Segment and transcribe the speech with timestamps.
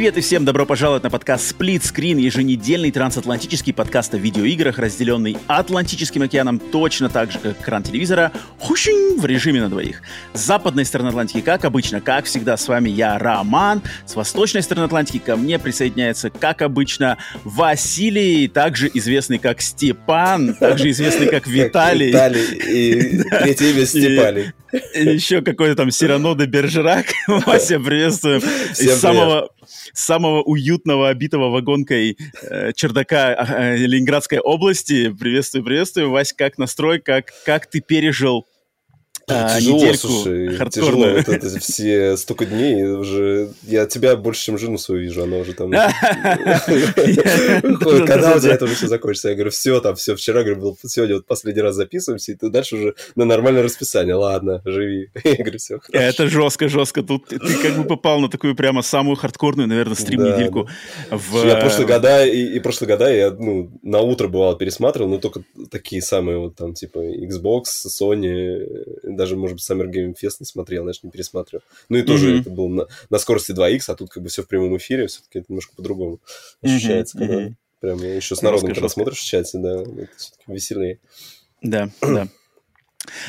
[0.00, 5.36] Привет и всем добро пожаловать на подкаст Split Screen, еженедельный трансатлантический подкаст о видеоиграх, разделенный
[5.46, 10.00] Атлантическим океаном точно так же, как экран телевизора, в режиме на двоих.
[10.32, 13.82] С западной стороны Атлантики, как обычно, как всегда, с вами я, Роман.
[14.06, 20.88] С восточной стороны Атлантики ко мне присоединяется, как обычно, Василий, также известный как Степан, также
[20.88, 22.08] известный как Виталий.
[22.08, 24.52] Виталий и третье имя Степалий.
[24.94, 27.06] Еще какой-то там Сирано де Бержерак.
[27.26, 28.40] Вася, приветствуем.
[28.78, 29.50] Из самого
[29.92, 35.10] самого уютного, обитого вагонкой э, чердака э, Ленинградской области.
[35.10, 36.10] Приветствую, приветствую.
[36.10, 38.46] Вась, как настрой, как, как ты пережил
[39.30, 41.06] а, тяжело, недельку слушай, тяжело.
[41.10, 43.50] Вот это все столько дней уже...
[43.62, 45.70] Я тебя больше, чем жену свою вижу, она уже там...
[48.06, 49.28] Когда у тебя это уже все закончится?
[49.30, 52.48] Я говорю, все, там, все, вчера, говорю, был, сегодня вот последний раз записываемся, и ты
[52.48, 54.14] дальше уже на нормальное расписание.
[54.14, 55.10] Ладно, живи.
[55.24, 57.02] Я говорю, все, Это жестко, жестко.
[57.02, 60.68] Тут ты как бы попал на такую прямо самую хардкорную, наверное, стрим-недельку.
[61.44, 66.02] Я прошлые года, и прошлые года я, ну, на утро бывало пересматривал, но только такие
[66.02, 68.66] самые вот там, типа, Xbox, Sony,
[69.20, 71.62] даже, может быть, Summer Game Fest не смотрел, знаешь, не пересматривал.
[71.90, 72.40] Ну и тоже mm-hmm.
[72.40, 75.40] это было на, на скорости 2х, а тут как бы все в прямом эфире, все-таки
[75.40, 76.20] это немножко по-другому
[76.62, 77.26] ощущается, mm-hmm.
[77.26, 77.54] когда mm-hmm.
[77.80, 81.00] прям еще с народом, когда смотришь в чате, да, это все-таки веселее.
[81.60, 82.28] Да, да.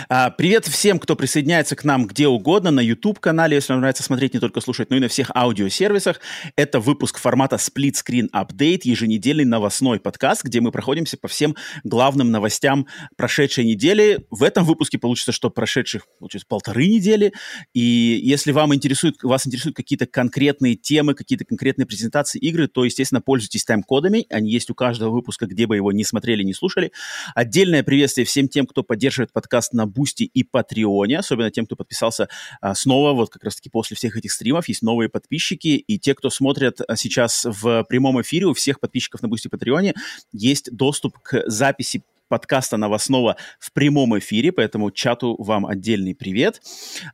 [0.09, 4.33] А, привет всем, кто присоединяется к нам где угодно, на YouTube-канале, если вам нравится смотреть,
[4.33, 6.19] не только слушать, но и на всех аудиосервисах.
[6.55, 12.31] Это выпуск формата Split Screen Update, еженедельный новостной подкаст, где мы проходимся по всем главным
[12.31, 12.87] новостям
[13.17, 14.25] прошедшей недели.
[14.29, 17.33] В этом выпуске получится, что прошедших, получается, полторы недели.
[17.73, 23.21] И если вам интересует, вас интересуют какие-то конкретные темы, какие-то конкретные презентации игры, то, естественно,
[23.21, 24.25] пользуйтесь тайм-кодами.
[24.29, 26.91] Они есть у каждого выпуска, где бы его не смотрели, не слушали.
[27.35, 32.27] Отдельное приветствие всем тем, кто поддерживает подкаст на Бусти и Патреоне, особенно тем, кто подписался
[32.61, 36.29] а, снова, вот как раз-таки после всех этих стримов, есть новые подписчики, и те, кто
[36.29, 39.93] смотрят а, сейчас в прямом эфире, у всех подписчиков на Бусти и Патреоне
[40.31, 46.61] есть доступ к записи подкаста новостного в прямом эфире, поэтому чату вам отдельный привет.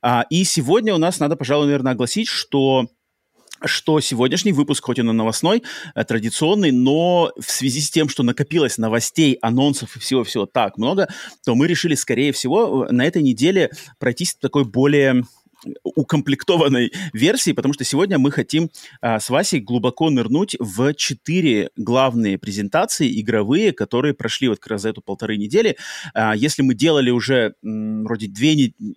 [0.01, 2.87] А, и сегодня у нас надо, пожалуй, наверное, огласить, что
[3.65, 5.63] что сегодняшний выпуск, хоть и новостной,
[5.95, 11.07] э, традиционный, но в связи с тем, что накопилось новостей, анонсов и всего-всего так много,
[11.45, 15.23] то мы решили, скорее всего, э, на этой неделе пройтись такой более
[15.83, 18.69] укомплектованной версии, потому что сегодня мы хотим
[19.01, 24.83] а, с Васей глубоко нырнуть в четыре главные презентации игровые, которые прошли вот как раз
[24.83, 25.77] за эту полторы недели.
[26.13, 28.95] А, если мы делали уже м, вроде две недели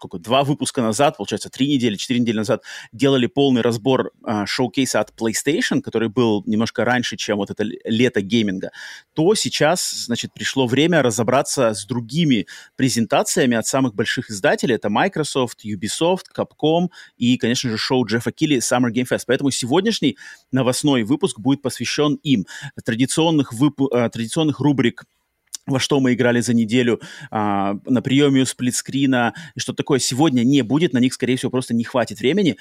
[0.00, 5.00] сколько, два выпуска назад, получается, три недели, четыре недели назад делали полный разбор э, шоу-кейса
[5.00, 8.70] от PlayStation, который был немножко раньше, чем вот это лето гейминга,
[9.12, 14.76] то сейчас, значит, пришло время разобраться с другими презентациями от самых больших издателей.
[14.76, 16.88] Это Microsoft, Ubisoft, Capcom
[17.18, 19.24] и, конечно же, шоу Джеффа Килли Summer Game Fest.
[19.26, 20.16] Поэтому сегодняшний
[20.50, 22.46] новостной выпуск будет посвящен им.
[22.84, 23.80] Традиционных, вып...
[23.92, 25.04] Э, традиционных рубрик
[25.70, 27.00] во что мы играли за неделю,
[27.30, 31.50] а, на приеме у сплитскрина, и что такое сегодня не будет, на них, скорее всего,
[31.50, 32.56] просто не хватит времени.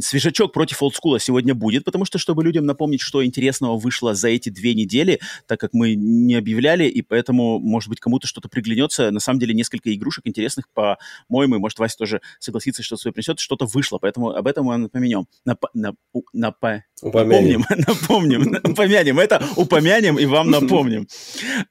[0.00, 4.48] Свежачок против олдскула сегодня будет, потому что, чтобы людям напомнить, что интересного вышло за эти
[4.48, 9.10] две недели, так как мы не объявляли, и поэтому, может быть, кому-то что-то приглянется.
[9.10, 13.66] На самом деле, несколько игрушек интересных, по-моему, может, Вася тоже согласится, что свое принесет, что-то
[13.66, 15.26] вышло, поэтому об этом мы напомнем.
[15.44, 15.96] Нап нап
[16.32, 16.56] нап
[17.02, 17.64] упомянем.
[17.68, 19.18] Напомним, напомним, упомянем.
[19.18, 21.06] Это упомянем и вам напомним.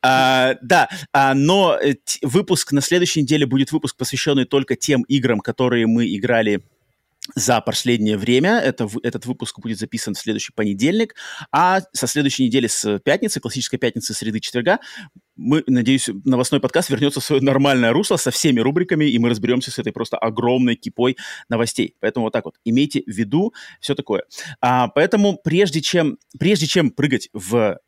[0.01, 5.39] А, да, а, но э, выпуск на следующей неделе будет выпуск, посвященный только тем играм,
[5.39, 6.63] которые мы играли
[7.33, 8.59] за последнее время.
[8.59, 11.15] Это, этот выпуск будет записан в следующий понедельник.
[11.51, 14.79] А со следующей недели с пятницы, классической пятницы, среды, четверга,
[15.35, 19.71] мы, надеюсь, новостной подкаст вернется в свое нормальное русло со всеми рубриками, и мы разберемся
[19.71, 21.17] с этой просто огромной кипой
[21.49, 21.95] новостей.
[21.99, 24.23] Поэтому вот так вот, имейте в виду все такое.
[24.61, 27.79] А, поэтому прежде чем, прежде чем прыгать в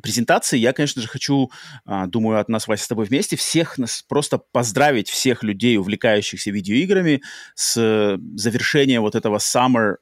[0.00, 1.50] презентации я, конечно же, хочу,
[1.84, 6.50] а, думаю, от нас, Вася, с тобой вместе, всех нас просто поздравить, всех людей, увлекающихся
[6.50, 7.22] видеоиграми,
[7.54, 9.96] с завершением вот этого Summer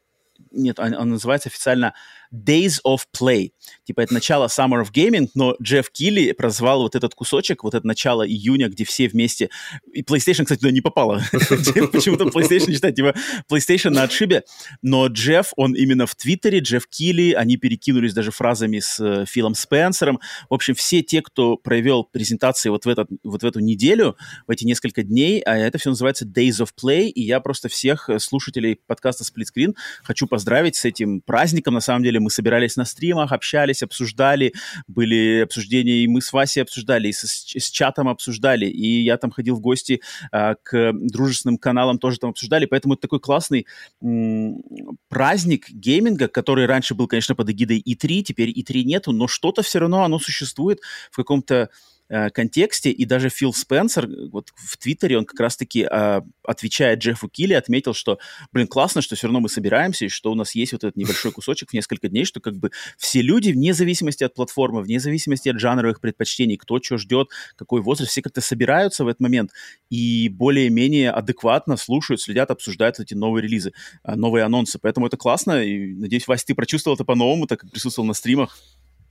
[0.52, 1.94] нет, он, он называется официально
[2.34, 3.50] Days of Play.
[3.84, 7.86] Типа это начало Summer of Gaming, но Джефф Килли прозвал вот этот кусочек, вот это
[7.86, 9.50] начало июня, где все вместе...
[9.92, 11.22] И PlayStation, кстати, туда не попало.
[11.32, 13.14] Почему-то PlayStation считает, типа,
[13.50, 14.44] PlayStation на отшибе.
[14.82, 19.54] Но Джефф, он именно в Твиттере, Джефф Килли, они перекинулись даже фразами с э, Филом
[19.54, 20.20] Спенсером.
[20.48, 24.16] В общем, все те, кто провел презентации вот в, этот, вот в эту неделю,
[24.46, 28.08] в эти несколько дней, а это все называется Days of Play, и я просто всех
[28.08, 31.74] э, слушателей подкаста Split Screen хочу поздравить с этим праздником.
[31.74, 34.54] На самом деле мы собирались на стримах, общались, обсуждали,
[34.86, 39.30] были обсуждения, и мы с Васей обсуждали, и с, с чатом обсуждали, и я там
[39.30, 40.00] ходил в гости
[40.32, 43.66] а, к дружественным каналам, тоже там обсуждали, поэтому это такой классный
[44.02, 44.62] м-
[45.08, 49.80] праздник гейминга, который раньше был, конечно, под эгидой E3, теперь E3 нету, но что-то все
[49.80, 50.80] равно оно существует
[51.10, 51.70] в каком-то
[52.12, 56.96] Э, контексте, и даже Фил Спенсер э, вот в Твиттере, он как раз-таки, э, отвечая
[56.96, 58.18] Джеффу Килли, отметил, что,
[58.50, 61.30] блин, классно, что все равно мы собираемся, и что у нас есть вот этот небольшой
[61.30, 65.50] кусочек в несколько дней, что как бы все люди, вне зависимости от платформы, вне зависимости
[65.50, 69.52] от жанровых предпочтений, кто что ждет, какой возраст, все как-то собираются в этот момент
[69.88, 73.72] и более-менее адекватно слушают, следят, обсуждают эти новые релизы,
[74.02, 74.80] э, новые анонсы.
[74.82, 78.58] Поэтому это классно, и, надеюсь, Вася, ты прочувствовал это по-новому, так как присутствовал на стримах.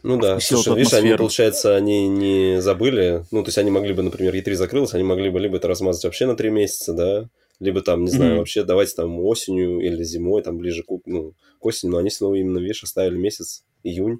[0.01, 4.01] Ну да, слушай, видишь, они, получается, они не забыли, ну, то есть они могли бы,
[4.01, 7.29] например, E3 закрылась, они могли бы либо это размазать вообще на три месяца, да,
[7.59, 8.37] либо там, не знаю, mm-hmm.
[8.37, 12.35] вообще давайте там осенью или зимой, там ближе к, ну, к осени, но они снова
[12.35, 14.19] именно, видишь, оставили месяц, июнь,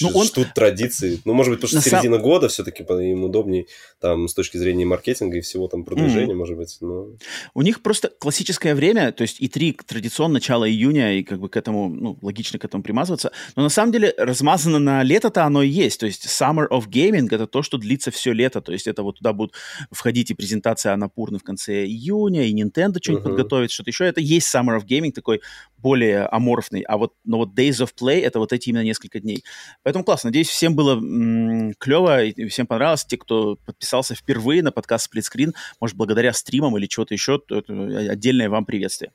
[0.00, 0.28] ну, он...
[0.28, 1.20] Тут традиции.
[1.24, 2.22] Ну, может быть, потому что На середина сам...
[2.22, 3.66] года все-таки им удобнее
[4.00, 6.36] там с точки зрения маркетинга и всего там продвижения, mm.
[6.36, 6.76] может быть.
[6.80, 7.08] Но...
[7.54, 11.48] У них просто классическое время, то есть и три традиционно начало июня, и как бы
[11.48, 13.32] к этому, ну, логично к этому примазываться.
[13.56, 16.00] Но на самом деле размазано на лето-то оно и есть.
[16.00, 18.60] То есть Summer of Gaming— это то, что длится все лето.
[18.60, 19.54] То есть это вот туда будут
[19.90, 23.28] входить и презентация Анапурны в конце июня, и Nintendo что-нибудь uh-huh.
[23.28, 24.04] подготовит, что-то еще.
[24.04, 25.40] Это есть Summer of Gaming, такой
[25.78, 26.82] более аморфный.
[26.82, 29.44] А вот, но вот Days of Play— это вот эти именно несколько дней.
[29.82, 30.28] Поэтому классно.
[30.28, 33.04] Надеюсь, всем было м- клево и всем понравилось.
[33.04, 37.72] Те, кто подписался впервые на подкаст Screen, может, благодаря стримам или чего-то еще, это
[38.10, 39.12] отдельное вам приветствие.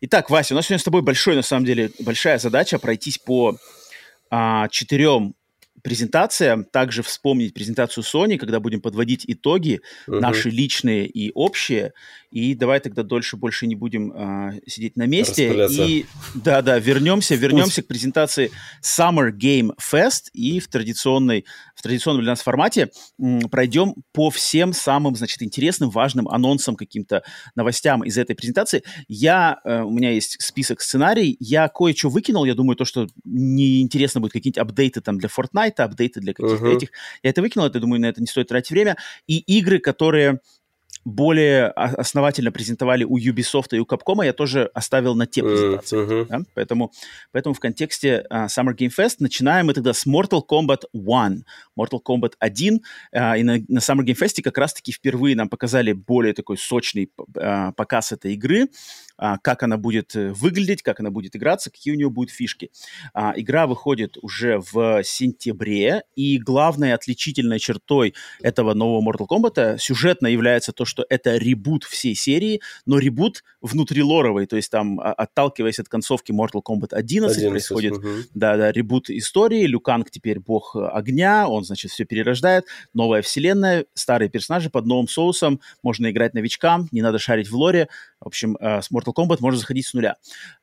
[0.00, 3.56] Итак, Вася, у нас сегодня с тобой большой, на самом деле, большая задача пройтись по
[4.30, 5.35] а, четырем
[5.86, 10.18] презентация, также вспомнить презентацию Sony, когда будем подводить итоги, uh-huh.
[10.18, 11.92] наши личные и общие.
[12.32, 15.68] И давай тогда дольше больше не будем а, сидеть на месте.
[15.70, 18.50] И да-да, вернемся, вернемся к презентации
[18.82, 21.46] Summer Game Fest и в традиционной,
[21.76, 22.90] в традиционном для нас формате
[23.20, 27.22] м, пройдем по всем самым, значит, интересным, важным анонсам, каким-то
[27.54, 28.82] новостям из этой презентации.
[29.06, 34.20] Я, э, у меня есть список сценарий, я кое-что выкинул, я думаю, то, что неинтересно
[34.20, 36.76] будет, какие-нибудь апдейты там для Fortnite, сайта, апдейты для каких-то uh-huh.
[36.76, 36.90] этих.
[37.22, 38.96] Я это выкинул, это, думаю, на это не стоит тратить время.
[39.26, 40.40] И игры, которые
[41.04, 45.98] более основательно презентовали у Ubisoft и у Capcom, я тоже оставил на те презентации.
[45.98, 46.26] Uh-huh.
[46.28, 46.40] Да?
[46.54, 46.90] Поэтому,
[47.30, 51.44] поэтому в контексте uh, Summer Game Fest начинаем мы тогда с Mortal Kombat 1.
[51.78, 52.80] Mortal Kombat 1.
[53.14, 57.08] Uh, и на, на Summer Game Fest как раз-таки впервые нам показали более такой сочный
[57.34, 58.66] uh, показ этой игры.
[59.18, 62.70] А, как она будет э, выглядеть, как она будет играться, какие у нее будут фишки.
[63.14, 70.26] А, игра выходит уже в сентябре, и главной отличительной чертой этого нового Mortal Kombat сюжетно
[70.26, 75.78] является то, что это ребут всей серии, но ребут внутрилоровый, то есть там, а, отталкиваясь
[75.78, 78.08] от концовки Mortal Kombat 11, 11 происходит угу.
[78.34, 84.28] да, да, ребут истории, Люканг теперь бог огня, он, значит, все перерождает, новая вселенная, старые
[84.28, 87.88] персонажи под новым соусом, можно играть новичкам, не надо шарить в лоре,
[88.20, 90.16] в общем, э, с Mortal Kombat можно заходить с нуля.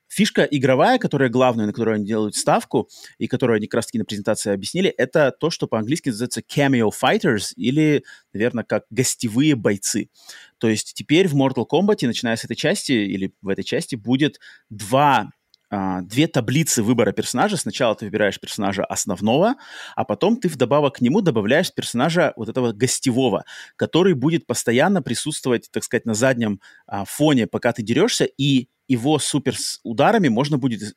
[0.07, 2.87] Фишка игровая, которая главная, на которую они делают ставку,
[3.17, 7.53] и которую они как раз-таки на презентации объяснили, это то, что по-английски называется cameo fighters,
[7.55, 10.09] или, наверное, как гостевые бойцы.
[10.59, 14.39] То есть теперь в Mortal Kombat, начиная с этой части, или в этой части, будет
[14.69, 15.31] два
[15.75, 17.57] а, две таблицы выбора персонажа.
[17.57, 19.55] Сначала ты выбираешь персонажа основного,
[19.95, 23.43] а потом ты вдобавок к нему добавляешь персонажа вот этого гостевого,
[23.75, 29.17] который будет постоянно присутствовать, так сказать, на заднем а, фоне, пока ты дерешься, и его
[29.17, 30.93] супер ударами можно будет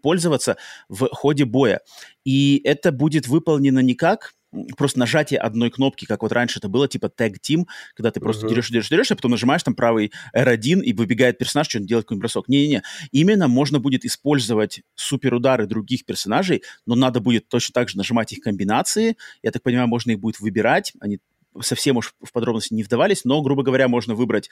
[0.00, 0.56] пользоваться
[0.88, 1.80] в ходе боя.
[2.24, 4.32] И это будет выполнено не как
[4.76, 8.46] просто нажатие одной кнопки, как вот раньше это было, типа Tag Team, когда ты просто
[8.46, 8.50] uh-huh.
[8.50, 12.22] дерешь, дерешь, дерешь, а потом нажимаешь там правый R1 и выбегает персонаж, что-нибудь делает какой-нибудь
[12.22, 12.48] бросок.
[12.48, 12.82] Не-не-не.
[13.12, 18.40] Именно можно будет использовать суперудары других персонажей, но надо будет точно так же нажимать их
[18.40, 19.16] комбинации.
[19.42, 20.92] Я так понимаю, можно их будет выбирать.
[21.00, 21.18] Они
[21.60, 24.50] совсем уж в подробности не вдавались, но, грубо говоря, можно выбрать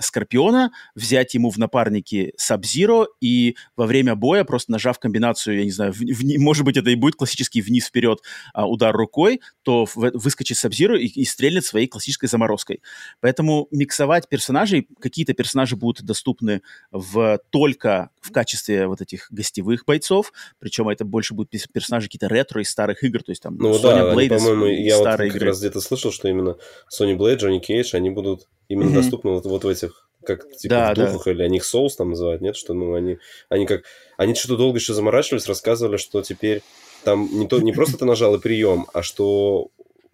[0.00, 5.70] Скорпиона, взять ему в напарники Сабзиро и во время боя, просто нажав комбинацию, я не
[5.70, 8.20] знаю, в, в, может быть, это и будет классический вниз-вперед
[8.52, 12.82] а, удар рукой, то в, выскочит Сабзиро и, и стрельнет своей классической заморозкой.
[13.20, 20.32] Поэтому миксовать персонажей, какие-то персонажи будут доступны в, только в качестве вот этих гостевых бойцов,
[20.58, 24.04] причем это больше будут персонажи какие-то ретро из старых игр, то есть там ну, Соня
[24.04, 25.46] да, Блейд по-моему, я вот как игры.
[25.46, 26.56] раз где-то слышал, что именно
[26.92, 28.94] Sony Blade, Johnny Cage, они будут именно mm-hmm.
[28.94, 31.30] доступны вот, вот в этих как типа да, в духах, да.
[31.30, 32.56] или они их Souls там называют, нет?
[32.56, 33.18] Что, ну, они,
[33.48, 33.84] они как...
[34.16, 36.62] Они что-то долго еще заморачивались, рассказывали, что теперь
[37.04, 39.68] там не, то, не просто ты нажал и прием, а что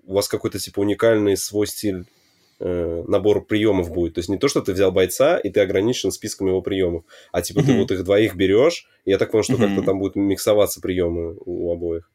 [0.04, 2.04] у вас какой-то, типа, уникальный свой стиль
[2.60, 4.14] э, набор приемов будет.
[4.14, 7.40] То есть не то, что ты взял бойца, и ты ограничен списком его приемов, а
[7.40, 7.66] типа mm-hmm.
[7.66, 9.68] ты вот их двоих берешь, и я так понял, что mm-hmm.
[9.68, 12.10] как-то там будут миксоваться приемы у обоих.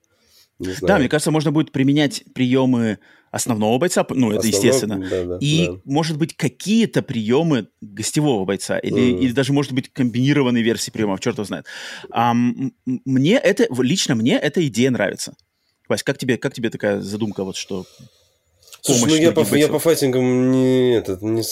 [0.59, 2.99] Да, мне кажется, можно будет применять приемы
[3.29, 5.73] основного бойца, ну, это естественно, да, да, и, да.
[5.85, 9.19] может быть, какие-то приемы гостевого бойца, или, mm.
[9.19, 11.65] или даже, может быть, комбинированные версии приемов, черт его знает.
[12.09, 15.35] А, мне это, лично мне эта идея нравится.
[15.89, 17.85] Вась, как тебе, как тебе такая задумка, вот что
[18.81, 21.43] Слушай, ну я по, я по файтингам не этот, не,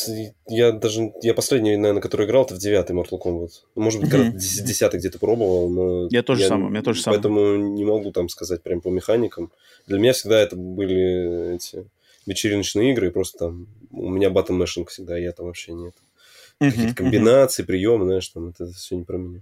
[0.48, 3.52] я даже, я последний, наверное, который играл, это в девятый Mortal Kombat.
[3.76, 6.08] Может быть, когда-то десятый где-то пробовал, но...
[6.12, 7.22] Я тоже я, самое, я тоже самое.
[7.22, 9.52] Поэтому не могу там сказать прям по механикам.
[9.88, 11.86] Для меня всегда это были эти
[12.26, 15.94] вечериночные игры, просто там у меня батл мэшинг всегда, я там вообще нет.
[16.60, 19.42] Какие-то комбинации, приемы, знаешь, там это все не про меня.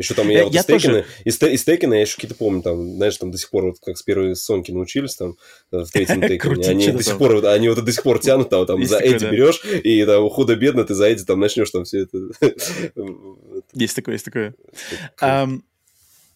[0.00, 1.06] Еще там я, я вот я из, Текина, тоже...
[1.26, 3.98] из, из Текина я еще какие-то помню, там, знаешь, там до сих пор, вот как
[3.98, 5.36] с первой Сонки научились, там,
[5.70, 8.82] в третьем Текине, они до сих пор, они вот до сих пор тянут, там, там
[8.86, 12.18] за Эдди берешь, и там худо-бедно ты за Эдди там начнешь там все это.
[13.74, 14.54] Есть такое, есть такое.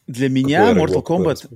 [0.07, 1.49] Для меня Mortal Kombat...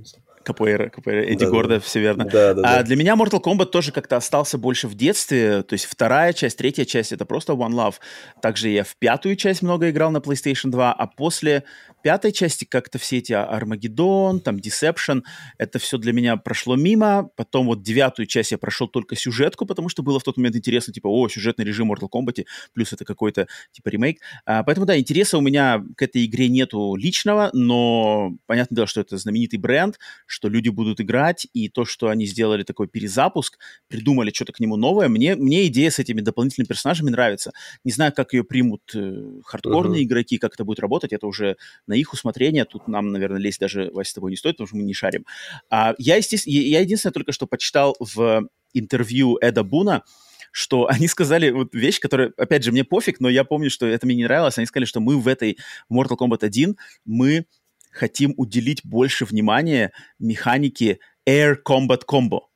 [0.43, 1.79] Капуэра, Капуэра, Эдди да, Гордо, да.
[1.79, 2.25] все верно.
[2.25, 2.83] Да, да, а да.
[2.83, 6.85] для меня Mortal Kombat тоже как-то остался больше в детстве, то есть вторая часть, третья
[6.85, 7.95] часть— это просто One Love.
[8.41, 11.65] Также я в пятую часть много играл на PlayStation 2, а после
[12.01, 15.23] пятой части как-то все эти Армагеддон, там Deception,
[15.57, 17.29] это все для меня прошло мимо.
[17.35, 20.93] Потом вот девятую часть я прошел только сюжетку, потому что было в тот момент интересно,
[20.93, 24.19] типа, о, сюжетный режим Mortal Kombat, плюс это какой-то типа ремейк.
[24.45, 29.01] А, поэтому да, интереса у меня к этой игре нету личного, но понятное дело, что
[29.01, 34.31] это знаменитый бренд, что люди будут играть, и то, что они сделали такой перезапуск, придумали
[34.31, 37.51] что-то к нему новое, мне, мне идея с этими дополнительными персонажами нравится.
[37.83, 40.05] Не знаю, как ее примут э, хардкорные uh-huh.
[40.05, 41.57] игроки, как это будет работать, это уже
[41.89, 42.65] на их усмотрение.
[42.65, 45.25] Тут нам, наверное, лезть даже, Вася, с тобой не стоит, потому что мы не шарим.
[45.69, 50.03] А, я, естественно, я единственное только что почитал в интервью Эда Буна,
[50.51, 54.05] что они сказали вот вещь, которая, опять же, мне пофиг, но я помню, что это
[54.05, 54.57] мне не нравилось.
[54.57, 55.57] Они сказали, что мы в этой
[55.91, 57.45] Mortal Kombat 1, мы
[57.91, 62.48] хотим уделить больше внимания механике Air Combat Combo.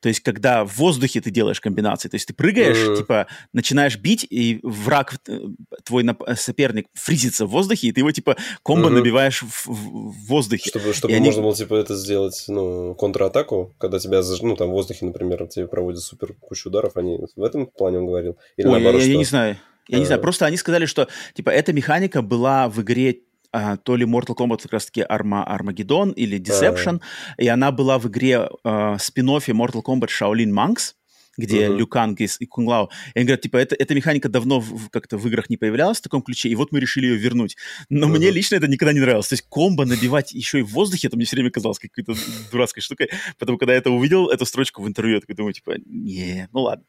[0.00, 2.96] То есть, когда в воздухе ты делаешь комбинации, то есть ты прыгаешь, mm-hmm.
[2.96, 5.38] типа, начинаешь бить, и враг, э,
[5.84, 6.06] твой
[6.36, 8.92] соперник фризится в воздухе, и ты его, типа, комбо mm-hmm.
[8.92, 10.70] набиваешь в, в, воздухе.
[10.70, 11.42] Чтобы, чтобы и можно они...
[11.42, 16.02] было, типа, это сделать, ну, контратаку, когда тебя, ну, там, в воздухе, например, тебе проводят
[16.02, 18.36] супер кучу ударов, они в этом плане он говорил?
[18.56, 19.56] Или Ой, наоборот, я, я, я не знаю.
[19.88, 23.22] Я не знаю, просто они сказали, что, типа, эта механика была в игре
[23.52, 27.34] а, то ли Mortal Kombat как раз-таки Arma Armageddon или Deception, uh-huh.
[27.38, 30.94] и она была в игре э, спин-оффе Mortal Kombat Shaolin Monks,
[31.40, 31.76] где uh-huh.
[31.76, 32.90] Люканг и, и Кунглау.
[33.14, 36.02] И они говорят, типа, это, эта механика давно в, как-то в играх не появлялась в
[36.02, 37.56] таком ключе, и вот мы решили ее вернуть.
[37.88, 38.10] Но uh-huh.
[38.10, 39.28] мне лично это никогда не нравилось.
[39.28, 42.14] То есть комбо набивать еще и в воздухе, это мне все время казалось какой-то
[42.52, 43.10] дурацкой штукой.
[43.38, 46.60] Потому когда я это увидел, эту строчку в интервью, я такой думаю, типа, не, ну
[46.60, 46.84] ладно.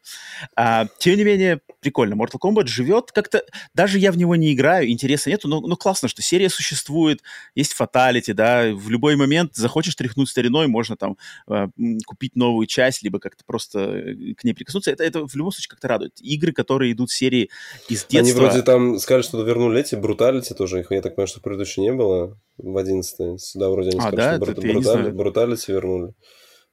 [0.56, 2.14] А, тем не менее, прикольно.
[2.14, 3.44] Mortal Kombat живет как-то...
[3.74, 7.22] Даже я в него не играю, интереса нету, но, но классно, что серия существует,
[7.54, 11.16] есть фаталити, да, в любой момент захочешь тряхнуть стариной, можно там
[11.48, 11.68] э,
[12.04, 14.90] купить новую часть, либо как-то просто э, к ней прикоснуться.
[14.90, 16.12] Это, это в любом случае как-то радует.
[16.20, 17.50] Игры, которые идут в серии
[17.88, 18.18] из детства...
[18.18, 20.80] Они вроде там сказали, что вернули эти бруталити тоже.
[20.80, 24.16] Их, я так понимаю, что предыдущие не было в 11 Сюда вроде они а, сказали,
[24.16, 24.34] да?
[24.34, 26.14] что бруталити, бруталити вернули.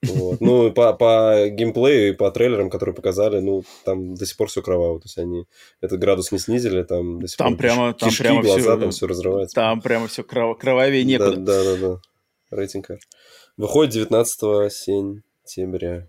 [0.02, 0.40] Вот.
[0.40, 4.62] Ну, по, по геймплею и по трейлерам, которые показали, ну, там до сих пор все
[4.62, 5.00] кроваво.
[5.00, 5.46] То есть они
[5.82, 8.78] этот градус не снизили, там до сих там пор прямо, кишки, там прямо глаза, все,
[8.78, 9.56] там все разрывается.
[9.56, 10.58] Там прямо все кров...
[10.58, 11.36] кровавее некуда.
[11.36, 12.02] Да, да, да, да.
[12.52, 12.88] Рейтинг.
[13.58, 16.08] Выходит 19 сентября.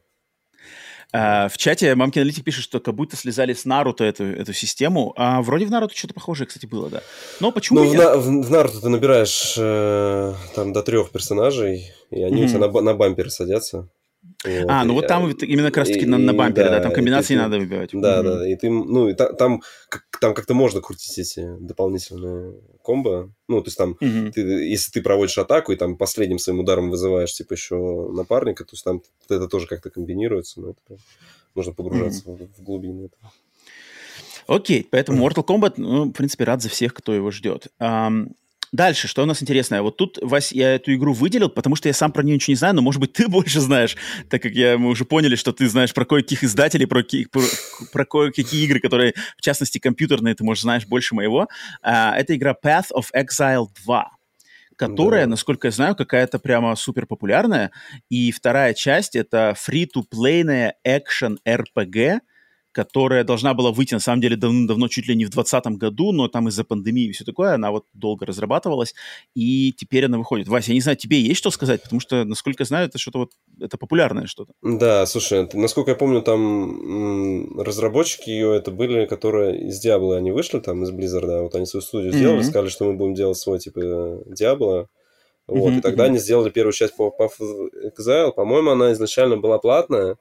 [1.12, 5.12] Uh, в чате Мамкин Аналитик пишет, что как будто слезали с Наруто эту, эту систему.
[5.17, 7.02] А вроде в Наруто что-то похожее, кстати, было, да.
[7.40, 7.83] Но почему...
[7.83, 12.45] Ну, в, в, в Наруто ты набираешь э, там до трех персонажей, и они mm-hmm.
[12.45, 13.88] у тебя на, на бамперы садятся.
[14.45, 17.35] Вот, а, ну вот там именно как раз-таки на, на бампере, да, да, там комбинации
[17.35, 17.90] не надо выбивать.
[17.93, 18.23] Да, mm-hmm.
[18.23, 19.62] да, и ты, ну, и та, там,
[20.21, 23.33] там как-то можно крутить эти дополнительные комбо.
[23.49, 24.33] Ну, то есть там, mm-hmm.
[24.33, 28.75] ты, если ты проводишь атаку и там последним своим ударом вызываешь, типа, еще напарника, то
[28.75, 30.99] есть там это тоже как-то комбинируется, ну, это прям
[31.55, 32.50] можно погружаться mm-hmm.
[32.55, 33.33] в, в глубины этого.
[34.47, 37.69] Окей, поэтому Mortal Kombat, ну, в принципе, рад за всех, кто его ждет.
[37.81, 38.33] Um,
[38.73, 39.83] Дальше, что у нас интересное?
[39.83, 42.57] Вот тут, Вась, я эту игру выделил, потому что я сам про нее ничего не
[42.57, 43.97] знаю, но, может быть, ты больше знаешь,
[44.29, 47.43] так как я, мы уже поняли, что ты знаешь про кое-каких издателей, про, про,
[47.93, 51.49] про кое-какие игры, которые, в частности, компьютерные, ты, может, знаешь больше моего.
[51.83, 54.11] А, это игра Path of Exile 2
[54.77, 55.31] которая, да.
[55.33, 57.71] насколько я знаю, какая-то прямо супер популярная.
[58.09, 62.21] И вторая часть— это free-to-play экшен RPG,
[62.73, 66.29] которая должна была выйти, на самом деле, давно, чуть ли не в 2020 году, но
[66.29, 68.95] там из-за пандемии и все такое, она вот долго разрабатывалась,
[69.35, 70.49] и теперь она выходит.
[70.49, 71.83] Вася, я не знаю, тебе есть что сказать?
[71.83, 74.53] Потому что, насколько я знаю, это что-то вот, это популярное что-то.
[74.62, 80.61] Да, слушай, насколько я помню, там разработчики ее, это были, которые из Diablo они вышли,
[80.61, 82.45] там, из Blizzard, вот они свою студию сделали, mm-hmm.
[82.45, 84.87] сказали, что мы будем делать свой, типа, Diablo,
[85.47, 85.79] вот, mm-hmm.
[85.79, 86.07] и тогда mm-hmm.
[86.07, 90.17] они сделали первую часть по Path of Exile, по-моему, она изначально была платная,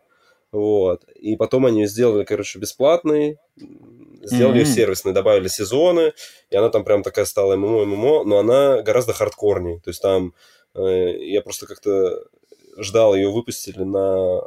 [0.51, 1.03] вот.
[1.15, 3.37] И потом они сделали, короче, бесплатный,
[4.23, 4.65] сделали mm-hmm.
[4.65, 6.13] ее сервисной, добавили сезоны,
[6.49, 9.79] и она там прям такая стала ММО, ММО, но она гораздо хардкорней.
[9.79, 10.33] То есть там
[10.75, 12.23] э, я просто как-то
[12.77, 14.41] ждал, ее выпустили на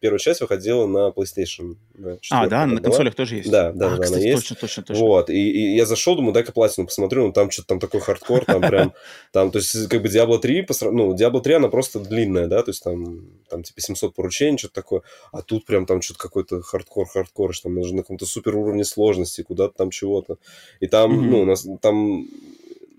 [0.00, 1.76] первая часть выходила на PlayStation.
[1.94, 2.84] Да, а, да, на была.
[2.84, 3.50] консолях тоже есть.
[3.50, 4.48] Да, да, а, да, кстати, она есть.
[4.48, 7.80] Точно, точно, Вот, и, и я зашел, думаю, дай-ка платину посмотрю, ну там что-то там
[7.80, 8.94] такой хардкор, там прям,
[9.32, 12.70] там, то есть как бы Diablo 3, ну, Diablo 3, она просто длинная, да, то
[12.70, 15.02] есть там, там типа 700 поручений, что-то такое,
[15.32, 18.84] а тут прям там что-то какой-то хардкор, хардкор, что там нужно на каком-то супер уровне
[18.84, 20.38] сложности, куда-то там чего-то.
[20.80, 21.30] И там, mm-hmm.
[21.30, 22.26] ну, нас, там,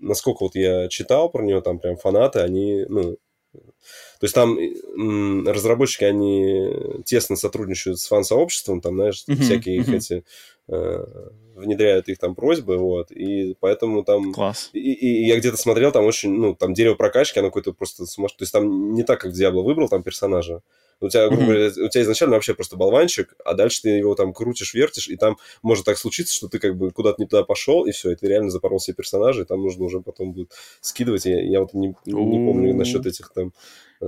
[0.00, 3.16] насколько вот я читал про нее, там прям фанаты, они, ну,
[4.22, 4.56] то есть там
[5.48, 9.80] разработчики, они тесно сотрудничают с фан-сообществом, там, знаешь, uh-huh, всякие uh-huh.
[9.80, 10.24] их эти
[10.68, 11.06] э,
[11.56, 14.32] внедряют их там просьбы, вот, и поэтому там...
[14.32, 14.70] Класс.
[14.74, 18.06] И, и, и я где-то смотрел, там очень, ну, там дерево прокачки, оно какое-то просто
[18.06, 18.38] сумасшедшее.
[18.38, 20.62] То есть там не так, как Диабло выбрал там персонажа,
[21.00, 21.80] у тебя, грубо говоря, mm-hmm.
[21.80, 25.36] у тебя изначально вообще просто болванчик, а дальше ты его там крутишь, вертишь, и там
[25.60, 28.28] может так случиться, что ты как бы куда-то не туда пошел, и все, и ты
[28.28, 31.26] реально запорол себе персонажа, и там нужно уже потом будет скидывать.
[31.26, 33.52] Я, я вот не, не помню насчет этих там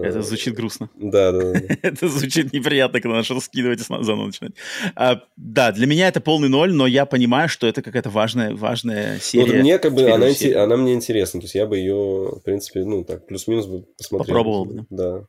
[0.03, 0.91] это звучит грустно.
[0.97, 1.53] Да, да.
[1.53, 1.61] да.
[1.83, 4.53] это звучит неприятно, когда начал скидывать и заново начинать.
[4.95, 9.19] А, да, для меня это полный ноль, но я понимаю, что это какая-то важная, важная
[9.21, 9.53] серия.
[9.53, 10.27] Вот мне как бы она,
[10.63, 14.27] она мне интересна, то есть я бы ее, в принципе, ну так, плюс-минус бы посмотрел.
[14.27, 14.87] Попробовал бы.
[14.91, 15.27] Да.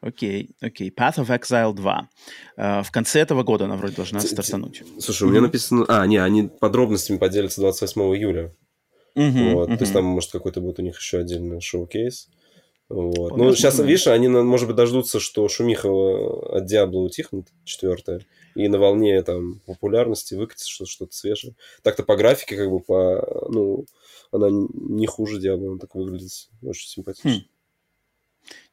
[0.00, 0.90] Окей, окей.
[0.96, 2.08] Path of Exile 2.
[2.56, 4.82] Uh, в конце этого года она вроде должна стартануть.
[5.00, 5.84] Слушай, у меня написано...
[5.88, 8.54] А, не, они подробностями поделятся 28 июля.
[9.16, 9.76] Uh-huh, вот, uh-huh.
[9.76, 12.28] То есть там, может, какой-то будет у них еще отдельный шоу-кейс.
[12.88, 13.36] Вот.
[13.36, 18.78] Ну, сейчас, видишь, они, может быть, дождутся, что шумиха от Диабло утихнет, четвертая, и на
[18.78, 21.54] волне там популярности выкатится что-то, свежее.
[21.82, 23.84] Так-то по графике, как бы, по, ну,
[24.32, 26.30] она не хуже Диабло, она так выглядит
[26.62, 27.30] очень симпатично.
[27.30, 27.42] Хм.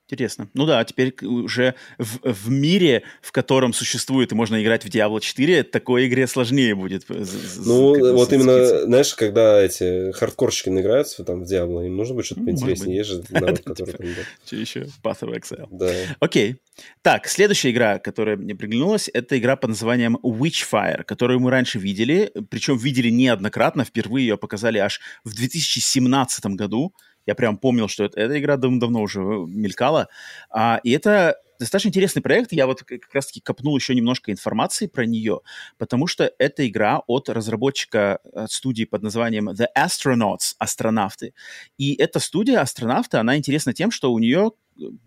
[0.08, 0.50] Интересно.
[0.54, 5.20] Ну да, теперь уже в, в мире, в котором существует и можно играть в Diablo
[5.20, 7.06] 4, такой игре сложнее будет.
[7.10, 12.42] Ну, вот именно, знаешь, когда эти хардкорщики наиграются там в Diablo, им нужно будет что-то
[12.42, 12.98] поинтереснее.
[12.98, 14.08] Есть же народ, который там...
[14.46, 14.88] Что еще?
[15.04, 15.68] Path of Exile.
[15.72, 15.92] Да.
[16.20, 16.58] Окей.
[17.02, 22.32] Так, следующая игра, которая мне приглянулась, это игра под названием Witchfire, которую мы раньше видели,
[22.52, 26.94] причем видели неоднократно, впервые ее показали аж в 2017 году
[27.26, 30.08] я прям помнил, что это, эта игра дав давно уже э, мелькала.
[30.50, 32.52] А, и это достаточно интересный проект.
[32.52, 35.42] Я вот как раз-таки копнул еще немножко информации про нее,
[35.78, 41.34] потому что это игра от разработчика от студии под названием The Astronauts, астронавты.
[41.78, 44.52] И эта студия астронавты, она интересна тем, что у нее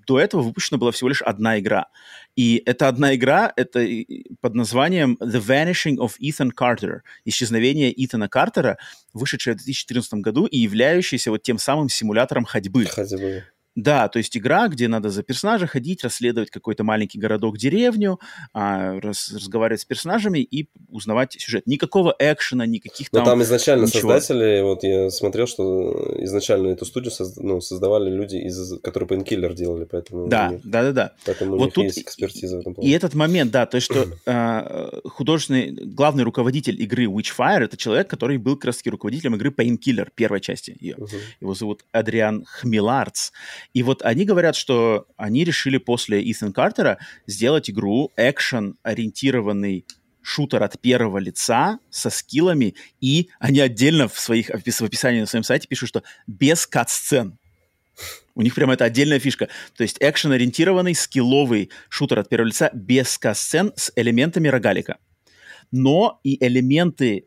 [0.07, 1.89] до этого выпущена была всего лишь одна игра.
[2.37, 3.87] И эта одна игра, это
[4.41, 8.79] под названием The Vanishing of Ethan Carter, исчезновение Итана Картера,
[9.13, 12.87] вышедшая в 2014 году и являющаяся вот тем самым симулятором ходьбы.
[12.87, 13.45] Ходьбы.
[13.77, 18.19] Да, то есть игра, где надо за персонажа ходить, расследовать какой-то маленький городок, деревню,
[18.53, 21.67] а, раз, разговаривать с персонажами и узнавать сюжет.
[21.67, 23.25] Никакого экшена, никаких там...
[23.25, 24.13] Но там изначально ничего.
[24.13, 29.55] создатели, вот я смотрел, что изначально эту студию соз, ну, создавали люди, из, которые Painkiller
[29.55, 30.29] делали, поэтому...
[30.29, 31.13] Да, них, да, да, да.
[31.25, 32.91] Поэтому вот у них тут есть экспертиза в этом плане.
[32.91, 38.09] И этот момент, да, то есть что э, художественный, главный руководитель игры Witchfire это человек,
[38.09, 40.95] который был как таки руководителем игры Painkiller, первой части ее.
[40.95, 41.21] Uh-huh.
[41.41, 43.31] Его зовут Адриан Хмеларц.
[43.75, 49.85] И вот они говорят, что они решили после Итан Картера сделать игру экшен-ориентированный
[50.23, 55.43] шутер от первого лица со скиллами, и они отдельно в своих в описании на своем
[55.43, 57.39] сайте пишут, что без кат-сцен.
[58.35, 59.49] У них прямо это отдельная фишка.
[59.77, 64.99] То есть экшен-ориентированный, скилловый шутер от первого лица без кат-сцен с элементами рогалика.
[65.73, 67.27] Но и элементы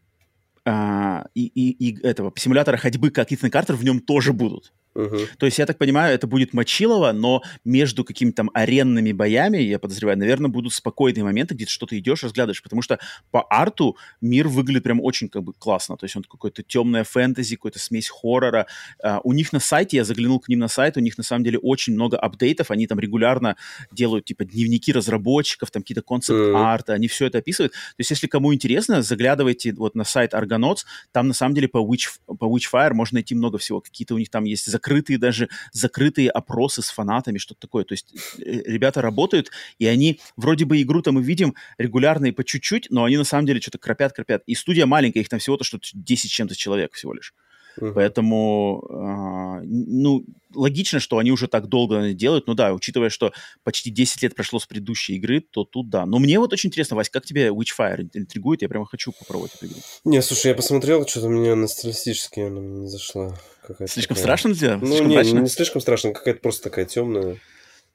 [0.64, 4.72] а, и, и, и этого симулятора ходьбы, как Итан Картер, в нем тоже будут.
[4.94, 5.18] Угу.
[5.38, 9.80] То есть, я так понимаю, это будет Мочилово, но между какими-то там аренными боями, я
[9.80, 13.00] подозреваю, наверное, будут спокойные моменты, где ты что-то идешь, разглядываешь, потому что
[13.32, 15.98] по арту мир выглядит прям очень как бы классно.
[15.98, 18.68] То есть он какой-то темная фэнтези, какой-то смесь хоррора.
[19.04, 21.44] Uh, у них на сайте, я заглянул к ним на сайт, у них на самом
[21.44, 23.56] деле очень много апдейтов, они там регулярно
[23.92, 27.74] делают типа дневники разработчиков, там какие-то концепт-арты, они все это описывают.
[27.74, 30.80] То есть, если кому интересно, заглядывайте вот на сайт Argonauts,
[31.12, 33.82] там на самом деле по, Witch, по Witchfire можно найти много всего.
[33.82, 37.84] Какие-то у них там есть закрытые даже, закрытые опросы с фанатами, что-то такое.
[37.84, 42.32] То есть э, ребята работают, и они, вроде бы игру там мы видим регулярно и
[42.32, 44.44] по чуть-чуть, но они на самом деле что-то кропят-кропят.
[44.48, 47.34] И студия маленькая, их там всего-то что-то 10 чем-то человек всего лишь.
[47.80, 47.94] Uh-huh.
[47.94, 52.48] Поэтому, э, ну, логично, что они уже так долго делают.
[52.48, 56.06] Ну да, учитывая, что почти 10 лет прошло с предыдущей игры, то тут да.
[56.06, 58.62] Но мне вот очень интересно, Вась, как тебе Witchfire интригует?
[58.62, 59.78] Я прямо хочу попробовать эту игру.
[60.04, 63.38] Не, слушай, я посмотрел, что-то у меня на стилистически она не зашла.
[63.86, 64.24] Слишком такая...
[64.24, 64.78] страшно для тебя?
[64.78, 65.40] Ну, слишком не, мрачно?
[65.40, 67.40] не слишком страшно, какая-то просто такая темная.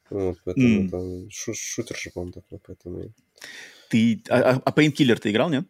[0.08, 0.88] Вот, поэтому mm.
[0.88, 3.12] там шу- шутер же, по-моему, такой, поэтому...
[3.90, 4.22] Ты...
[4.28, 5.64] А, а, а Painkiller ты играл, нет?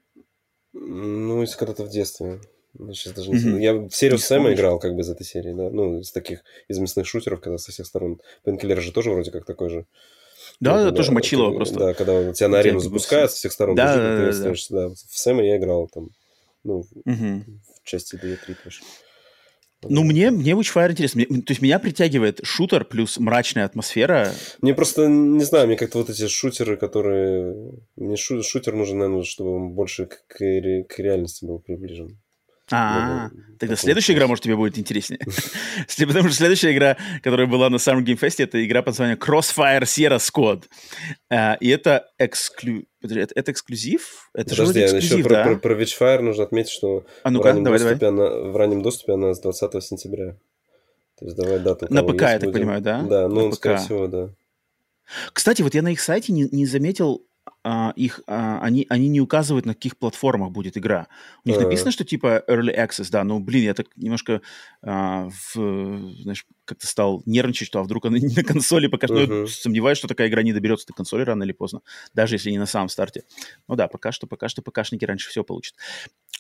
[0.75, 2.41] Ну, если когда-то в детстве.
[2.79, 3.61] Ну, сейчас даже не mm-hmm.
[3.61, 5.71] Я в серию Сэма играл как бы из этой серии, да.
[5.71, 8.21] Ну, из таких, из мясных шутеров, когда со всех сторон.
[8.45, 9.87] Пенкиллер же тоже вроде как такой же.
[10.61, 11.79] Да, ну, да, тоже мочилово просто.
[11.79, 14.95] Да, когда тебя на арену запускают со всех сторон, да, бежит, да, да, да.
[14.95, 16.11] В Сэма я играл там,
[16.65, 17.45] ну, угу.
[17.85, 18.81] в части 2-3 тоже.
[19.83, 21.23] Ну, мне, мне Witchfire интересно.
[21.29, 24.33] Мне, то есть меня притягивает шутер плюс мрачная атмосфера.
[24.61, 27.73] Мне просто, не знаю, мне как-то вот эти шутеры, которые...
[27.97, 32.19] Мне шу, шутер нужен, наверное, чтобы он больше к, к, к реальности был приближен.
[32.73, 35.21] А, тогда следующая игра, может, тебе будет интереснее.
[36.07, 40.19] Потому что следующая игра, которая была на Game Fest, это игра под названием Crossfire Sierra
[40.19, 40.65] Squad.
[41.31, 42.87] А, и это эксклю...
[43.03, 44.31] Это, это эксклюзив?
[44.35, 45.45] Это Подожди, же эксклюзив, еще да?
[45.45, 47.95] про, про, про Witchfire нужно отметить, что а ну в, раннем давай, давай.
[47.95, 50.37] Она, в раннем доступе она с 20 сентября.
[51.19, 51.87] То есть давай дату.
[51.89, 53.03] На ПК, я так понимаю, да?
[53.03, 54.31] Да, ну, скорее всего, да.
[55.33, 57.36] Кстати, вот я на их сайте не, не заметил а,
[57.97, 61.09] их, а, они, они не указывают, на каких платформах будет игра.
[61.45, 61.65] У них uh-huh.
[61.65, 64.41] написано, что типа Early Access, да, но, блин, я так немножко
[64.83, 65.55] а, в,
[66.23, 69.23] знаешь, как-то стал нервничать, что а вдруг она не на консоли пока что.
[69.23, 69.47] Uh-huh.
[69.47, 71.81] сомневаюсь, что такая игра не доберется до консоли рано или поздно,
[72.15, 73.25] даже если не на самом старте.
[73.67, 75.75] Ну да, пока что, пока что ПКшники раньше всего получат.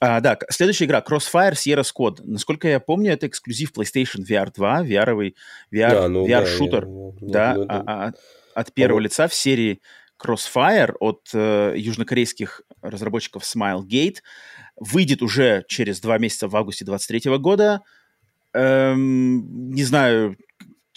[0.00, 2.20] А, да, следующая игра Crossfire Sierra Squad.
[2.22, 5.34] Насколько я помню, это эксклюзив PlayStation VR 2, VR-овый,
[5.72, 6.84] VR, да, ну, VR-шутер,
[7.20, 8.12] да, я, да, ну, а, а,
[8.54, 9.80] от первого лица в серии
[10.22, 14.18] Crossfire от э, южнокорейских разработчиков Smilegate
[14.76, 17.82] выйдет уже через два месяца в августе 2023 года.
[18.52, 20.36] Эм, не знаю,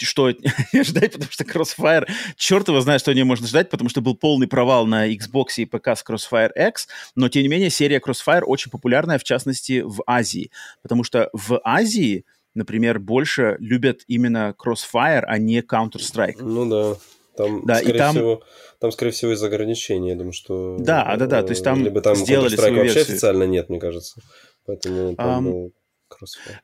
[0.06, 0.30] что
[0.74, 4.16] ждать, потому что Crossfire, черт его знает, что о ней можно ждать, потому что был
[4.16, 8.44] полный провал на Xbox и ПК с Crossfire X, но, тем не менее, серия Crossfire
[8.44, 10.52] очень популярная, в частности, в Азии,
[10.82, 16.42] потому что в Азии, например, больше любят именно Crossfire, а не Counter-Strike.
[16.42, 17.00] Ну да.
[17.40, 18.16] Там, да, скорее и там...
[18.16, 18.44] всего,
[18.82, 20.76] там, скорее всего, из ограничений, я думаю, что...
[20.78, 23.14] Да, да, да, то есть там Либо там сделали свою вообще версию.
[23.14, 24.20] официально нет, мне кажется.
[24.66, 25.50] Поэтому там um...
[25.50, 25.74] был
[26.12, 26.58] Crossfire.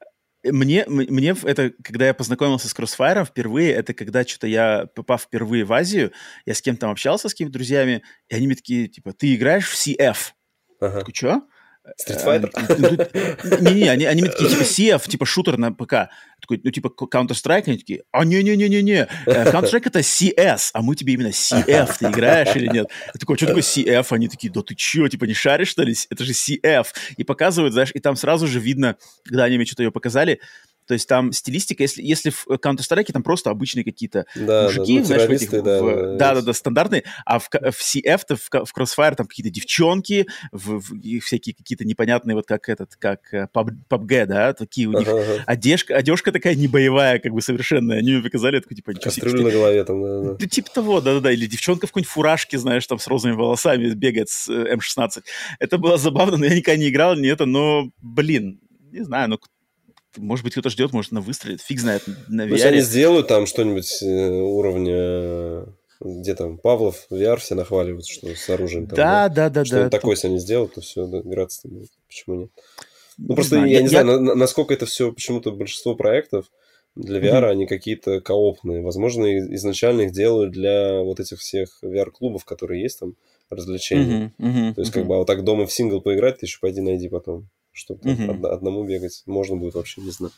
[0.43, 5.63] Мне, мне это, когда я познакомился с Crossfire впервые, это когда что-то я, попав впервые
[5.63, 6.11] в Азию,
[6.45, 9.75] я с кем-то общался, с какими-то друзьями, и они мне такие, типа, ты играешь в
[9.75, 10.17] CF?
[10.81, 10.93] Ага.
[10.93, 11.41] Я такой, что?
[11.99, 13.61] Street Fighter?
[13.61, 16.09] Не-не, они, они мне такие, типа, CF, типа, шутер на ПК.
[16.41, 21.13] Такой, ну, типа, Counter-Strike, они такие, а не-не-не-не-не, э, Counter-Strike это CS, а мы тебе
[21.13, 22.87] именно CF, ты играешь или нет?
[23.07, 24.07] Я такой, что такое CF?
[24.09, 25.95] Они такие, да ты чё, типа, не шаришь, что ли?
[26.09, 26.87] Это же CF.
[27.17, 30.39] И показывают, знаешь, и там сразу же видно, когда они мне что-то ее показали,
[30.87, 34.99] то есть там стилистика, если, если в Counter-Strike там просто обычные какие-то да, мужики, да,
[34.99, 38.35] ну, знаешь, в этих, да, в, да, да, да, стандартные, а в, в CF, -то,
[38.35, 43.33] в, в Crossfire там какие-то девчонки, в, в, всякие какие-то непонятные, вот как этот, как
[43.33, 45.43] PUB, э, PUBG, да, такие у них ага, ага.
[45.45, 47.95] одежка, одежка такая не боевая, как бы совершенно.
[47.95, 50.37] Они мне показали, такой, типа, Кастрюля на голове там, да, да.
[50.39, 54.29] Ну, типа того, да-да-да, или девчонка в какой-нибудь фуражке, знаешь, там с розовыми волосами бегает
[54.29, 55.23] с э, М16.
[55.59, 58.59] Это было забавно, но я никогда не играл, не это, но, блин,
[58.91, 59.39] не знаю, ну
[60.17, 61.61] может быть, кто-то ждет, может, она выстрелит.
[61.61, 62.51] Фиг знает, на VR.
[62.51, 65.65] Если они сделают там что-нибудь э, уровня
[66.01, 68.87] где там Павлов, VR все нахваливают, что с оружием.
[68.87, 69.89] Там, да, да, да, что да.
[69.89, 71.89] такое, если они сделают, то все, да, играться будет.
[72.07, 72.51] Почему нет?
[73.17, 73.69] Ну, не просто знаю.
[73.69, 74.01] я, я не я...
[74.01, 76.51] знаю, на, насколько это все, почему-то большинство проектов
[76.95, 77.49] для VR, mm-hmm.
[77.49, 78.81] они какие-то коопные.
[78.81, 79.25] Возможно,
[79.55, 83.15] изначально их делают для вот этих всех VR-клубов, которые есть там,
[83.49, 84.31] развлечений.
[84.37, 84.45] Mm-hmm.
[84.45, 84.73] Mm-hmm.
[84.73, 84.93] То есть, mm-hmm.
[84.93, 88.11] как бы, а вот так дома в сингл поиграть, ты еще пойди найди потом чтобы
[88.11, 88.47] угу.
[88.47, 90.33] одному бегать можно будет вообще, не знаю.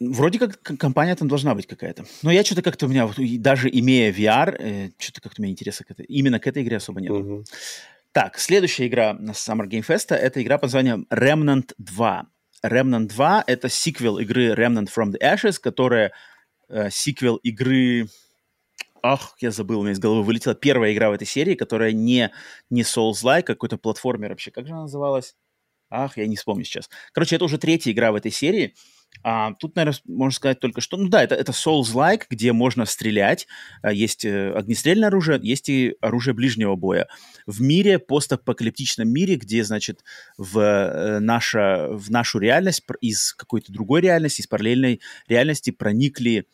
[0.00, 2.04] Вроде как компания там должна быть какая-то.
[2.22, 5.52] Но я что-то как-то у меня, вот, даже имея VR, э, что-то как-то у меня
[5.52, 7.10] интереса к этой, именно к этой игре особо нет.
[7.10, 7.44] Угу.
[8.12, 12.26] Так, следующая игра на Summer Game Fest это игра под названием Remnant 2.
[12.64, 16.12] Remnant 2— это сиквел игры Remnant from the Ashes, которая
[16.68, 18.08] э, сиквел игры...
[19.02, 22.30] Ах, я забыл, у меня из головы вылетела первая игра в этой серии, которая не,
[22.70, 24.50] не Souls-like, а какой-то платформер вообще.
[24.50, 25.34] Как же она называлась?
[25.94, 26.88] Ах, я не вспомню сейчас.
[27.12, 28.74] Короче, это уже третья игра в этой серии.
[29.22, 30.96] А, тут, наверное, можно сказать только что...
[30.96, 33.46] Ну да, это, это Souls-like, где можно стрелять.
[33.82, 37.08] А, есть э, огнестрельное оружие, есть и оружие ближнего боя.
[37.46, 40.02] В мире, постапокалиптичном мире, где, значит,
[40.38, 46.46] в, э, наша, в нашу реальность из какой-то другой реальности, из параллельной реальности проникли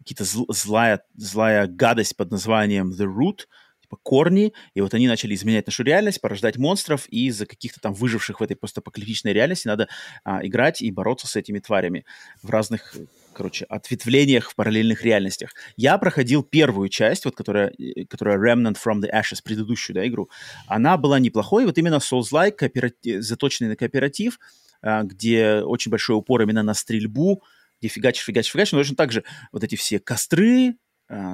[0.00, 3.46] какие-то зл, злая, злая гадость под названием The Root—
[3.92, 7.94] типа корни, и вот они начали изменять нашу реальность, порождать монстров, и из-за каких-то там
[7.94, 9.88] выживших в этой постапокалиптичной реальности надо
[10.24, 12.04] а, играть и бороться с этими тварями
[12.42, 12.94] в разных
[13.34, 15.54] короче, ответвлениях в параллельных реальностях.
[15.76, 20.28] Я проходил первую часть, вот которая, э, которая Remnant from the Ashes, предыдущую да, игру.
[20.66, 24.38] Она была неплохой, вот именно Souls-like, кооператив, заточенный на кооператив,
[24.82, 27.42] а, где очень большой упор именно на стрельбу,
[27.80, 30.76] где фигачишь, фигачишь, фигачишь, но точно так же вот эти все костры,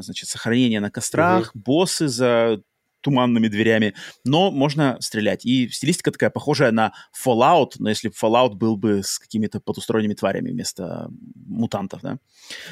[0.03, 1.62] значит, сохранение на кострах, угу.
[1.64, 2.61] боссы за
[3.01, 5.45] туманными дверями, но можно стрелять.
[5.45, 6.93] И стилистика такая похожая на
[7.25, 11.09] Fallout, но если бы Fallout был бы с какими-то потусторонними тварями вместо
[11.47, 12.19] мутантов, да.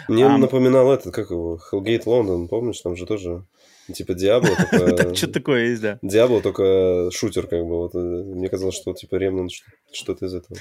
[0.08, 3.44] Мне а, напоминал этот, как его, Hellgate London, помнишь, там же тоже
[3.92, 5.14] типа Диабло, только...
[5.14, 5.98] Что-то такое есть, да.
[6.02, 7.76] Диабло, только шутер, как бы.
[7.76, 9.52] Вот, э, мне казалось, что типа Ремнант
[9.92, 10.58] что-то из этого.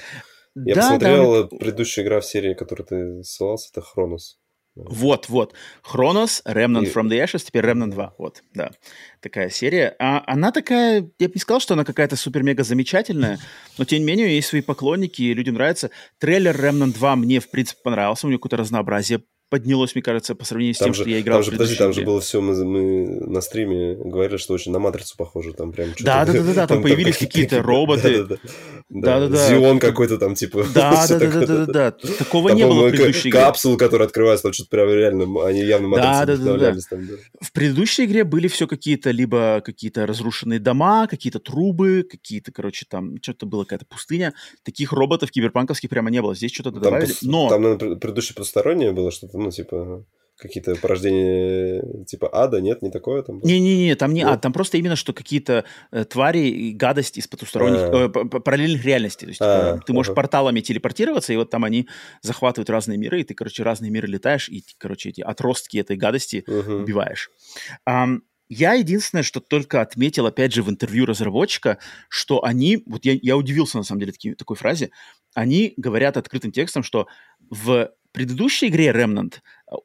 [0.55, 4.37] Я посмотрел предыдущая игра в серии, которую ты ссылался, это Хронос.
[4.75, 5.53] Вот, вот.
[5.81, 6.91] Хронос, Remnant и...
[6.91, 8.15] from the Ashes, теперь Remnant 2.
[8.17, 8.71] Вот, да.
[9.21, 9.95] Такая серия.
[9.99, 13.39] А она такая, я бы не сказал, что она какая-то супер-мега замечательная,
[13.77, 15.91] но тем не менее есть свои поклонники, и людям нравится.
[16.19, 18.27] Трейлер Remnant 2 мне, в принципе, понравился.
[18.27, 21.21] У него какое-то разнообразие поднялось, мне кажется, по сравнению с там тем, же, что я
[21.21, 24.71] играл там же, подожди, там же было все, мы, мы на стриме говорили, что очень
[24.71, 26.03] на Матрицу похоже, там прям что-то...
[26.03, 28.39] Да-да-да, там, там появились какие-то роботы.
[28.89, 29.47] Да-да-да.
[29.47, 30.65] Зион какой-то там, типа...
[30.73, 33.39] Да-да-да-да-да, такого не было в предыдущей игре.
[33.39, 37.07] Капсулы, которые открываются, там что-то прям реально, они явно Матрицу вдохновлялись там.
[37.41, 43.17] В предыдущей игре были все какие-то, либо какие-то разрушенные дома, какие-то трубы, какие-то, короче, там,
[43.21, 44.33] что-то было, какая-то пустыня.
[44.63, 46.35] Таких роботов киберпанковских прямо не было.
[46.35, 47.49] Здесь что-то добавили, но...
[47.49, 50.05] Там, наверное, предыдущее потустороннее было что-то ну, типа,
[50.37, 53.39] какие-то порождения типа ада, нет, не такое там?
[53.41, 54.29] Не-не-не, там не нет?
[54.29, 59.25] ад, там просто именно, что какие-то э, твари и гадость из потусторонних, э, параллельных реальностей.
[59.25, 60.15] То есть типа, ты можешь ага.
[60.15, 61.87] порталами телепортироваться, и вот там они
[62.21, 66.43] захватывают разные миры, и ты, короче, разные миры летаешь, и, короче, эти отростки этой гадости
[66.47, 66.73] угу.
[66.73, 67.29] убиваешь.
[67.87, 73.17] Um, я единственное, что только отметил, опять же, в интервью разработчика, что они, вот я,
[73.19, 74.91] я удивился на самом деле таки, такой фразе,
[75.33, 77.07] они говорят открытым текстом, что
[77.49, 79.35] в предыдущей игре Remnant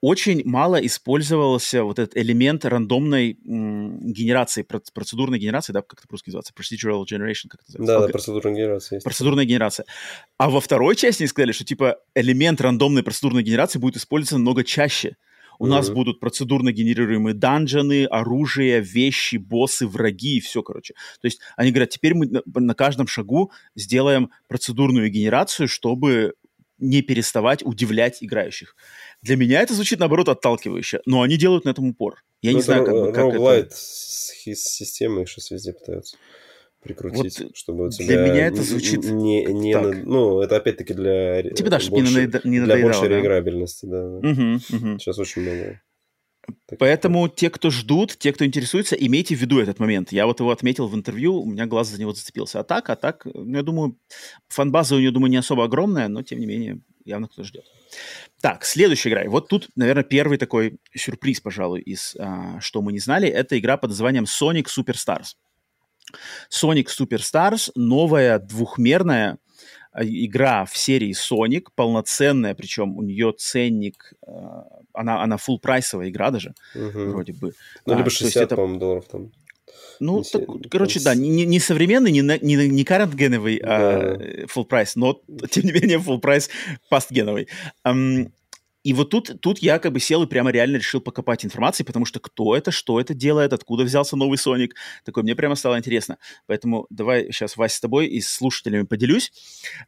[0.01, 6.53] очень мало использовался вот этот элемент рандомной генерации, процедурной генерации, да, как это по-русски называется?
[6.55, 8.01] Procedural generation, как это называется?
[8.01, 8.97] Да, да, процедурная генерация.
[8.97, 9.05] Есть.
[9.05, 9.87] Процедурная генерация.
[10.39, 14.65] А во второй части они сказали, что типа элемент рандомной процедурной генерации будет использоваться намного
[14.65, 15.17] чаще.
[15.59, 15.69] У mm-hmm.
[15.69, 20.95] нас будут процедурно генерируемые данжены, оружие, вещи, боссы, враги и все, короче.
[21.21, 26.33] То есть они говорят, теперь мы на, на каждом шагу сделаем процедурную генерацию, чтобы
[26.81, 28.75] не переставать удивлять играющих.
[29.23, 32.25] Для меня это звучит, наоборот, отталкивающе, но они делают на этом упор.
[32.43, 33.77] Я ну, не знаю, как, бы, как это...
[33.77, 36.17] с системой сейчас везде пытаются
[36.83, 38.07] прикрутить, вот чтобы у тебя...
[38.07, 39.83] Для меня это звучит не, не так.
[39.85, 41.43] на, ну, это опять-таки для...
[41.43, 43.17] Типа да, чтобы не, надоедало, не Для большей да?
[43.17, 44.07] реиграбельности, да.
[44.07, 44.99] Угу, угу.
[44.99, 45.81] Сейчас очень много.
[46.79, 50.13] Поэтому те, кто ждут, те, кто интересуется, имейте в виду этот момент.
[50.13, 52.61] Я вот его отметил в интервью, у меня глаз за него зацепился.
[52.61, 53.97] А так, а так, ну, я думаю,
[54.49, 57.65] фан-база у нее, думаю, не особо огромная, но, тем не менее, явно кто ждет.
[58.41, 59.23] Так, следующая игра.
[59.27, 63.29] Вот тут, наверное, первый такой сюрприз, пожалуй, из а, «Что мы не знали».
[63.29, 65.35] Это игра под названием Sonic Superstars.
[66.51, 69.39] Sonic Superstars— новая двухмерная
[69.93, 76.09] а, игра в серии Sonic, полноценная, причем у нее ценник, а, она, она full прайсовая
[76.09, 77.11] игра даже, угу.
[77.11, 77.53] вроде бы.
[77.87, 78.57] Ну, либо 60, это...
[78.57, 79.31] по-моему, долларов там.
[80.01, 80.69] Ну, не так, се...
[80.71, 83.69] короче, да, не, не современный, не, не, не current-геновый да.
[83.69, 86.49] а, full price, но, тем не менее, full price
[86.91, 87.49] past-геновый.
[87.87, 88.31] Um,
[88.83, 92.07] и вот тут, тут я как бы сел и прямо реально решил покопать информации, потому
[92.07, 94.75] что кто это, что это делает, откуда взялся новый Соник.
[95.05, 96.17] Такой, мне прямо стало интересно.
[96.47, 99.33] Поэтому давай сейчас, Вася, с тобой и с слушателями поделюсь.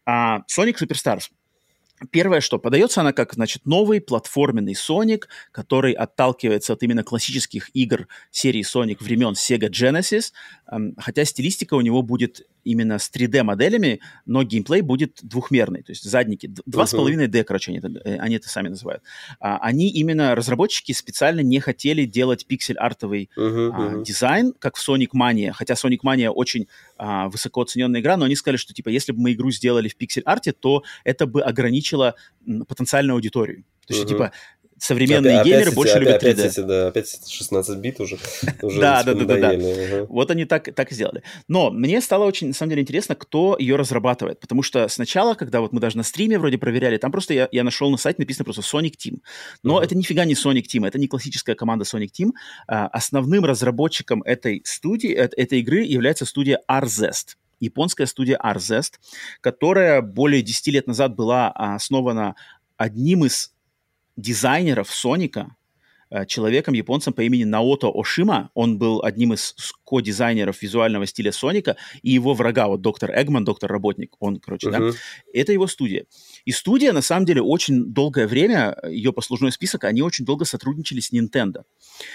[0.05, 1.31] А, Sonic Superstars.
[2.11, 8.09] Первое, что подается она как, значит, новый платформенный Sonic, который отталкивается от именно классических игр
[8.31, 10.33] серии Sonic времен Sega Genesis,
[10.99, 16.51] хотя стилистика у него будет именно с 3D-моделями, но геймплей будет двухмерный, то есть задники.
[16.67, 19.03] Два с половиной D, короче, они это, они это сами называют.
[19.41, 24.05] А, они именно, разработчики специально не хотели делать пиксель-артовый uh-huh, а, uh-huh.
[24.05, 28.37] дизайн, как в Sonic Mania, хотя Sonic Mania очень а, высоко оцененная игра, но они
[28.37, 31.92] сказали, что, типа, если бы мы игру сделали в пиксель-арте, то это бы ограничило
[32.69, 33.65] потенциальную аудиторию.
[33.87, 34.09] То есть, uh-huh.
[34.09, 34.33] типа,
[34.83, 36.31] современные опять, геймеры опять больше эти, любят 3D.
[36.33, 38.19] Опять, эти, да, опять 16 бит уже.
[38.63, 40.05] уже да, да, да, да, да.
[40.09, 41.23] Вот они так, так и сделали.
[41.47, 44.41] Но мне стало очень, на самом деле, интересно, кто ее разрабатывает.
[44.41, 47.63] Потому что сначала, когда вот мы даже на стриме вроде проверяли, там просто я, я
[47.63, 49.19] нашел на сайте написано просто Sonic Team.
[49.63, 49.85] Но uh-huh.
[49.85, 52.31] это нифига не Sonic Team, это не классическая команда Sonic Team.
[52.67, 58.95] А, основным разработчиком этой студии, этой игры является студия Arzest японская студия Arzest,
[59.41, 62.37] которая более 10 лет назад была основана
[62.77, 63.55] одним из
[64.17, 65.57] дизайнеров Соника,
[66.27, 68.51] человеком, японцем по имени Наото Ошима.
[68.55, 74.17] Он был одним из ко-дизайнеров визуального стиля Соника, и его врага, вот доктор Эгман, доктор-работник,
[74.21, 74.93] он, короче, uh-huh.
[74.93, 74.99] да,
[75.33, 76.07] это его студия.
[76.45, 81.01] И студия, на самом деле, очень долгое время, ее послужной список, они очень долго сотрудничали
[81.01, 81.65] с Nintendo.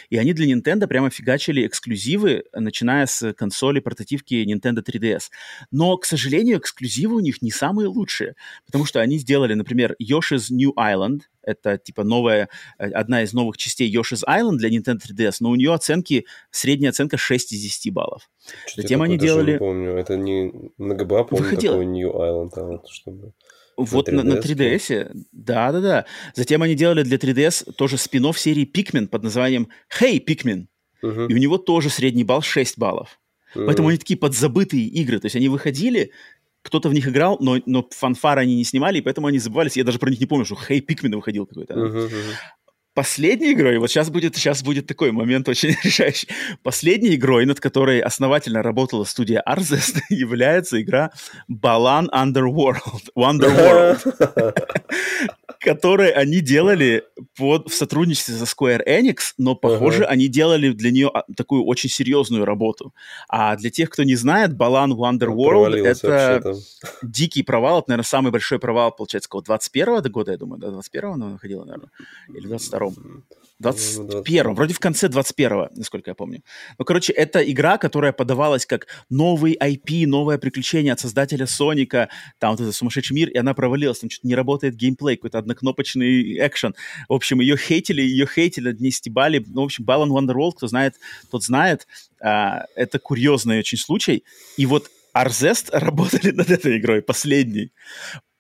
[0.10, 5.30] И они для Nintendo прямо фигачили эксклюзивы, начиная с консоли портативки Nintendo 3DS.
[5.72, 10.48] Но, к сожалению, эксклюзивы у них не самые лучшие, потому что они сделали, например, Yoshi's
[10.50, 15.38] New Island— это типа новая, э, одна из новых частей Yoshi's Island для Nintendo 3DS,
[15.40, 18.30] но у нее оценки, средняя оценка 6 из 10 баллов.
[18.68, 19.54] Что Затем они делали...
[19.54, 21.76] Не помню, это не на GBA, помню, Выходило...
[21.76, 23.34] такой New Island, а вот чтобы...
[23.78, 26.06] Вот на, 3DS, на 3DS, да-да-да.
[26.34, 29.70] Затем они делали для 3DS тоже спин серии Pikmin под названием
[30.02, 30.66] Hey Pikmin.
[31.04, 31.28] Uh-huh.
[31.28, 33.20] И у него тоже средний балл 6 баллов.
[33.54, 35.20] Поэтому они такие подзабытые игры.
[35.20, 36.12] То есть они выходили,
[36.68, 39.78] кто-то в них играл, но, но фанфары они не снимали, и поэтому они забывались.
[39.78, 41.74] Я даже про них не помню, что Хей Пикмен выходил какой-то.
[41.74, 42.34] Uh-huh, uh-huh.
[42.94, 46.28] Последней игрой, вот сейчас будет, сейчас будет такой момент очень решающий.
[46.64, 51.12] Последней игрой, над которой основательно работала студия Arzest, является игра
[51.50, 53.12] Balan Underworld.
[53.16, 54.54] Wonderworld.
[55.60, 57.04] которые они делали
[57.38, 60.08] под, в сотрудничестве со Square Enix, но, похоже, uh-huh.
[60.08, 62.94] они делали для нее а, такую очень серьезную работу.
[63.30, 66.54] А для тех, кто не знает, Балан Wonder World— это
[67.02, 67.80] дикий провал.
[67.80, 71.64] Это, наверное, самый большой провал, получается, какого 21-го года, я думаю, да, 21-го она выходила,
[71.64, 71.92] наверное,
[72.30, 72.94] или 22-го.
[73.64, 76.44] 21-м, вроде в конце 21-го, насколько я помню.
[76.78, 82.52] Ну, короче, это игра, которая подавалась как новый IP, новое приключение от создателя Соника, там
[82.52, 86.76] вот этот сумасшедший мир, и она провалилась, там что-то не работает геймплей, какой-то однокнопочный экшен.
[87.10, 89.44] В общем, ее хейтили, ее хейтили, не стебали.
[89.48, 90.96] Ну, в общем, Balan Wonderworld, кто знает,
[91.32, 91.88] тот знает.
[92.22, 94.24] А, это курьезный очень случай.
[94.58, 97.72] И вот Арзест работали над этой игрой, последней.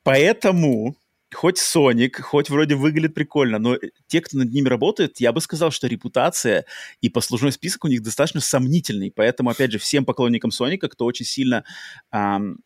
[0.03, 0.95] Поэтому
[1.37, 5.69] хоть Соник, хоть вроде выглядит прикольно, но те, кто над ними работает, я бы сказал,
[5.69, 6.65] что репутация
[6.99, 9.11] и послужной список у них достаточно сомнительный.
[9.15, 11.63] Поэтому, опять же, всем поклонникам Соника, кто очень сильно
[12.11, 12.57] эм,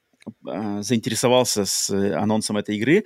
[0.47, 3.03] э, заинтересовался с анонсом этой игры,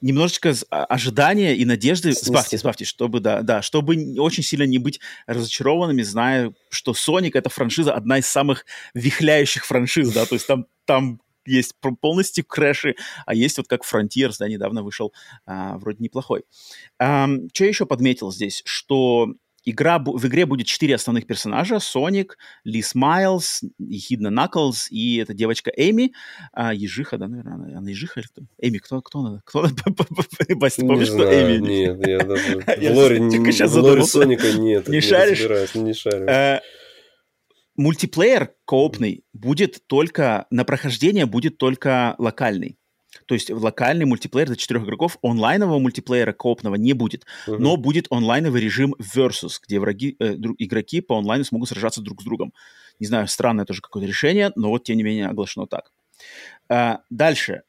[0.00, 5.00] немножечко а, ожидания и надежды сбавьте, сбавьте, чтобы, да, да, чтобы очень сильно не быть
[5.26, 10.66] разочарованными, зная, что Sonic— это франшиза, одна из самых вихляющих франшиз, да, то есть там,
[10.84, 11.20] там
[11.50, 15.12] есть полностью крэши, а есть вот как Frontiers, да, недавно вышел,
[15.46, 16.44] а, вроде неплохой.
[16.98, 19.34] А, что я еще подметил здесь, что
[19.64, 21.78] игра, в игре будет четыре основных персонажа.
[21.80, 26.12] Соник, Лис Майлз, Ехидна Наклз и эта девочка Эми.
[26.52, 28.42] А, ежиха, да, наверное, она, ежиха или кто?
[28.58, 29.42] Эми, кто, кто она?
[29.44, 29.70] Кто она?
[30.56, 31.66] Басти, помнишь, что Эми?
[31.66, 32.60] Нет, я даже...
[32.60, 34.88] В лоре, в лоре Соника нет.
[34.88, 35.74] Не шаришь?
[35.74, 36.26] Не шарю.
[37.80, 42.76] Э, мультиплеер коопный будет только, на прохождение будет только локальный.
[43.26, 47.58] То есть локальный мультиплеер для четырех игроков, онлайнового мультиплеера коопного не будет, uh-huh.
[47.58, 52.24] но будет онлайновый режим versus, где враги, э, игроки по онлайну смогут сражаться друг с
[52.24, 52.52] другом.
[53.00, 55.90] Не знаю, странное тоже какое-то решение, но вот тем не менее оглашено так.
[56.68, 57.62] А, дальше.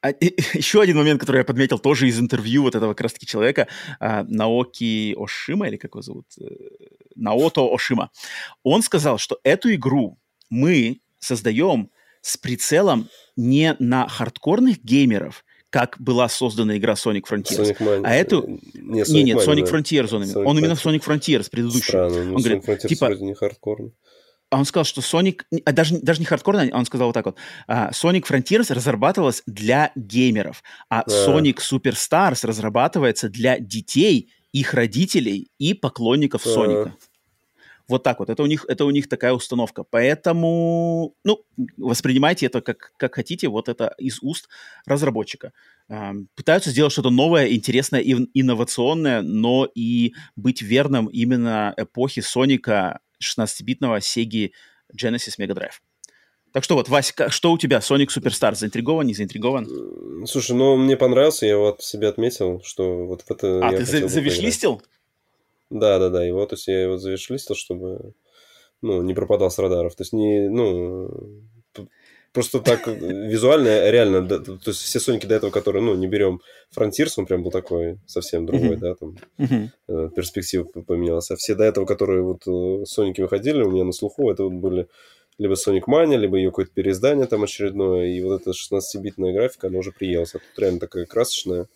[0.00, 3.26] А, и, еще один момент, который я подметил тоже из интервью вот этого как раз-таки
[3.26, 3.68] человека,
[4.00, 6.26] а, Наоки Ошима, или как его зовут?
[7.14, 8.10] Наото Ошима.
[8.62, 10.18] Он сказал, что эту игру
[10.48, 11.90] мы создаем
[12.22, 17.76] с прицелом не на хардкорных геймеров, как была создана игра Sonic Frontiers.
[17.78, 18.60] Sonic а эту...
[18.74, 19.76] Не, Sonic нет, Sonic да.
[19.78, 21.82] Frontiers он, Sonic он именно Sonic Frontiers, предыдущий.
[21.82, 23.92] Странно, ну, он Sonic говорит, Frontiers типа, вроде не хардкорный.
[24.50, 27.36] А он сказал, что Sonic, а даже, даже не хардкорно, он сказал вот так вот,
[27.68, 35.50] а, Sonic Frontiers разрабатывалась для геймеров, а, а Sonic Superstars разрабатывается для детей, их родителей
[35.58, 36.48] и поклонников а.
[36.48, 36.96] Соника.
[37.88, 38.30] Вот так вот.
[38.30, 39.82] Это у них, это у них такая установка.
[39.82, 41.44] Поэтому, ну,
[41.76, 43.48] воспринимайте это как, как хотите.
[43.48, 44.48] Вот это из уст
[44.86, 45.52] разработчика.
[46.36, 54.52] Пытаются сделать что-то новое, интересное, инновационное, но и быть верным именно эпохе Соника 16-битного Sega
[54.96, 55.80] Genesis Mega Drive.
[56.52, 57.78] Так что вот, Вась, что у тебя?
[57.78, 60.26] Sonic Superstar заинтригован, не заинтригован?
[60.26, 64.08] Слушай, ну мне понравился, я вот себе отметил, что вот в это А, ты за-
[64.08, 64.82] завишлистил?
[65.70, 68.14] Да, да, да, его, то есть я его завишлистил, чтобы,
[68.82, 69.94] ну, не пропадал с радаров.
[69.94, 71.08] То есть не, ну,
[72.32, 76.40] просто так визуально реально, да, то есть все Соники до этого, которые, ну, не берем
[76.70, 81.30] Фронтирс, он прям был такой совсем другой, да, там э, перспектива поменялась.
[81.30, 84.54] А все до этого, которые вот э, Соники выходили у меня на слуху, это вот
[84.54, 84.88] были
[85.40, 89.78] либо Sonic Mania, либо ее какое-то переиздание там очередное, и вот эта 16-битная графика, она
[89.78, 90.34] уже приелась.
[90.34, 91.66] А тут реально такая красочная.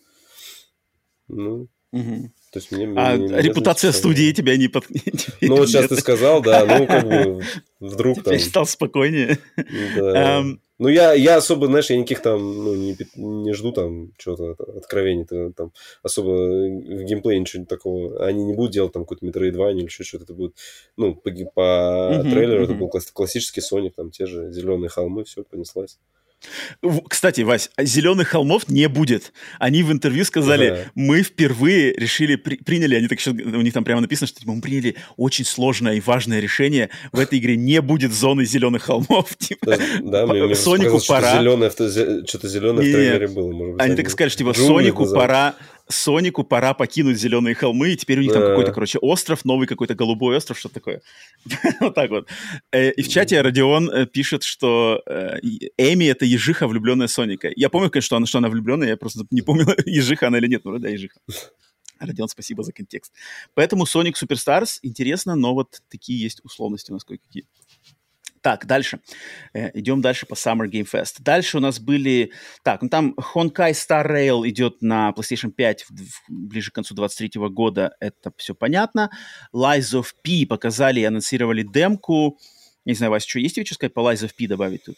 [1.27, 2.31] Ну, Угу.
[2.51, 4.85] То есть мне, а мне, репутация мне студии тебя не под...
[5.41, 7.41] Ну, вот сейчас ты сказал, да, ну, как бы,
[7.79, 8.37] вдруг там...
[8.37, 9.39] стал спокойнее.
[9.55, 10.41] Да.
[10.41, 10.59] Um...
[10.77, 15.25] Ну, я, я особо, знаешь, я никаких там, ну, не, не жду там чего-то откровений,
[15.53, 15.71] там,
[16.03, 20.25] особо в геймплее ничего такого, они не будут делать там какой-то Metroidvania или еще что-то,
[20.25, 20.55] это будет,
[20.97, 22.65] ну, по, по uh-huh, трейлеру uh-huh.
[22.65, 25.97] это был классический Sonic, там, те же зеленые холмы, все, понеслась.
[27.09, 29.33] Кстати, Вась, зеленых холмов не будет.
[29.59, 30.91] Они в интервью сказали, ага.
[30.95, 34.51] мы впервые решили, при, приняли, они так еще, у них там прямо написано, что типа,
[34.51, 36.89] мы приняли очень сложное и важное решение.
[37.11, 39.35] В этой игре не будет зоны зеленых холмов.
[39.37, 41.29] Типа, да, мне, мне Сонику пора.
[41.29, 43.51] Что-то зеленое, что-то зеленое в трейлере было.
[43.51, 45.55] Может быть, они, они так сказали, что типа Сонику пора
[45.87, 49.93] Сонику пора покинуть зеленые холмы, и теперь у них там какой-то, короче, остров, новый какой-то
[49.93, 51.01] голубой остров, что такое.
[51.79, 52.27] вот так вот.
[52.71, 55.39] Э, и в чате Родион э, пишет, что э,
[55.77, 57.51] Эми— это ежиха, влюбленная Соника.
[57.55, 60.47] Я помню, конечно, что она, что она влюбленная, я просто не помню, ежиха она или
[60.47, 60.65] нет.
[60.65, 61.19] Ну, да, ежиха.
[61.99, 63.13] Родион, спасибо за контекст.
[63.53, 67.45] Поэтому Sonic Superstars интересно, но вот такие есть условности у нас кое-какие.
[68.45, 68.99] Так, дальше.
[69.55, 71.15] Э, идем дальше по Summer Game Fest.
[71.21, 72.31] Дальше у нас были...
[72.63, 76.93] Так, ну там Honkai Star Rail идет на PlayStation 5 в, в, ближе к концу
[76.93, 77.95] 23 года.
[77.99, 79.09] Это все понятно.
[79.51, 82.37] Lies of P показали и анонсировали демку.
[82.85, 84.97] Не знаю, Вася, что есть тебе что сказать по Lies of P добавить тут?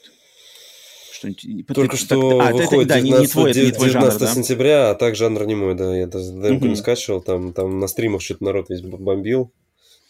[1.14, 1.68] Что-нибудь...
[1.68, 3.89] Только ты, что так, а, выходит это, 19, да, не, не твой, 19 не твой
[3.89, 4.28] жанр, да?
[4.28, 5.95] сентября, а так жанр не мой, да.
[5.95, 6.68] Я даже демку mm-hmm.
[6.68, 9.54] не скачивал, там, там на стримах что-то народ весь бомбил.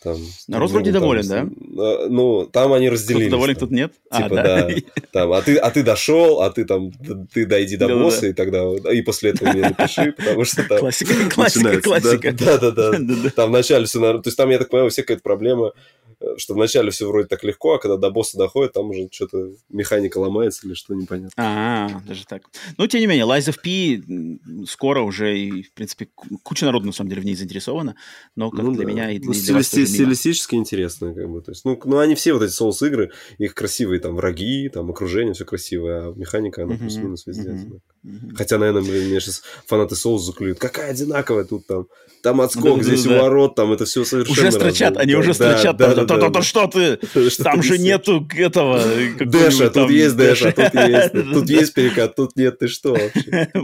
[0.08, 2.08] Там, Народ вроде там, доволен, там, да?
[2.08, 3.28] Ну, там они разделились.
[3.28, 3.94] Кто доволен, кто нет?
[4.10, 4.68] А, типа, а, да.
[4.68, 4.76] да.
[5.12, 6.92] Там, а, ты, а ты дошел, а ты там,
[7.34, 10.80] ты дойди до босса, и тогда, и после этого мне напиши, потому что там...
[10.80, 12.32] Классика, классика, классика.
[12.40, 13.30] Да-да-да.
[13.36, 15.74] Там вначале все, то есть там, я так понимаю, у всех какая-то проблема,
[16.07, 16.07] Э,
[16.38, 20.18] что вначале все вроде так легко, а когда до босса доходит, там уже что-то механика
[20.18, 21.32] ломается или что непонятно.
[21.38, 22.44] А, даже так.
[22.78, 26.10] Ну, тем не менее, Lies of P скоро уже, и, в принципе,
[26.44, 27.96] куча народу, на самом деле, в ней заинтересована,
[28.36, 28.92] но как ну, для да.
[28.92, 32.16] меня и для, ну, для вас Стилистически интересно, как бы, то есть, ну, ну, они
[32.16, 36.78] все вот эти соус-игры, их красивые там враги, там окружение, все красивое, а механика, она
[36.78, 37.50] плюс-минус везде.
[37.50, 38.36] Uh-huh.
[38.36, 41.88] Хотя, наверное, блин, меня сейчас фанаты соус заклюют, какая одинаковая тут там,
[42.24, 45.78] там отскок, да, здесь да, уворот, там это все совершенно Уже строчат, они уже строчат,
[45.78, 46.98] да, да, да, да, что ты?
[47.44, 48.82] Там же нету этого...
[49.20, 51.12] Дэша, тут есть дэша, тут есть.
[51.12, 53.52] Тут есть перекат, тут нет, ты что вообще?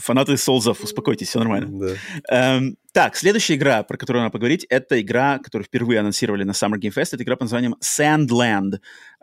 [0.00, 1.96] Фанаты Солзов, успокойтесь, все нормально.
[2.28, 6.78] Эм, так, следующая игра, про которую надо поговорить, это игра, которую впервые анонсировали на Summer
[6.78, 7.10] Game Fest.
[7.12, 8.80] Это игра под названием Sandland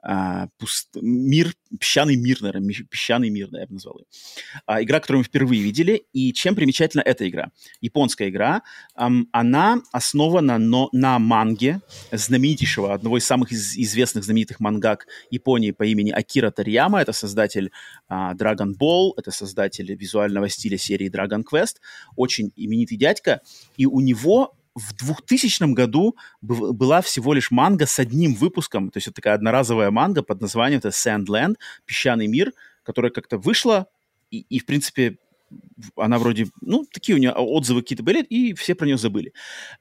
[0.08, 0.90] а, пуст...
[1.02, 4.06] мир, песчаный мир, наверное, песчаный мир, да, я бы назвал ее.
[4.68, 7.50] А, игра, которую мы впервые видели, и чем примечательна эта игра?
[7.82, 8.62] Японская игра,
[8.94, 11.82] ам, она основана но, на манге
[12.12, 17.72] знаменитейшего, одного из самых из, известных знаменитых мангак Японии по имени Акира Тарьяма, это создатель
[18.08, 21.78] а, Dragon Ball, это создатель визуального стиля серии Dragon Quest,
[22.16, 23.42] очень именитый дядька,
[23.76, 29.08] и у него в 2000 году была всего лишь манга с одним выпуском, то есть
[29.08, 31.56] это такая одноразовая манга под названием это Sandland,
[31.86, 32.52] Песчаный мир,
[32.84, 33.88] которая как-то вышла,
[34.32, 35.18] и, и в принципе
[35.96, 39.34] она вроде, ну, такие у нее отзывы какие-то были, и все про нее забыли.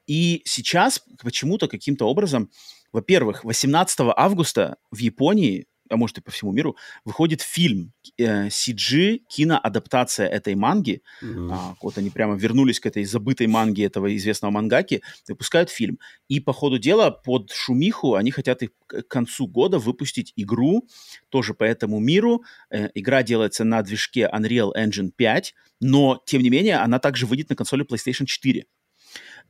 [0.06, 2.50] И сейчас почему-то каким-то образом,
[2.92, 9.18] во-первых, 18 августа в Японии а может и по всему миру, выходит фильм э, CG,
[9.28, 11.02] киноадаптация этой манги.
[11.22, 11.48] Mm-hmm.
[11.52, 15.98] А, вот они прямо вернулись к этой забытой манге этого известного мангаки, выпускают фильм.
[16.28, 20.86] И по ходу дела под шумиху они хотят и к концу года выпустить игру
[21.28, 22.44] тоже по этому миру.
[22.70, 27.50] Э, игра делается на движке Unreal Engine 5, но, тем не менее, она также выйдет
[27.50, 28.64] на консоли PlayStation 4.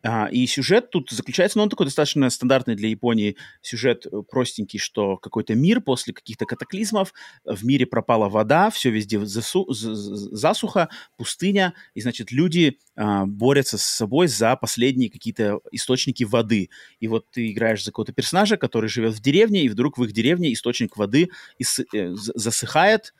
[0.06, 4.78] А, и сюжет тут заключается, ну, он такой достаточно стандартный для Японии сюжет э, простенький,
[4.78, 7.14] что какой-то мир после каких-то катаклизмов,
[7.46, 13.82] в мире пропала вода, все везде засу, засуха, пустыня, и, значит, люди а, борются с
[13.82, 16.68] собой за последние какие-то источники воды.
[17.00, 20.12] И вот ты играешь за какого-то персонажа, который живет в деревне, и вдруг в их
[20.12, 23.14] деревне источник воды ис- э, засыхает,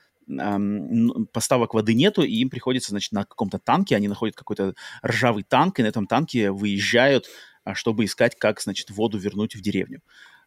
[1.32, 4.74] поставок воды нету, и им приходится, значит, на каком-то танке, они находят какой-то
[5.06, 7.26] ржавый танк, и на этом танке выезжают,
[7.64, 10.00] а, чтобы искать, как, значит, воду вернуть в деревню.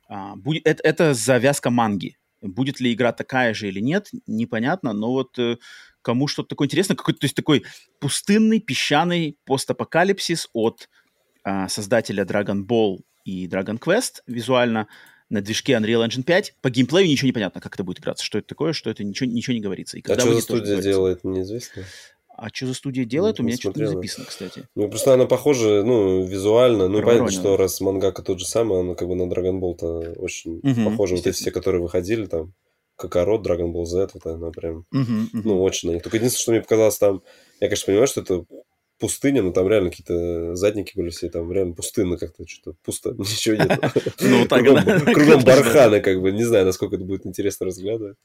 [0.07, 2.17] А, будет, это, завязка манги.
[2.41, 5.57] Будет ли игра такая же или нет, непонятно, но вот э,
[6.03, 7.65] кому что-то такое интересное, какой-то, то есть такой
[7.99, 10.87] пустынный, песчаный постапокалипсис от
[11.43, 14.87] э, создателя Dragon Ball и Dragon Quest визуально
[15.29, 16.55] на движке Unreal Engine 5.
[16.61, 19.29] По геймплею ничего не понятно, как это будет играться, что это такое, что это ничего,
[19.29, 19.97] ничего не говорится.
[19.97, 21.83] И а что за студия делает, неизвестно.
[22.37, 24.63] А что за студия делает, ну, у меня что-то не записано, кстати.
[24.75, 26.87] Ну, просто она похожа, ну, визуально.
[26.87, 30.59] Ну, понятно, что раз мангака тот же самый, она как бы на Dragon Ball-то очень
[30.59, 31.15] угу, похожа.
[31.15, 32.53] Вот эти все, которые выходили там,
[32.95, 35.41] Какарот, Dragon Ball Z, вот она прям, угу, угу.
[35.43, 36.03] ну, очень на них.
[36.03, 37.23] Только единственное, что мне показалось там,
[37.59, 38.45] я, конечно, понимаю, что это
[38.99, 43.55] пустыня, но там реально какие-то задники были все, там реально пустынно как-то, что-то пусто, ничего
[43.55, 43.79] нет.
[44.19, 44.63] Ну, так,
[45.13, 48.17] Кругом барханы, как бы, не знаю, насколько это будет интересно разглядывать.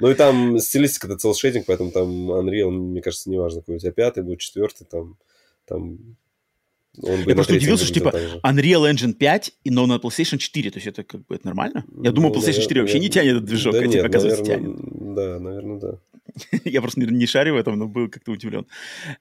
[0.00, 3.92] Ну, и там стилистика это целшейдинг, поэтому там Unreal, мне кажется, неважно, какой у тебя
[3.92, 5.16] пятый будет, четвертый, там,
[5.66, 6.16] там
[7.02, 8.12] он я просто удивился, что типа
[8.42, 11.84] Unreal Engine 5, но на PlayStation 4, то есть это как бы это нормально?
[12.02, 14.76] Я ну, PlayStation 4 вообще не тянет этот движок, да а тебе, оказывается, тянет.
[15.14, 16.00] Да, наверное, да.
[16.64, 18.66] я просто не, не шарю в этом, но был как-то удивлен.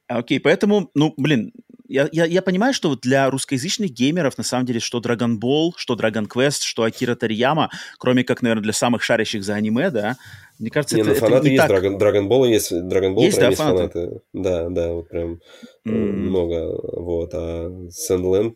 [0.07, 1.51] Окей, поэтому, ну, блин,
[1.87, 5.71] я, я, я понимаю, что вот для русскоязычных геймеров, на самом деле, что Dragon Ball,
[5.77, 10.17] что Dragon Quest, что Акира Тарьяма, кроме как, наверное, для самых шарящих за аниме, да,
[10.59, 11.83] мне кажется, не, это, ну, это фанаты не есть, так.
[11.83, 13.99] Dragon, Dragon Ball есть, Dragon Ball есть, да, есть фанаты.
[13.99, 14.21] фанаты.
[14.33, 15.39] Да, да, вот прям
[15.85, 15.91] mm.
[15.91, 18.55] много, вот, а Sandland,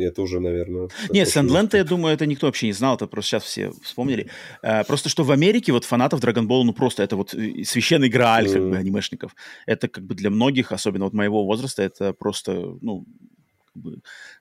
[0.00, 0.88] это уже, наверное...
[1.10, 4.28] Нет, Sandland, я думаю, это никто вообще не знал, это просто сейчас все вспомнили.
[4.62, 8.08] А, просто что в Америке вот фанатов Dragon Ball, ну, просто это вот э, священный
[8.08, 8.52] грааль, mm.
[8.52, 9.34] как бы, анимешников.
[9.66, 13.04] Это как бы для многих, особенно вот моего возраста, это просто, ну,
[13.72, 13.98] как бы,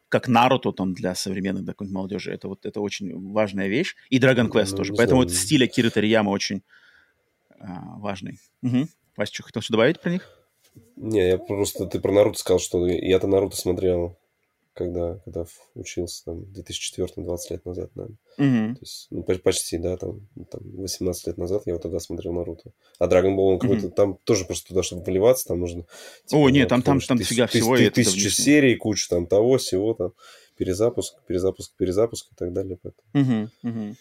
[0.09, 2.31] как Наруто там для современной да, молодежи.
[2.31, 3.95] Это вот это очень важная вещь.
[4.09, 4.93] И Dragon Quest ну, тоже.
[4.95, 6.63] Поэтому вот стиль Акиры Тарияма очень
[7.59, 8.39] а, важный.
[8.61, 8.87] Угу.
[9.17, 10.27] Вася, что хотел что добавить про них?
[10.95, 11.85] Не, я просто...
[11.85, 14.17] Ты про Наруто сказал, что я-то Наруто смотрел,
[14.73, 15.45] когда, когда
[15.75, 18.17] учился, там, в 2004 20 лет назад, наверное.
[18.37, 18.75] Угу.
[18.75, 22.71] То есть, ну, почти, да, там, там, 18 лет назад я вот тогда смотрел Наруто.
[22.97, 25.83] А Dragon Ball, он какой-то, там тоже просто туда, чтобы выливаться, там нужно...
[26.25, 27.75] Типа, О, нет, там, там, там дофига всего.
[27.75, 30.13] Тысяч, тысячу серий, кучу там того, всего, там,
[30.57, 32.77] перезапуск, перезапуск, перезапуск и так далее.
[32.81, 33.49] Поэтому.
[33.63, 33.95] Угу, угу.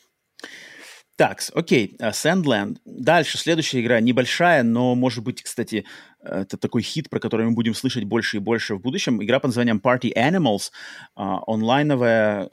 [1.18, 2.76] Так, окей, Sandland.
[2.84, 5.84] Дальше, следующая игра небольшая, но, может быть, кстати,
[6.22, 9.20] это такой хит, про который мы будем слышать больше и больше в будущем.
[9.20, 10.70] Игра под названием Party Animals,
[11.16, 12.50] uh, онлайновая,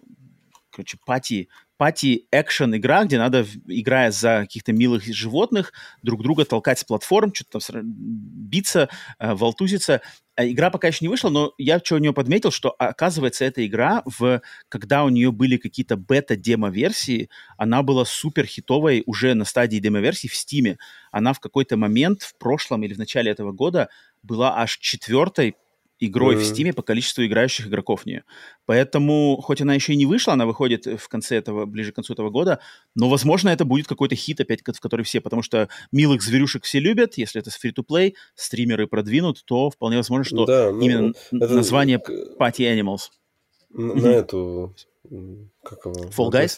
[0.72, 1.48] короче, пати
[1.78, 7.60] пати-экшен игра, где надо, играя за каких-то милых животных, друг друга толкать с платформ, что-то
[7.60, 10.02] там биться, э, волтузиться.
[10.36, 13.66] А игра пока еще не вышла, но я что у нее подметил, что оказывается эта
[13.66, 19.78] игра, в, когда у нее были какие-то бета-демо-версии, она была супер хитовой уже на стадии
[19.78, 20.78] демо-версии в Стиме.
[21.12, 23.90] Она в какой-то момент в прошлом или в начале этого года
[24.24, 25.56] была аж четвертой
[26.00, 26.40] игрой mm-hmm.
[26.40, 28.24] в Steam по количеству играющих игроков в нее.
[28.66, 32.14] Поэтому, хоть она еще и не вышла, она выходит в конце этого, ближе к концу
[32.14, 32.60] этого года,
[32.96, 36.80] но, возможно, это будет какой-то хит опять, в который все, потому что милых зверюшек все
[36.80, 41.54] любят, если это free-to-play, стримеры продвинут, то вполне возможно, что да, ну, именно это...
[41.54, 42.02] название
[42.40, 43.12] Party Animals.
[43.70, 44.76] На, на эту
[45.66, 46.10] как его?
[46.10, 46.56] Fall Guys?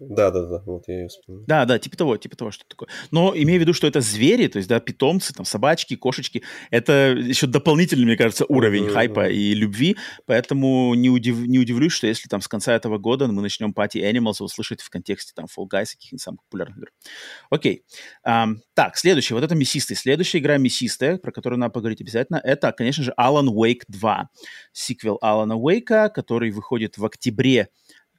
[0.00, 1.44] Да, да, да, вот я ее вспомнил.
[1.46, 2.88] Да, да, типа того, типа того, что такое.
[3.10, 7.14] Но имея в виду, что это звери, то есть, да, питомцы, там, собачки, кошечки, это
[7.16, 8.92] еще дополнительный, мне кажется, уровень mm-hmm.
[8.92, 9.96] хайпа и любви,
[10.26, 14.02] поэтому не, удив, не удивлюсь, что если там с конца этого года мы начнем Party
[14.02, 16.90] Animals услышать в контексте там Fall Guys, каких-нибудь самых популярных игр.
[17.50, 17.84] Окей.
[18.26, 19.96] Um, так, следующий, вот это Мясистый.
[19.96, 24.28] Следующая игра Мясистая, про которую надо поговорить обязательно, это, конечно же, Alan Wake 2.
[24.72, 27.68] Сиквел Алана Уэйка, который выходит в октябре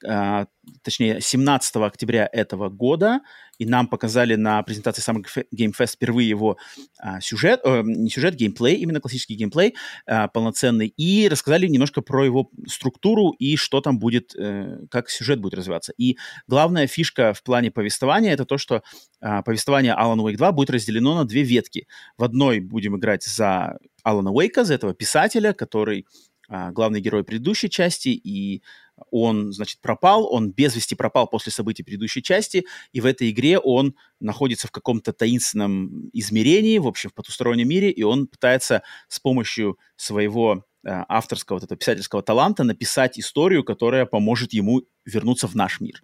[0.07, 0.45] а,
[0.83, 3.21] точнее, 17 октября этого года,
[3.61, 5.23] и нам показали на презентации Summer
[5.55, 6.57] Game Fest впервые его
[6.97, 9.75] а, сюжет, э, не сюжет, геймплей, именно классический геймплей
[10.07, 15.39] а, полноценный, и рассказали немножко про его структуру и что там будет, э, как сюжет
[15.39, 15.93] будет развиваться.
[15.95, 18.81] И главная фишка в плане повествования это то, что
[19.19, 21.87] а, повествование Alan Wake 2 будет разделено на две ветки.
[22.17, 26.07] В одной будем играть за Алана Уэйка, за этого писателя, который
[26.49, 28.61] главный герой предыдущей части, и
[29.09, 33.59] он, значит, пропал, он без вести пропал после событий предыдущей части, и в этой игре
[33.59, 39.19] он находится в каком-то таинственном измерении, в общем, в потустороннем мире, и он пытается с
[39.19, 45.55] помощью своего э, авторского, вот этого писательского таланта написать историю, которая поможет ему вернуться в
[45.55, 46.01] наш мир.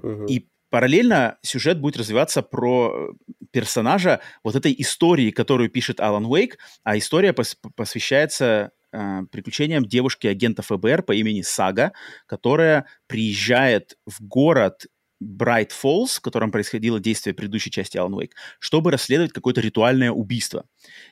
[0.00, 0.26] Uh-huh.
[0.26, 3.12] И параллельно сюжет будет развиваться про
[3.50, 10.62] персонажа вот этой истории, которую пишет Алан Уэйк, а история пос- посвящается э, приключениям девушки-агента
[10.62, 11.92] ФБР по имени Сага,
[12.26, 14.86] которая приезжает в город
[15.20, 20.64] Брайт Фоллс, в котором происходило действие предыдущей части Alan Wake, чтобы расследовать какое-то ритуальное убийство.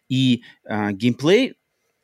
[0.08, 1.54] И э, геймплей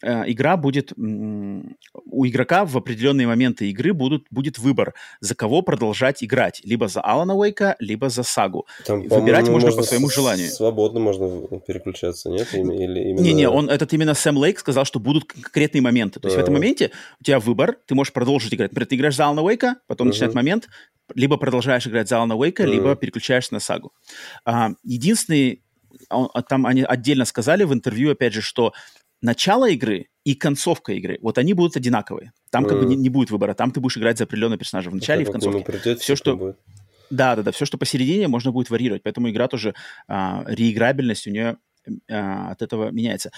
[0.04, 0.92] игра будет...
[0.96, 6.60] У игрока в определенные моменты игры будут, будет выбор, за кого продолжать играть.
[6.64, 8.66] Либо за Алана Уэйка, либо за Сагу.
[8.86, 10.48] Там, Выбирать можно по своему желанию.
[10.48, 12.52] Свободно можно переключаться, нет?
[12.54, 13.22] Или именно...
[13.22, 16.20] Не-не, он, этот именно Сэм Лейк сказал, что будут конкретные моменты.
[16.20, 16.44] То есть а -а -а.
[16.44, 16.90] в этом моменте
[17.20, 18.70] у тебя выбор, ты можешь продолжить играть.
[18.70, 20.10] Например, ты играешь за Алана Уэйка, потом -huh.
[20.10, 20.68] начинает момент,
[21.14, 22.70] либо продолжаешь играть за Алана Уэйка, uh-huh.
[22.70, 23.92] либо переключаешься на Сагу.
[24.44, 25.62] А, единственный,
[26.10, 28.72] он, а, там они отдельно сказали в интервью, опять же, что
[29.24, 32.32] начало игры и концовка игры, вот они будут одинаковые.
[32.50, 32.68] Там uh-huh.
[32.68, 35.22] как бы не, не будет выбора, там ты будешь играть за определенного персонажа в начале
[35.22, 35.64] и в концовке.
[35.64, 36.36] Придет, все, что...
[36.36, 36.58] Будет.
[37.10, 39.02] Да, да, да, все, что посередине, можно будет варьировать.
[39.02, 39.74] Поэтому игра тоже,
[40.08, 41.56] а, реиграбельность у нее
[42.10, 43.30] а, от этого меняется.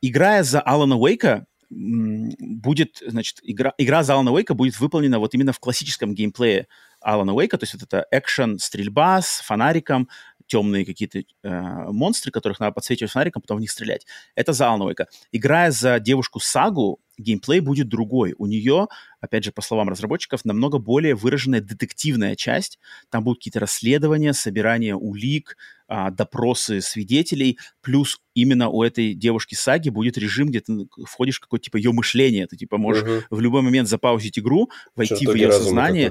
[0.00, 5.52] Играя за Алана Уэйка, будет, значит, игра, игра за Алана Уэйка будет выполнена вот именно
[5.52, 6.66] в классическом геймплее
[7.02, 10.08] Алана Уэйка, то есть вот это экшен, стрельба с фонариком,
[10.46, 11.50] темные какие-то э,
[11.92, 14.06] монстры, которых надо подсвечивать фонариком, потом в них стрелять.
[14.34, 15.08] Это за Алана Уэйка.
[15.30, 18.34] Играя за девушку Сагу, геймплей будет другой.
[18.38, 18.88] У нее,
[19.20, 22.78] опять же, по словам разработчиков, намного более выраженная детективная часть.
[23.10, 25.56] Там будут какие-то расследования, собирание улик,
[25.94, 31.40] а, допросы свидетелей, плюс именно у этой девушки Саги будет режим, где ты входишь в
[31.40, 33.22] какое-то типа ее мышление, ты типа можешь угу.
[33.28, 36.10] в любой момент запаузить игру, войти Чертоги в ее сознание.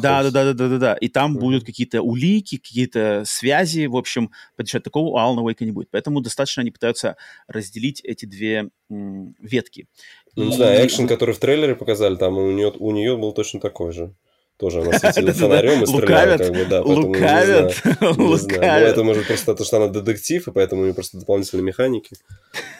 [0.00, 0.94] Да, да, да, да, да, да, да.
[0.94, 1.40] И там угу.
[1.40, 5.88] будут какие-то улики, какие-то связи, в общем, поддержать такого у Алана Уэйка не будет.
[5.90, 7.16] Поэтому достаточно они пытаются
[7.48, 9.88] разделить эти две ветки.
[10.36, 13.58] Ну, не знаю, экшен, который в трейлере показали, там у нее, у нее был точно
[13.60, 14.14] такой же.
[14.58, 16.82] Тоже она светила фонарем и стреляла, как бы, да.
[16.82, 18.60] Лукавят, лукавят.
[18.62, 22.16] Ну, это может просто то, что она детектив, и поэтому у нее просто дополнительные механики.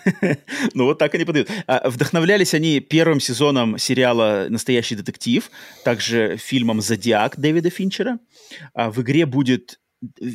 [0.74, 1.48] Ну, вот так они подают.
[1.66, 5.50] А, вдохновлялись они первым сезоном сериала «Настоящий детектив»,
[5.82, 8.20] также фильмом «Зодиак» Дэвида Финчера.
[8.72, 9.80] А, в игре будет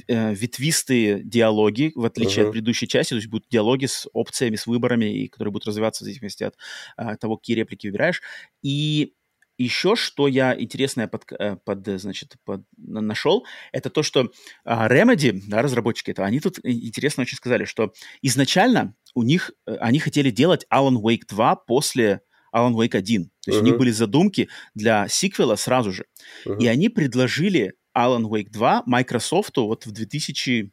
[0.07, 2.47] ветвистые диалоги, в отличие uh-huh.
[2.47, 6.03] от предыдущей части, то есть будут диалоги с опциями, с выборами, и которые будут развиваться
[6.03, 6.55] в зависимости от
[6.97, 8.21] а, того, какие реплики выбираешь.
[8.63, 9.13] И
[9.57, 14.31] еще что я интересное под, э, под, значит, под, нашел, это то, что
[14.65, 19.75] а, Remedy, да, разработчики этого, они тут интересно очень сказали, что изначально у них, э,
[19.75, 22.21] они хотели делать Alan Wake 2 после
[22.53, 23.25] Alan Wake 1.
[23.25, 23.61] То есть uh-huh.
[23.61, 26.05] у них были задумки для сиквела сразу же.
[26.45, 26.57] Uh-huh.
[26.59, 30.71] И они предложили Alan Wake 2 Microsoft вот в 2000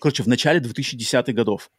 [0.00, 1.70] короче, в начале 2010-х годов.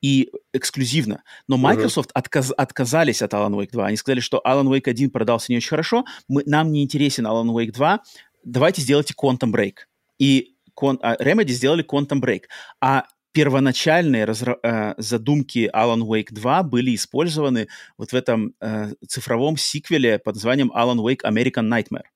[0.00, 1.22] И эксклюзивно.
[1.48, 2.14] Но Microsoft uh-huh.
[2.14, 3.86] отказ, отказались от Alan Wake 2.
[3.86, 7.50] Они сказали, что Alan Wake 1 продался не очень хорошо, мы, нам не интересен Alan
[7.50, 8.00] Wake 2,
[8.44, 9.74] давайте сделайте Quantum Break.
[10.18, 12.44] И Quant, а, Remedy сделали Quantum Break.
[12.80, 19.56] А первоначальные разра- э, задумки Alan Wake 2 были использованы вот в этом э, цифровом
[19.56, 22.06] сиквеле под названием Alan Wake American Nightmare.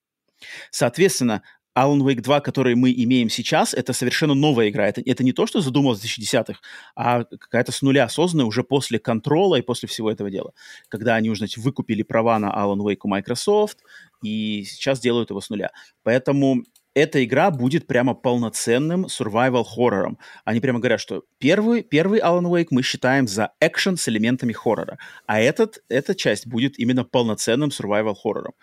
[0.71, 1.43] Соответственно,
[1.75, 4.87] Alan Wake 2, который мы имеем сейчас, это совершенно новая игра.
[4.87, 6.59] Это, это не то, что задумалось в 2010-х,
[6.95, 10.53] а какая-то с нуля созданная уже после контрола и после всего этого дела.
[10.87, 13.79] Когда они уже, значит, выкупили права на Alan Wake у Microsoft
[14.21, 15.71] и сейчас делают его с нуля.
[16.03, 16.63] Поэтому
[16.93, 20.19] эта игра будет прямо полноценным survival хоррором.
[20.45, 24.99] Они прямо говорят, что первый, первый Alan Wake мы считаем за экшен с элементами хоррора,
[25.25, 28.53] а этот, эта часть будет именно полноценным survival хоррором.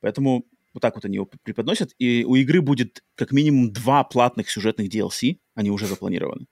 [0.00, 0.44] Поэтому
[0.76, 1.92] вот так вот они его преподносят.
[1.98, 6.46] И у игры будет как минимум два платных сюжетных DLC, они уже запланированы.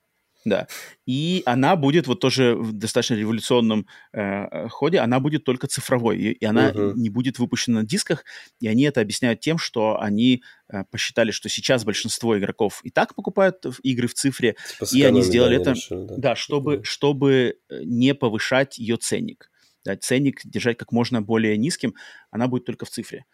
[0.45, 0.67] Да.
[1.07, 6.33] И она будет вот тоже в достаточно революционном э, ходе, она будет только цифровой, и,
[6.33, 6.93] и она uh-huh.
[6.97, 8.25] не будет выпущена на дисках,
[8.61, 13.15] и они это объясняют тем, что они э, посчитали, что сейчас большинство игроков и так
[13.15, 16.15] покупают игры в цифре, типа и они сделали это, решили, да.
[16.19, 16.85] да, чтобы, uh-huh.
[16.85, 19.51] чтобы э, не повышать ее ценник.
[19.85, 21.95] Да, ценник держать как можно более низким,
[22.31, 23.25] она будет только в цифре.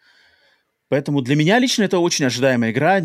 [0.91, 3.01] Поэтому для меня лично это очень ожидаемая игра.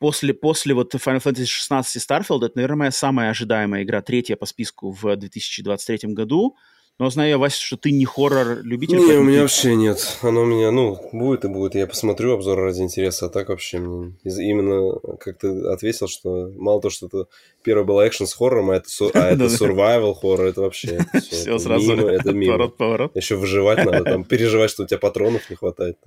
[0.00, 4.36] После, после вот Final Fantasy 16 и Starfield это, наверное, моя самая ожидаемая игра, третья
[4.36, 6.56] по списку в 2023 году.
[6.98, 8.96] Но знаю я, Вася, что ты не хоррор-любитель.
[8.96, 9.42] Не, у меня ты...
[9.42, 10.18] вообще нет.
[10.22, 11.74] Оно у меня, ну, будет и будет.
[11.74, 14.14] Я посмотрю обзор ради интереса, а так вообще мне...
[14.24, 17.26] Именно, как ты ответил, что мало то, что это
[17.62, 19.10] первое было экшен с хоррором, а это, су...
[19.12, 21.06] а это survival хоррор, это вообще...
[21.20, 21.92] Все сразу.
[21.94, 22.68] Это мимо.
[22.68, 25.98] Поворот, Еще выживать надо, там, переживать, что у тебя патронов не хватает.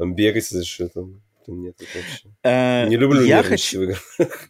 [0.00, 1.20] Там, бегать, что там...
[1.46, 2.30] Нет, вообще...
[2.42, 3.80] Э, не люблю я хочу...
[3.80, 4.48] в играх.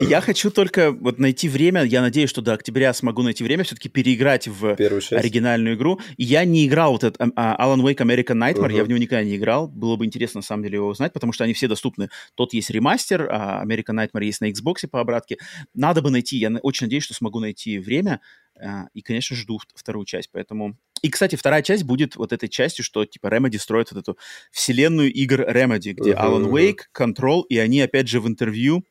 [0.00, 3.90] Я хочу только вот найти время, я надеюсь, что до октября смогу найти время все-таки
[3.90, 6.00] переиграть в оригинальную игру.
[6.16, 8.76] Я не играл вот этот uh, Alan Wake American Nightmare, uh-huh.
[8.76, 9.68] я в него никогда не играл.
[9.68, 12.08] Было бы интересно, на самом деле, его узнать, потому что они все доступны.
[12.34, 15.36] Тот есть ремастер, а American Nightmare есть на Xbox по обратке.
[15.74, 18.20] Надо бы найти, я очень надеюсь, что смогу найти время.
[18.58, 20.76] Uh, и, конечно, жду вторую часть, поэтому...
[21.02, 24.18] И, кстати, вторая часть будет вот этой частью, что, типа, Remedy строит вот эту
[24.50, 26.16] вселенную игр Remedy, где uh-huh.
[26.16, 28.84] Alan Wake, Control, и они, опять же, в интервью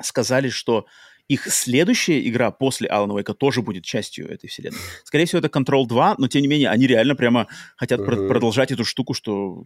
[0.00, 0.86] сказали, что
[1.28, 4.78] их следующая игра после Alan Wake тоже будет частью этой вселенной.
[5.04, 8.06] Скорее всего, это Control 2, но тем не менее они реально прямо хотят uh-huh.
[8.06, 9.64] пр- продолжать эту штуку, что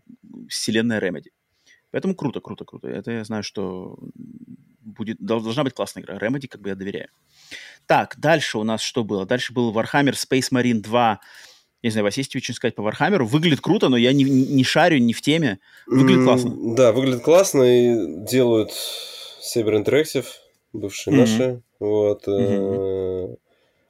[0.49, 1.31] вселенная Remedy.
[1.91, 2.89] Поэтому круто, круто, круто.
[2.89, 3.99] Это я знаю, что
[4.81, 6.19] будет, должна быть классная игра.
[6.19, 7.09] Remedy как бы я доверяю.
[7.87, 9.27] Так, дальше у нас что было?
[9.27, 11.21] Дальше был Warhammer Space Marine 2.
[11.83, 13.23] Я не знаю, у вас есть что сказать по Warhammer?
[13.23, 15.59] Выглядит круто, но я не, не шарю, не в теме.
[15.87, 16.75] Выглядит mm, классно.
[16.75, 18.73] Да, выглядит классно и делают
[19.47, 20.27] Saber Interactive,
[20.73, 21.19] бывшие mm-hmm.
[21.19, 21.63] наши.
[21.79, 22.27] Вот.
[22.27, 23.39] Mm-hmm.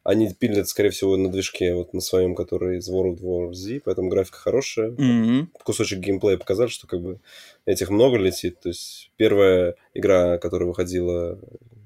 [0.04, 4.08] Они пилят, скорее всего, на движке, вот на своем, который из World War Z, поэтому
[4.08, 4.90] графика хорошая.
[4.90, 5.46] Mm-hmm.
[5.64, 7.18] Кусочек геймплея показали, что как бы
[7.64, 8.60] этих много летит.
[8.60, 11.40] То есть первая игра, которая выходила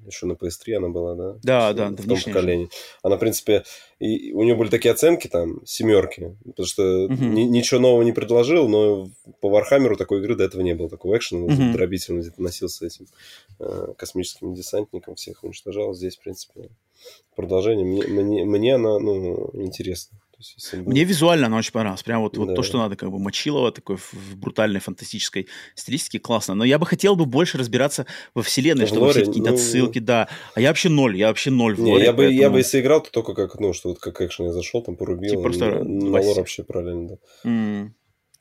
[0.05, 1.35] еще на PS3 она была, да?
[1.43, 2.69] Да, да, в том поколении.
[3.03, 3.63] Она, в принципе,
[3.99, 7.13] и у нее были такие оценки там, семерки, потому что угу.
[7.13, 9.09] ни, ничего нового не предложил, но
[9.41, 11.73] по Вархаммеру такой игры до этого не было, такого экшена, угу.
[11.73, 13.07] дробительно где-то носился этим
[13.59, 15.93] э, космическим десантником, всех уничтожал.
[15.93, 16.69] Здесь, в принципе,
[17.35, 17.85] продолжение.
[17.85, 20.17] Мне, мне, мне она, ну, интересна.
[20.41, 22.03] Есть, Мне визуально она очень понравилась.
[22.03, 22.55] Прям вот, вот да.
[22.55, 26.55] то, что надо, как бы Мочилова такой в, брутальной фантастической стилистике, классно.
[26.55, 29.55] Но я бы хотел бы больше разбираться во вселенной, в чтобы лоре, все какие-то ну...
[29.55, 30.27] отсылки, да.
[30.55, 32.41] А я вообще ноль, я вообще ноль в Не, лоре, я бы, поэтому...
[32.41, 34.95] я бы если играл, то только как, ну, что вот как экшен я зашел, там
[34.95, 35.29] порубил.
[35.29, 37.49] Типа просто на, на лор вообще параллельно, да.
[37.49, 37.91] Mm.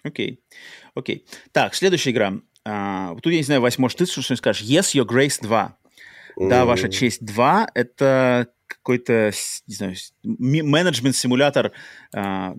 [0.03, 0.40] Окей,
[0.94, 1.26] окей.
[1.53, 2.34] Так, следующая игра.
[2.64, 4.66] А, тут я не знаю, Вась, может, ты что-нибудь скажешь?
[4.66, 5.76] Yes, Your Grace 2.
[6.38, 6.48] Mm.
[6.48, 7.68] Да, Ваша честь 2.
[7.74, 8.48] Это
[8.83, 9.33] какой-то,
[9.66, 11.72] не знаю, менеджмент-симулятор
[12.14, 12.55] а,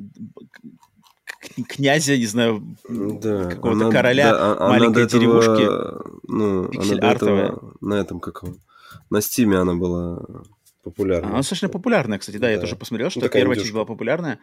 [1.68, 5.68] князя, не знаю, да, какого-то она, короля да, а, маленькой этого, деревушки.
[6.28, 8.60] Ну, она этого, на этом каком?
[9.10, 10.24] На Стиме она была
[10.84, 11.30] популярная.
[11.30, 12.52] Она достаточно популярная, кстати, да, да.
[12.52, 14.40] я тоже посмотрел, ну, что ну, первая часть была популярная.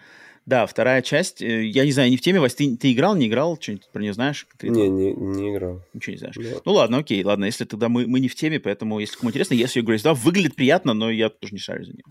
[0.48, 3.28] Да, вторая часть, э, я не знаю, не в теме, Вась, ты, ты играл, не
[3.28, 4.46] играл, что-нибудь про нее знаешь?
[4.62, 5.82] Не, не, не играл.
[5.92, 6.36] Ничего не знаешь.
[6.36, 6.62] Да.
[6.64, 9.52] Ну ладно, окей, ладно, если тогда мы, мы не в теме, поэтому, если кому интересно,
[9.52, 12.04] если Grace 2 выглядит приятно, но я тоже не шарю за нее.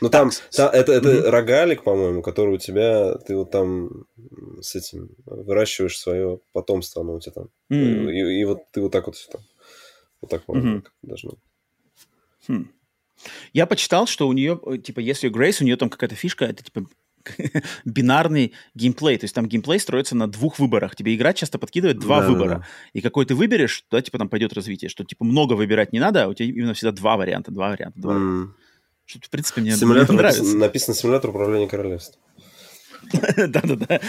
[0.00, 1.30] Ну там, там, это, это mm-hmm.
[1.30, 4.04] рогалик, по-моему, который у тебя, ты вот там
[4.60, 7.48] с этим выращиваешь свое потомство, оно у тебя там.
[7.72, 8.12] Mm-hmm.
[8.12, 9.40] И, и вот ты вот так вот все там,
[10.20, 10.84] вот так, по-моему, mm-hmm.
[11.02, 11.32] должно.
[12.46, 12.70] Хм.
[13.52, 16.62] Я почитал, что у нее, э, типа, если Грейс, у нее там какая-то фишка, это,
[16.62, 16.86] типа,
[17.84, 19.18] бинарный геймплей.
[19.18, 20.96] То есть там геймплей строится на двух выборах.
[20.96, 22.54] Тебе игра часто подкидывает два да, выбора.
[22.54, 22.66] Да.
[22.92, 24.88] И какой ты выберешь, туда, типа, там пойдет развитие.
[24.88, 28.00] Что, типа, много выбирать не надо, а у тебя именно всегда два варианта, два варианта,
[28.00, 28.18] два mm.
[28.18, 28.54] варианта.
[29.04, 30.56] Что, в принципе, мне, симулятор мне нравится.
[30.56, 32.20] Написано симулятор управления королевством.
[33.36, 34.00] Да-да-да,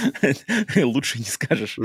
[0.84, 1.78] лучше не скажешь.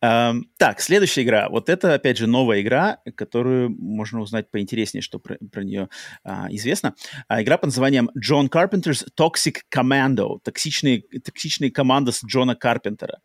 [0.00, 1.48] Так, следующая игра.
[1.48, 5.88] Вот это, опять же, новая игра, которую можно узнать поинтереснее, что про, нее
[6.24, 6.94] а, известно.
[7.28, 10.38] А, игра под названием John Carpenter's Toxic Commando.
[10.42, 13.20] Токсичные, токсичные команды с Джона Карпентера.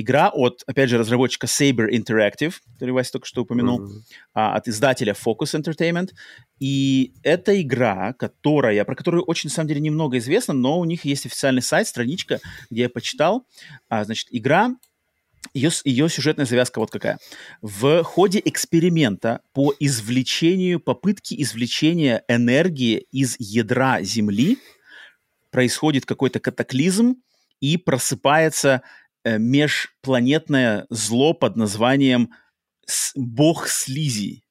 [0.00, 4.02] Игра от, опять же, разработчика Saber Interactive, который Вася только что упомянул, mm-hmm.
[4.32, 6.10] а, от издателя Focus Entertainment.
[6.60, 11.04] И это игра, которая, про которую очень, на самом деле, немного известно, но у них
[11.04, 12.38] есть официальный сайт, страничка,
[12.70, 13.44] где я почитал.
[13.88, 14.76] А, значит, игра
[15.52, 17.18] ее, ее сюжетная завязка вот какая.
[17.60, 24.58] В ходе эксперимента по извлечению, попытки извлечения энергии из ядра Земли
[25.50, 27.16] происходит какой-то катаклизм
[27.58, 28.82] и просыпается
[29.24, 32.30] межпланетное зло под названием
[33.14, 34.42] бог слизи.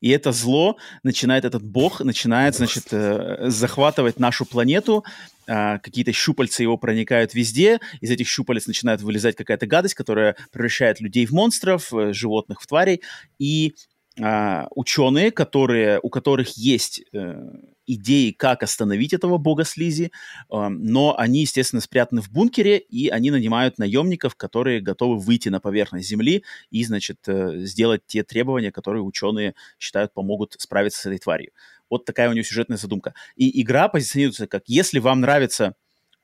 [0.00, 5.04] И это зло начинает, этот бог начинает, значит, э, захватывать нашу планету,
[5.46, 11.00] э, какие-то щупальца его проникают везде, из этих щупалец начинает вылезать какая-то гадость, которая превращает
[11.00, 13.02] людей в монстров, э, животных в тварей,
[13.38, 13.74] и
[14.18, 17.50] э, ученые, которые, у которых есть э,
[17.86, 20.12] идеи, как остановить этого бога слизи,
[20.50, 25.60] э, но они, естественно, спрятаны в бункере, и они нанимают наемников, которые готовы выйти на
[25.60, 31.18] поверхность Земли и, значит, э, сделать те требования, которые ученые считают помогут справиться с этой
[31.18, 31.52] тварью.
[31.90, 33.14] Вот такая у нее сюжетная задумка.
[33.36, 35.74] И игра позиционируется как, если вам нравится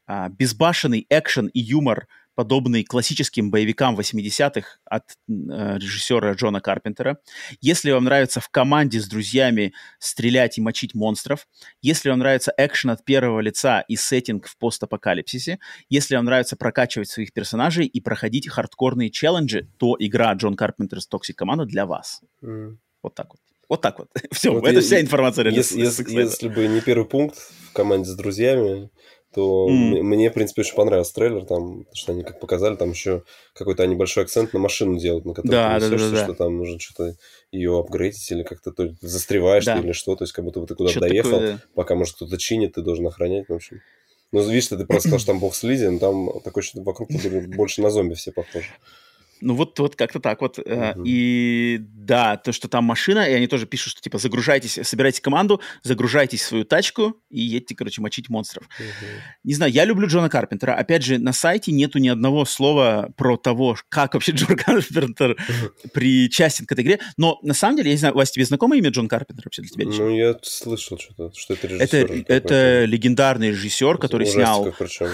[0.09, 2.09] а, безбашенный экшен и юмор
[2.39, 7.19] подобный классическим боевикам 80-х от э, режиссера Джона Карпентера.
[7.61, 11.49] Если вам нравится в команде с друзьями стрелять и мочить монстров,
[11.83, 15.59] если вам нравится экшен от первого лица и сеттинг в постапокалипсисе,
[15.89, 21.35] если вам нравится прокачивать своих персонажей и проходить хардкорные челленджи, то игра Джон Карпентер's Toxic
[21.37, 22.21] Commando для вас.
[22.45, 22.77] Mm.
[23.03, 23.41] Вот так вот.
[23.69, 24.11] Вот так вот.
[24.31, 25.51] Все, вот это я, вся информация.
[25.51, 28.91] Если, если, если бы не первый пункт в команде с друзьями,
[29.35, 30.03] то mm.
[30.03, 33.25] мне, в принципе, очень понравился трейлер, там, что они как показали, там еще
[33.55, 36.25] какой-то небольшой акцент на машину делают, на которой да, ты несешься, да, да, да.
[36.25, 37.15] что там нужно что-то
[37.53, 39.77] ее апгрейдить или как-то то застреваешь да.
[39.77, 41.61] ты или что, то есть как будто бы ты куда-то доехал, такое, да.
[41.75, 43.81] пока, может, кто-то чинит, ты должен охранять, в общем.
[44.33, 47.09] Ну, видишь, ты просто сказал, что там бог слизи, но там такой что вокруг
[47.49, 48.69] больше на зомби все похожи.
[49.41, 50.59] Ну вот, вот как-то так вот.
[50.59, 51.03] Uh-huh.
[51.05, 55.61] И да, то, что там машина, и они тоже пишут, что типа загружайтесь, собирайте команду,
[55.83, 58.69] загружайтесь в свою тачку и едьте, короче, мочить монстров.
[58.81, 59.21] Uh-huh.
[59.45, 60.75] Не знаю, я люблю Джона Карпентера.
[60.75, 65.91] Опять же, на сайте нету ни одного слова про того, как вообще Джон Карпентер uh-huh.
[65.93, 67.01] причастен к этой игре.
[67.17, 69.71] Но на самом деле, я не знаю, Вася, тебе знакомо имя Джон Карпентер вообще для
[69.71, 69.85] тебя?
[69.87, 72.13] Ну, я слышал что-то, что это режиссер.
[72.13, 74.73] Это, это легендарный режиссер, который снял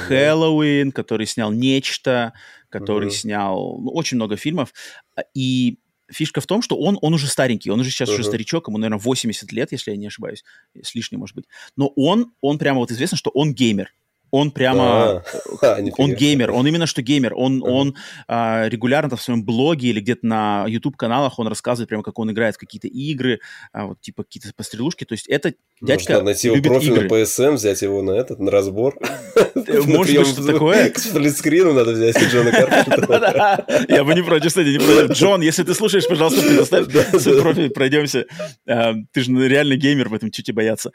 [0.08, 0.94] Хэллоуин, да.
[0.94, 2.32] который снял Нечто,
[2.74, 3.12] который uh-huh.
[3.12, 4.74] снял ну, очень много фильмов.
[5.16, 5.78] А, и
[6.10, 8.14] фишка в том, что он, он уже старенький, он уже сейчас uh-huh.
[8.14, 10.44] уже старичок, ему, наверное, 80 лет, если я не ошибаюсь,
[10.80, 11.46] с лишним, может быть.
[11.76, 13.94] Но он, он прямо вот известно, что он геймер
[14.34, 15.22] он прямо,
[15.62, 17.94] а, он геймер, он именно что геймер, он, он
[18.26, 22.56] а, регулярно в своем блоге или где-то на YouTube-каналах он рассказывает прямо, как он играет
[22.56, 23.38] в какие-то игры,
[23.72, 27.08] а, вот типа какие-то пострелушки, то есть это дядька Можно найти его профиль игры.
[27.08, 28.98] на PSM, взять его на этот, на разбор.
[29.36, 30.90] Э, может быть, что такое?
[30.90, 33.64] К сплитскрину надо взять Джона Карпентера.
[33.88, 35.16] Я бы не против, кстати, не против.
[35.16, 36.86] Джон, если ты слушаешь, пожалуйста, предоставь
[37.20, 38.26] свой профиль, пройдемся.
[38.66, 40.90] Ты же реально геймер, в этом чуть бояться.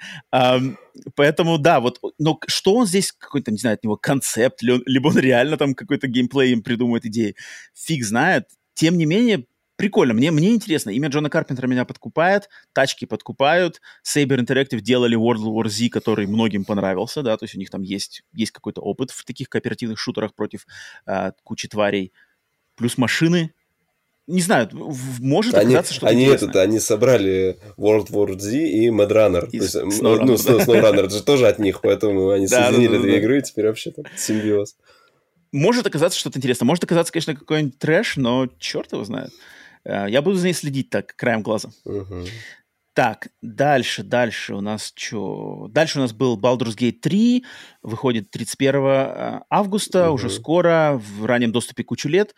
[1.16, 5.18] Поэтому, да, вот, но что он здесь, какой-то, не знаю, от него концепт, либо он
[5.18, 7.36] реально там какой-то геймплей им придумывает идеи,
[7.74, 8.48] фиг знает.
[8.74, 9.46] Тем не менее,
[9.80, 10.14] прикольно.
[10.14, 10.90] Мне, мне интересно.
[10.90, 13.82] Имя Джона Карпентера меня подкупает, тачки подкупают.
[14.06, 17.82] Saber Interactive делали World War Z, который многим понравился, да, то есть у них там
[17.82, 20.68] есть, есть какой-то опыт в таких кооперативных шутерах против
[21.06, 22.12] э, кучи тварей.
[22.76, 23.54] Плюс машины,
[24.30, 24.70] не знаю,
[25.20, 26.50] может они, оказаться что-то они интересное.
[26.50, 29.50] Этот, они собрали World War Z и Mad Runner.
[29.52, 30.64] И то есть, Snowrunner, ну, да.
[30.64, 34.76] SnowRunner же тоже от них, поэтому они соединили две игры, и теперь вообще там симбиоз.
[35.52, 36.68] Может оказаться что-то интересное.
[36.68, 39.32] Может оказаться, конечно, какой-нибудь трэш, но черт его знает.
[39.84, 41.70] Э, я буду за ней следить так, краем глаза.
[41.86, 42.26] Угу.
[42.94, 45.68] Так, дальше, дальше у нас что?
[45.70, 47.46] Дальше у нас был Baldur's Gate 3,
[47.82, 50.16] выходит 31 э, августа, угу.
[50.16, 52.36] уже скоро, в раннем доступе кучу лет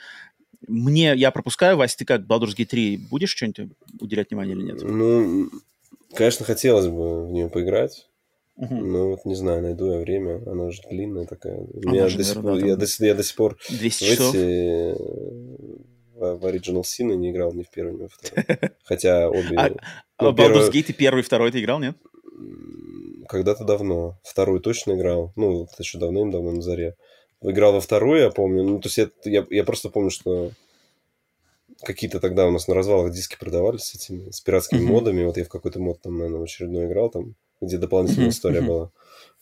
[0.67, 4.81] мне, я пропускаю, Вася, ты как, Baldur's Gate 3 будешь что-нибудь уделять внимание или нет?
[4.81, 5.49] Ну,
[6.13, 8.07] конечно, хотелось бы в нее поиграть.
[8.57, 8.75] Угу.
[8.75, 10.41] Но вот не знаю, найду я время.
[10.45, 11.65] Она же длинная такая.
[11.83, 14.35] Она я, же, до наверное, пор, да, я, до, я до сих пор 200 часов.
[14.35, 14.95] Эти,
[16.13, 18.45] в, в Original Sin не играл ни в первый, ни во второй.
[18.83, 19.55] Хотя обе...
[19.57, 19.69] А,
[20.19, 20.59] ну, а первый...
[20.59, 21.97] Baldur's Gate первый, второй ты играл, нет?
[23.27, 24.19] Когда-то давно.
[24.23, 25.31] Второй точно играл.
[25.35, 26.95] Ну, это еще давным-давно на заре
[27.41, 28.63] играл во вторую, я помню.
[28.63, 30.51] Ну, то есть я, я, я просто помню, что
[31.83, 34.91] какие-то тогда у нас на развалах диски продавались с этими, с пиратскими mm-hmm.
[34.91, 35.25] модами.
[35.25, 38.31] Вот я в какой-то мод там, наверное, очередной играл, там, где дополнительная mm-hmm.
[38.31, 38.91] история была.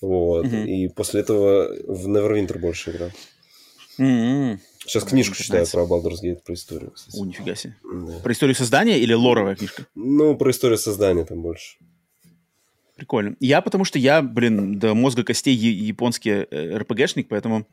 [0.02, 0.45] Вот.
[0.45, 0.68] Mm-hmm.
[0.68, 3.10] И после этого в Neverwinter больше играл.
[4.00, 4.60] Mm-hmm.
[4.86, 7.18] Сейчас книжку читаю про Baldur's Gate, про историю, кстати.
[7.18, 7.76] У, нифига себе.
[7.84, 8.20] Да.
[8.24, 9.86] Про историю создания или лоровая книжка?
[9.93, 11.78] Ну, про историю создания там больше.
[12.95, 13.36] Прикольно.
[13.39, 17.68] Я потому что я, блин, до мозга костей японский э, РПГшник, поэтому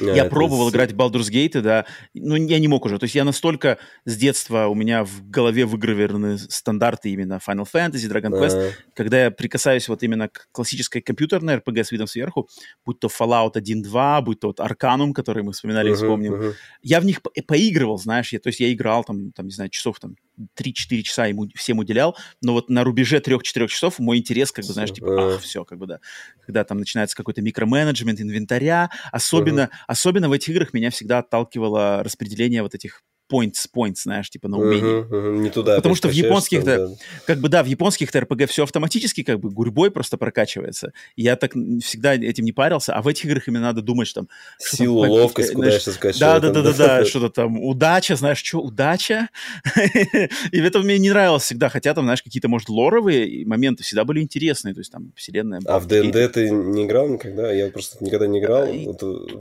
[0.00, 2.98] а, я пробовал играть в Baldur's Gate, да, но я не мог уже.
[2.98, 8.10] То есть я настолько с детства у меня в голове выгравированы стандарты именно Final Fantasy,
[8.10, 8.72] Dragon Quest, а.
[8.94, 12.48] когда я прикасаюсь вот именно к классической компьютерной RPG с видом сверху,
[12.84, 16.54] будь то Fallout 1.2, будь то вот Arcanum, который мы вспоминали и uh-huh, вспомним, uh-huh.
[16.82, 19.70] я в них по- поигрывал, знаешь, я, то есть я играл там, там, не знаю,
[19.70, 20.16] часов там
[20.58, 24.72] 3-4 часа ему всем уделял, но вот на рубеже 3-4 часов мой интерес, как бы,
[24.72, 26.00] знаешь, типа, ах, все, как бы, да.
[26.44, 29.84] Когда там начинается какой-то микроменеджмент инвентаря, особенно, uh-huh.
[29.86, 34.58] особенно в этих играх меня всегда отталкивало распределение вот этих points, points, знаешь, типа на
[34.58, 35.02] умение.
[35.02, 35.38] Uh-huh, uh-huh.
[35.38, 35.76] Не туда.
[35.76, 36.88] Потому что в японских, да.
[37.26, 40.92] как бы, да, в японских-то РПГ все автоматически как бы гурьбой просто прокачивается.
[41.16, 41.52] Я так
[41.82, 44.28] всегда этим не парился, а в этих играх именно надо думать, что там...
[44.58, 46.20] Силу, там, ловкость, куда знаешь, сейчас качать.
[46.20, 49.28] Да, да, да, да, да, что-то там, удача, знаешь, что, удача?
[50.52, 54.20] И это мне не нравилось всегда, хотя там, знаешь, какие-то, может, лоровые моменты всегда были
[54.20, 55.60] интересные, то есть там вселенная...
[55.66, 57.52] А в ДНД ты не играл никогда?
[57.52, 58.66] Я просто никогда не играл.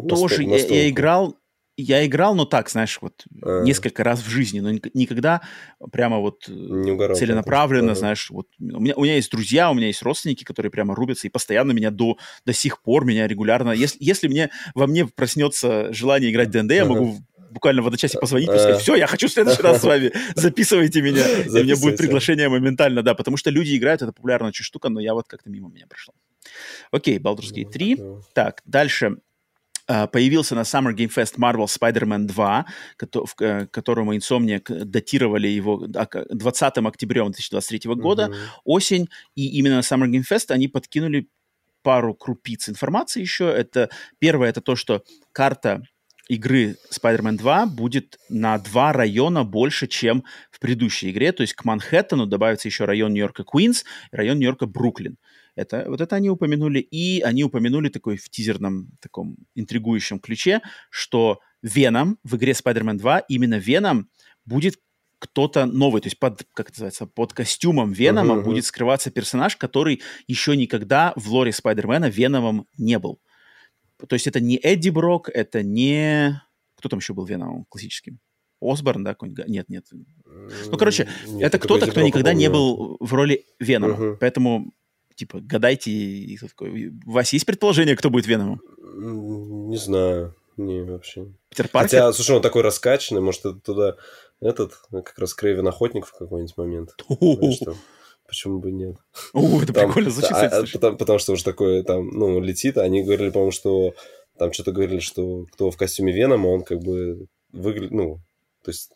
[0.08, 1.36] Тоже я играл,
[1.78, 3.64] я играл, но так, знаешь, вот а.
[3.64, 5.42] несколько раз в жизни, но никогда
[5.92, 8.00] прямо вот не угорал, целенаправленно, ага.
[8.00, 11.28] знаешь, вот у меня, у меня есть друзья, у меня есть родственники, которые прямо рубятся
[11.28, 15.92] и постоянно меня до, до сих пор меня регулярно, если, если мне во мне проснется
[15.94, 17.18] желание играть в ДНД, я могу
[17.56, 21.02] буквально в одночасье позвонить и сказать, все, я хочу в следующий раз с вами, записывайте
[21.02, 21.26] меня.
[21.44, 24.90] И у меня будет приглашение моментально, да, потому что люди играют, это популярная очень штука,
[24.90, 26.14] но я вот как-то мимо меня прошло.
[26.92, 28.02] Окей, Baldur's Gate 3.
[28.34, 29.18] Так, дальше.
[29.88, 32.66] А, появился на Summer Game Fest Marvel Spider-Man 2,
[32.98, 38.62] в которому Insomniac датировали его 20 октября 2023 года, mm-hmm.
[38.64, 41.28] осень, и именно на Summer Game Fest они подкинули
[41.84, 43.46] пару крупиц информации еще.
[43.46, 45.84] Это первое, это то, что карта
[46.28, 51.32] игры Spider-Man 2 будет на два района больше, чем в предыдущей игре.
[51.32, 55.18] То есть к Манхэттену добавится еще район Нью-Йорка Квинс и район Нью-Йорка Бруклин.
[55.56, 56.80] Это, вот это они упомянули.
[56.80, 63.20] И они упомянули такой в тизерном таком интригующем ключе, что Веном в игре Spider-Man 2,
[63.20, 64.10] именно Веном
[64.46, 64.76] будет
[65.20, 69.56] кто-то новый, то есть под, как это называется, под костюмом Венома uh-huh, будет скрываться персонаж,
[69.56, 73.20] который еще никогда в лоре Спайдермена Веномом не был.
[74.08, 76.42] То есть это не Эдди Брок, это не...
[76.76, 78.20] Кто там еще был Веномом классическим?
[78.62, 79.48] Осборн, да, какой-нибудь?
[79.48, 79.86] Нет, нет.
[79.92, 83.96] Ну, короче, нет, это кто-то, кто никогда не был в роли Венома.
[83.96, 84.18] Uh-huh.
[84.20, 84.74] Поэтому,
[85.16, 86.94] типа, гадайте, и такой.
[87.06, 88.62] У вас есть предположение, кто будет Веномом?
[88.82, 90.36] Не знаю.
[90.58, 91.34] Не, вообще.
[91.50, 92.00] Питер Паркер?
[92.00, 93.96] Хотя, слушай, он такой раскачанный, может, это туда
[94.40, 96.96] этот, как раз Крейвен Охотник в какой-нибудь момент.
[98.28, 98.96] Почему бы нет?
[99.34, 100.32] О, это там, прикольно звучит.
[100.32, 102.78] А, потому, потому что уже такое там, ну, летит.
[102.78, 103.94] Они говорили, по-моему, что
[104.38, 108.20] там что-то говорили, что кто в костюме Венома, он как бы выглядит, ну,
[108.64, 108.92] то есть,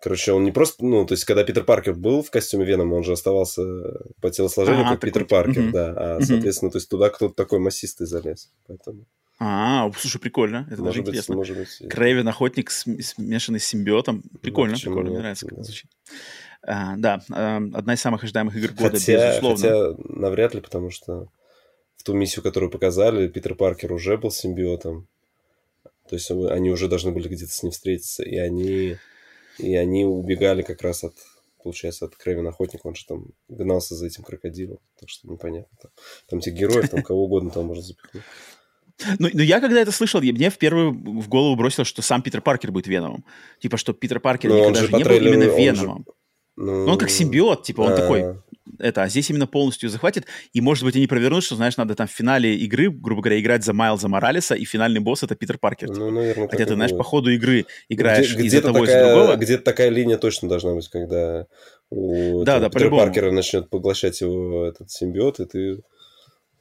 [0.00, 3.04] короче, он не просто, ну, то есть, когда Питер Паркер был в костюме Венома, он
[3.04, 3.62] же оставался
[4.20, 5.72] по телосложению, а, как Питер Паркер, угу.
[5.72, 6.72] да, а, соответственно, угу.
[6.72, 9.04] то есть, туда кто-то такой массистый залез, поэтому...
[9.42, 10.68] А, слушай, прикольно.
[10.70, 11.34] Это может даже быть, интересно.
[11.34, 11.88] Может быть.
[11.88, 14.22] Крейвен охотник, смешанный с симбиотом.
[14.42, 15.08] Прикольно, ну, прикольно.
[15.08, 15.60] Нет, мне нравится, как да.
[15.62, 15.90] это звучит.
[16.62, 19.56] А, да, одна из самых ожидаемых игр года, хотя, безусловно.
[19.56, 21.28] Хотя навряд ли, потому что
[21.96, 25.08] в ту миссию, которую показали, Питер Паркер уже был симбиотом.
[26.08, 28.96] То есть они уже должны были где-то с ним встретиться, и они,
[29.60, 31.14] и они убегали как раз от,
[31.62, 32.86] получается, от Крейвен Охотника.
[32.86, 34.78] Он же там гнался за этим крокодилом.
[34.98, 35.76] Так что непонятно.
[35.80, 35.90] Там,
[36.28, 38.24] там тех героев, там кого угодно там можно запихнуть.
[39.18, 42.42] Ну, ну, я когда это слышал, мне в первую в голову бросилось, что сам Питер
[42.42, 43.24] Паркер будет Веномом.
[43.58, 46.04] Типа, что Питер Паркер Но никогда же, не был именно Веномом.
[46.06, 46.14] Же...
[46.56, 47.96] Ну, он как симбиот, типа, он а...
[47.96, 48.42] такой,
[48.80, 52.06] это, а здесь именно полностью захватит, и, может быть, они провернут, что, знаешь, надо там
[52.06, 55.88] в финале игры, грубо говоря, играть за Майлза Моралеса, и финальный босс— это Питер Паркер.
[55.90, 59.36] Ну, наверное, Хотя ты, знаешь, по ходу игры играешь где, из-за того, такая, из другого.
[59.36, 61.46] Где-то такая линия точно должна быть, когда
[61.90, 65.82] у да, да, Питера Паркера начнет поглощать его этот симбиот, и ты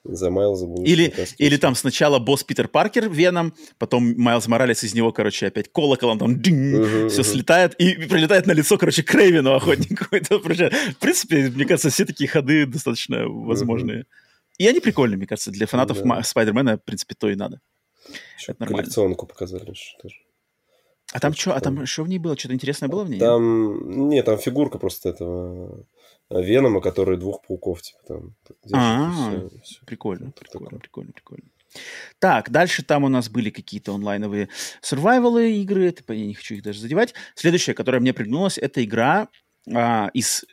[0.04, 4.94] за Майлза будет или, или там сначала босс Питер Паркер Веном, потом Майлз Моралес из
[4.94, 7.24] него, короче, опять колоколом там динь, uh-huh, все uh-huh.
[7.24, 10.06] слетает и прилетает на лицо, короче, Крейвену охотнику.
[10.12, 14.02] Это, в принципе, мне кажется, все такие ходы достаточно возможные.
[14.02, 14.06] Uh-huh.
[14.60, 16.24] И они прикольные, мне кажется, для фанатов uh-huh.
[16.24, 17.60] Спайдермена, в принципе, то и надо.
[18.38, 18.84] Еще Это нормально.
[18.84, 20.16] коллекционку показали тоже.
[21.12, 22.38] А там что, а там что в ней было?
[22.38, 23.20] Что-то интересное было в ней?
[23.20, 25.86] Там, нет, там фигурка просто этого
[26.30, 28.36] Венома, который двух пауков, типа там.
[28.74, 29.48] А,
[29.86, 31.50] прикольно, прикольно, прикольно, прикольно.
[32.20, 34.50] Так, дальше там у нас были какие-то онлайновые
[34.82, 37.14] сурвайвалы игры, типа, я не хочу их даже задевать.
[37.36, 39.28] Следующая, которая мне пригнулась, это игра
[39.72, 40.46] а, из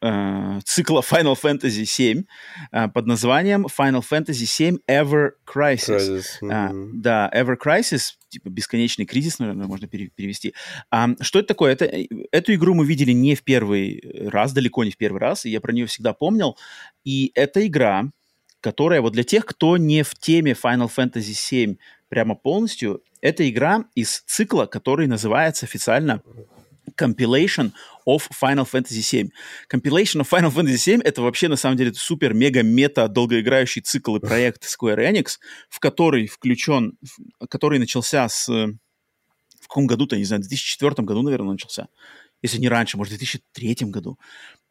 [0.00, 2.24] э, цикла Final Fantasy VII
[2.72, 5.98] э, под названием Final Fantasy VII Ever Crisis.
[5.98, 6.24] Crisis.
[6.42, 6.50] Mm-hmm.
[6.50, 10.54] Э, да, Ever Crisis, типа бесконечный кризис, наверное, можно перевести.
[10.90, 11.72] А, что это такое?
[11.72, 11.90] Это,
[12.32, 15.60] эту игру мы видели не в первый раз, далеко не в первый раз, и я
[15.60, 16.56] про нее всегда помнил.
[17.04, 18.10] И эта игра,
[18.60, 21.78] которая вот для тех, кто не в теме Final Fantasy VII
[22.08, 26.22] прямо полностью, это игра из цикла, который называется официально
[26.96, 27.72] Compilation
[28.06, 29.32] of Final Fantasy VII.
[29.72, 34.64] Compilation of Final Fantasy VII— это вообще, на самом деле, супер-мега-мета долгоиграющий цикл и проект
[34.64, 35.38] Square Enix,
[35.68, 36.98] в который включен,
[37.48, 38.48] который начался с...
[38.48, 41.88] В каком году-то, не знаю, в 2004 году, наверное, начался.
[42.42, 44.18] Если не раньше, может, в 2003 году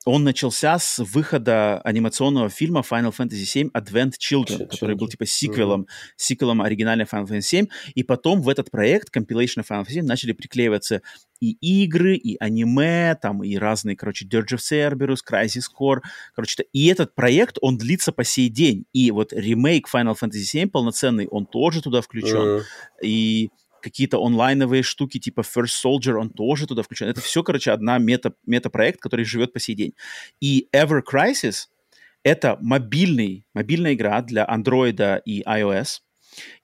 [0.06, 5.82] он начался с выхода анимационного фильма Final Fantasy VII Advent Children, который был типа сиквелом,
[5.82, 6.14] mm-hmm.
[6.18, 10.04] сиквелом оригинальной Final Fantasy VII, и потом в этот проект Compilation of Final Fantasy VII
[10.04, 11.01] начали приклеиваться
[11.39, 15.99] и игры, и аниме, там, и разные, короче, Dirge of Cerberus, Crisis Core,
[16.34, 20.68] короче, и этот проект, он длится по сей день, и вот ремейк Final Fantasy VII
[20.68, 22.64] полноценный, он тоже туда включен, mm-hmm.
[23.04, 23.49] и
[23.84, 27.08] какие-то онлайновые штуки типа First Soldier, он тоже туда включен.
[27.08, 29.94] Это все, короче, одна мета, мета-проект, который живет по сей день.
[30.40, 31.68] И Ever Crisis—
[32.24, 36.00] это мобильный, мобильная игра для Android и iOS,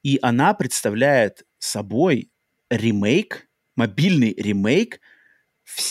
[0.02, 2.32] и она представляет собой
[2.70, 5.02] ремейк, мобильный ремейк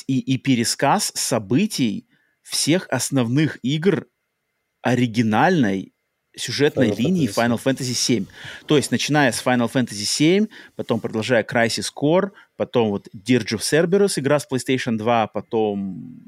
[0.07, 2.09] и, и пересказ событий
[2.43, 4.07] всех основных игр
[4.83, 5.93] оригинальной
[6.39, 7.35] сюжетной Final линии Fantasy.
[7.35, 8.27] Final Fantasy 7.
[8.67, 13.61] То есть, начиная с Final Fantasy 7, потом продолжая Crisis Core, потом вот Dirge of
[13.61, 16.23] Cerberus, игра с PlayStation 2, потом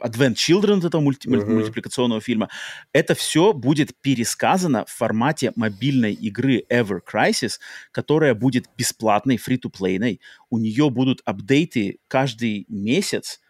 [0.00, 1.46] Advent Children, этого мульти- uh-huh.
[1.46, 2.48] мультипликационного фильма,
[2.92, 7.58] это все будет пересказано в формате мобильной игры Ever Crisis,
[7.92, 10.20] которая будет бесплатной, фри-то-плейной.
[10.48, 13.40] У нее будут апдейты каждый месяц,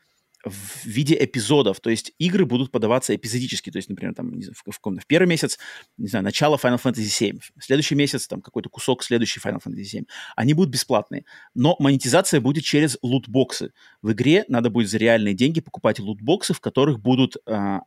[0.45, 4.55] в виде эпизодов, то есть игры будут подаваться эпизодически, то есть, например, там, не знаю,
[4.55, 5.59] в, в, в первый месяц,
[5.99, 10.07] не знаю, начало Final Fantasy VII, следующий месяц там какой-то кусок следующий Final Fantasy VII,
[10.37, 11.25] они будут бесплатные,
[11.55, 13.73] но монетизация будет через лутбоксы.
[14.03, 17.79] В игре надо будет за реальные деньги покупать лутбоксы, в которых будут э,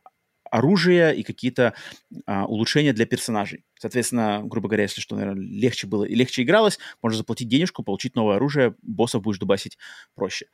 [0.54, 1.74] оружие и какие-то
[2.26, 3.64] а, улучшения для персонажей.
[3.76, 8.14] Соответственно, грубо говоря, если что, наверное, легче было и легче игралось, можно заплатить денежку, получить
[8.14, 9.78] новое оружие, боссов будешь дубасить
[10.14, 10.46] проще.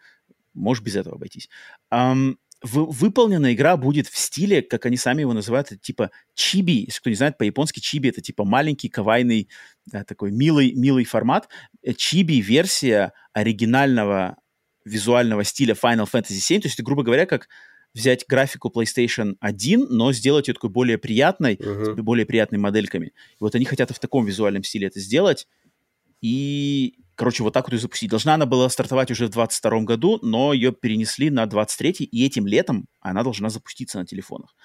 [0.55, 1.49] Можешь без этого обойтись.
[1.93, 6.85] Um, выполнена игра будет в стиле, как они сами его называют, это типа чиби.
[6.87, 9.49] Если кто не знает, по-японски чиби это типа маленький, кавайный,
[9.87, 11.49] да, такой милый, милый формат.
[11.83, 14.37] Э, чиби-версия оригинального
[14.85, 16.61] визуального стиля Final Fantasy VII.
[16.61, 17.49] То есть, грубо говоря, как
[17.95, 21.97] взять графику PlayStation 1, но сделать ее такой более приятной, uh-huh.
[21.97, 23.07] с более приятными модельками.
[23.07, 25.49] И вот они хотят в таком визуальном стиле это сделать.
[26.21, 28.09] И Короче, вот так вот ее запустить.
[28.09, 32.47] Должна она была стартовать уже в 22 году, но ее перенесли на 23 и этим
[32.47, 34.57] летом она должна запуститься на телефонах.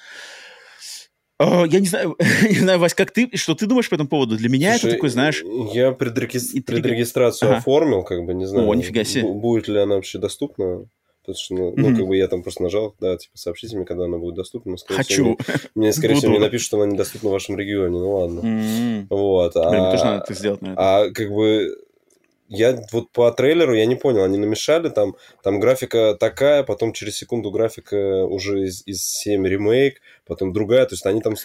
[1.38, 2.16] Uh, я не знаю,
[2.50, 4.38] не знаю, Вась, как ты, что ты думаешь по этому поводу?
[4.38, 5.44] Для меня Слушай, это такой, знаешь...
[5.74, 6.62] Я предреги...
[6.62, 7.58] предрегистрацию ага.
[7.58, 8.70] оформил, как бы, не знаю.
[8.70, 9.24] О, нифига себе.
[9.24, 10.88] Будет ли она вообще доступна?
[11.26, 11.96] Потому что, ну, mm-hmm.
[11.98, 14.72] как бы я там просто нажал, да, типа, сообщите мне, когда она будет доступна.
[14.72, 15.38] Но, скорее Хочу.
[15.40, 18.00] Всего, мне, скорее всего, мне напишут, что она недоступна в вашем регионе.
[18.00, 18.40] Ну, ладно.
[18.40, 19.08] Mm-hmm.
[19.10, 19.54] Вот.
[19.56, 20.86] Блин, а, тоже надо это сделать, наверное.
[20.86, 21.76] А, как бы,
[22.48, 27.18] я вот по трейлеру я не понял, они намешали там, там графика такая, потом через
[27.18, 31.36] секунду графика уже из, из 7 ремейк, потом другая, то есть они там,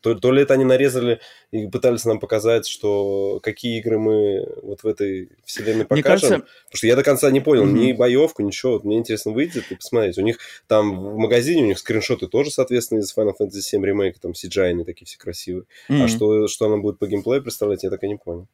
[0.00, 1.20] то, то ли это они нарезали
[1.50, 6.34] и пытались нам показать, что какие игры мы вот в этой вселенной покажем, кажется...
[6.38, 7.78] потому что я до конца не понял, mm-hmm.
[7.78, 10.38] ни боевку, ничего, вот мне интересно выйдет и посмотреть, у них
[10.68, 14.68] там в магазине, у них скриншоты тоже, соответственно, из Final Fantasy 7 ремейка, там CGI
[14.68, 16.04] они такие все красивые, mm-hmm.
[16.04, 18.46] а что, что она будет по геймплею представлять, я так и не понял.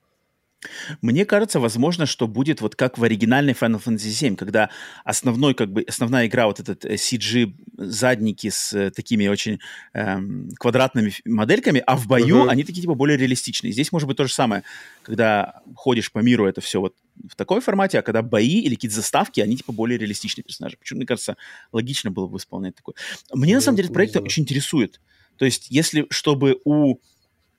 [1.01, 4.71] Мне кажется, возможно, что будет вот как в оригинальной Final Fantasy VII, когда
[5.05, 9.59] основной, как бы, основная игра, вот этот CG э, задники с э, такими очень
[9.93, 12.51] эм, квадратными модельками, а в бою uh-huh.
[12.51, 13.73] они такие типа более реалистичные.
[13.73, 14.63] Здесь может быть то же самое,
[15.03, 16.95] когда ходишь по миру, это все вот
[17.29, 20.77] в такой формате, а когда бои или какие-то заставки, они типа более реалистичные персонажи.
[20.79, 21.37] Почему, мне кажется,
[21.73, 22.95] логично было бы исполнять такое.
[23.33, 25.01] Мне, на самом деле, этот проект очень интересует.
[25.37, 26.97] То есть, если чтобы у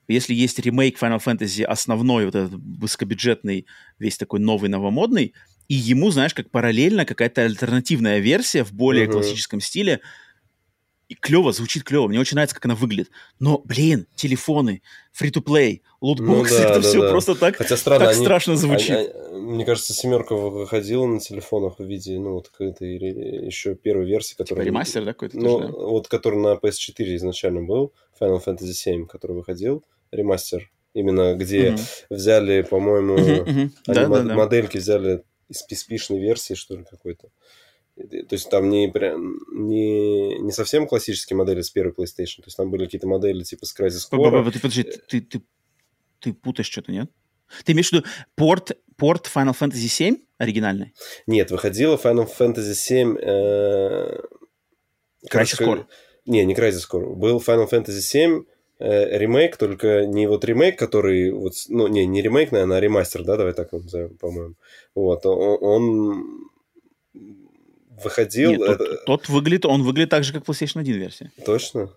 [0.08, 3.66] если есть ремейк Final Fantasy основной, вот этот высокобюджетный,
[4.00, 5.34] весь такой новый, новомодный,
[5.68, 9.12] и ему, знаешь, как параллельно какая-то альтернативная версия в более uh-huh.
[9.14, 10.02] классическом стиле,
[11.10, 13.12] и клево, звучит клево, мне очень нравится, как она выглядит.
[13.40, 14.82] Но, блин, телефоны,
[15.20, 17.10] free-to-play, лутбоксы, ну, да, это да, все да.
[17.10, 18.90] просто так, Хотя странно, так они, страшно звучит.
[18.90, 24.06] Они, они, мне кажется, семерка выходила на телефонах в виде, ну, вот какой-то еще первой
[24.06, 24.64] версии, которая...
[24.64, 25.38] Типа ремастер, да, какой-то?
[25.38, 25.80] Ну, тоже, да?
[25.80, 32.06] вот который на PS4 изначально был, Final Fantasy 7, который выходил ремастер, именно где mm-hmm.
[32.10, 33.72] взяли, по-моему, mm-hmm, mm-hmm.
[33.88, 34.36] Да, да, да.
[34.36, 37.30] модельки взяли из PSP-шной версии, что ли, какой-то.
[37.96, 38.88] То есть там не,
[39.52, 43.66] не, не совсем классические модели с первой PlayStation, то есть там были какие-то модели типа
[43.66, 44.52] с Crysis Core.
[44.52, 45.42] Подожди, ты, ты,
[46.20, 47.10] ты путаешь что-то, нет?
[47.66, 48.06] Ты имеешь в виду
[48.36, 50.94] порт, порт Final Fantasy 7 оригинальный?
[51.28, 53.18] Нет, выходила Final Fantasy 7...
[53.20, 54.20] Э,
[55.32, 55.86] Crysis Core.
[56.26, 57.16] Не, не Crysis Core.
[57.16, 58.44] Был Final Fantasy 7
[58.80, 63.24] э, ремейк, только не вот ремейк, который, вот, ну, не, не ремейк, наверное, а ремастер,
[63.24, 64.56] да, давай так назовем, по-моему.
[64.96, 66.50] Вот, он, он
[68.02, 68.52] выходил...
[68.52, 68.98] Нет, тот, это...
[69.06, 71.32] тот выглядит, он выглядит так же, как PlayStation 1 версия.
[71.46, 71.90] Точно?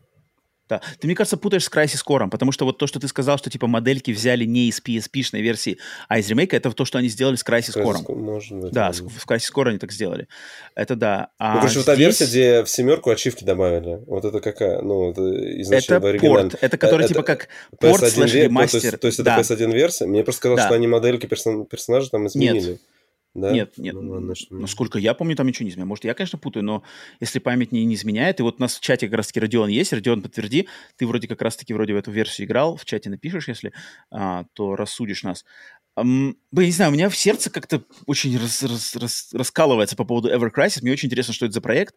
[0.69, 0.81] Да.
[0.99, 3.51] Ты, мне кажется, путаешь с Crysis Core, потому что вот то, что ты сказал, что
[3.51, 7.37] типа модельки взяли не из PSP-шной версии, а из ремейка, это то, что они сделали
[7.37, 8.61] с Crysis Core.
[8.61, 8.73] Быть.
[8.73, 9.03] Да, может.
[9.03, 10.27] в Crysis Core они так сделали.
[10.75, 11.29] Это да.
[11.39, 11.77] А ну, короче, здесь...
[11.77, 14.81] вот та версия, где в семерку ачивки добавили, вот это какая?
[14.83, 15.23] Ну, это
[15.62, 17.49] изначально Это порт, это который это, типа как
[17.79, 18.93] порт слэш ремастер.
[18.93, 19.39] Ну, то есть, то есть да.
[19.39, 20.07] это PS1 версия?
[20.07, 20.67] Мне просто сказал, да.
[20.67, 21.64] что они модельки персон...
[21.67, 22.71] персонажей там изменили.
[22.71, 22.81] Нет.
[23.37, 23.53] Да?
[23.53, 23.95] Нет, нет.
[23.95, 24.55] Ну, ладно, что...
[24.55, 25.89] Насколько я помню, там ничего не изменяется.
[25.89, 26.82] Может, я, конечно, путаю, но
[27.20, 29.93] если память не, не изменяет, и вот у нас в чате как раз-таки Родион есть,
[29.93, 33.72] Родион, подтверди, ты вроде как раз-таки вроде в эту версию играл, в чате напишешь, если,
[34.11, 35.45] а, то рассудишь нас.
[35.99, 40.05] Um, блин, не знаю, у меня в сердце как-то очень рас, рас, рас, раскалывается по
[40.05, 40.80] поводу Ever Crisis.
[40.82, 41.95] Мне очень интересно, что это за проект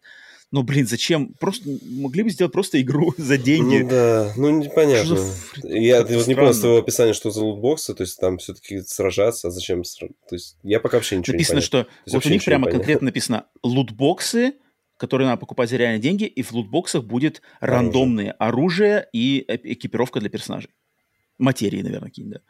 [0.52, 1.34] ну, блин, зачем?
[1.34, 3.82] Просто могли бы сделать просто игру за деньги.
[3.82, 5.18] Ну, да, ну, непонятно.
[5.62, 9.48] Я вот не понял с твоего описания, что за лутбоксы, то есть там все-таки сражаться,
[9.48, 9.82] а зачем?
[9.82, 13.06] То есть я пока вообще ничего написано, не Написано, что вот у них прямо конкретно
[13.06, 14.54] написано лутбоксы,
[14.96, 17.78] которые надо покупать за реальные деньги, и в лутбоксах будет оружие.
[17.78, 20.70] рандомное оружие и экипировка для персонажей.
[21.38, 22.42] Материи, наверное, какие-то,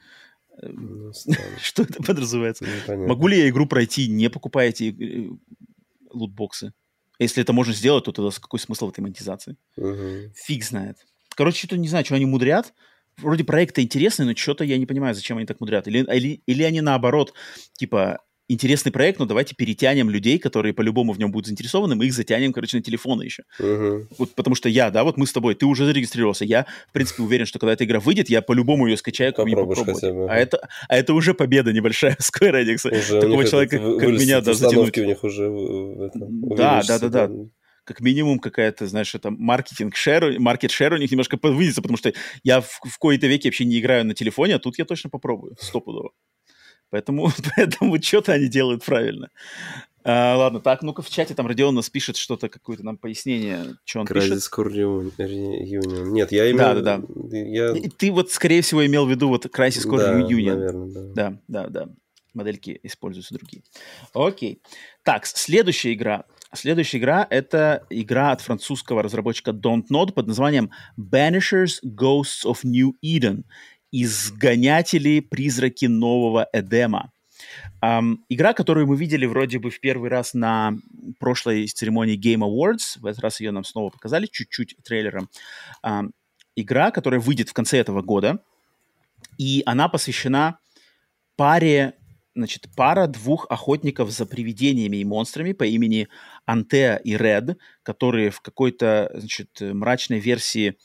[0.60, 0.68] да.
[0.72, 1.12] Ну,
[1.62, 2.66] что это подразумевается?
[2.88, 5.30] Могу ли я игру пройти, не покупая эти э,
[6.12, 6.72] лутбоксы?
[7.20, 9.56] Если это можно сделать, то тогда какой смысл в этой монетизации?
[9.76, 10.32] Угу.
[10.34, 10.96] Фиг знает.
[11.36, 12.72] Короче, что-то не знаю, что они мудрят.
[13.18, 15.86] Вроде проекты интересные, но что-то я не понимаю, зачем они так мудрят.
[15.86, 17.34] Или, или, или они наоборот,
[17.74, 22.12] типа, интересный проект, но давайте перетянем людей, которые по-любому в нем будут заинтересованы, мы их
[22.12, 23.44] затянем, короче, на телефоны еще.
[23.60, 24.06] Uh-huh.
[24.18, 27.22] Вот потому что я, да, вот мы с тобой, ты уже зарегистрировался, я, в принципе,
[27.22, 29.94] уверен, что когда эта игра выйдет, я по-любому ее скачаю, как попробовать.
[29.94, 30.30] Хотя бы.
[30.30, 32.90] А это, а это уже победа небольшая Square Enix.
[32.90, 34.98] Уже Такого человека, как меня, да, затянуть.
[34.98, 35.48] у них уже
[36.56, 37.30] да, да, да, да.
[37.84, 42.12] как минимум какая-то, знаешь, это маркетинг шер, маркет шер у них немножко повысится, потому что
[42.42, 45.56] я в, в кои-то веке вообще не играю на телефоне, а тут я точно попробую,
[45.60, 46.10] стопудово.
[46.90, 49.30] Поэтому, поэтому что-то они делают правильно.
[50.02, 54.00] А, ладно, так, ну-ка в чате там Родион нас пишет что-то, какое-то нам пояснение, что
[54.00, 54.52] он Crysis пишет.
[54.54, 56.10] Union.
[56.10, 56.74] Нет, я имел...
[56.74, 57.36] Да, да, да.
[57.36, 57.72] Я...
[57.72, 60.56] И ты вот, скорее всего, имел в виду вот Crysis Core да, Union.
[60.56, 61.30] наверное, да.
[61.30, 61.88] Да, да, да.
[62.32, 63.62] Модельки используются другие.
[64.14, 64.62] Окей.
[65.02, 66.24] Так, следующая игра.
[66.54, 72.94] Следующая игра— это игра от французского разработчика Don't Nod под названием Banishers Ghosts of New
[73.04, 73.44] Eden.
[73.92, 77.12] Изгонятели призраки нового Эдема.
[77.82, 80.74] Um, игра, которую мы видели вроде бы в первый раз на
[81.18, 85.28] прошлой церемонии Game Awards, в этот раз ее нам снова показали чуть-чуть трейлером.
[85.84, 86.10] Um,
[86.56, 88.42] игра, которая выйдет в конце этого года,
[89.38, 90.58] и она посвящена
[91.36, 91.94] паре,
[92.34, 96.08] значит, пара двух охотников за привидениями и монстрами по имени
[96.46, 100.76] Антеа и Ред, которые в какой-то, значит, мрачной версии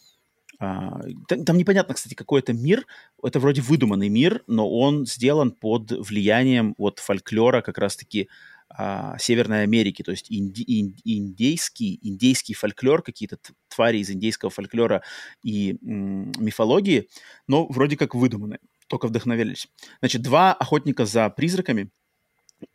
[0.60, 2.86] а, там, непонятно, кстати, какой это мир.
[3.23, 8.30] Это вроде выдуманный мир, но он сделан под влиянием вот фольклора как раз-таки
[8.69, 13.38] а, Северной Америки, то есть инди, ин, индейский, индейский фольклор, какие-то
[13.68, 15.03] твари из индейского фольклора
[15.44, 17.10] и мифологии,
[17.48, 19.68] но вроде как выдуманные, только вдохновились.
[19.99, 21.90] Значит, два охотника за призраками,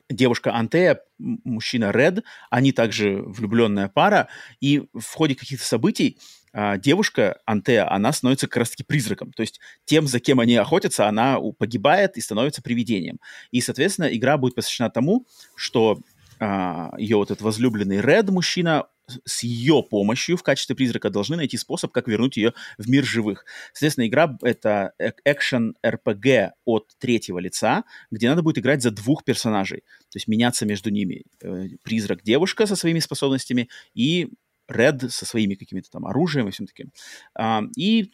[0.09, 4.29] девушка Антея, мужчина Ред, они также влюбленная пара,
[4.61, 6.19] и в ходе каких-то событий
[6.53, 9.33] а, девушка Антея, она становится как раз-таки призраком.
[9.33, 13.19] То есть тем, за кем они охотятся, она погибает и становится привидением.
[13.51, 16.01] И, соответственно, игра будет посвящена тому, что
[16.41, 18.87] а, ее вот этот возлюбленный Ред, мужчина,
[19.25, 23.45] с ее помощью в качестве призрака должны найти способ, как вернуть ее в мир живых.
[23.73, 24.93] Соответственно, игра— это
[25.25, 30.67] экшен RPG от третьего лица, где надо будет играть за двух персонажей, то есть меняться
[30.67, 31.25] между ними.
[31.43, 34.31] Э, призрак-девушка со своими способностями и
[34.71, 36.93] Red со своими какими-то там оружием и всем таким.
[37.35, 38.11] А, и,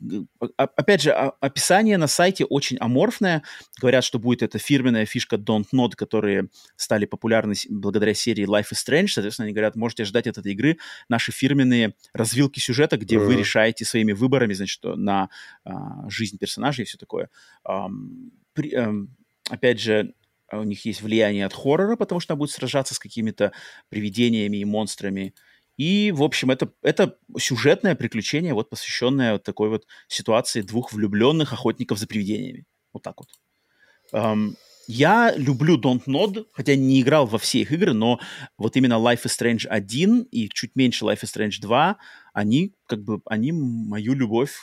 [0.57, 3.43] опять же, описание на сайте очень аморфное.
[3.81, 8.79] Говорят, что будет эта фирменная фишка Don't Nod, которые стали популярны благодаря серии Life is
[8.87, 9.09] Strange.
[9.09, 10.79] Соответственно, они говорят, можете ждать от этой игры
[11.09, 13.27] наши фирменные развилки сюжета, где uh-huh.
[13.27, 15.29] вы решаете своими выборами, значит, на
[15.65, 17.29] а, жизнь персонажей и все такое.
[17.65, 18.93] А, а,
[19.51, 20.15] опять же,
[20.53, 23.53] у них есть влияние от хоррора, потому что она будет сражаться с какими-то
[23.89, 25.35] привидениями и монстрами.
[25.77, 31.53] И, в общем, это, это сюжетное приключение, вот посвященное вот такой вот ситуации двух влюбленных
[31.53, 32.65] охотников за привидениями.
[32.93, 33.29] Вот так вот.
[34.13, 34.57] Um,
[34.89, 38.21] я люблю Don't Nod, хотя не играл во все их игры, но
[38.57, 41.97] вот именно Life is Strange 1 и чуть меньше Life is Strange 2,
[42.33, 44.55] они как бы, они мою любовь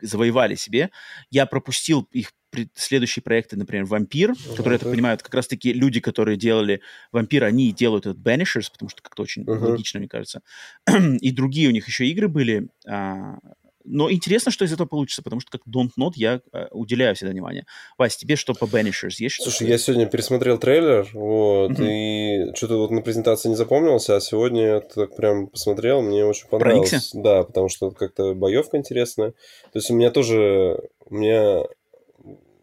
[0.00, 0.90] завоевали себе.
[1.30, 2.32] Я пропустил их
[2.74, 6.80] следующие проекты, например, «Вампир», uh-huh, который, я так понимаю, как раз-таки люди, которые делали
[7.12, 9.58] «Вампир», они делают этот «Banishers», потому что как-то очень uh-huh.
[9.58, 10.42] логично, мне кажется.
[11.20, 12.68] И другие у них еще игры были.
[12.86, 13.38] А,
[13.86, 17.32] но интересно, что из этого получится, потому что как Don't Not я э, уделяю всегда
[17.32, 17.66] внимание.
[17.96, 19.42] Вась, тебе что по Banishers есть?
[19.42, 22.50] Слушай, я сегодня пересмотрел трейлер, вот, mm-hmm.
[22.50, 26.48] и что-то вот на презентации не запомнился, а сегодня я так прям посмотрел, мне очень
[26.48, 26.90] понравилось.
[26.90, 27.18] Проникся?
[27.18, 29.30] Да, потому что как-то боевка интересная.
[29.72, 31.64] То есть у меня тоже, у меня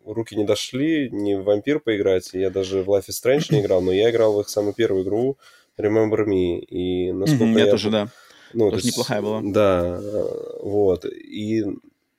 [0.05, 3.81] руки не дошли не в вампир поиграть, я даже в Life is Strange не играл,
[3.81, 5.37] но я играл в их самую первую игру
[5.79, 7.65] Remember Me, и насколько mm-hmm, я...
[7.65, 8.07] Я тоже, да.
[8.53, 9.41] Ну, тоже есть, неплохая была.
[9.43, 9.99] Да,
[10.61, 11.63] вот, и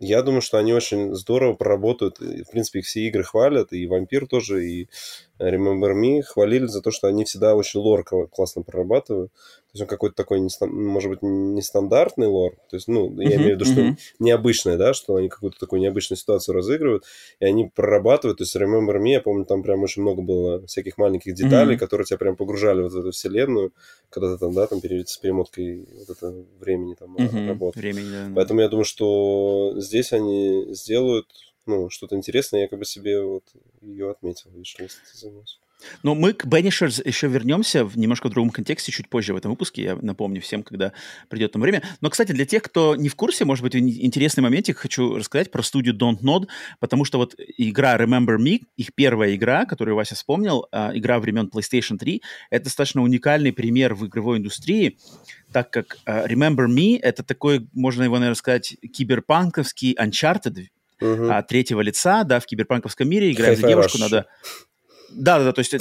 [0.00, 2.18] я думаю, что они очень здорово проработают.
[2.18, 4.88] В принципе, их все игры хвалят, и Вампир тоже, и
[5.50, 9.32] Remember Me хвалили за то, что они всегда очень лор классно прорабатывают.
[9.32, 12.52] То есть он какой-то такой, может быть, нестандартный лор.
[12.70, 13.96] То есть, ну, я uh-huh, имею в виду, что uh-huh.
[14.20, 17.04] необычное, да, что они какую-то такую необычную ситуацию разыгрывают,
[17.40, 18.38] и они прорабатывают.
[18.38, 21.78] То есть Remember Me, я помню, там прям очень много было всяких маленьких деталей, uh-huh.
[21.78, 23.72] которые тебя прям погружали вот в эту вселенную,
[24.10, 27.48] когда ты там, да, там с перемоткой вот это времени там uh-huh.
[27.48, 27.80] работы.
[27.80, 28.32] Времени, да.
[28.36, 31.26] Поэтому я думаю, что здесь они сделают
[31.66, 33.44] ну, что-то интересное, я как бы себе вот
[33.80, 34.76] ее отметил, видишь,
[35.14, 35.58] занес.
[36.02, 39.82] Но мы к Banishers еще вернемся в немножко другом контексте чуть позже в этом выпуске.
[39.82, 40.92] Я напомню всем, когда
[41.28, 41.82] придет там время.
[42.00, 45.62] Но, кстати, для тех, кто не в курсе, может быть, интересный моментик, хочу рассказать про
[45.62, 46.46] студию Don't Nod,
[46.80, 51.50] потому что вот игра Remember Me, их первая игра, которую Вася вспомнил, а, игра времен
[51.52, 54.98] PlayStation 3, это достаточно уникальный пример в игровой индустрии,
[55.52, 60.66] так как э, Remember Me— это такой, можно его, наверное, сказать, киберпанковский Uncharted
[61.02, 64.26] э, третьего лица, да, в киберпанковском мире, играя за девушку, надо
[65.16, 65.72] Да, да, да, то есть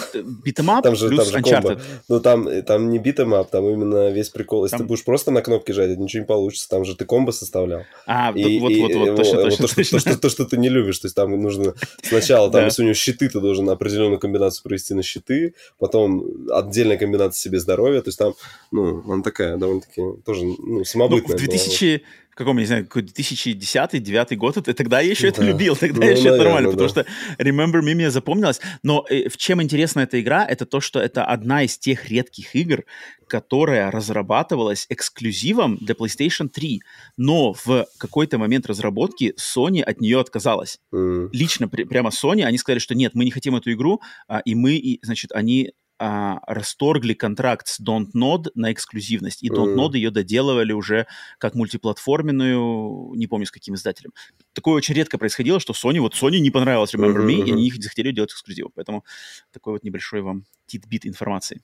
[0.43, 1.61] beat 'em up там же, плюс там же Uncharted.
[1.63, 1.81] комбо.
[2.07, 4.63] Ну, там, там не beat 'em up, там именно весь прикол.
[4.65, 6.69] Если Там- ты будешь просто на кнопки жать, ничего не получится.
[6.69, 7.81] Там же ты комбо составлял.
[8.05, 9.99] А, И- вот, и- вот, и вот, вот- точно, вот точно, то, что, точно.
[9.99, 10.99] то, что, то, что ты не любишь.
[10.99, 11.73] То есть там нужно
[12.03, 12.65] сначала, там, Да.
[12.65, 17.59] если у него щиты, ты должен определенную комбинацию провести на щиты, потом отдельная комбинация себе
[17.59, 18.01] здоровья.
[18.01, 18.35] То есть там,
[18.71, 21.37] ну, она такая довольно-таки тоже, ну, Ну, самобытная.
[21.37, 21.47] в была.
[21.47, 22.03] 2000,
[22.33, 25.47] в каком, я не знаю, какой 2010-2009 год, это, тогда я еще это Да.
[25.47, 27.05] любил, тогда Ну, еще это нормально, наверное, потому что
[27.37, 28.59] Remember Me мне запомнилось.
[28.81, 32.55] Но э, в чем интересна эта игра, это то, что это одна из тех редких
[32.55, 32.85] игр,
[33.27, 36.81] которая разрабатывалась эксклюзивом для PlayStation 3,
[37.17, 40.79] но в какой-то момент разработки Sony от нее отказалась.
[40.91, 41.29] М.
[41.31, 44.55] лично при- прямо Sony, они сказали, что нет, мы не хотим эту игру, а, и
[44.55, 49.95] мы, и, значит, они а, расторгли контракт с Dontnod на эксклюзивность, и Dontnod Мгм.
[49.95, 51.07] ее доделывали уже
[51.37, 54.11] как мультиплатформенную, не помню с каким издателем.
[54.53, 57.71] Такое очень редко происходило, что Sony, вот Sony не понравилось Remember Мгм, Me, и они
[57.71, 59.05] захотели делать эксклюзив, поэтому
[59.51, 61.61] такой вот небольшой вам титбит информации.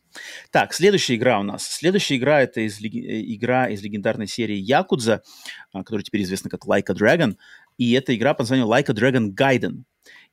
[0.51, 1.68] Так, следующая игра у нас.
[1.68, 5.23] Следующая игра это из, э, игра из легендарной серии Якудза,
[5.72, 7.35] а, которая теперь известна как Like a Dragon,
[7.77, 9.84] и это игра под названием Like a Dragon Gaiden.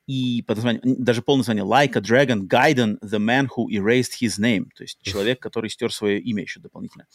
[0.07, 4.39] И под названием, даже полное название Like a Dragon Gaiden, The Man Who Erased His
[4.41, 4.67] Name.
[4.77, 7.07] То есть человек, который стер свое имя еще дополнительно.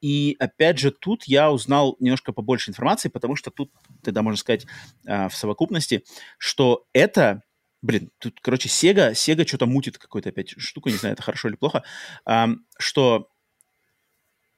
[0.00, 3.70] И опять же, тут я узнал немножко побольше информации, потому что тут,
[4.02, 4.66] тогда можно сказать,
[5.06, 6.04] а, в совокупности,
[6.38, 7.42] что это
[7.82, 11.56] Блин, тут, короче, Sega, Sega что-то мутит какой-то опять штуку, не знаю, это хорошо или
[11.56, 11.82] плохо,
[12.78, 13.30] что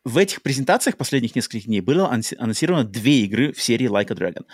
[0.04, 4.16] в этих презентациях последних нескольких дней было анонси- анонсировано две игры в серии Like a
[4.16, 4.44] Dragon.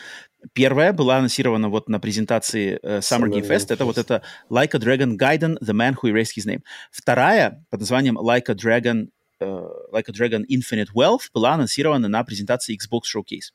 [0.52, 3.72] Первая была анонсирована вот на презентации э, Summer Game Fest.
[3.72, 6.62] Это вот это Like a Dragon Gaiden, The Man Who Erased His Name.
[6.90, 9.08] Вторая под названием Like a Dragon,
[9.40, 13.52] э, like a Dragon Infinite Wealth была анонсирована на презентации Xbox Showcase.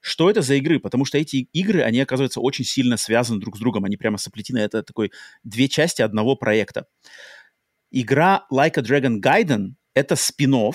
[0.00, 0.80] Что это за игры?
[0.80, 3.84] Потому что эти игры, они, оказывается, очень сильно связаны друг с другом.
[3.84, 4.58] Они прямо соплетены.
[4.58, 6.86] Это такой две части одного проекта.
[7.90, 10.72] Игра Like a Dragon Gaiden— это спин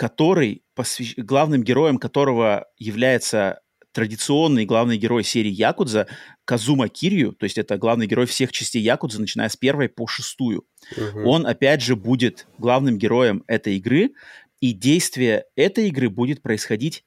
[0.00, 3.60] который, посвящ- главным героем которого является
[3.92, 6.06] традиционный главный герой серии Якудза
[6.46, 10.64] Казума Кирью, то есть это главный герой всех частей Якудза, начиная с первой по шестую.
[10.96, 11.26] Мгм.
[11.26, 14.12] Он, опять же, будет главным героем этой игры,
[14.58, 17.04] и действие этой игры будет происходить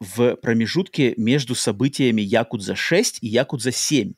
[0.00, 4.14] в промежутке между событиями Якудза 6 и Якудза 7.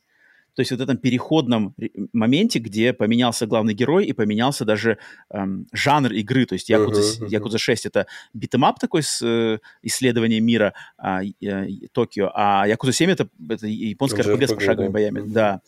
[0.54, 4.98] То есть вот в этом переходном ре- моменте, где поменялся главный герой и поменялся даже
[5.30, 6.46] эм, жанр игры.
[6.46, 7.32] То есть Якудза, Мгм, мгм.
[7.32, 12.66] Якудза 6 это beat 'em up такой с э, исследованием мира э, и Токио, а
[12.66, 14.92] Якудза 7 это, это японская RPG с пошаговыми да.
[14.92, 15.20] боями.
[15.20, 15.32] Мгм.
[15.32, 15.60] Да.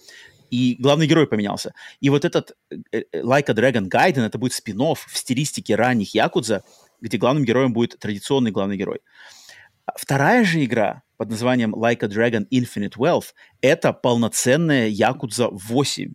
[0.51, 1.75] И главный герой поменялся.
[2.01, 6.15] И вот этот э, э, Like a Dragon Gaiden, это будет спин в стилистике ранних
[6.15, 6.63] Якудза,
[7.01, 9.01] где главным героем будет традиционный главный герой.
[9.97, 13.27] Вторая же игра под названием Like a Dragon Infinite Wealth—
[13.61, 16.15] это полноценная Якудза 8.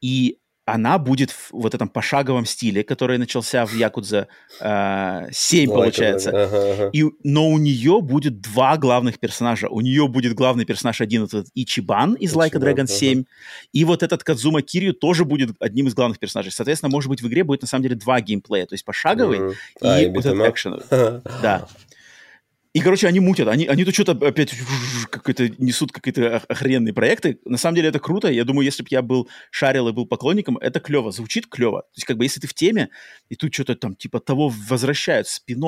[0.00, 4.26] И она будет в вот этом пошаговом стиле, который начался в Якудза
[4.60, 6.30] э, 7, Like получается.
[6.30, 6.42] Dragon.
[6.44, 6.90] Ага, ага.
[6.92, 9.68] И, но у нее будет два главных персонажа.
[9.68, 12.86] У нее будет главный персонаж один, этот Ичибан из Like a Ичибан, Dragon ага.
[12.88, 13.24] 7.
[13.72, 16.50] И вот этот Кадзума Кирyu тоже будет одним из главных персонажей.
[16.50, 18.66] Соответственно, может быть, в игре будет на самом деле два геймплея.
[18.66, 19.50] То есть пошаговый Мгм.
[19.52, 20.84] и А, и вот этот экшеновый.
[21.42, 21.68] Да.
[22.76, 23.48] И, короче, они мутят.
[23.48, 24.54] Они, они тут что-то опять
[25.08, 27.38] какой-то несут какие-то ох- охрененные проекты.
[27.46, 28.28] На самом деле это круто.
[28.28, 31.10] Я думаю, если бы я был шарил и был поклонником, это клево.
[31.10, 31.80] Звучит клево.
[31.80, 32.90] То есть, как бы, если ты в теме,
[33.30, 35.64] и тут что-то там типа того возвращают, спин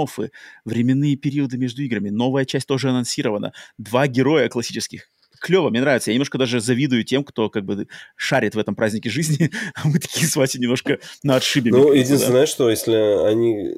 [0.66, 5.09] временные периоды между играми, новая часть тоже анонсирована, два героя классических.
[5.40, 6.10] Клево, мне нравится.
[6.10, 9.98] Я немножко даже завидую тем, кто как бы шарит в этом празднике жизни, а мы
[9.98, 11.70] такие с Васей немножко на отшибе.
[11.70, 12.26] Ну, единственное, да.
[12.32, 12.93] знаешь, что если
[13.26, 13.76] они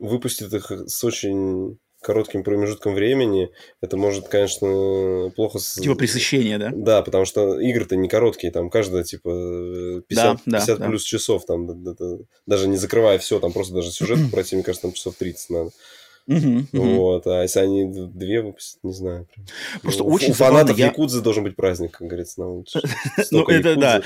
[0.00, 3.50] выпустят их с очень коротким промежутком времени,
[3.82, 5.58] это может, конечно, плохо...
[5.58, 6.70] Типа пресыщение, да?
[6.74, 10.86] Да, потому что игры-то не короткие, там каждая, типа, 50, Да, да, 50 да.
[10.86, 11.94] плюс часов, там, да.
[12.46, 15.70] даже не закрывая все, там просто даже сюжет пройти, мне кажется, там часов 30 надо.
[16.72, 19.28] Вот, а если они две выпустят, не знаю.
[19.82, 22.80] Просто Ну, очень У фанатов я- Якудзы должен быть праздник, как говорится, на улице.
[23.30, 24.02] Ну, это да.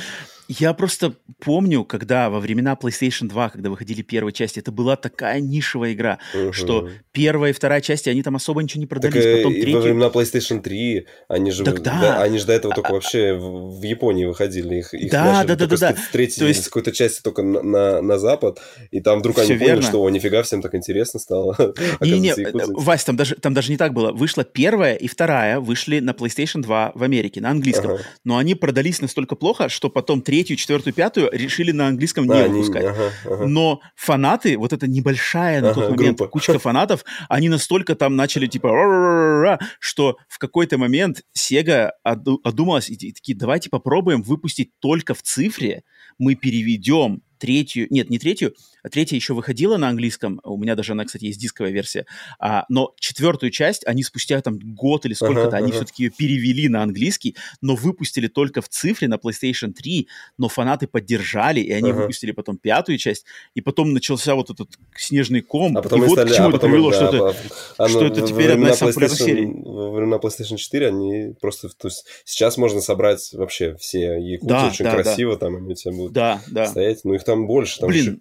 [0.59, 5.39] Я просто помню, когда во времена PlayStation 2, когда выходили первые части, это была такая
[5.41, 6.53] нишевая игра, Мгм.
[6.53, 9.25] что первая и вторая части, они там особо ничего не Так продались.
[9.25, 9.79] э, Потом и во третья...
[9.81, 12.21] времена PlayStation 3 они же, Так вы- да.
[12.21, 14.75] они же до этого только вообще в, Японии выходили.
[14.81, 15.97] Их, их Да, да, да, да, да.
[16.11, 18.59] третьей То есть- с какой-то части только на, на, на запад,
[18.91, 19.83] и там вдруг Всё они поняли, верно.
[19.83, 21.55] что о, нифига, всем так интересно стало.
[22.01, 22.41] Не-не, Оказывается,
[22.73, 24.11] якудзы- Вась, там даже, там даже не так было.
[24.11, 27.93] Вышла первая и вторая, вышли на PlayStation 2 в Америке, на английском.
[27.93, 28.03] Ага.
[28.25, 32.33] Но они продались настолько плохо, что потом третья третью, четвертую, пятую решили на английском не
[32.33, 32.83] а, выпускать.
[32.83, 33.47] Не, ага, ага.
[33.47, 36.31] Но фанаты, вот эта небольшая на ага, тот момент группа.
[36.31, 43.37] кучка фанатов, они настолько там начали типа что в какой-то момент Sega одумалась и такие,
[43.37, 45.83] давайте попробуем выпустить только в цифре,
[46.19, 48.55] мы переведем третью, нет, не третью,
[48.89, 52.07] третья еще выходила на английском, у меня даже она, кстати, есть дисковая версия,
[52.39, 55.77] а, но четвертую часть они спустя там год или сколько-то, ага, они ага.
[55.77, 60.09] все-таки ее перевели на английский, но выпустили только в цифре на PlayStation 3,
[60.39, 62.01] но фанаты поддержали, и они ага.
[62.01, 66.13] выпустили потом пятую часть, и потом начался вот этот снежный ком, а потом и вот
[66.13, 67.37] стали, к чему а это потом, привело, да, что, это,
[67.79, 69.47] а, что это теперь одна из самых популярных серий.
[69.47, 74.69] Во времена PlayStation 4 они просто, то есть сейчас можно собрать вообще все якуты да,
[74.69, 75.39] очень да, красиво, да.
[75.39, 76.67] там они у тебя будут да, да.
[76.67, 78.17] стоять, но их там больше, там Блин, еще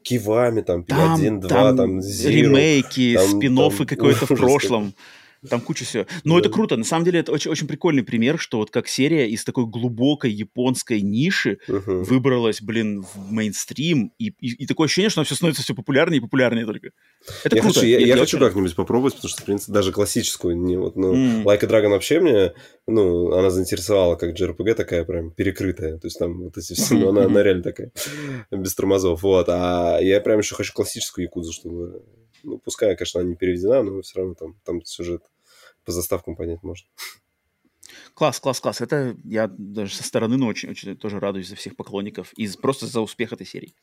[0.49, 4.93] кивами, там, там 1, 2, там, там Zero, ремейки, спин какой-то в прошлом.
[5.47, 6.05] Там куча всего.
[6.23, 6.41] Но да.
[6.41, 6.75] это круто.
[6.75, 10.31] На самом деле, это очень, очень прикольный пример, что вот как серия из такой глубокой
[10.31, 12.03] японской ниши uh-huh.
[12.03, 14.11] выбралась, блин, в мейнстрим.
[14.17, 16.89] И, и, и такое ощущение, что она все становится все популярнее и популярнее только.
[17.43, 17.79] Это я круто.
[17.79, 18.47] Хочу, я, я, я хочу очень...
[18.47, 21.43] как-нибудь попробовать, потому что, в принципе, даже классическую, не, вот, ну, mm.
[21.43, 22.53] Like a Dragon вообще мне,
[22.87, 25.97] ну, она заинтересовала как JRPG такая прям перекрытая.
[25.97, 27.91] То есть там вот эти все, ну, она, она реально такая,
[28.51, 29.23] без тормозов.
[29.23, 29.47] Вот.
[29.49, 32.03] А я прям еще хочу классическую якудзу, чтобы
[32.43, 35.23] ну, пускай, конечно, она не переведена, но все равно там, там сюжет
[35.85, 36.87] по заставкам понять можно.
[38.13, 38.81] Класс, класс, класс.
[38.81, 42.85] Это я даже со стороны, но очень, очень тоже радуюсь за всех поклонников и просто
[42.85, 43.73] за успех этой серии.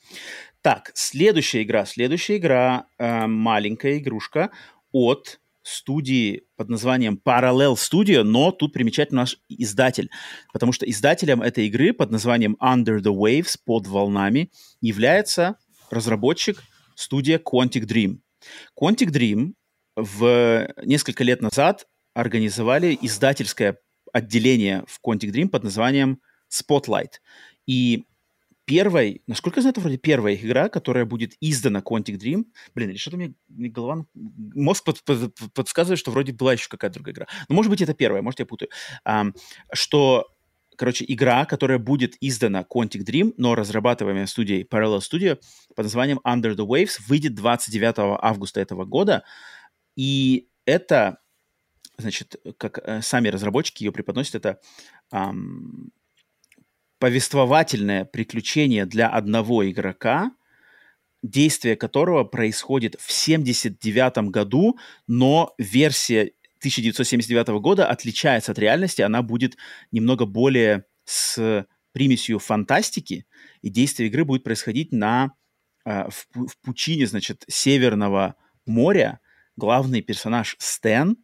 [0.62, 1.84] Так, следующая игра.
[1.86, 4.50] Следующая игра э, маленькая игрушка
[4.92, 10.10] от студии под названием Parallel Studio, но тут примечательный наш издатель,
[10.52, 14.50] потому что издателем этой игры под названием Under the Waves, под волнами,
[14.80, 15.56] является
[15.90, 16.62] разработчик
[16.94, 18.18] студия Quantic Dream.
[18.81, 19.55] Quantic Dream
[19.97, 23.78] в несколько лет назад организовали издательское
[24.12, 26.20] отделение в Quantic Dream под названием
[26.51, 27.20] Spotlight.
[27.66, 28.05] И
[28.66, 32.44] первой, насколько я знаю, это вроде первая игра, которая будет издана Quantic Dream.
[32.74, 34.06] Блин, или что-то мне голова...
[34.14, 37.27] Мозг под, под, подсказывает, что вроде была еще какая-то другая игра.
[37.48, 38.68] Но, может быть, это первая, может, я путаю.
[39.05, 39.27] А,
[39.73, 40.27] что,
[40.76, 45.38] короче, игра, которая будет издана Quantic Dream, но разрабатываемая студией Parallel Studio
[45.74, 49.24] под названием Under the Waves, выйдет 29 августа этого года.
[49.96, 51.18] И это,
[51.98, 54.60] значит, как э, сами разработчики ее преподносят, это
[55.12, 55.92] эм,
[56.98, 60.32] повествовательное приключение для одного игрока,
[61.22, 69.56] действие которого происходит в 79 году, но версия 1979 года отличается от реальности, она будет
[69.92, 73.26] немного более с примесью фантастики,
[73.62, 75.32] и действие игры будет происходить на,
[75.84, 79.20] э, в, в пучине, значит, Северного моря,
[79.56, 81.16] главный персонаж Стэн,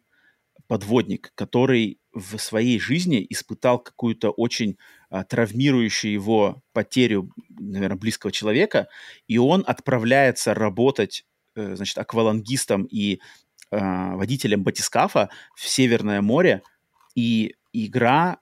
[0.67, 4.77] подводник, который в своей жизни испытал какую-то очень
[5.09, 8.87] а, травмирующую его потерю, наверное, близкого человека,
[9.27, 13.19] и он отправляется работать, э, значит, аквалангистом и
[13.79, 16.61] водителем батискафа в Северное море,
[17.15, 18.37] и игра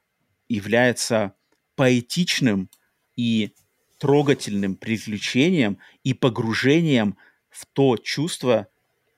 [0.49, 1.33] является
[1.75, 2.69] поэтичным
[3.15, 3.53] и
[3.99, 7.17] трогательным приключением и погружением
[7.49, 8.67] в то чувство,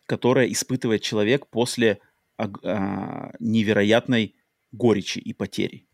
[0.06, 1.99] которое испытывает человек после
[2.38, 4.35] а, а, невероятной
[4.72, 5.88] горечи и потери.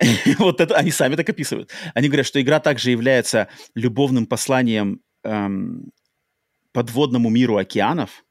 [0.38, 1.70] вот это они сами так описывают.
[1.94, 5.92] Они говорят, что игра также является любовным посланием эм,
[6.76, 8.22] подводному миру океанов,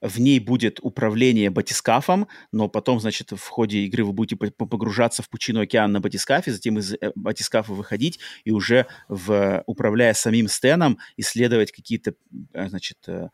[0.00, 5.28] в ней будет управление батискафом, но потом, значит, в ходе игры вы будете погружаться в
[5.28, 10.98] пучину океана на батискафе, затем из э, батискафа выходить и уже, в, управляя самим стеном,
[11.18, 12.14] исследовать какие-то,
[12.54, 13.28] э, значит, э,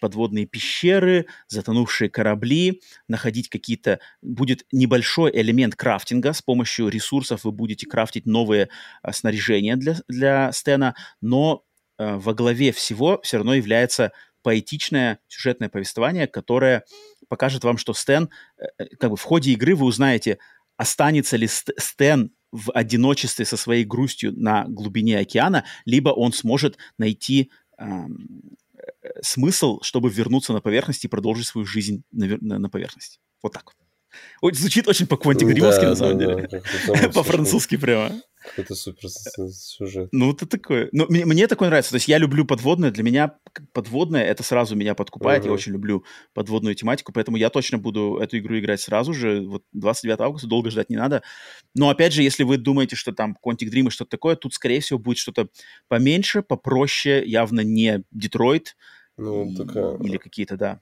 [0.00, 3.98] подводные пещеры, затонувшие корабли, находить какие-то...
[4.22, 6.34] Будет небольшой элемент крафтинга.
[6.34, 8.68] С помощью ресурсов вы будете крафтить новые
[9.02, 11.64] а, снаряжения для, для стена, но
[12.18, 14.12] во главе всего все равно является
[14.42, 16.84] поэтичное сюжетное повествование, которое
[17.28, 20.38] покажет вам, что Стэн, э, э, как бы в ходе игры вы узнаете,
[20.76, 27.50] останется ли Стэн в одиночестве со своей грустью на глубине океана, либо он сможет найти
[27.78, 33.20] эм, э, смысл, чтобы вернуться на поверхность и продолжить свою жизнь на, на, на поверхности.
[33.42, 33.64] Вот так.
[33.64, 33.81] Вот.
[34.52, 36.48] Звучит очень по-квантигримовски, да, на самом да, деле.
[36.86, 38.12] Да, По-французски прямо.
[38.42, 40.08] Какой-то супер сюжет.
[40.10, 40.88] Ну, это такое.
[40.92, 41.92] Ну, мне, мне такое нравится.
[41.92, 42.90] То есть я люблю подводное.
[42.90, 43.36] Для меня
[43.72, 45.44] подводное это сразу меня подкупает.
[45.44, 45.46] Uh-huh.
[45.46, 49.42] Я очень люблю подводную тематику, поэтому я точно буду эту игру играть сразу же.
[49.46, 51.22] Вот 29 августа, долго ждать не надо.
[51.76, 54.80] Но опять же, если вы думаете, что там Quantic Dream и что-то такое, тут, скорее
[54.80, 55.48] всего, будет что-то
[55.88, 58.76] поменьше, попроще, явно не Детройт.
[59.16, 59.98] Ну, такая...
[59.98, 60.80] Или какие-то, да.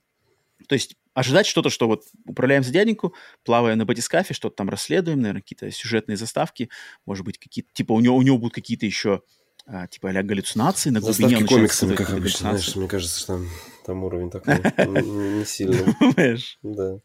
[0.70, 5.20] То есть ожидать что-то, что вот управляем за дяденьку, плаваем на батискафе, что-то там расследуем,
[5.20, 6.70] наверное, какие-то сюжетные заставки,
[7.06, 9.22] может быть, какие-то, типа у него, у него будут какие-то еще
[9.66, 11.30] а, типа а галлюцинации на глубине.
[11.30, 13.48] Заставки комиксами, как обычно, знаешь, мне кажется, что там,
[13.84, 14.54] там уровень такой
[14.86, 15.92] не сильный.
[15.98, 16.56] Понимаешь?
[16.62, 17.00] Да.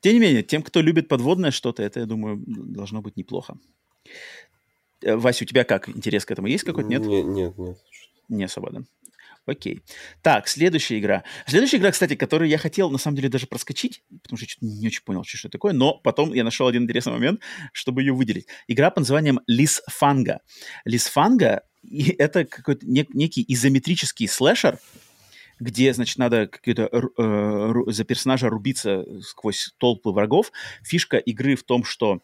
[0.00, 3.56] Тем не менее, тем, кто любит подводное что-то, это, я думаю, должно быть неплохо.
[5.00, 5.88] Э, Вася, у тебя как?
[5.88, 6.88] Интерес к этому есть какой-то?
[6.88, 7.02] Нет?
[7.02, 7.78] Нет, нет, нет.
[8.28, 8.82] Не особо, да?
[9.46, 9.82] Окей.
[10.22, 11.22] Так, следующая игра.
[11.46, 14.86] Следующая игра, кстати, которую я хотел, на самом деле, даже проскочить, потому что я не
[14.86, 17.40] очень понял, что это такое, но потом я нашел один интересный момент,
[17.72, 18.46] чтобы ее выделить.
[18.68, 20.40] Игра под названием Лисфанга.
[20.86, 21.62] Лисфанга—
[22.18, 24.78] это какой-то нек- некий изометрический слэшер,
[25.60, 30.52] где, значит, надо какие-то э, за персонажа рубиться сквозь толпы врагов.
[30.82, 32.20] Фишка игры в том, что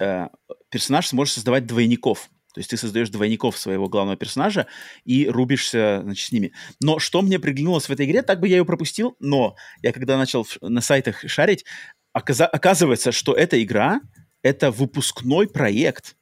[0.00, 0.28] э,
[0.70, 2.30] персонаж сможет создавать двойников.
[2.58, 4.66] То есть ты создаешь двойников своего главного персонажа
[5.04, 6.52] и рубишься, значит, с ними.
[6.80, 10.18] Но что мне приглянулось в этой игре, так бы я ее пропустил, но я когда
[10.18, 11.64] начал на сайтах шарить,
[12.12, 14.00] оказывается, что эта игра—
[14.42, 16.16] это выпускной проект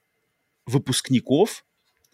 [0.66, 1.64] выпускников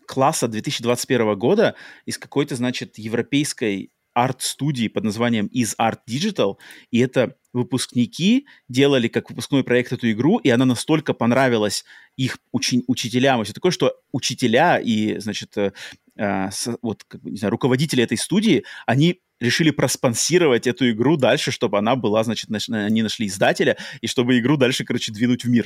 [0.06, 1.74] класса 2021 года
[2.04, 6.58] из какой-то, значит, европейской арт-студии под названием Is Art Digital,
[6.92, 11.84] и это выпускники делали как выпускной проект эту игру, и она настолько понравилась
[12.16, 15.72] их учи- учителям, и все такое, что учителя и, значит, э,
[16.16, 16.48] э,
[16.82, 21.96] вот, как, не знаю, руководители этой студии, они решили проспонсировать эту игру дальше, чтобы она
[21.96, 25.64] была, значит, наш, они нашли издателя, и чтобы игру дальше, короче, двинуть в мир.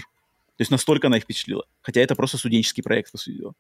[0.57, 1.67] То есть настолько она их впечатлила.
[1.83, 3.53] Хотя это просто студенческий проект, по сути дела.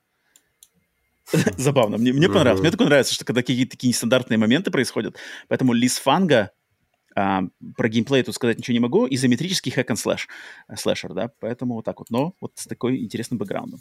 [1.57, 1.99] Забавно.
[1.99, 2.61] Мне, мне понравилось.
[2.61, 5.17] Мне такое нравится, что когда какие-то такие нестандартные моменты происходят.
[5.49, 6.53] Поэтому Lysfanga,
[7.17, 7.45] а,
[7.77, 10.29] про геймплей тут сказать ничего не могу, изометрический hack and slash,
[10.77, 12.11] слэшер, да, поэтому вот так вот.
[12.11, 13.81] Но вот с такой интересным бэкграундом.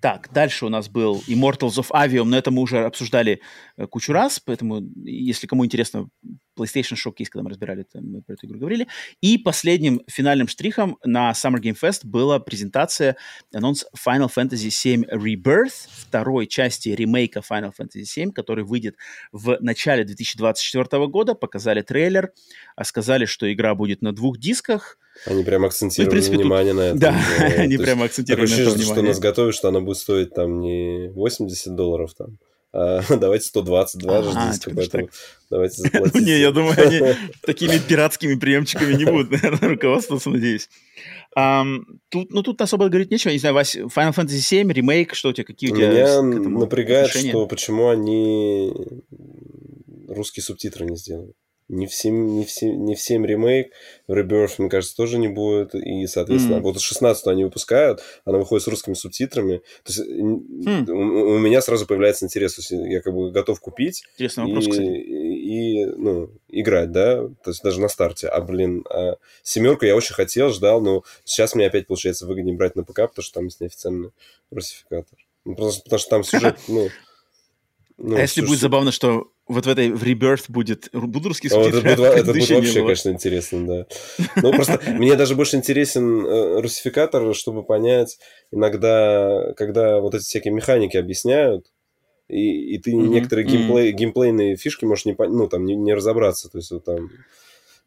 [0.00, 3.40] Так, дальше у нас был Immortals of Avium, но это мы уже обсуждали
[3.76, 6.08] э, кучу раз, поэтому, если кому интересно,
[6.56, 8.88] PlayStation Showcase, когда мы разбирали, это, мы про эту игру говорили.
[9.20, 13.16] И последним финальным штрихом на Summer Game Fest была презентация,
[13.52, 18.96] анонс Final Fantasy VII Rebirth, второй части ремейка Final Fantasy VII, который выйдет
[19.32, 21.34] в начале 2024 года.
[21.34, 22.32] Показали трейлер,
[22.76, 26.80] а сказали, что игра будет на двух дисках– они прям акцентировали ну, принципе, внимание тут...
[26.80, 26.98] на этом.
[26.98, 27.22] Да,
[27.58, 28.84] они прям акцентировали на этом внимание.
[28.84, 32.38] что нас готовят, что она будет стоить там не 80 долларов, там,
[33.08, 35.10] давайте 120, два же диска, поэтому
[35.50, 36.24] давайте заплатите.
[36.24, 40.70] Не, я думаю, они такими пиратскими приемчиками не будут, наверное, руководствоваться, надеюсь.
[41.34, 43.32] тут, ну, тут особо говорить нечего.
[43.32, 47.10] Не знаю, Вась, Final Fantasy VII, ремейк, что у тебя, какие у тебя Меня напрягает,
[47.10, 48.72] что почему они
[50.08, 51.32] русские субтитры не сделали
[51.72, 53.72] не в 7, не в 7, не в 7 ремейк,
[54.06, 55.74] Rebirth, мне кажется, тоже не будет.
[55.74, 56.60] И, соответственно, mm.
[56.60, 59.62] вот 16 они выпускают, она выходит с русскими субтитрами.
[59.82, 60.90] То есть mm.
[60.90, 62.54] у, у меня сразу появляется интерес.
[62.54, 64.88] То есть я как бы готов купить Интересный вопрос, и, кстати.
[64.88, 68.28] и, ну, играть, да, то есть даже на старте.
[68.28, 72.76] А, блин, а семерку я очень хотел, ждал, но сейчас мне опять получается выгоднее брать
[72.76, 74.10] на ПК, потому что там есть неофициальный
[74.50, 75.18] русификатор.
[75.46, 76.88] Ну, просто потому что там сюжет, ну...
[77.98, 81.80] Ну, а если будет забавно, что вот в этой в Rebirth будет будут русские субтитры.
[81.90, 83.86] это, будет, это будет вообще, конечно, интересно, да.
[84.36, 88.18] Ну, просто мне даже больше интересен э, русификатор, чтобы понять
[88.50, 91.66] иногда, когда вот эти всякие механики объясняют,
[92.28, 93.08] и, и ты mm-hmm.
[93.08, 93.96] некоторые геймплей, mm-hmm.
[93.96, 96.48] геймплейные фишки можешь не, ну, там, не, не разобраться.
[96.48, 97.10] То есть вот там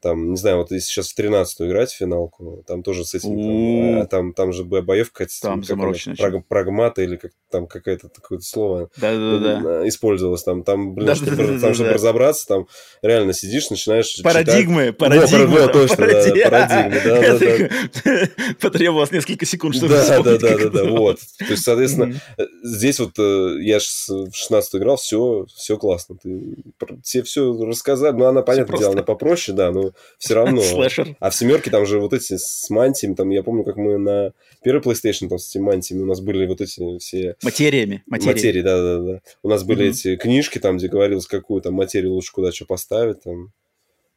[0.06, 3.42] там, не знаю, вот если сейчас в 13-ю играть в финалку, там тоже с этим,
[3.42, 8.90] там, а, там, там же боевка, там праг, прагмата или как там какое-то такое слово
[8.98, 11.94] да использовалось, там, там, блин, да, чтобы, да, там, да, чтобы да.
[11.96, 12.68] разобраться, там
[13.02, 14.98] реально сидишь, начинаешь Парадигмы, читать.
[14.98, 15.60] парадигмы.
[15.60, 16.44] О, точно, парадигмы.
[16.44, 18.54] да, парадигмы, да, да, да.
[18.62, 21.20] Потребовалось несколько секунд, чтобы Да, да, да, да, да, вот.
[21.40, 22.14] То есть, соответственно,
[22.62, 26.18] здесь вот э, я в 16 играл, все, все классно.
[26.22, 26.64] Ты,
[27.02, 30.62] все все рассказали, ну, она, понятное дело, она попроще, да, но все равно.
[30.62, 31.16] Слэшер.
[31.20, 34.34] А в семерке там же вот эти с мантиями, там я помню, как мы на
[34.64, 37.36] первый PlayStation там с этими мантиями у нас были вот эти все...
[37.44, 38.04] Материями.
[38.08, 39.22] Материи, материи да, да, да.
[39.44, 39.90] У нас были mm-hmm.
[39.90, 43.52] эти книжки там, где говорилось, какую там материю лучше куда что поставить там.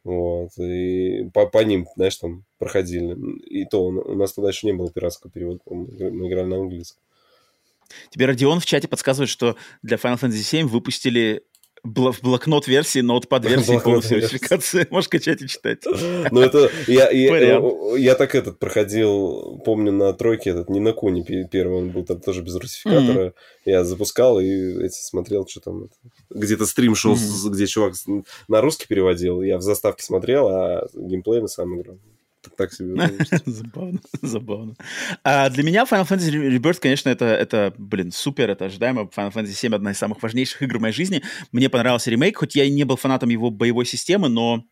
[0.04, 3.16] Вот, и по, по ним, знаешь, там проходили.
[3.46, 7.02] И то у нас тогда еще не было пиратского перевода, мы играли на английском.
[8.10, 11.42] Тебе Родион в чате подсказывает, что для Final Fantasy VII выпустили
[11.84, 14.86] в блокнот версии, ноутпад версии полностью верификации.
[14.90, 15.84] Можешь качать и читать.
[16.30, 16.70] Ну, это...
[16.86, 17.60] Я, я,
[17.96, 22.20] я так этот проходил, помню, на тройке этот, не на Куне первый, он был там
[22.20, 23.28] тоже без русификатора.
[23.28, 23.32] Mm-hmm.
[23.64, 25.88] Я запускал и эти смотрел, что там...
[26.30, 27.50] Где-то стрим шел, mm-hmm.
[27.50, 27.94] где чувак
[28.48, 29.42] на русский переводил.
[29.42, 31.98] Я в заставке смотрел, а геймплей на самом играл
[32.56, 33.10] так себе.
[33.46, 34.74] забавно, забавно.
[35.24, 39.02] А для меня Final Fantasy Rebirth, конечно, это, это, блин, супер, это ожидаемо.
[39.02, 41.22] Final Fantasy 7 одна из самых важнейших игр в моей жизни.
[41.52, 44.64] Мне понравился ремейк, хоть я и не был фанатом его боевой системы, но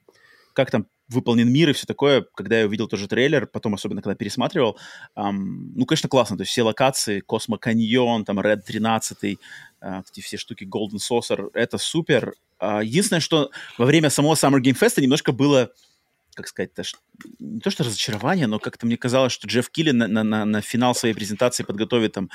[0.52, 4.16] как там выполнен мир и все такое, когда я увидел тоже трейлер, потом особенно когда
[4.16, 4.78] пересматривал,
[5.14, 9.38] эм, ну, конечно, классно, то есть все локации, Космо Каньон, там, Red 13,
[9.80, 12.34] э, эти все штуки Golden Saucer, это супер.
[12.58, 15.70] Э, единственное, что во время самого Summer Game Fest немножко было
[16.36, 16.70] как сказать,
[17.38, 20.60] не то что разочарование, но как-то мне казалось, что Джефф Килли на, на, на, на
[20.60, 22.30] финал своей презентации подготовит там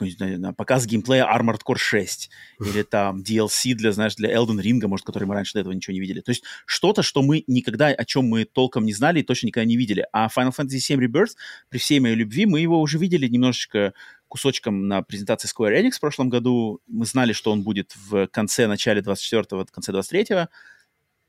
[0.00, 2.30] на показ геймплея Armored Core 6
[2.60, 5.92] или там DLC для, знаешь, для Elden Ring, может, который мы раньше до этого ничего
[5.92, 6.20] не видели.
[6.20, 9.66] То есть что-то, что мы никогда, о чем мы толком не знали и точно никогда
[9.66, 10.06] не видели.
[10.12, 11.36] А Final Fantasy VII Rebirth,
[11.68, 13.92] при всей моей любви, мы его уже видели немножечко
[14.28, 16.80] кусочком на презентации Square Enix в прошлом году.
[16.86, 20.48] Мы знали, что он будет в конце, начале 24-го, конце 23-го.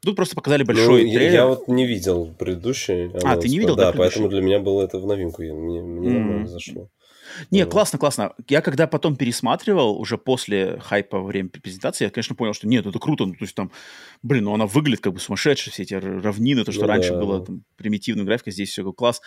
[0.04, 1.22] Тут просто показали большой ну, трейлер.
[1.22, 3.12] Я, я вот не видел предыдущий.
[3.24, 3.92] А, ты не видел, да?
[3.92, 5.42] Да, поэтому для меня было это в новинку.
[5.42, 6.14] Мне, мне mm.
[6.14, 6.90] нормально зашло.
[7.52, 8.34] Не, классно, классно.
[8.48, 12.86] Я когда потом пересматривал, уже после хайпа во время презентации, я, конечно, понял, что нет,
[12.86, 13.26] это круто.
[13.26, 13.72] Ну, то есть там,
[14.22, 17.20] блин, ну она выглядит как бы сумасшедшая, все эти равнины, то, что ну, раньше да.
[17.20, 19.22] было там, примитивная графика, здесь все класс.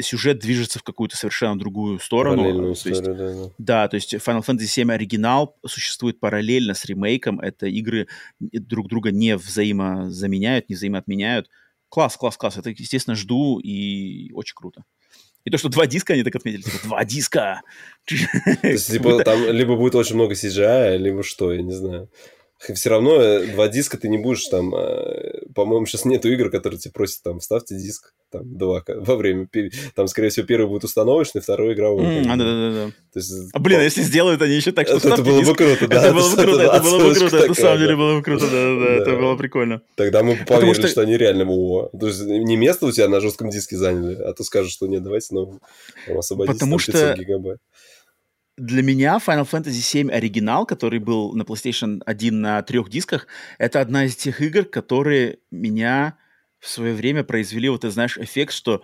[0.00, 2.38] Сюжет движется в какую-то совершенно другую сторону.
[2.38, 3.54] Параллельную то есть, историю, да, да.
[3.58, 7.40] Да, то есть Final Fantasy VII оригинал существует параллельно с ремейком.
[7.40, 8.08] Это игры
[8.40, 11.48] друг друга не взаимозаменяют, не взаимоотменяют.
[11.88, 12.56] Класс, класс, класс.
[12.56, 14.84] Это, естественно, жду и очень круто.
[15.48, 17.62] И то, что два диска они так отметили, типа, два диска.
[18.04, 22.10] То есть, типа, там либо будет очень много CGI, либо что, я не знаю
[22.74, 26.78] все равно э, два диска ты не будешь там, э, по-моему, сейчас нету игр, которые
[26.78, 29.48] тебе просят там, вставьте диск, там, два, во время,
[29.94, 32.04] там, скорее всего, первый будет установочный, второй игровой.
[32.04, 32.92] Mm, а, да-да-да.
[33.14, 33.84] есть, а, блин, по...
[33.84, 36.04] если сделают они еще так, что Это было бы круто, да.
[36.04, 38.44] Это было бы круто, это было бы круто, это на самом деле было бы круто,
[38.50, 39.82] да-да-да, это было прикольно.
[39.94, 43.76] Тогда мы поверили, что они реально, то есть не место у тебя на жестком диске
[43.76, 45.60] заняли, а то скажут, что нет, давайте, ну,
[46.46, 47.58] Потому что гигабайт
[48.58, 53.26] для меня Final Fantasy VII оригинал, который был на PlayStation 1 на трех дисках,
[53.56, 56.18] это одна из тех игр, которые меня
[56.58, 58.82] в свое время произвели, вот ты знаешь, эффект, что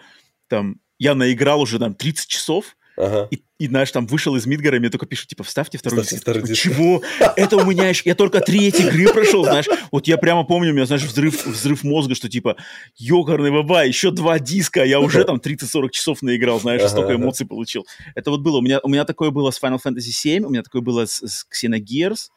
[0.48, 3.28] там я наиграл уже там 30 часов, Ага.
[3.30, 6.20] И, и, знаешь, там вышел из Мидгара, мне только пишут, типа, вставьте второй диск.
[6.20, 6.62] Второй диск.
[6.62, 7.02] Чего?
[7.36, 8.02] Это у меня еще...
[8.04, 9.66] Я только этих игры прошел, знаешь.
[9.90, 12.56] Вот я прямо помню, у меня, знаешь, взрыв, взрыв мозга, что типа,
[12.96, 17.14] ёкарный баба, еще два диска, а я уже там 30-40 часов наиграл, знаешь, ага, столько
[17.14, 17.86] эмоций получил.
[18.14, 18.58] Это вот было.
[18.58, 21.20] У меня, у меня такое было с Final Fantasy VII, у меня такое было с,
[21.20, 22.28] с Xenogears,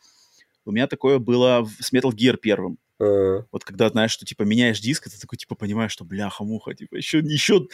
[0.65, 2.77] у меня такое было с Metal Gear первым.
[2.99, 3.43] Uh-huh.
[3.51, 7.19] Вот когда, знаешь, что, типа, меняешь диск, ты такой, типа, понимаешь, что, бляха-муха, типа, еще,
[7.19, 7.67] еще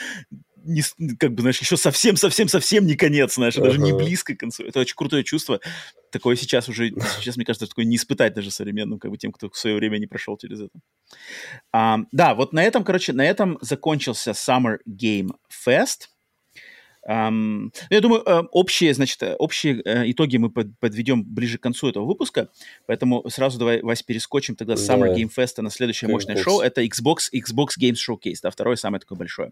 [0.56, 0.82] не,
[1.18, 3.64] как бы, знаешь, еще совсем-совсем-совсем не конец, знаешь, uh-huh.
[3.64, 4.64] даже не близко к концу.
[4.64, 5.60] Это очень крутое чувство.
[6.12, 6.90] Такое сейчас уже,
[7.20, 9.98] сейчас, мне кажется, такое не испытать даже современным, как бы, тем, кто в свое время
[9.98, 10.80] не прошел через это.
[11.72, 15.32] А, да, вот на этом, короче, на этом закончился Summer Game
[15.66, 16.10] Fest.
[17.10, 21.62] Um, я думаю, uh, общие, значит, э, общие uh, итоги мы под, подведем ближе к
[21.62, 22.50] концу этого выпуска,
[22.86, 26.62] поэтому сразу давай, Вась, перескочим тогда с Summer Game Fest на следующее мощное шоу.
[26.62, 29.52] Это Xbox, Xbox Games Showcase, да, второе самое такое большое.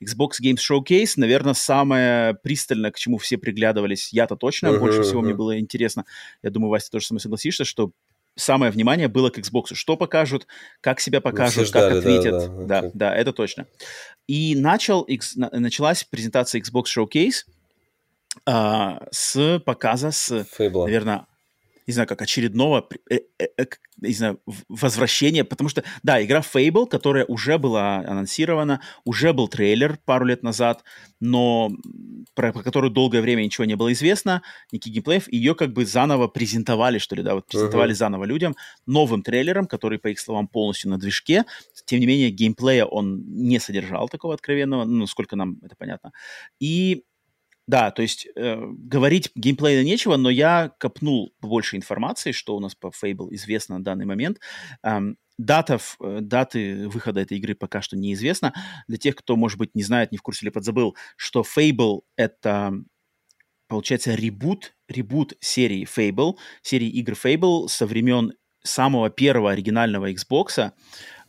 [0.00, 4.12] Xbox Games Showcase, наверное, самое пристально, к чему все приглядывались.
[4.12, 6.04] Я-то точно, больше всего мне было интересно.
[6.42, 7.90] Я думаю, Вася, ты тоже со мной согласишься, что
[8.36, 9.74] самое внимание было к Xbox.
[9.74, 10.46] Что покажут,
[10.80, 12.66] как себя покажут, ждали, как ответят.
[12.66, 13.66] Да, да, да, да, это точно.
[14.26, 15.06] И начал,
[15.52, 17.44] началась презентация Xbox Showcase
[18.46, 20.84] а, с показа с, Фейбла.
[20.84, 21.26] наверное,
[21.86, 23.64] не знаю, как очередного, э, э, э,
[23.98, 29.98] не знаю, возвращения, потому что, да, игра Fable, которая уже была анонсирована, уже был трейлер
[30.04, 30.84] пару лет назад,
[31.20, 31.70] но
[32.34, 34.42] про, про которую долгое время ничего не было известно,
[34.72, 37.98] никаких геймплеев, ее как бы заново презентовали, что ли, да, вот презентовали uh-huh.
[37.98, 38.56] заново людям
[38.86, 41.44] новым трейлером, который, по их словам, полностью на движке,
[41.84, 46.12] тем не менее, геймплея он не содержал такого откровенного, ну, сколько нам это понятно,
[46.60, 47.04] и
[47.66, 52.74] да, то есть э, говорить геймплейно нечего, но я копнул больше информации, что у нас
[52.74, 54.38] по Fable известно на данный момент.
[54.82, 58.52] Эм, дата, э, даты выхода этой игры пока что неизвестна.
[58.86, 62.74] Для тех, кто, может быть, не знает, не в курсе или подзабыл, что Fable— это,
[63.66, 70.72] получается, ребут, ребут серии Fable, серии игр Fable со времен самого первого оригинального Xbox,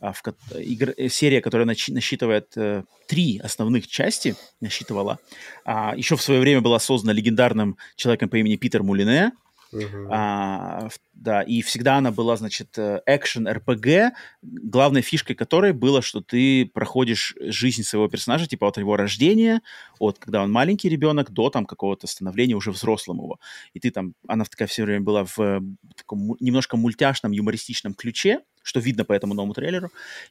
[0.00, 0.22] а, в,
[0.58, 5.18] игр, э, серия, которая начи, насчитывает э, три основных части, насчитывала.
[5.64, 9.32] А, еще в свое время была создана легендарным человеком по имени Питер Мулине.
[9.72, 10.08] Uh-huh.
[10.10, 14.12] А, да, и всегда она была, значит, экшен RPG,
[14.42, 19.60] главной фишкой которой было, что ты проходишь жизнь своего персонажа, типа от его рождения,
[19.98, 23.40] от когда он маленький ребенок, до там какого-то становления уже взрослым его.
[23.72, 28.40] И ты там, она такая все время была в, в таком немножко мультяшном, юмористичном ключе,
[28.66, 29.90] что видно по этому новому трейлеру.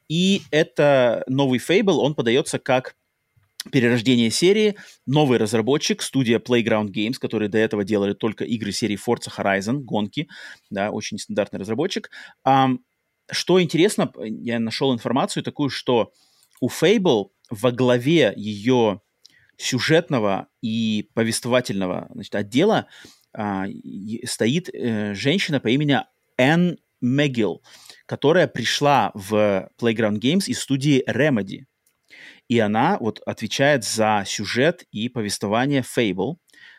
[0.10, 2.96] И это новый Fable, он подается как
[3.72, 4.76] перерождение серии,
[5.06, 10.28] новый разработчик, студия Playground Games, которые до этого делали только игры серии Forza Horizon, гонки,
[10.70, 12.12] да, очень стандартный разработчик.
[12.46, 12.80] Um,
[13.32, 16.12] что интересно, я нашел информацию такую, что
[16.60, 19.02] у Fable во главе ее
[19.58, 22.88] сюжетного и повествовательного значит, отдела
[23.34, 23.66] а,
[24.26, 26.02] стоит э, женщина по имени
[26.38, 27.62] Энн Мегил,
[28.06, 31.66] которая пришла в Playground Games из студии Remedy.
[32.48, 36.36] И она вот отвечает за сюжет и повествование Fable.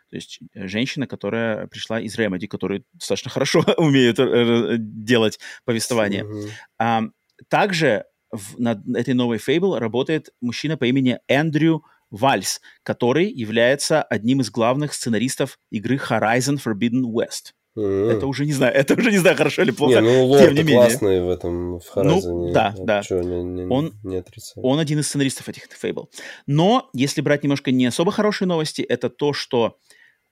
[0.08, 6.22] То есть э, женщина, которая пришла из Remedy, которые достаточно хорошо умеют э, делать повествование.
[6.22, 6.50] Mm-hmm.
[6.78, 7.02] А,
[7.48, 14.40] также в, над этой новой Fable работает мужчина по имени Эндрю Вальс, который является одним
[14.40, 17.55] из главных сценаристов игры Horizon Forbidden West.
[17.76, 18.10] Mm-hmm.
[18.12, 19.94] Это уже не знаю, это уже не знаю, хорошо или плохо.
[19.94, 20.76] Не, ну лор Тем не менее.
[20.76, 22.20] классный в этом, в Horizon.
[22.22, 23.02] Ну, да, да.
[23.02, 24.22] Что, не, не, он, не
[24.56, 26.06] он один из сценаристов этих Fable.
[26.46, 29.76] Но, если брать немножко не особо хорошие новости, это то, что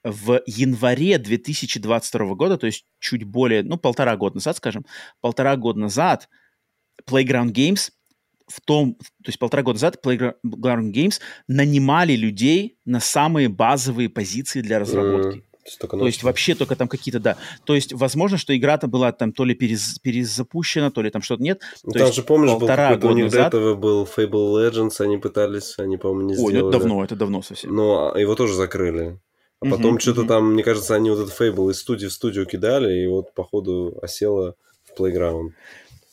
[0.03, 4.85] в январе 2022 года, то есть чуть более, ну, полтора года назад, скажем,
[5.21, 6.29] полтора года назад
[7.09, 7.91] Playground Games
[8.47, 14.61] в том, то есть полтора года назад Playground Games нанимали людей на самые базовые позиции
[14.61, 15.39] для разработки.
[15.39, 15.45] Mm.
[15.65, 17.39] То есть, то есть вообще только там какие-то, да.
[17.65, 21.43] То есть возможно, что игра-то была там то ли перез, перезапущена, то ли там что-то
[21.43, 21.63] нет.
[21.85, 23.53] Ну, там же, помнишь, был какой-то у них назад...
[23.53, 26.63] до этого был Fable Legends, они пытались, они, по-моему, не Ой, сделали.
[26.63, 27.75] Ой, это давно, это давно совсем.
[27.75, 29.19] Но а, его тоже закрыли.
[29.61, 30.29] А потом uh-huh, что-то uh-huh.
[30.29, 33.99] там, мне кажется, они вот этот Fable из студии в студию кидали, и вот, походу,
[34.03, 35.53] осело в Playground.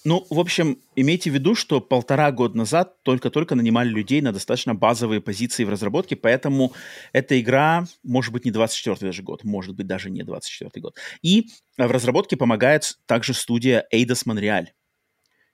[0.04, 4.74] Ну, в общем, имейте в виду, что полтора года назад только-только нанимали людей на достаточно
[4.74, 6.74] базовые позиции в разработке, поэтому
[7.14, 10.98] эта игра может быть не 24 даже год, может быть даже не 24 год.
[11.22, 14.68] И в разработке помогает также студия Eidos Montreal,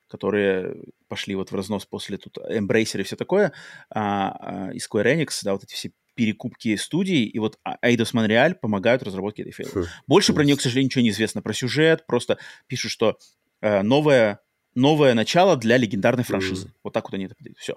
[0.07, 0.76] которые
[1.10, 3.52] пошли вот в разнос после тут Embracer и все такое,
[3.90, 8.56] а, а, и Square Enix, да, вот эти все перекупки студий, и вот Eidos Montreal
[8.56, 9.68] помогают разработке этой.
[9.74, 11.41] Хм, Больше про нее, к сожалению, ничего не известно.
[11.41, 13.18] Про сюжет просто пишут, что
[13.62, 14.40] э, новое,
[14.76, 16.68] новое начало для легендарной франшизы.
[16.68, 16.72] Mm.
[16.84, 17.58] Вот так вот они это подают.
[17.58, 17.76] Все.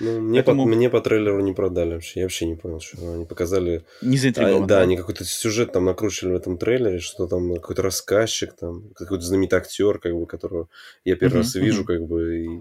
[0.00, 0.64] Ну, мне, Поэтому...
[0.64, 2.20] по, мне по трейлеру не продали вообще.
[2.20, 3.84] Я вообще не понял, что они показали.
[4.02, 4.64] Не заинтригован.
[4.64, 8.54] А, да, да, они какой-то сюжет там накручивали в этом трейлере, что там какой-то рассказчик,
[8.54, 10.68] там какой-то знаменитый актер, как бы, которого
[11.04, 11.86] я первый uh-huh, раз вижу, uh-huh.
[11.86, 12.60] как бы, и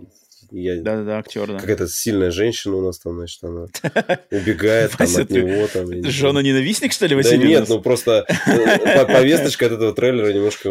[0.51, 0.81] я...
[0.81, 1.59] Да-да-да, актер, да.
[1.59, 3.65] Какая-то сильная женщина у нас там, значит, она
[4.31, 5.67] убегает там, от него.
[5.67, 7.43] Там, Жена-ненавистник, что ли, Василий?
[7.43, 10.69] Да нет, ну просто э, повесточка от этого трейлера немножко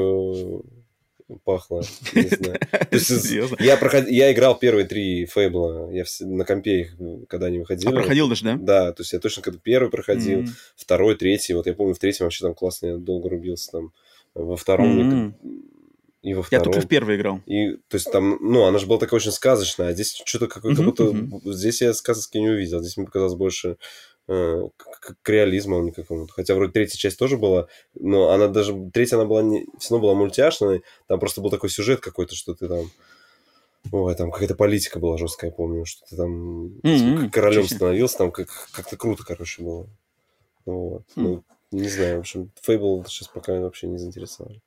[1.45, 1.83] пахло.
[2.15, 2.59] Не знаю.
[2.91, 3.31] Есть,
[3.61, 4.09] я, проход...
[4.09, 5.91] я играл первые три Фейбла.
[5.91, 6.21] Я в...
[6.21, 6.97] на компе их,
[7.29, 7.89] когда они выходили.
[7.89, 8.57] А проходил даже, да?
[8.57, 10.51] Да, то есть я точно когда первый проходил, mm-hmm.
[10.77, 11.55] второй, третий.
[11.55, 13.93] Вот я помню, в третьем вообще там классно, я долго рубился там.
[14.35, 15.35] Во втором mm-hmm.
[16.23, 16.65] и во втором.
[16.65, 17.41] Я только в первый играл.
[17.47, 20.83] И, то есть там, ну, она же была такая очень сказочная, а здесь что-то какое-то,
[20.83, 21.53] как будто...
[21.53, 23.77] Здесь я сказки не увидел, здесь мне показалось больше
[24.27, 26.33] к, к реализму какому-то.
[26.33, 28.91] Хотя вроде третья часть тоже была, но она даже...
[28.93, 29.67] Третья она была не...
[29.79, 32.91] Все равно была мультяшной, там просто был такой сюжет какой-то, что ты там...
[33.91, 37.31] Ой, там какая-то политика была жесткая, я помню, что ты там mm-hmm.
[37.31, 39.89] королем становился, там как- как-то круто, короче, было.
[40.65, 41.03] Вот.
[41.17, 41.23] Mm.
[41.23, 44.61] Ну, не знаю, в общем, Fable сейчас пока вообще не заинтересовали.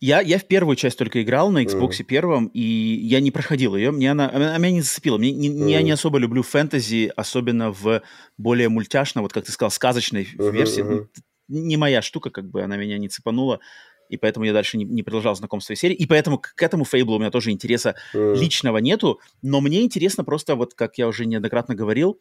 [0.00, 2.04] Я, я в первую часть только играл на Xbox mm.
[2.04, 3.90] первом, и я не проходил ее.
[3.90, 5.18] Мне она, она меня не зацепила.
[5.18, 5.70] Мне, не, mm.
[5.70, 8.02] Я не особо люблю фэнтези, особенно в
[8.38, 10.82] более мультяшной, вот как ты сказал, сказочной uh-huh, версии.
[10.82, 11.06] Uh-huh.
[11.48, 13.60] Не моя штука, как бы она меня не цепанула.
[14.08, 15.98] И поэтому я дальше не, не продолжал знакомство с серией.
[15.98, 18.36] И поэтому к, к этому фейблу у меня тоже интереса mm.
[18.36, 19.20] личного нету.
[19.42, 22.20] Но мне интересно просто, вот как я уже неоднократно говорил,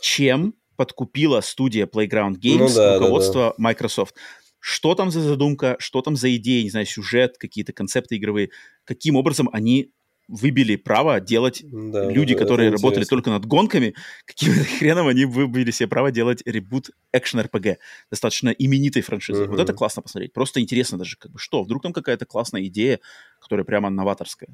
[0.00, 3.54] чем подкупила студия Playground ну Games ну, да, руководство да, да.
[3.58, 4.14] Microsoft
[4.60, 8.50] что там за задумка, что там за идеи, не знаю, сюжет, какие-то концепты игровые,
[8.84, 9.92] каким образом они
[10.28, 13.16] выбили право делать да, люди, да, которые работали интересно.
[13.16, 13.94] только над гонками,
[14.26, 17.76] каким хреном они выбили себе право делать ребут экшен RPG,
[18.10, 19.44] достаточно именитой франшизы.
[19.44, 19.52] Угу.
[19.52, 20.34] Вот это классно посмотреть.
[20.34, 23.00] Просто интересно даже, как бы, что, вдруг там какая-то классная идея,
[23.40, 24.50] которая прямо новаторская.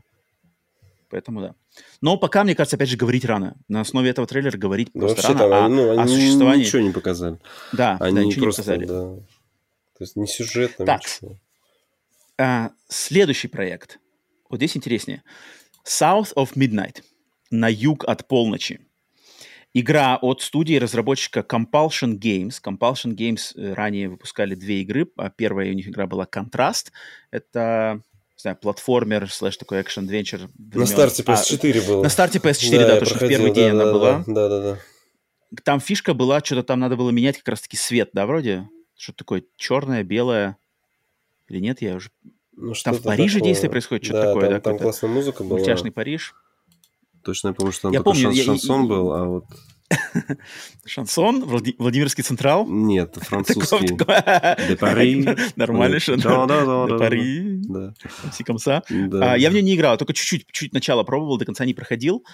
[1.11, 1.55] Поэтому да.
[2.01, 3.57] Но пока, мне кажется, опять же, говорить рано.
[3.69, 6.65] На основе этого трейлера говорить да просто рано, там, а, ну, они о существовании...
[6.65, 7.39] ничего не показали.
[7.73, 9.17] Да, они да, ничего просто, не показали.
[9.17, 9.25] Да.
[10.05, 10.85] Есть не сюжетно.
[10.85, 11.01] Так,
[12.39, 13.99] а, следующий проект.
[14.51, 15.23] Вот здесь интереснее.
[15.87, 17.03] South of Midnight.
[17.51, 18.81] На юг от полночи.
[19.73, 22.61] Игра от студии разработчика Compulsion Games.
[22.63, 25.09] Compulsion Games э, ранее выпускали две игры.
[25.17, 26.91] А первая у них игра была Contrast.
[27.31, 28.03] Это
[28.37, 32.03] не знаю, платформер, слэш такой экшен адвенчер На старте PS4 а, было.
[32.03, 34.25] На старте PS4, да, да точно, в первый да, день да, она да, была.
[34.27, 34.79] Да, да, да.
[35.63, 38.69] Там фишка была, что-то там надо было менять как раз-таки свет, да, вроде?
[38.97, 40.57] Что такое черное, белое?
[41.49, 42.11] Или нет, я уже...
[42.57, 43.49] Ну, там в Париже такое...
[43.49, 44.61] действие происходит, что-то да, такое, там, да?
[44.61, 45.59] Там классная музыка была.
[45.59, 46.35] Мультяшный Париж.
[47.25, 49.45] Точно я помню, что там я помню, шанс, я, шансон я, был, а вот...
[50.87, 51.45] Шансон?
[51.45, 52.67] Владимирский Централ?
[52.67, 53.97] Нет, французский.
[54.69, 55.27] Де Пари.
[55.57, 56.49] Нормальный шансон.
[56.49, 57.63] Де Пари.
[58.33, 58.83] Сикомса.
[58.89, 62.25] Я в нее не играл, только чуть-чуть, чуть начало пробовал, до конца не проходил.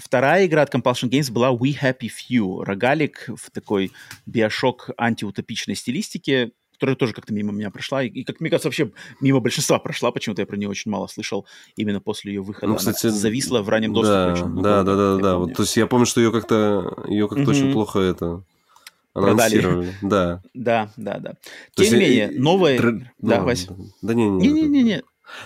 [0.00, 2.64] Вторая игра от Compulsion Games была We Happy Few.
[2.64, 3.92] Рогалик в такой
[4.26, 8.02] биошок антиутопичной стилистике которая тоже как-то мимо меня прошла.
[8.02, 8.90] И, как мне кажется, вообще
[9.20, 10.12] мимо большинства прошла.
[10.12, 11.46] Почему-то я про нее очень мало слышал
[11.76, 12.68] именно после ее выхода.
[12.68, 14.14] Ну, кстати, Она зависла в раннем доступе.
[14.14, 15.36] Да, очень, да, да, да, да.
[15.36, 17.50] Вот, то есть я помню, что ее как-то ее как-то mm-hmm.
[17.50, 18.44] очень плохо это
[19.12, 19.94] анонсировали.
[20.00, 20.42] Да.
[20.54, 21.34] Да, да, да.
[21.74, 22.78] Тем не менее, новая...
[22.78, 23.12] Тр...
[23.18, 23.68] Да, Вась.
[24.00, 25.02] Да не, не, не, не, не.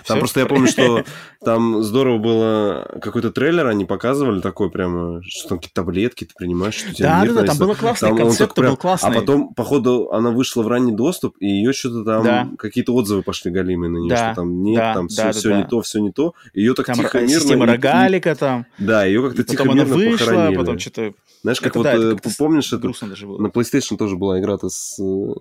[0.07, 0.19] Там Все?
[0.19, 1.03] просто я помню, что
[1.43, 6.75] там здорово было какой-то трейлер, они показывали такой прямо, что там какие-то таблетки ты принимаешь,
[6.75, 8.71] что да, да, да, там было классный там концепт, прям...
[8.71, 9.09] был классный.
[9.09, 12.49] А потом, походу, она вышла в ранний доступ, и ее что-то там, да.
[12.57, 14.17] какие-то отзывы пошли галимые на нее, да.
[14.27, 15.57] что там нет, да, там все, да, все да.
[15.57, 16.33] не то, все не то.
[16.53, 17.39] Ее так там тихо, мирно...
[17.39, 18.65] Система рогалика там.
[18.77, 20.57] Да, ее как-то тихо, мирно вышла, похоронили.
[20.57, 21.13] потом что-то...
[21.41, 24.99] Знаешь, как это, вот, да, это э, помнишь, это на PlayStation тоже была игра-то с...
[24.99, 25.33] Э,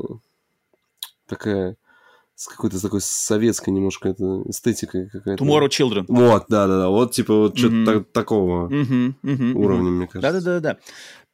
[1.26, 1.76] такая
[2.34, 5.42] с какой-то такой советской немножко это, эстетикой какая-то.
[5.42, 6.04] Tomorrow Children.
[6.08, 7.84] Вот, да-да-да, вот типа вот mm-hmm.
[7.84, 9.14] что-то такого mm-hmm.
[9.22, 9.52] Mm-hmm.
[9.52, 10.40] уровня, мне кажется.
[10.40, 10.78] Да-да-да-да,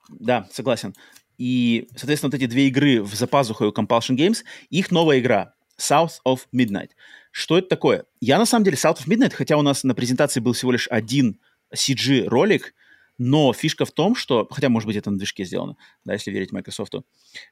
[0.08, 0.94] да, согласен.
[1.38, 6.18] И, соответственно, вот эти две игры в запазуху у Compulsion Games, их новая игра South
[6.26, 6.90] of Midnight.
[7.30, 8.04] Что это такое?
[8.20, 10.86] Я, на самом деле, South of Midnight, хотя у нас на презентации был всего лишь
[10.88, 11.40] один
[11.74, 12.74] CG-ролик,
[13.22, 15.76] но фишка в том, что, хотя, может быть, это на движке сделано,
[16.06, 16.94] да, если верить Microsoft,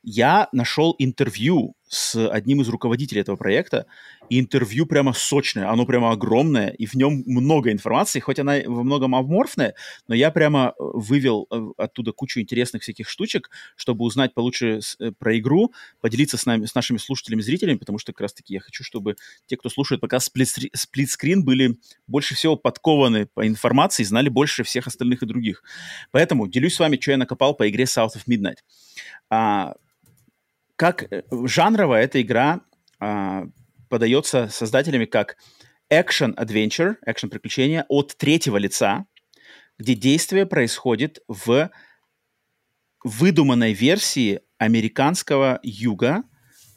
[0.03, 3.85] я нашел интервью с одним из руководителей этого проекта,
[4.31, 8.83] и интервью прямо сочное, оно прямо огромное, и в нем много информации, хоть она во
[8.83, 9.75] многом аморфная,
[10.07, 15.13] но я прямо э, вывел э, оттуда кучу интересных всяких штучек, чтобы узнать получше э,
[15.13, 18.85] про игру, поделиться с, нами, с нашими слушателями, зрителями, потому что как раз-таки я хочу,
[18.85, 21.77] чтобы те, кто слушает пока сплитскрин, были
[22.07, 25.63] больше всего подкованы по информации, знали больше всех остальных и других.
[26.11, 28.59] Поэтому делюсь с вами, что я накопал по игре South of Midnight.
[29.31, 29.75] А,
[30.77, 32.61] как жанровая эта игра
[33.01, 33.47] а,
[33.89, 35.37] подается создателями как
[35.91, 39.07] action-adventure, action-приключение от третьего лица,
[39.79, 41.71] где действие происходит в
[43.05, 46.25] выдуманной версии американского юга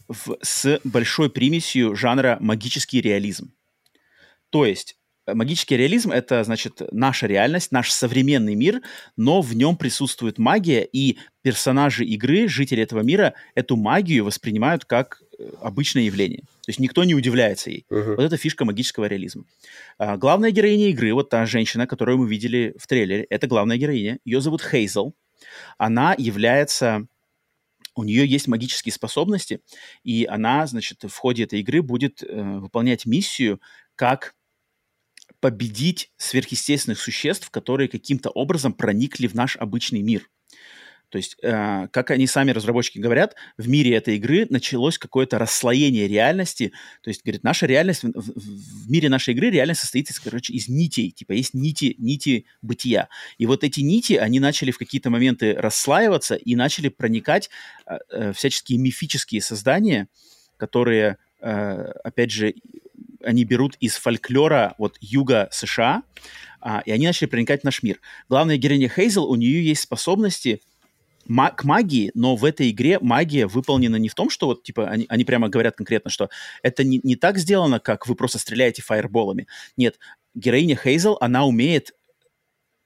[0.08, 3.54] в, с большой примесью жанра магический реализм.
[4.50, 4.98] То есть
[5.28, 8.82] магический реализм— это, значит, наша реальность, наш современный мир,
[9.16, 15.22] но в нем присутствует магия, и персонажи игры, жители этого мира, эту магию воспринимают как
[15.38, 16.44] э, обычное явление.
[16.62, 17.86] То есть никто не удивляется ей.
[17.90, 18.16] Uh-huh.
[18.16, 19.46] Вот это фишка магического реализма.
[19.98, 24.20] А, главная героиня игры, вот та женщина, которую мы видели в трейлере, это главная героиня.
[24.26, 25.16] Ее зовут Хейзел.
[25.78, 27.08] Она является
[27.96, 29.60] у нее есть магические способности,
[30.04, 33.60] и она, значит, в ходе этой игры будет э, выполнять миссию
[33.96, 34.34] как
[35.42, 40.30] победить сверхъестественных существ, которые каким-то образом проникли в наш обычный мир.
[41.12, 46.08] То есть, э, как они сами разработчики говорят, в мире этой игры началось какое-то расслоение
[46.08, 46.72] реальности.
[47.04, 50.70] То есть, говорит, наша реальность, в, в, мире нашей игры реальность состоит из, короче, из
[50.70, 51.12] нитей.
[51.12, 53.10] Типа есть нити, нити бытия.
[53.38, 57.50] И вот эти нити, они начали в какие-то моменты расслаиваться и начали проникать
[57.86, 60.08] э, э, всяческие мифические создания,
[60.56, 62.54] которые, э, опять же,
[63.22, 66.04] они берут из фольклора вот юга США,
[66.62, 68.00] а, и они начали проникать в наш мир.
[68.30, 70.62] Главная героиня Хейзел, у нее есть способности
[71.28, 75.06] к магии, но в этой игре магия выполнена не в том, что вот, типа, они,
[75.10, 76.30] они прямо говорят конкретно, что
[76.64, 79.48] это не, не так сделано, как вы просто стреляете фаерболами.
[79.78, 80.00] Нет,
[80.34, 81.92] героиня Хейзел, она умеет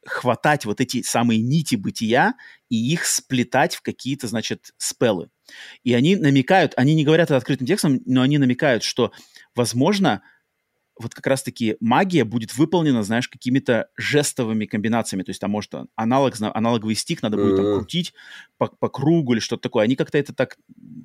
[0.05, 2.35] хватать вот эти самые нити бытия
[2.69, 5.29] и их сплетать в какие-то, значит, спеллы.
[5.83, 9.11] И они намекают, они не говорят это открытым текстом, но они намекают, что
[9.55, 10.21] возможно,
[10.97, 15.23] вот как раз-таки магия будет выполнена, знаешь, какими-то жестовыми комбинациями.
[15.23, 18.13] То есть там может аналог, аналоговый стик надо будет там крутить
[18.57, 19.83] по, по кругу или что-то такое.
[19.83, 20.57] Они как-то это так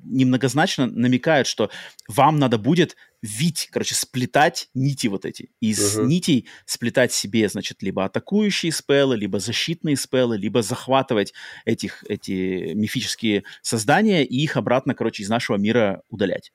[0.03, 1.69] немногозначно намекают, что
[2.07, 5.51] вам надо будет вить, короче, сплетать нити вот эти.
[5.59, 6.05] Из uh-huh.
[6.05, 11.33] нитей сплетать себе, значит, либо атакующие спеллы, либо защитные спеллы, либо захватывать
[11.65, 16.51] этих, эти мифические создания и их обратно, короче, из нашего мира удалять.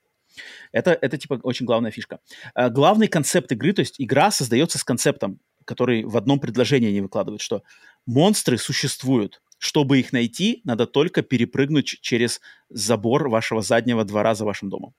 [0.73, 2.21] Это, это типа очень главная фишка.
[2.55, 7.01] А, главный концепт игры, то есть игра создается с концептом, который в одном предложении не
[7.01, 7.63] выкладывает, что
[8.07, 9.43] монстры существуют.
[9.59, 14.95] Чтобы их найти, надо только перепрыгнуть через забор вашего заднего двора за вашим домом.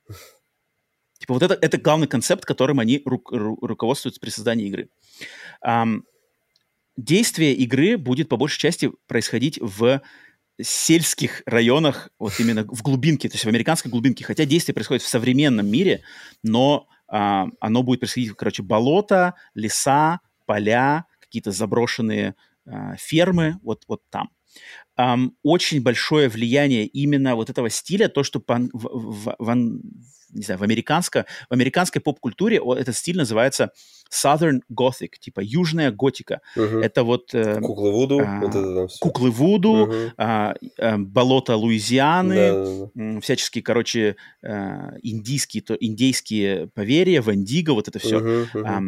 [1.19, 4.89] Типа вот это, это главный концепт, которым они ру, ру, руководствуются при создании игры.
[5.65, 6.03] Um,
[6.95, 10.01] действие игры будет по большей части происходить в
[10.61, 15.07] сельских районах, вот именно в глубинке, то есть в американской глубинке, хотя действие происходит в
[15.07, 16.01] современном мире,
[16.43, 22.35] но а, оно будет происходить, короче, болота, леса, поля, какие-то заброшенные
[22.65, 24.29] а, фермы, вот, вот там.
[24.97, 29.49] эм, очень большое влияние именно вот этого стиля, то, что по, в, в, в,
[30.33, 33.71] не знаю, в, американско, в американской поп-культуре этот стиль называется
[34.11, 36.41] Southern Gothic, типа южная готика.
[36.55, 36.79] Угу.
[36.79, 37.33] Это вот...
[37.33, 38.19] Э, куклы Вуду.
[38.25, 38.99] А, вот это там все.
[38.99, 39.93] Куклы Вуду, угу.
[40.17, 43.21] а, а, болото Луизианы, да, да, да.
[43.21, 48.17] всяческие, короче, а, индийские, то, индейские поверья, Вандиго, вот это все.
[48.17, 48.67] Угу, угу.
[48.67, 48.81] А,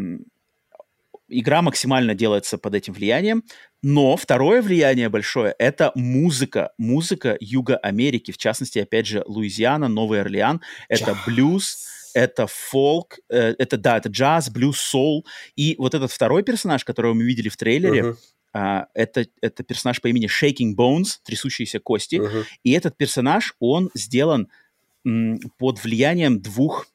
[1.29, 3.43] игра максимально делается под этим влиянием.
[3.81, 6.71] Но второе влияние большое– это музыка.
[6.77, 10.61] Музыка Юга Америки, в частности, опять же, Луизиана, Новый Орлеан.
[10.89, 15.25] Это блюз, это фолк, э, это, да, это джаз, блюз, соул.
[15.55, 18.17] И вот этот второй персонаж, которого мы видели в трейлере, uh-huh.
[18.51, 22.15] Uh, это, это персонаж по имени Shaking Bones, трясущиеся кости.
[22.15, 22.45] Uh-huh.
[22.63, 24.47] И этот персонаж, он сделан
[25.05, 26.87] м, под влиянием двух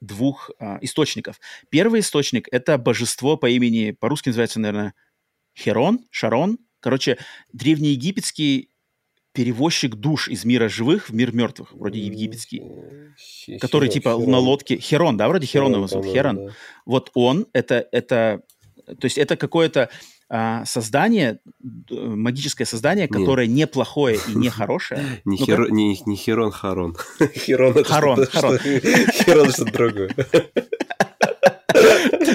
[0.00, 1.40] двух uh, источников.
[1.68, 4.94] Первый источник— это божество по имени, по-русски называется, наверное,
[5.56, 6.58] Херон, Шарон.
[6.80, 7.18] Короче,
[7.52, 8.70] древнеегипетский
[9.32, 12.62] перевозчик душ из мира живых в мир мертвых, вроде египетский,
[13.18, 14.30] Херон, который типа Херон.
[14.30, 14.78] на лодке...
[14.78, 16.36] Херон, да, вроде Херон, Херон его зовут, Херон.
[16.36, 16.52] Да.
[16.86, 18.42] Вот он, это, это,
[18.86, 19.90] то есть это какое-то
[20.28, 21.40] а, создание,
[21.90, 23.68] магическое создание, которое Нет.
[23.68, 25.22] неплохое и не хорошее.
[25.24, 25.70] Не, хер...
[25.70, 26.96] не, не Херон, Харон.
[27.34, 28.58] Херон это Харон, Харон.
[28.58, 30.10] Херон что-то другое.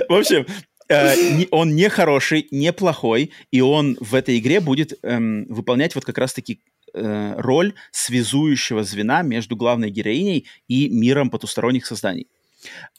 [0.07, 0.45] В общем,
[0.91, 6.03] Э, он не хороший, не плохой, и он в этой игре будет эм, выполнять вот
[6.03, 6.59] как раз-таки
[6.93, 12.27] э, роль связующего звена между главной героиней и миром потусторонних созданий.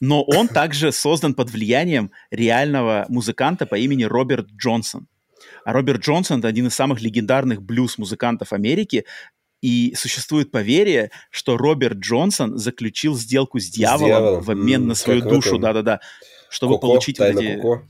[0.01, 5.07] Но он также создан под влиянием реального музыканта по имени Роберт Джонсон.
[5.65, 9.05] А Роберт Джонсон— это один из самых легендарных блюз-музыкантов Америки,
[9.61, 14.43] и существует поверье, что Роберт Джонсон заключил сделку с дьяволом, с дьяволом.
[14.43, 15.59] в обмен на свою душу.
[15.59, 16.01] Да-да-да
[16.53, 17.57] чтобы Коко, получить вот эти...
[17.57, 17.83] Коко.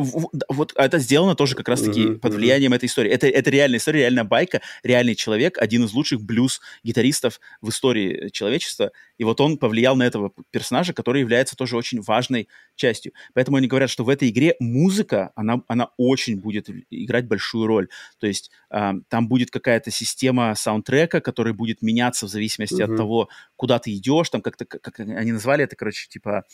[0.00, 3.10] Вот это сделано тоже как раз-таки mm-hmm, под влиянием этой истории.
[3.10, 8.92] Это, это реальная история, реальная байка, реальный человек, один из лучших блюз-гитаристов в истории человечества.
[9.18, 13.12] И вот он повлиял на этого персонажа, который является тоже очень важной частью.
[13.34, 17.88] Поэтому они говорят, что в этой игре музыка, она, она очень будет играть большую роль.
[18.18, 22.92] То есть э, там будет какая-то система саундтрека, которая будет меняться в зависимости mm-hmm.
[22.92, 24.30] от того, куда ты идешь.
[24.30, 26.44] Там как-то, как они назвали это, короче, типа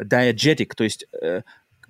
[0.00, 1.42] diegetic, то есть э,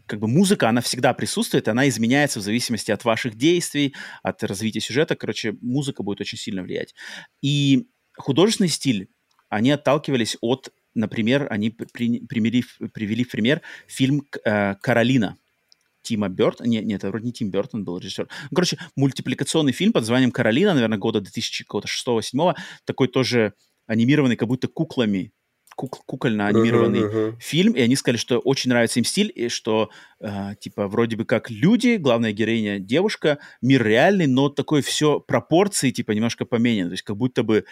[0.06, 4.80] как бы музыка, она всегда присутствует, она изменяется в зависимости от ваших действий, от развития
[4.80, 5.16] сюжета.
[5.16, 6.94] Короче, музыка будет очень сильно влиять.
[7.42, 9.08] И художественный стиль,
[9.48, 15.36] они отталкивались от, например, они при, примери, привели в пример фильм э, «Каролина»,
[16.02, 16.68] Тима Бертона.
[16.68, 18.28] Нет, нет, это вроде не Тим Бертон был режиссер.
[18.50, 22.54] Ну, короче, мультипликационный фильм под названием «Каролина», наверное, года 2006-2007.
[22.84, 23.54] Такой тоже
[23.86, 25.32] анимированный как будто куклами
[25.76, 27.38] кук- кукольно анимированный uh-huh, uh-huh.
[27.38, 29.90] фильм, и они сказали, что очень нравится им стиль, и что,
[30.20, 35.90] э, типа, вроде бы как люди, главная героиня девушка, мир реальный, но такое все пропорции,
[35.90, 37.64] типа, немножко поменяно, то есть как будто бы,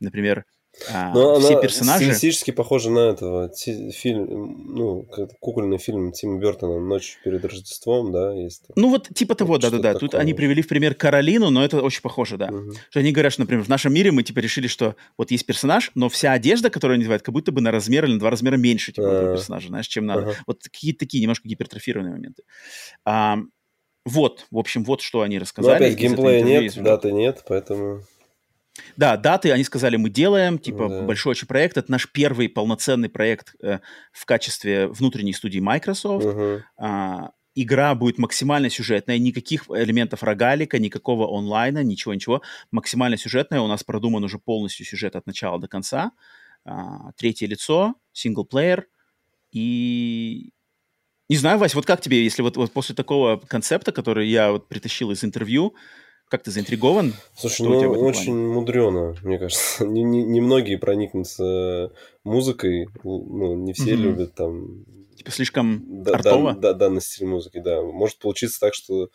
[0.00, 0.44] например,
[0.90, 2.04] а, Но все она персонажи...
[2.04, 3.50] стилистически похожа на этого
[3.92, 5.06] фильм, ну,
[5.40, 8.64] кукольный фильм Тима Бертона «Ночь перед Рождеством», да, есть.
[8.74, 9.94] Ну, вот типа того, да-да-да.
[9.94, 12.46] Тут они привели в пример Каролину, но это очень похоже, да.
[12.46, 12.72] Угу.
[12.90, 15.90] Что они говорят, что, например, в нашем мире мы, типа, решили, что вот есть персонаж,
[15.94, 18.56] но вся одежда, которую они надевают, как будто бы на размер или на два размера
[18.56, 20.22] меньше, типа, этого персонажа, знаешь, чем надо.
[20.22, 20.34] Ага.
[20.46, 22.42] Вот какие-то такие немножко гипертрофированные моменты.
[23.04, 23.38] А,
[24.04, 25.78] вот, в общем, вот что они рассказали.
[25.78, 28.02] Но опять геймплея нет, даты нет, поэтому...
[28.96, 31.02] Да, даты, они сказали, мы делаем, типа, да.
[31.02, 31.76] большой очень проект.
[31.76, 33.80] Это наш первый полноценный проект э,
[34.12, 36.24] в качестве внутренней студии Microsoft.
[36.24, 36.62] Угу.
[36.78, 42.42] А, игра будет максимально сюжетная, никаких элементов рогалика, никакого онлайна, ничего-ничего.
[42.70, 46.12] Максимально сюжетная, у нас продуман уже полностью сюжет от начала до конца.
[46.64, 48.86] А, третье лицо, синглплеер
[49.50, 50.52] и...
[51.28, 54.68] Не знаю, Вась, вот как тебе, если вот, вот после такого концепта, который я вот
[54.68, 55.74] притащил из интервью,
[56.32, 57.12] как ты заинтригован?
[57.36, 58.48] Слушай, ну очень плане?
[58.48, 59.84] мудрено, мне кажется.
[59.84, 61.92] Немногие не, не проникнутся
[62.24, 63.96] музыкой, ну, не все mm-hmm.
[63.96, 64.86] любят там...
[65.14, 66.54] Типа слишком да, артово?
[66.54, 67.82] Да, да, данный стиль музыки, да.
[67.82, 69.10] Может получиться так, что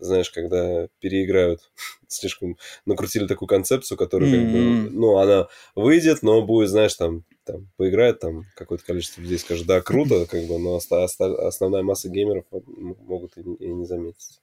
[0.00, 1.60] знаешь, когда переиграют,
[2.08, 4.42] слишком накрутили такую концепцию, которая mm-hmm.
[4.42, 9.38] как бы, ну, она выйдет, но будет, знаешь, там, там поиграет там какое-то количество людей,
[9.38, 14.40] скажет, да, круто, как бы, но основная масса геймеров могут и не заметить.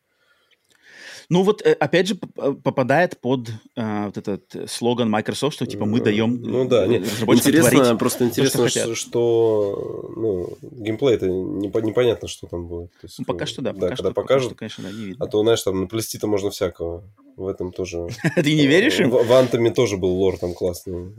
[1.29, 5.85] Ну вот, э, опять же, э, попадает под э, вот этот слоган Microsoft, что типа
[5.85, 11.27] мы даем Ну да, нет, интересно, просто интересно, то, что, что, что ну, геймплей это
[11.27, 12.91] непонятно, что там будет.
[12.91, 14.91] То есть, ну, пока что да, да пока когда что, покажут, пока что, конечно, да,
[14.91, 15.25] не видно.
[15.25, 17.03] А то, знаешь, там наплести-то можно всякого.
[17.35, 18.07] В этом тоже...
[18.35, 19.09] Ты не веришь им?
[19.09, 21.13] В, Антоме тоже был лор там классный.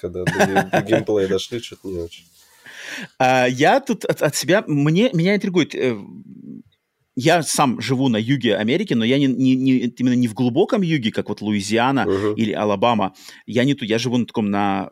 [0.00, 2.24] Когда до геймплея дошли, что-то не очень.
[3.18, 4.64] А, я тут от, от себя...
[4.66, 5.74] Мне, меня интригует
[7.16, 10.82] я сам живу на юге Америки, но я не, не, не именно не в глубоком
[10.82, 12.34] юге, как вот Луизиана uh-huh.
[12.36, 13.14] или Алабама.
[13.46, 14.90] Я не тут, я живу на таком на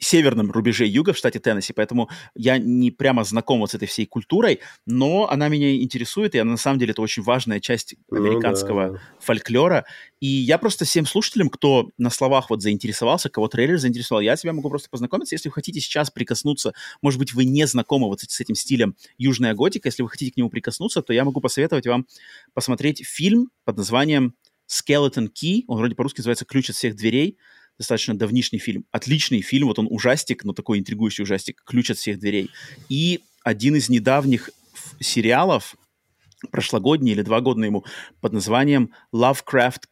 [0.00, 4.06] северном рубеже юга в штате Теннесси, поэтому я не прямо знаком вот с этой всей
[4.06, 8.86] культурой, но она меня интересует, и она на самом деле это очень важная часть американского
[8.86, 9.00] ну, да.
[9.20, 9.84] фольклора.
[10.20, 14.52] И я просто всем слушателям, кто на словах вот заинтересовался, кого трейлер заинтересовал, я тебя
[14.52, 16.72] могу просто познакомиться, если вы хотите сейчас прикоснуться,
[17.02, 20.36] может быть, вы не знакомы вот с этим стилем южная готика, если вы хотите к
[20.36, 22.06] нему прикоснуться, то я могу посоветовать вам
[22.54, 24.34] посмотреть фильм под названием
[24.70, 27.36] Skeleton Key, он вроде по-русски называется «Ключ от всех дверей»,
[27.80, 28.84] достаточно давнишний фильм.
[28.90, 32.50] Отличный фильм, вот он ужастик, но такой интригующий ужастик, ключ от всех дверей.
[32.90, 34.50] И один из недавних
[35.00, 35.76] сериалов,
[36.50, 37.86] прошлогодний или два года ему,
[38.20, 39.84] под названием Lovecraft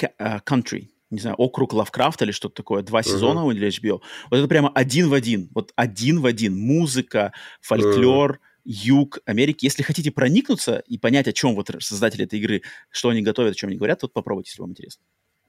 [0.00, 0.86] э, Country.
[1.10, 2.82] Не знаю, округ Лавкрафта или что-то такое.
[2.82, 3.54] Два сезона uh-huh.
[3.54, 4.00] для HBO.
[4.30, 5.50] Вот это прямо один в один.
[5.54, 6.58] Вот один в один.
[6.58, 8.38] Музыка, фольклор, uh-huh
[8.70, 9.64] юг Америки.
[9.64, 13.54] Если хотите проникнуться и понять, о чем вот создатели этой игры, что они готовят, о
[13.54, 15.02] чем они говорят, то попробуйте, если вам интересно.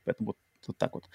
[0.05, 0.37] Поэтому вот
[0.69, 1.09] вот так вот.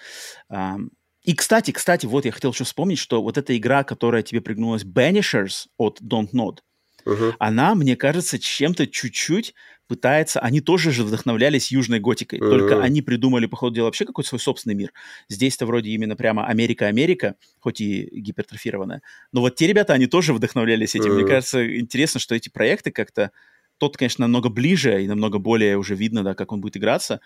[1.23, 4.83] И, кстати, кстати, вот я хотел еще вспомнить, что вот эта игра, которая тебе пригнулась,
[4.83, 6.59] Banishers от Don't Nod,
[7.03, 7.33] uh-huh.
[7.39, 9.55] она, мне кажется, чем-то чуть-чуть
[9.87, 10.39] пытается...
[10.39, 12.49] Они тоже же вдохновлялись южной готикой, uh-huh.
[12.49, 14.93] только они придумали, по ходу дела, вообще какой-то свой собственный мир.
[15.27, 19.01] Здесь-то вроде именно прямо Америка-Америка, хоть и гипертрофированная.
[19.31, 21.11] Но вот те ребята, они тоже вдохновлялись этим.
[21.11, 21.15] Uh-huh.
[21.15, 23.31] Мне кажется, интересно, что эти проекты как-то...
[23.77, 27.19] Тот, конечно, намного ближе и намного более уже видно, да, как он будет играться,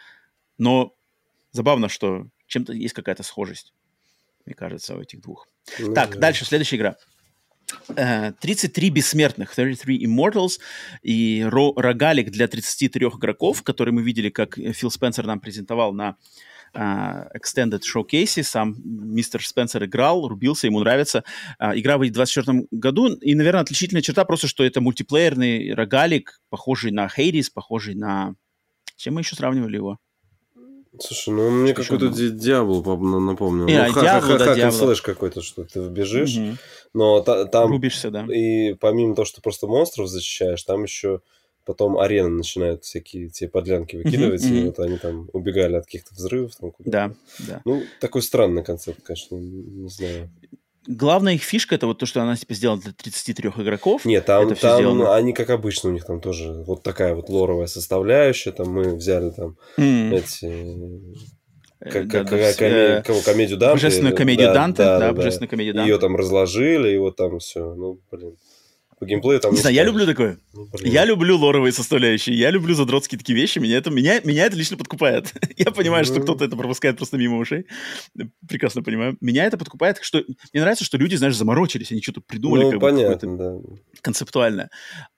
[0.58, 0.96] но
[1.52, 3.74] забавно, что чем-то есть какая-то схожесть,
[4.46, 5.48] мне кажется, у этих двух.
[5.80, 6.20] Ну, так, да.
[6.20, 6.96] дальше, следующая игра.
[7.96, 10.60] 33 э, бессмертных, 33 Immortals
[11.04, 16.18] и рогалик для 33 игроков, который мы видели, как Фил Спенсер нам презентовал на
[16.74, 18.44] uh, Extended Showcase.
[18.44, 21.24] Сам мистер Спенсер играл, рубился, ему нравится.
[21.62, 23.16] Uh, игра выйдет в 2024 году.
[23.18, 28.36] И, наверное, отличительная черта просто, что это мультиплеерный рогалик, похожий на Hades, похожий на...
[28.96, 30.00] Чем мы еще сравнивали его?
[31.00, 32.82] Слушай, ну он мне какой-то Диабло
[33.20, 33.66] напомнил.
[33.66, 34.78] Не, ну, Диабло, да, Диабло.
[34.78, 36.58] слэш какой-то, что ты бежишь, угу.
[36.94, 37.70] но та, там...
[37.70, 38.26] Рубишься, да.
[38.26, 41.22] И помимо того, что просто монстров защищаешь, там еще
[41.66, 44.62] потом арена начинают всякие те подлянки выкидывать, mm-hmm.
[44.62, 46.56] и вот они там убегали от каких-то взрывов.
[46.56, 47.14] Там, да,
[47.48, 47.62] да.
[47.64, 50.32] Ну, такой странный концепт, конечно, не знаю
[50.90, 54.04] главная их фишка это вот то, что она типа сделана для 33 игроков.
[54.06, 55.16] Нет, там, там сделано...
[55.16, 58.52] они как обычно, у них там тоже вот такая вот лоровая составляющая.
[58.52, 60.18] Там мы взяли там mm.
[60.18, 61.30] эти
[61.80, 62.72] как, да, как, да, коме...
[62.72, 63.04] э...
[63.04, 63.76] кого, комедию Данте.
[63.76, 65.92] Божественную комедию да, Данте, да, да, да, божественную комедию Данте.
[65.92, 67.74] Ее там разложили, и вот там все.
[67.74, 68.36] Ну, блин
[69.00, 69.54] по геймплею там...
[69.54, 70.38] Не знаю, я люблю такое.
[70.54, 74.58] Ну, я люблю лоровые составляющие, я люблю задротские такие вещи, меня это, меня, меня это
[74.58, 75.34] лично подкупает.
[75.58, 77.66] я понимаю, что кто-то это пропускает просто мимо ушей.
[78.48, 79.18] Прекрасно понимаю.
[79.22, 80.20] Меня это подкупает, что...
[80.54, 82.64] Мне нравится, что люди, знаешь, заморочились, они что-то придумали.
[82.64, 83.56] Ну, как понятно, да.
[84.02, 84.70] Концептуальное.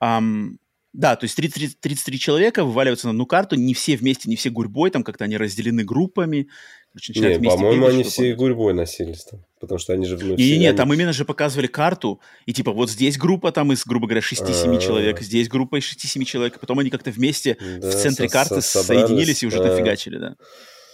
[0.02, 0.56] Um,
[0.92, 4.50] да, то есть 30, 33 человека вываливаются на одну карту, не все вместе, не все
[4.50, 6.48] гурьбой, там как-то они разделены группами.
[6.92, 10.18] Короче, не, по-моему, они все гурьбой носились там, потому что они же...
[10.18, 10.76] Ну, не, не, они...
[10.76, 14.42] там именно же показывали карту, и типа вот здесь группа там из, грубо говоря, 6-7
[14.42, 14.78] А-а-а.
[14.78, 18.60] человек, здесь группа из 6-7 человек, потом они как-то вместе да, в центре со- карты
[18.60, 20.36] со- соединились и уже а дофигачили, да.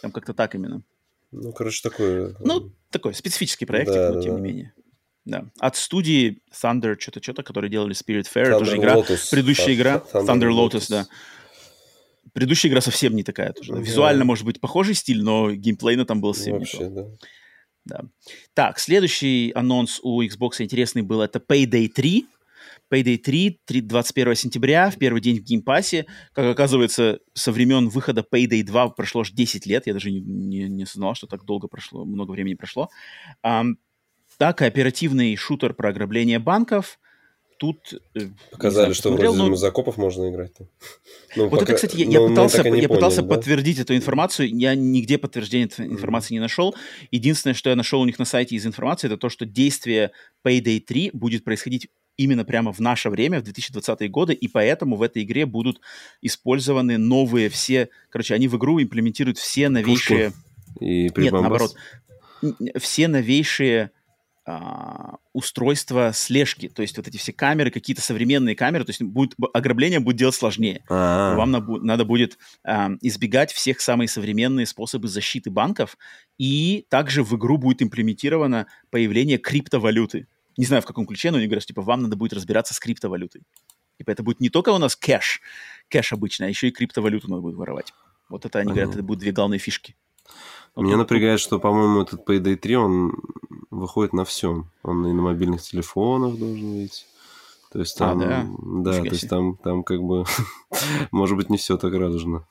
[0.03, 0.83] Там как-то так именно.
[1.33, 2.37] Ну, короче, такое...
[2.39, 4.41] Ну, такой специфический проект, да, но да, тем да.
[4.41, 4.73] не менее.
[5.25, 5.45] Да.
[5.59, 8.95] От студии Thunder что-то, что-то, которые делали Spiritfarer, Thunder тоже игра.
[8.95, 9.31] Lotus.
[9.31, 10.03] Предыдущая игра.
[10.13, 11.07] Thunder, Thunder Lotus, Lotus, да.
[12.33, 13.73] Предыдущая игра совсем не такая тоже.
[13.73, 13.81] Да.
[13.81, 16.91] Визуально, может быть, похожий стиль, но геймплейно там был совсем Вообще, не то.
[17.85, 18.01] Да.
[18.01, 18.05] да.
[18.55, 22.27] Так, следующий анонс у Xbox интересный был, это Payday 3.
[22.91, 26.07] Payday 3, 3 21 сентября, в первый день в Game Pass е.
[26.33, 29.87] Как оказывается, со времен выхода Payday 2 прошло аж 10 лет.
[29.87, 32.89] Я даже не, не, не знал, что так долго прошло, много времени прошло.
[33.45, 33.77] Um,
[34.39, 36.99] да, кооперативный шутер про ограбление банков.
[37.59, 39.57] Тут э, показали, знаю, что вроде но...
[39.57, 40.53] закопов можно играть.
[41.37, 41.65] Ну, вот пока...
[41.65, 43.35] это, кстати, я, я пытался, я поняли, пытался да?
[43.35, 44.49] подтвердить эту информацию.
[44.57, 46.37] Я нигде подтверждения этой информации mm.
[46.37, 46.77] не нашел.
[47.11, 50.13] Единственное, что я нашел у них на сайте из информации, это то, что действие
[50.45, 55.03] Payday 3 будет происходить именно прямо в наше время, в 2020 годы, и поэтому в
[55.03, 55.81] этой игре будут
[56.23, 57.89] использованы новые все...
[58.11, 60.33] Короче, они в игру имплементируют все новейшие...
[60.81, 61.75] И Нет, наоборот.
[62.77, 63.91] Все новейшие
[64.49, 69.35] а, устройства слежки, то есть вот эти все камеры, какие-то современные камеры, то есть будет,
[69.53, 70.83] ограбление будет делать сложнее.
[70.89, 71.37] А-а-а.
[71.37, 75.99] Вам на, надо будет а, избегать всех самые современные способы защиты банков,
[76.39, 80.29] и также в игру будет имплементировано появление криптовалюты.
[80.57, 83.43] Не знаю, в каком ключе, но они говорят, типа, вам надо будет разбираться с криптовалютой.
[83.99, 85.43] Типа это будет не только у нас кэш,
[85.89, 87.93] кэш обычный, а еще и криптовалюту надо будет воровать.
[88.31, 89.95] Вот это, они говорят, это будут две главные фишки.
[90.83, 93.13] Меня напрягает, что, по-моему, этот Payday 3, он
[93.71, 94.71] выходит на всем.
[94.83, 97.05] Он и на мобильных телефонах должен выйти.
[97.73, 98.47] То есть там, а, да,
[98.93, 100.25] да то есть там, там как бы,
[101.11, 102.47] может быть, не все так радужно.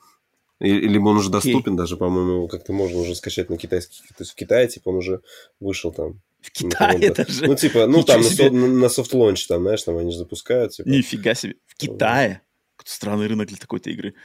[0.59, 1.77] Либо он уже доступен okay.
[1.77, 4.01] даже, по-моему, как-то можно уже скачать на китайский.
[4.09, 5.21] То есть в Китае, типа, он уже
[5.59, 6.21] вышел там.
[6.41, 7.45] В Китае даже?
[7.45, 8.49] Ну, типа, ну, там себе.
[8.49, 10.71] на, на soft launch, там, знаешь, там они же запускают.
[10.73, 10.87] Типа.
[10.87, 11.55] Нифига себе.
[11.67, 12.41] В Китае?
[12.83, 14.15] Странный рынок для такой-то игры.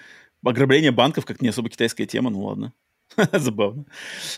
[0.43, 2.73] Ограбление банков как не особо китайская тема, ну ладно.
[3.33, 3.85] Забавно.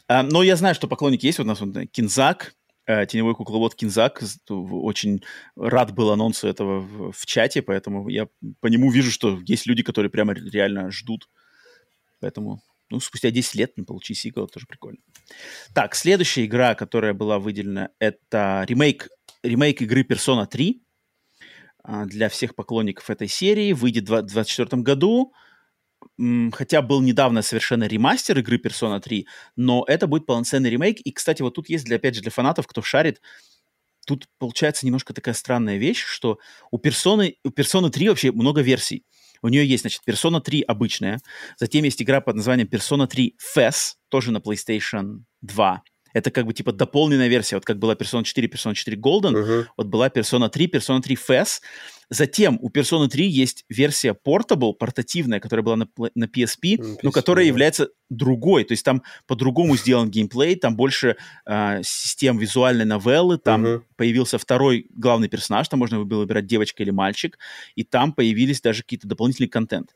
[0.09, 1.41] А, но я знаю, что поклонники есть.
[1.41, 2.55] У нас вот Кинзак,
[2.87, 4.23] э, теневой кукловод Кинзак.
[4.49, 5.23] Очень
[5.57, 6.81] рад был анонсу этого
[7.13, 8.29] в, чате, поэтому я
[8.61, 11.29] по нему вижу, что есть люди, которые прямо реально ждут
[12.25, 14.99] Поэтому, ну, спустя 10 лет не получи сиквел, тоже прикольно.
[15.75, 19.11] Так, следующая игра, которая была выделена, это ремейк,
[19.43, 20.83] ремейк игры Persona 3
[21.83, 23.75] а, для всех поклонников этой серии.
[23.75, 25.35] Выйдет в 2024 году.
[26.53, 29.27] Хотя был недавно совершенно ремастер игры Persona 3,
[29.57, 31.01] но это будет полноценный ремейк.
[31.01, 33.21] И, кстати, вот тут есть, для, опять же, для фанатов, кто шарит,
[34.07, 36.39] тут получается немножко такая странная вещь, что
[36.71, 39.05] у Persona, у Persona 3 вообще много версий.
[39.43, 41.21] У нее есть, значит, Persona 3 обычная,
[41.59, 45.83] затем есть игра под названием Persona 3 FES, тоже на PlayStation 2.
[46.15, 49.67] Это как бы типа дополненная версия, вот как была Persona 4, Persona 4 Golden, uh-huh.
[49.77, 51.61] вот была Persona 3, Persona 3 FES.
[52.09, 57.11] Затем у Persona 3 есть версия Portable, портативная, которая была на, на PSP, PSP, но
[57.11, 58.65] которая является другой.
[58.65, 61.17] То есть там по-другому сделан геймплей, там больше
[61.47, 63.83] э, систем визуальной новеллы, там uh-huh.
[63.97, 67.39] появился второй главный персонаж, там можно было выбирать девочка или мальчик,
[67.75, 69.95] и там появились даже какие-то дополнительный контент.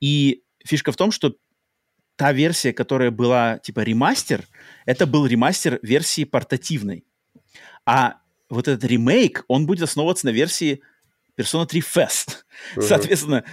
[0.00, 1.34] И фишка в том, что
[2.20, 4.46] та версия, которая была типа ремастер,
[4.84, 7.06] это был ремастер версии портативной.
[7.86, 8.16] А
[8.50, 10.82] вот этот ремейк, он будет основываться на версии
[11.38, 12.44] Persona 3 Fest.
[12.76, 12.82] Uh-huh.
[12.82, 13.44] Соответственно,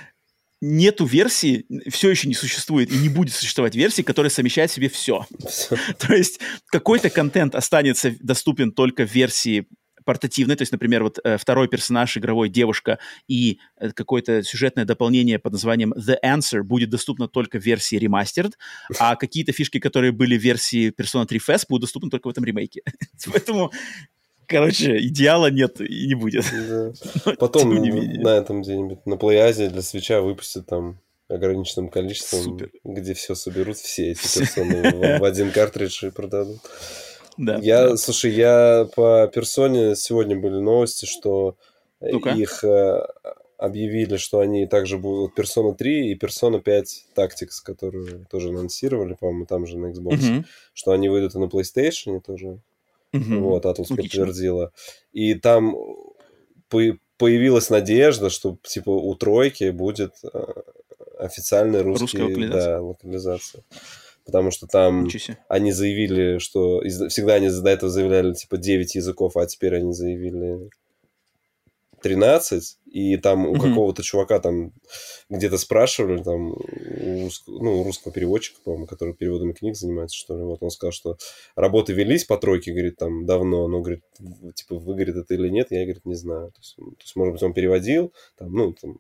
[0.60, 4.90] нету версии, все еще не существует и не будет существовать версии, которая совмещает в себе
[4.90, 5.26] все.
[6.00, 9.70] То есть какой-то контент останется доступен только в версии
[10.08, 12.98] портативной, то есть, например, вот э, второй персонаж игровой девушка
[13.28, 18.54] и э, какое-то сюжетное дополнение под названием The Answer будет доступно только в версии Remastered,
[19.00, 22.46] а какие-то фишки, которые были в версии Persona 3 FES, будут доступны только в этом
[22.46, 22.82] ремейке.
[23.32, 23.72] Поэтому
[24.48, 26.46] Короче, идеала нет и не будет.
[26.70, 27.34] Да.
[27.40, 32.72] Потом на этом где-нибудь на плейазе для свеча выпустят там ограниченным количеством, Супер.
[32.86, 36.62] где все соберут, все эти персоны в, в один картридж и продадут.
[37.38, 37.98] Да, я, да.
[37.98, 41.56] слушай, я по персоне сегодня были новости, что
[42.02, 43.08] ну их э,
[43.58, 49.46] объявили, что они также будут Persona 3 и Persona 5 Tactics, которую тоже анонсировали, по-моему,
[49.46, 50.46] там же на Xbox, угу.
[50.74, 52.60] что они выйдут и на PlayStation тоже.
[53.14, 53.40] Угу.
[53.40, 54.72] Вот, Atlus подтвердила.
[55.12, 55.76] И там
[56.70, 56.82] по
[57.18, 60.54] появилась надежда, что типа у тройки будет э,
[61.18, 62.76] официальная русский, русская локализация.
[62.76, 63.64] Да, локализация.
[64.28, 65.08] Потому что там
[65.48, 70.70] они заявили, что всегда они до этого заявляли типа 9 языков, а теперь они заявили
[72.02, 73.60] 13, и там у mm-hmm.
[73.60, 74.74] какого-то чувака там
[75.30, 77.44] где-то спрашивали, там, у, рус...
[77.48, 81.18] ну, русского переводчика, по-моему, который переводами книг занимается, что ли, вот он сказал, что
[81.56, 84.04] работы велись по тройке, говорит, там, давно, но, говорит,
[84.56, 86.52] типа, выгорит это или нет, я, говорит, не знаю.
[86.52, 88.98] То есть, то есть может быть, он переводил, там, ну, там,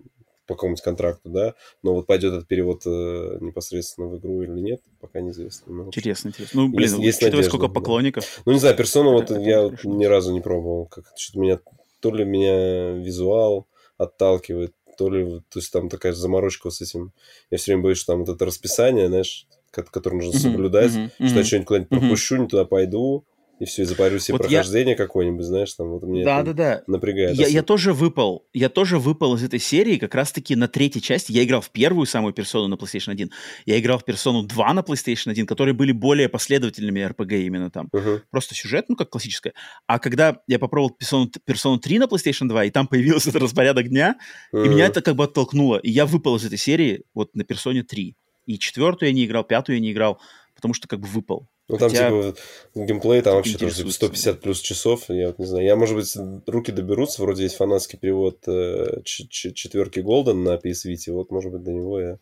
[0.48, 1.54] по какому-нибудь контракту, да,
[1.84, 5.74] но вот пойдет этот перевод э, непосредственно в игру или нет, пока неизвестно.
[5.74, 6.62] Но, интересно, интересно.
[6.62, 8.24] Ну, блин, есть, есть учитывая, надежда, сколько поклонников.
[8.38, 8.44] Да.
[8.46, 11.60] Ну, не знаю, персону вот я ни разу не пробовал, как что-то меня
[12.00, 13.68] то ли меня визуал
[13.98, 17.14] отталкивает, то ли, то есть там такая заморочка с этим.
[17.50, 21.28] Я все время боюсь, что там вот это расписание, знаешь, которое нужно соблюдать, mm-hmm, mm-hmm,
[21.28, 23.26] что я что-нибудь куда-нибудь пропущу, не туда пойду,
[23.60, 24.96] и все, и запарю себе вот прохождение я...
[24.96, 26.84] какое-нибудь, знаешь, там вот мне да, да, да.
[26.86, 27.36] напрягает.
[27.36, 31.32] Я, я тоже выпал, я тоже выпал из этой серии как раз-таки на третьей части.
[31.32, 33.32] Я играл в первую самую персону на PlayStation 1,
[33.66, 37.90] я играл в персону 2 на PlayStation 1, которые были более последовательными RPG именно там.
[37.94, 38.22] Uh-huh.
[38.30, 39.54] Просто сюжет, ну, как классическая.
[39.88, 43.90] А когда я попробовал персону, персону 3 на PlayStation 2, и там появился этот распорядок
[43.90, 44.18] дня,
[44.54, 44.66] uh-huh.
[44.66, 47.82] и меня это как бы оттолкнуло, и я выпал из этой серии вот на персоне
[47.82, 48.16] 3.
[48.46, 50.22] И четвертую я не играл, пятую я не играл,
[50.56, 51.50] потому что как бы выпал.
[51.70, 52.10] Ну, там, Хотя...
[52.10, 52.36] типа,
[52.76, 55.66] геймплей, там вообще тоже 150 плюс часов, я вот не знаю.
[55.66, 56.16] Я, может быть,
[56.48, 61.64] руки доберутся, вроде есть фанатский перевод э, четверки Golden на PS Vita, вот, может быть,
[61.64, 62.20] до него я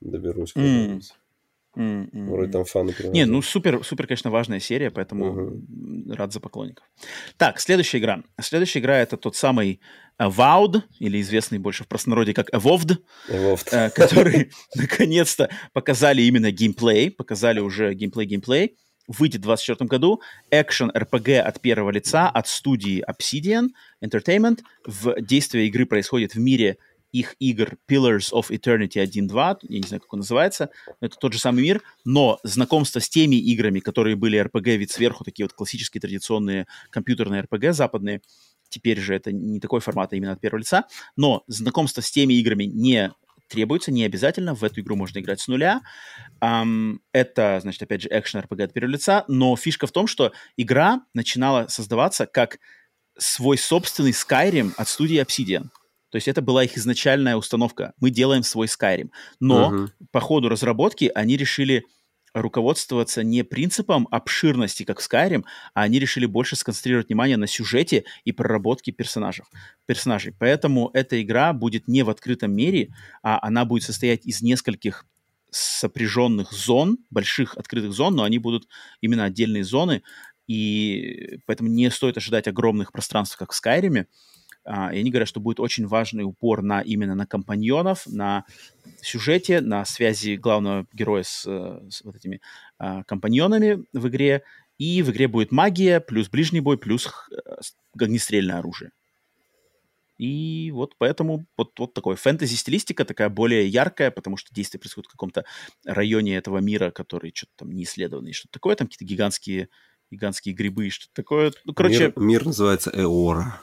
[0.00, 0.52] доберусь.
[0.56, 1.02] М.
[1.76, 2.30] Угу.
[2.30, 2.94] Вроде там фаны.
[3.12, 6.14] Не, ну супер, супер, конечно, важная серия, поэтому uh-huh.
[6.14, 6.84] рад за поклонников.
[7.36, 8.22] Так, следующая игра.
[8.40, 9.80] Следующая игра это тот самый
[10.20, 12.98] Avowed, или известный больше в простонародье как Evolved,
[13.28, 13.68] Evolved.
[13.72, 18.76] Э, который наконец-то показали именно геймплей, показали уже геймплей-геймплей.
[19.06, 20.22] Выйдет в 2024 году.
[20.50, 23.68] Экшен RPG от первого лица от студии Obsidian
[24.02, 24.60] Entertainment.
[24.86, 26.78] В действие игры происходит в мире
[27.14, 30.70] их игр Pillars of Eternity 1.2, я не знаю, как он называется,
[31.00, 35.22] это тот же самый мир, но знакомство с теми играми, которые были RPG вид сверху,
[35.22, 38.20] такие вот классические традиционные компьютерные RPG западные,
[38.68, 40.86] теперь же это не такой формат, а именно от первого лица.
[41.16, 43.12] Но знакомство с теми играми не
[43.48, 44.56] требуется, не обязательно.
[44.56, 45.82] В эту игру можно играть с нуля.
[46.42, 49.24] Um, это, значит, опять же, экшен RPG от первого лица.
[49.28, 52.58] Но фишка в том, что игра начинала создаваться как
[53.16, 55.68] свой собственный Skyrim от студии Obsidian.
[56.14, 57.92] То есть это была их изначальная установка.
[57.98, 59.10] Мы делаем свой Skyrim.
[59.40, 59.88] Но uh-huh.
[60.12, 61.86] по ходу разработки они решили
[62.32, 65.42] руководствоваться не принципом обширности, как в Skyrim,
[65.74, 69.44] а они решили больше сконцентрировать внимание на сюжете и проработке персонажей.
[69.86, 70.32] персонажей.
[70.38, 75.06] Поэтому эта игра будет не в открытом мире, а она будет состоять из нескольких
[75.50, 78.68] сопряженных зон, больших открытых зон, но они будут
[79.00, 80.04] именно отдельные зоны,
[80.46, 84.06] и поэтому не стоит ожидать огромных пространств, как в Скайриме.
[84.66, 88.46] Uh, и они говорят, что будет очень важный упор на именно на компаньонов, на
[89.02, 92.40] сюжете, на связи главного героя с, э, с вот этими
[92.80, 94.42] uh, компаньонами в игре.
[94.78, 97.60] И в игре будет магия, плюс ближний бой, плюс uh,
[97.94, 98.90] огнестрельное оружие.
[100.18, 105.12] И вот поэтому вот, вот такой фэнтези-стилистика, такая более яркая, потому что действие происходит в
[105.12, 105.44] каком-то
[105.84, 109.68] районе этого мира, который что-то там не исследованный, что-то такое, там какие-то гигантские,
[110.10, 111.52] гигантские грибы, что-то такое.
[111.64, 112.12] Ну, короче...
[112.16, 113.60] Мир, мир называется Эора.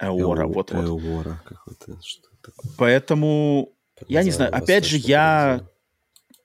[0.00, 1.02] Эора, вот, вот.
[1.02, 2.72] Эора какой-то, что такое.
[2.78, 3.72] Поэтому,
[4.08, 5.66] я не знаю, опять же, я...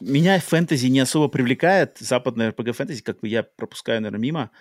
[0.01, 4.51] Меня фэнтези не особо привлекает, западная RPG-фэнтези, как бы я пропускаю, наверное, мимо.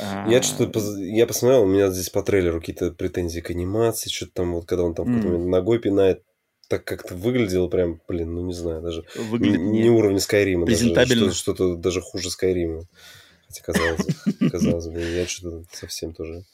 [0.00, 4.52] Я что-то я посмотрел, у меня здесь по трейлеру какие-то претензии к анимации, что-то там
[4.52, 5.48] вот когда он там mm.
[5.48, 6.22] ногой пинает,
[6.68, 11.32] так как-то выглядело прям, блин, ну не знаю, даже Выглядит не, не уровня Скайрима, даже
[11.32, 12.84] что-то даже хуже Скайрима.
[13.48, 14.06] Хотя казалось,
[14.52, 16.44] казалось бы, я что-то совсем тоже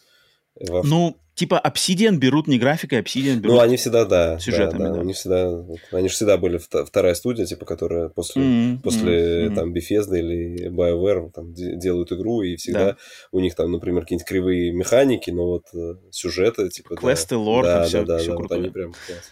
[0.61, 0.83] во...
[0.83, 4.39] Ну, типа Obsidian берут не графикой, Obsidian берут Ну, они всегда, да.
[4.39, 4.95] Сюжетами, да, да.
[4.95, 5.01] да.
[5.01, 8.83] Они, всегда, они же всегда были вторая студия, типа, которая после, mm-hmm.
[8.83, 9.55] после mm-hmm.
[9.55, 12.97] там, Bethesda или BioWare там, делают игру, и всегда да.
[13.33, 16.97] у них там, например, какие-нибудь кривые механики, но вот э, сюжеты, типа...
[16.97, 18.61] Квесты, да, лор, да, все, да, да, все да, крутое.
[18.61, 19.31] Вот они прям класс.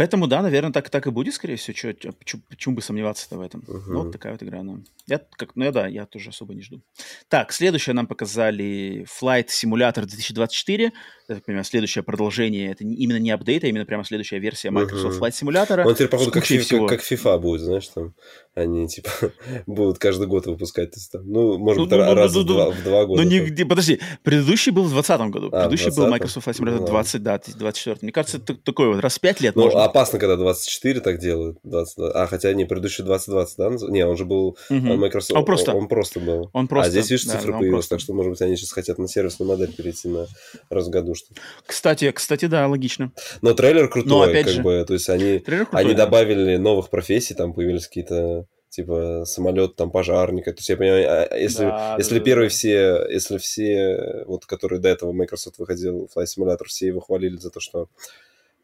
[0.00, 1.74] Поэтому, да, наверное, так, так и будет, скорее всего.
[1.74, 3.60] Чё, почему, почему бы сомневаться-то в этом?
[3.66, 3.82] Uh-huh.
[3.88, 4.62] Ну, вот такая вот игра.
[4.62, 6.80] Ну, я, как, ну, я, да, я тоже особо не жду.
[7.28, 10.92] Так, следующее нам показали Flight Simulator 2024
[11.30, 15.20] я так понимаю, следующее продолжение, это именно не апдейт, а именно прямо следующая версия Microsoft
[15.20, 15.28] uh-huh.
[15.28, 15.84] Flight Simulator.
[15.86, 16.86] Он теперь, походу, как, всего...
[16.86, 18.14] как, как FIFA будет, знаешь, там
[18.54, 19.10] они, типа,
[19.66, 20.90] будут каждый год выпускать.
[20.90, 23.04] То есть, там, ну, может быть, ну, ну, раз ну, в, ну, два, в два
[23.06, 23.22] года.
[23.22, 26.80] Ну, нигде, подожди, предыдущий был в 2020 году, а, предыдущий 20 был Microsoft Flight Simulator
[26.80, 27.98] ну, 20, да, 24.
[28.02, 29.84] Мне кажется, это такой вот, раз в 5 лет Ну, можно.
[29.84, 31.58] опасно, когда 24 так делают.
[31.62, 33.70] 20, а, хотя, не, предыдущий 2020, да?
[33.88, 34.96] Не, он же был, uh-huh.
[34.96, 36.50] Microsoft, он просто, он, он просто был.
[36.52, 38.98] Он просто, а здесь, видишь, да, цифры появились, так что, может быть, они сейчас хотят
[38.98, 40.26] на сервисную модель перейти на
[40.68, 41.34] раз году, что
[41.66, 43.12] Кстати, кстати, да, логично.
[43.42, 46.04] Но трейлер крутой, Но, опять как же, бы, то есть они, крутой, они да.
[46.04, 50.52] добавили новых профессий, там появились какие-то типа самолет там пожарника.
[50.52, 52.54] То есть я понимаю, а, если, да, если да, первые да.
[52.54, 57.50] все, если все, вот которые до этого Microsoft выходил, Flight Simulator, все его хвалили за
[57.50, 57.88] то, что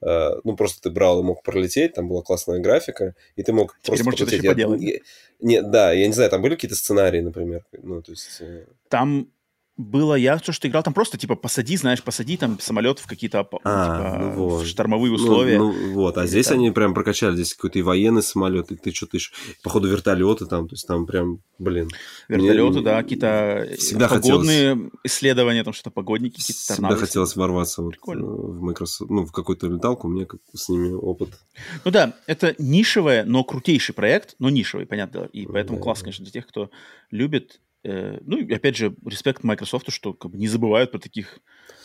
[0.03, 3.78] Uh, ну, просто ты брал и мог пролететь, там была классная графика, и ты мог
[3.81, 4.45] Теперь просто полететь.
[4.45, 4.83] Я, поделать.
[4.83, 4.99] Я,
[5.41, 8.37] не, да, я не знаю, там были какие-то сценарии, например, ну, то есть...
[8.41, 9.31] Э, там
[9.77, 13.40] было, я то, что играл там просто, типа, посади, знаешь, посади там самолет в какие-то
[13.40, 14.66] а, типа, ну вот.
[14.66, 15.59] штормовые ну, условия.
[15.59, 16.59] Ну, ну вот, а здесь там...
[16.59, 19.32] они прям прокачали, здесь какой-то и военный самолет, и ты что-то еще,
[19.62, 21.90] походу, вертолеты там, то есть там прям, блин.
[22.28, 22.82] Вертолеты, мне...
[22.82, 24.93] да, какие-то всегда погодные хотелось...
[25.05, 29.66] исследования, там что-то погодники, какие-то Всегда хотелось ворваться вот э, в Microsoft, ну, в какую-то
[29.66, 31.39] леталку, меня как с ними опыт.
[31.85, 36.24] Ну да, это нишевый, но крутейший проект, но нишевый, понятно, и поэтому да, класс, конечно,
[36.24, 36.70] для тех, кто
[37.11, 41.38] любит Э, ну, и опять же, респект Microsoft, что как бы не забывают про таких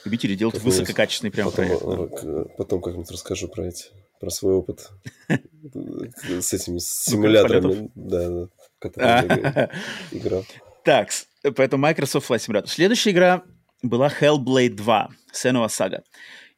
[0.05, 2.23] любителей делать потом высококачественный прям потом, проект.
[2.23, 2.43] Да.
[2.57, 3.85] Потом как-нибудь расскажу про эти,
[4.19, 4.89] про свой опыт
[5.27, 8.47] с этими симуляторами, да,
[8.79, 9.69] которые
[10.11, 10.45] играл.
[10.83, 11.09] Так,
[11.55, 12.67] поэтому Microsoft Flight Simulator.
[12.67, 13.43] Следующая игра
[13.83, 16.03] была Hellblade 2, Senua Saga.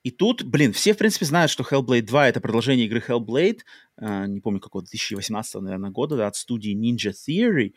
[0.03, 3.59] И тут, блин, все, в принципе, знают, что Hellblade 2— это продолжение игры Hellblade,
[3.97, 7.73] э, не помню, какого, 2018, наверное, года, да, от студии Ninja Theory.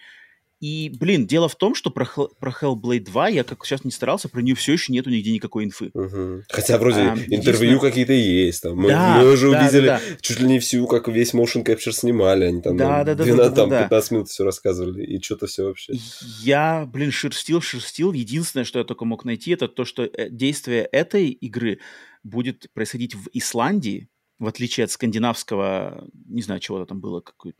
[0.59, 4.31] И, блин, дело в том, что про, про Hellblade 2 я как сейчас не старался,
[4.31, 5.91] про нее все еще нету нигде никакой инфы.
[5.93, 6.45] Угу.
[6.49, 8.63] Хотя вроде а, интервью какие-то есть.
[8.63, 8.77] Там.
[8.77, 10.17] Мы, да, мы уже да, увидели да, да.
[10.23, 12.47] чуть ли не всю, как весь motion capture снимали.
[12.47, 15.05] Они там, да, там, да, 12, да, да, там да, 15 минут все рассказывали.
[15.05, 15.93] И что-то все вообще.
[16.41, 18.13] Я, блин, шерстил, шерстил.
[18.13, 21.81] Единственное, что я только мог найти, это то, что э, действие этой игры
[22.23, 24.09] будет происходить в Исландии,
[24.39, 27.59] в отличие от скандинавского, не знаю, чего-то там было, какой-то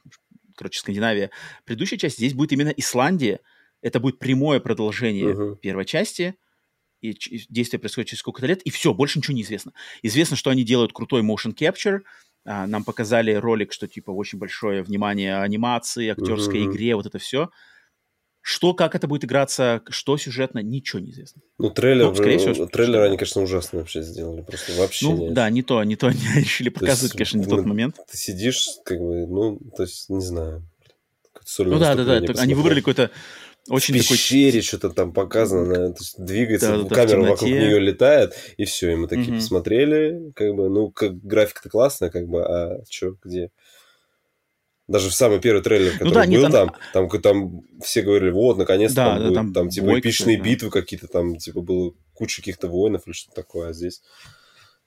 [0.57, 1.31] короче, Скандинавия.
[1.65, 3.41] Предыдущая часть здесь будет именно Исландия.
[3.83, 5.57] Это будет прямое продолжение uh-huh.
[5.57, 6.35] первой части.
[7.03, 7.15] И
[7.51, 9.73] действие происходит через сколько-то лет, и все, больше ничего не известно.
[10.03, 12.01] Известно, что они делают крутой motion capture.
[12.45, 16.73] А, нам показали ролик, что типа очень большое внимание анимации, актерской uh-huh.
[16.73, 17.51] игре, вот это все.
[18.49, 21.43] Что, как это будет играться, что сюжетно, ничего не известно.
[21.59, 24.43] Ну, трейлер, ну, скорее всего, трейлер они, конечно, ужасно вообще сделали.
[24.43, 27.67] Просто вообще Ну, да, не то, не то они решили показывать, есть, конечно, не тот
[27.67, 27.97] момент.
[28.09, 30.63] Ты сидишь, как бы, ну, то есть, не знаю.
[31.59, 32.41] Ну да, да, да.
[32.41, 33.11] Они выбрали какой-то
[33.69, 34.63] очень в пещере такой...
[34.63, 38.95] что-то там показано, то есть двигается, да, камера да, вокруг нее летает, и все, и
[38.95, 39.39] мы такие угу.
[39.39, 43.51] посмотрели, как бы, ну, как графика-то классная, как бы, а что, где?
[44.89, 48.31] Даже в самый первый трейлер, который ну, да, был там, там, там, там все говорили,
[48.31, 50.45] вот, наконец-то да, там, да, будет, там, там типа эпичные да.
[50.45, 54.03] битвы какие-то, там типа было куча каких-то воинов или что-то такое, а здесь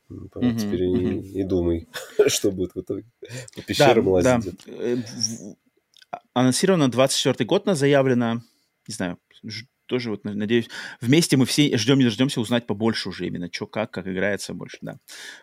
[0.09, 0.97] ну, угу, теперь угу.
[0.97, 1.88] И, и думай,
[2.27, 3.05] что будет в итоге.
[3.55, 4.59] По пещерам да, лазить.
[4.65, 4.73] Да.
[4.73, 4.97] Э,
[6.34, 8.41] анонсировано 24 год, на заявлено,
[8.88, 9.19] не знаю,
[9.90, 10.70] тоже вот надеюсь,
[11.02, 14.78] вместе мы все ждем не дождемся узнать побольше уже именно, что, как, как играется больше,
[14.82, 14.99] да.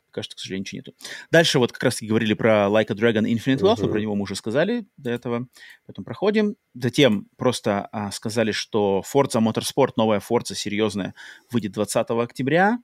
[0.07, 0.95] Пока что, к сожалению, ничего нету.
[1.31, 3.91] Дальше вот как раз-таки говорили про Like a Dragon Infinite Wealth, uh-huh.
[3.91, 5.49] про него мы уже сказали до этого,
[5.87, 6.57] поэтому проходим.
[6.75, 11.15] Затем просто а, сказали, что Forza Motorsport, новая Forza серьезная,
[11.51, 12.79] выйдет 20 октября.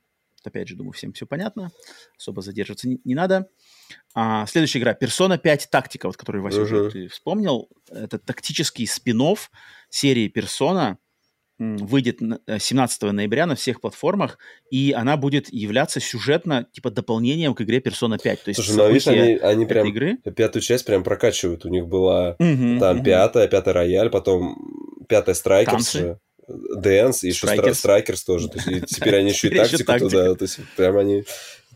[0.45, 1.71] Опять же, думаю, всем все понятно,
[2.19, 3.49] особо задерживаться не, не надо.
[4.13, 6.65] А, следующая игра Persona 5 Тактика, вот который Вася uh-huh.
[6.65, 7.69] уже ты вспомнил.
[7.89, 9.37] Это тактический спин
[9.89, 10.97] серии Persona,
[11.79, 14.39] выйдет 17 э, ноября на всех платформах,
[14.71, 18.43] и она будет являться сюжетно, типа, дополнением к игре Persona 5.
[18.43, 20.17] То есть Слушай, ну, видишь, они, они прям игры...
[20.37, 21.65] пятую часть прям прокачивают.
[21.65, 23.05] У них была угу, там угу.
[23.05, 24.57] пятая, пятая Royal, потом
[25.09, 25.97] пятая Strikers.
[26.49, 28.49] Dance и еще Strikers тоже.
[28.49, 30.35] То есть, теперь они еще и тактику туда.
[30.35, 31.25] То есть прям они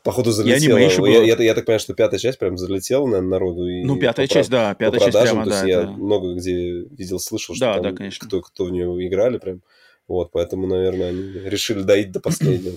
[0.07, 0.79] походу залетела.
[0.79, 3.69] Я, я, я, я так понимаю, что пятая часть прям залетела, наверное, народу.
[3.69, 5.69] И ну, пятая часть, да, пятая часть прямо, то есть да.
[5.69, 5.91] Я это...
[5.91, 8.27] много где видел, слышал, что да, там да, конечно.
[8.27, 9.61] Кто, кто в нее играли прям.
[10.09, 12.77] Вот, поэтому, наверное, они решили доить до последнего.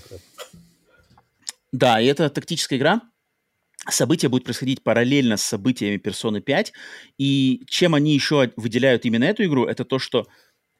[1.72, 3.01] Да, и это тактическая игра.
[3.89, 6.73] Событие будет происходить параллельно с событиями Персоны 5.
[7.18, 10.27] И чем они еще выделяют именно эту игру, это то, что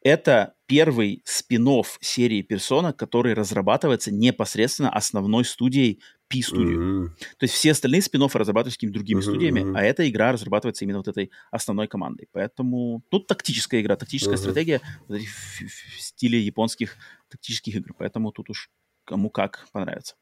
[0.02, 6.78] это первый спин серии Persona, который разрабатывается непосредственно основной студией P-Studio.
[6.78, 7.08] Mm-hmm.
[7.38, 9.24] То есть все остальные спин разрабатываются какими-то другими mm-hmm.
[9.24, 12.28] студиями, а эта игра разрабатывается именно вот этой основной командой.
[12.32, 14.38] Поэтому тут тактическая игра, тактическая mm-hmm.
[14.38, 16.96] стратегия вот в, в, стиле японских
[17.30, 17.94] тактических игр.
[17.98, 18.70] Поэтому тут уж
[19.06, 20.16] кому как понравится.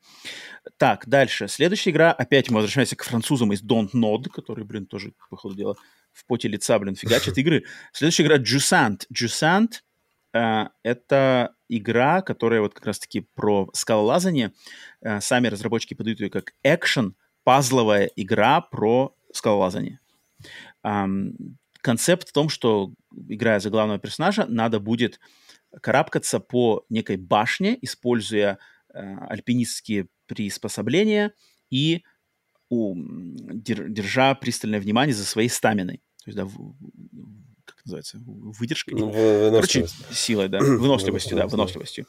[0.78, 1.50] Так, дальше.
[1.50, 2.14] Следующая игра.
[2.14, 5.76] Опять мы возвращаемся к французам из Don't Nod, который, блин, тоже, по ходу дела,
[6.14, 7.66] в поте лица, блин, фигачат игры.
[7.92, 9.02] Следующая игра Jusant.
[9.14, 9.82] Jusant
[10.84, 14.54] это игра, которая вот как раз-таки про скалолазание.
[15.02, 20.00] Э, сами разработчики подают ее как экшен, пазловая игра про скалолазание.
[21.82, 22.94] Концепт в том, что,
[23.28, 25.20] играя за главного персонажа, надо будет
[25.82, 28.58] карабкаться по некой башне, используя
[28.94, 31.34] э, альпинистские приспособления
[31.70, 32.04] и
[32.70, 36.02] у, держа пристальное внимание за своей стаминой.
[36.26, 36.48] То есть, да,
[37.88, 38.94] называется, выдержкой?
[38.96, 42.06] Ну, Короче, силой, да, выносливостью, да, выносливостью.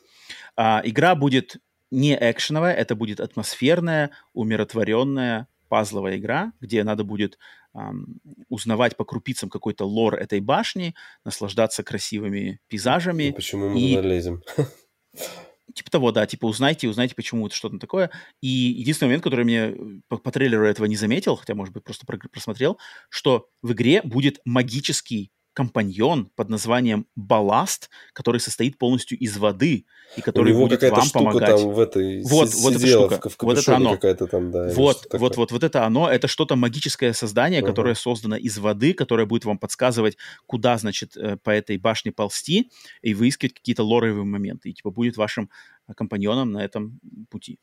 [0.56, 1.56] А, игра будет
[1.90, 7.38] не экшеновая, это будет атмосферная, умиротворенная пазловая игра, где надо будет
[7.76, 8.04] um,
[8.48, 10.94] узнавать по крупицам какой-то лор этой башни,
[11.24, 13.28] наслаждаться красивыми пейзажами.
[13.28, 13.96] Ну, почему мы и...
[13.96, 14.42] налезем?
[15.74, 18.10] Типа того, да, типа узнайте, узнайте, почему это что-то такое.
[18.40, 22.06] И единственный момент, который мне по, по трейлеру этого не заметил, хотя, может быть, просто
[22.06, 22.78] просмотрел,
[23.10, 29.86] что в игре будет магический компаньон под названием Балласт, который состоит полностью из воды
[30.16, 31.56] и который будет вам штука помогать.
[31.56, 33.96] Там в этой вот, вот эта штука, в, вот это оно.
[33.96, 36.08] Там, да, вот, вот, вот, вот это оно.
[36.08, 37.66] Это что-то магическое создание, uh-huh.
[37.66, 40.16] которое создано из воды, которое будет вам подсказывать,
[40.46, 42.70] куда, значит, э, по этой башне ползти
[43.02, 44.70] и выискивать какие-то лоровые моменты.
[44.70, 45.50] И типа будет вашим
[45.88, 47.58] э, компаньоном на этом пути.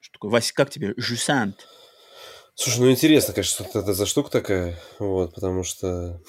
[0.00, 0.30] Что такое?
[0.30, 0.92] Вася, как тебе?
[0.98, 1.66] Жусант.
[2.54, 6.20] Слушай, ну интересно, конечно, что это за штука такая, вот, потому что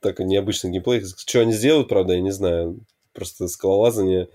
[0.00, 1.02] так необычный геймплей.
[1.04, 2.80] Что они сделают, правда, я не знаю.
[3.12, 4.28] Просто скалолазание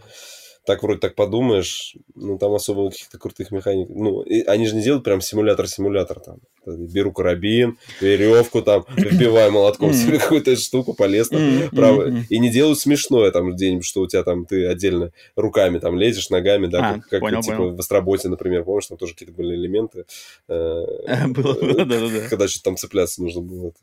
[0.65, 3.89] так вроде так подумаешь, ну, там особо каких-то крутых механик.
[3.89, 6.37] Ну, и, они же не делают прям симулятор-симулятор там.
[6.65, 12.09] Беру карабин, веревку там, вбиваю молотком себе какую-то штуку, полез там, право.
[12.29, 16.29] И не делают смешное там где-нибудь, что у тебя там ты отдельно руками там лезешь,
[16.29, 19.55] ногами, да, а, как, как понял, типа в Астроботе, например, помнишь, там тоже какие-то были
[19.55, 20.05] элементы.
[20.47, 20.85] Э,
[21.27, 22.29] было, да-да-да.
[22.29, 23.73] Когда что-то там цепляться нужно было.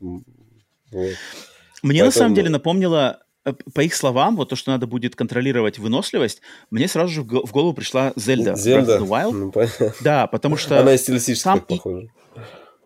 [0.91, 1.15] Вот.
[1.83, 2.05] Мне Поэтому...
[2.05, 6.41] на самом деле напомнило, э, по их словам, вот то, что надо будет контролировать выносливость,
[6.69, 8.55] мне сразу же в голову пришла Зельда.
[8.55, 8.97] Зельда?
[8.97, 9.31] Breath of the Wild.
[9.31, 9.93] Ну, понятно.
[10.01, 10.79] Да, потому что...
[10.79, 11.61] Она стилистически сам...
[11.61, 12.07] похожа.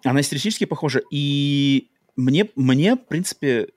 [0.03, 1.01] Она стилистически похожа.
[1.11, 3.69] И мне, мне, в принципе,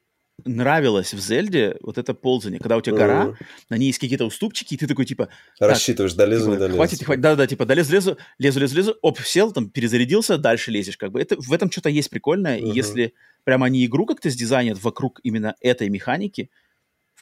[0.44, 3.34] нравилось в Зельде вот это ползание, когда у тебя гора, mm.
[3.70, 5.28] на ней есть какие-то уступчики, и ты такой, типа...
[5.58, 6.76] Рассчитываешь, долезу, типа, не долезу.
[6.76, 10.96] Хватит, хватит, да-да, типа, долез, лезу, лезу, лезу, лезу, оп, сел, там, перезарядился, дальше лезешь,
[10.96, 11.20] как бы.
[11.20, 12.70] Это, в этом что-то есть прикольное, mm-hmm.
[12.70, 16.50] и если прямо они игру как-то сдизайнят вокруг именно этой механики,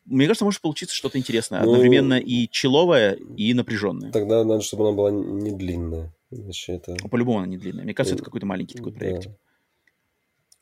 [0.05, 1.63] мне кажется, может получиться что-то интересное.
[1.63, 4.13] Ну, одновременно и человое, и напряженное.
[4.13, 6.15] Тогда надо, чтобы она была не длинная.
[6.31, 6.95] Иначе это...
[7.09, 7.85] По-любому она не длинная.
[7.85, 9.29] Мне кажется, это какой-то маленький такой проект.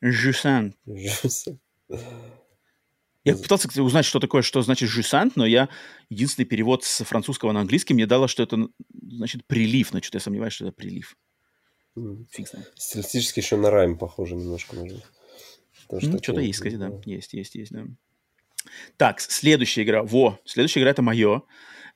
[0.00, 0.74] Жюсан.
[0.86, 1.58] Жюсан.
[3.24, 5.70] Я пытался кстати, узнать, что такое, что значит жюсант, но я
[6.10, 8.68] единственный перевод с французского на английский мне дало, что это
[9.02, 11.16] значит прилив, но что-то я сомневаюсь, что это прилив.
[11.96, 12.26] Mm.
[12.30, 12.72] Фиг знает.
[12.76, 15.04] Стилистически еще на райм похоже немножко, может
[15.90, 16.90] Mm, что-то есть, кстати, да.
[17.04, 17.84] Есть, есть, есть, да.
[18.96, 20.02] Так, следующая игра.
[20.02, 21.42] Во, следующая игра это мое.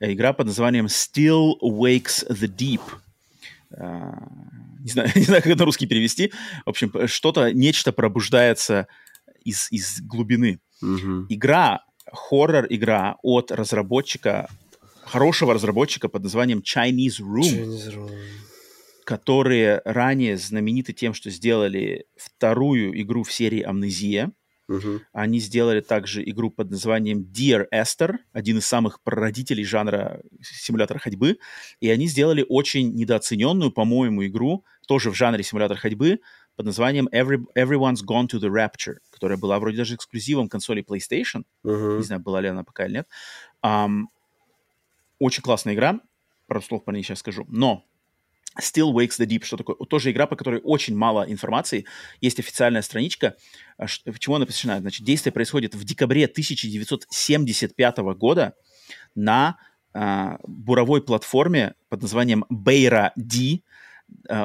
[0.01, 2.83] Игра под названием Still Wakes the Deep.
[3.71, 4.15] Uh,
[4.81, 6.33] не знаю, не знаю, как это на русский перевести.
[6.65, 8.87] В общем, что-то, нечто пробуждается
[9.45, 10.61] из, из глубины.
[10.83, 11.27] Mm-hmm.
[11.29, 14.49] Игра, хоррор-игра от разработчика,
[15.05, 17.43] хорошего разработчика под названием Chinese Room.
[17.43, 18.19] Chinese Room
[19.09, 24.33] которые ранее знамениты тем, что сделали вторую игру в серии «Амнезия».
[24.71, 25.01] Uh-huh.
[25.15, 31.39] Они сделали также игру под названием Dear Esther, один из самых прародителей жанра симулятора ходьбы.
[31.81, 36.21] И они сделали очень недооцененную, по-моему, игру, тоже в жанре симулятор ходьбы,
[36.59, 41.45] под названием Every, Everyone's Gone to the Rapture, которая была вроде даже эксклюзивом консоли PlayStation.
[41.65, 41.99] Uh-huh.
[41.99, 43.09] Не знаю, была ли она пока или нет.
[43.65, 44.07] Um,
[45.21, 46.01] очень классная игра.
[46.49, 47.45] Пару слов про нее сейчас скажу.
[47.47, 47.85] Но
[48.61, 49.77] Still Wakes the Deep, что такое?
[49.87, 51.87] Тоже игра, по которой очень мало информации.
[52.21, 53.37] Есть официальная страничка.
[53.77, 54.81] А чему она посвящена?
[54.81, 58.55] Значит, действие происходит в декабре 1975 года
[59.15, 59.59] на
[59.95, 63.88] э, буровой платформе под названием Бейра Ди э,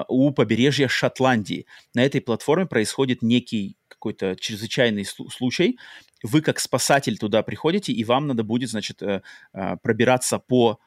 [0.08, 1.66] у побережья Шотландии.
[1.94, 5.80] На этой платформе происходит некий какой-то чрезвычайный случай.
[6.24, 9.22] Вы как спасатель туда приходите, и вам надо будет, значит, э,
[9.54, 10.80] э, пробираться по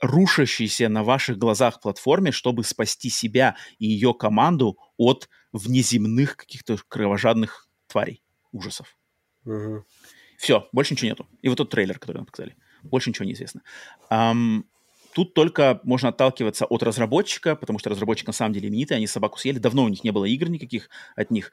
[0.00, 7.68] рушащейся на ваших глазах платформе, чтобы спасти себя и ее команду от внеземных каких-то кровожадных
[7.88, 8.96] тварей, ужасов.
[9.44, 9.84] Угу.
[10.38, 11.28] Все, больше ничего нету.
[11.42, 12.56] И вот тот трейлер, который нам показали.
[12.82, 13.62] Больше ничего не известно.
[14.10, 14.64] Эм,
[15.14, 19.38] тут только можно отталкиваться от разработчика, потому что разработчик на самом деле именитый, они собаку
[19.38, 19.58] съели.
[19.58, 21.52] Давно у них не было игр никаких от них.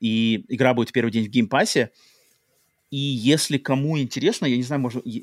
[0.00, 1.90] И игра будет первый день в Game Pass е.
[2.90, 5.22] И если кому интересно, я не знаю, может, я,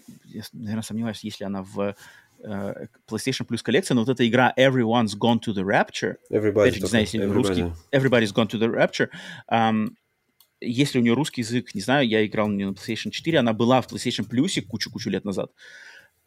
[0.54, 1.96] наверное, сомневаюсь, если она в
[2.44, 6.88] э, PlayStation Plus коллекция, но вот эта игра Everyone's Gone to the Rapture, Everybody, не
[6.88, 7.34] знаю, если everybody.
[7.34, 9.10] русский, Everybody's Gone to the Rapture,
[9.52, 9.90] um,
[10.62, 13.54] если у нее русский язык, не знаю, я играл на нее на PlayStation 4, она
[13.54, 15.52] была в PlayStation Plus кучу-кучу лет назад,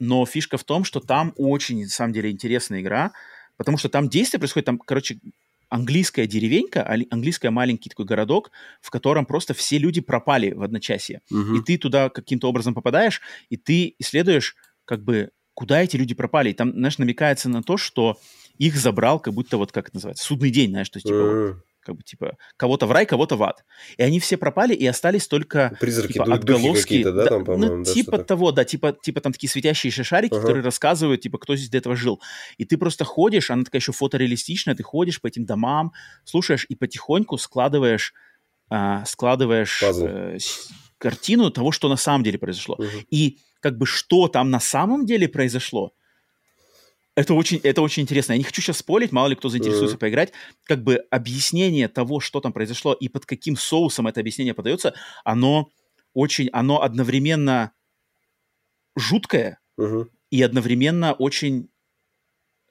[0.03, 3.13] но фишка в том, что там очень, на самом деле, интересная игра,
[3.57, 5.21] потому что там действие происходит, там, короче,
[5.69, 8.51] английская деревенька, английский маленький такой городок,
[8.81, 11.21] в котором просто все люди пропали в одночасье.
[11.31, 11.55] Угу.
[11.55, 16.51] И ты туда каким-то образом попадаешь, и ты исследуешь, как бы, куда эти люди пропали.
[16.51, 18.19] И там, знаешь, намекается на то, что
[18.59, 21.57] их забрал, как будто вот, как это называется, судный день, знаешь, то есть, типа, вот,
[21.83, 23.65] как бы, типа, кого-то в рай, кого-то в ад.
[23.97, 27.03] И они все пропали, и остались только, Призраки, типа, дух, отголоски.
[27.03, 30.41] да, да, там, ну, да, типа того, да, типа, типа там такие светящиеся шарики, Ага.
[30.43, 32.21] которые рассказывают, типа, кто здесь до этого жил.
[32.57, 35.93] И ты просто ходишь, она такая еще фотореалистичная, ты ходишь по этим домам,
[36.25, 38.15] слушаешь и потихоньку складываешь,
[38.71, 40.07] а, складываешь Пазл.
[40.07, 40.39] э,
[40.99, 42.77] картину того, что на самом деле произошло.
[42.79, 42.89] Мгм.
[43.11, 45.93] И как бы что там на самом деле произошло,
[47.15, 48.33] это очень, это очень интересно.
[48.33, 50.01] Я не хочу сейчас спорить, мало ли кто заинтересуется Мгм.
[50.01, 50.33] поиграть.
[50.65, 54.95] Как бы объяснение того, что там произошло и под каким соусом это объяснение подается,
[55.25, 55.69] оно
[56.15, 57.73] очень, оно одновременно
[58.97, 60.09] жуткое Мгм.
[60.31, 61.69] и одновременно очень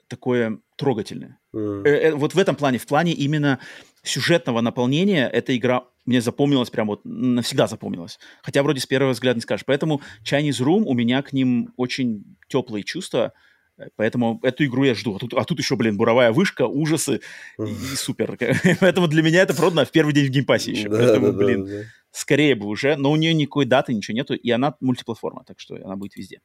[0.07, 1.39] такое трогательное.
[1.53, 1.85] Мгм.
[1.85, 3.59] Э, э, вот в этом плане, в плане именно
[4.03, 8.19] сюжетного наполнения, эта игра мне запомнилась прям вот навсегда запомнилась.
[8.41, 9.65] Хотя вроде с первого взгляда не скажешь.
[9.65, 13.33] Поэтому Chinese Room у меня к ним очень теплые чувства.
[13.35, 13.50] Э,
[13.95, 15.15] Поэтому эту игру я жду.
[15.15, 17.21] А тут, а тут еще, блин, буровая вышка, ужасы
[17.59, 18.37] и, супер.
[18.79, 20.89] Поэтому для меня это продано в первый день в Game Pass е еще.
[20.89, 22.95] Поэтому, блин, скорее бы уже.
[22.95, 24.33] Но у нее никакой даты, ничего нету.
[24.35, 26.39] И она мультиплатформа, так что она будет везде.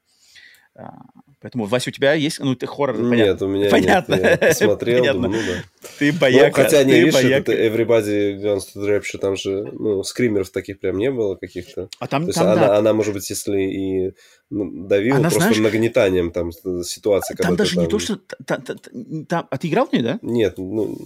[0.79, 0.93] А,
[1.41, 2.39] Поэтому, Вася, у тебя есть...
[2.39, 3.47] Ну, ты хоррор, Нет, понятно.
[3.47, 4.15] у меня Понятно.
[4.15, 4.39] нет.
[4.43, 5.23] Я посмотрел, Понятно.
[5.23, 5.89] думаю, ну да.
[5.99, 6.63] Ты Ну, бояка.
[6.65, 10.79] хотя не, ты видишь, это Everybody Guns to the Rapture, там же, ну, скримеров таких
[10.79, 11.89] прям не было каких-то.
[11.99, 14.13] А там, То есть там, она, да, она, может быть, если и
[14.51, 16.53] давила, Она, просто знаешь, нагнетанием там
[16.85, 18.17] ситуации, там ты даже не там- то, что...
[18.17, 18.91] та- та- та-
[19.29, 20.19] там- а ты играл в нее, да?
[20.23, 20.97] Нет, ну,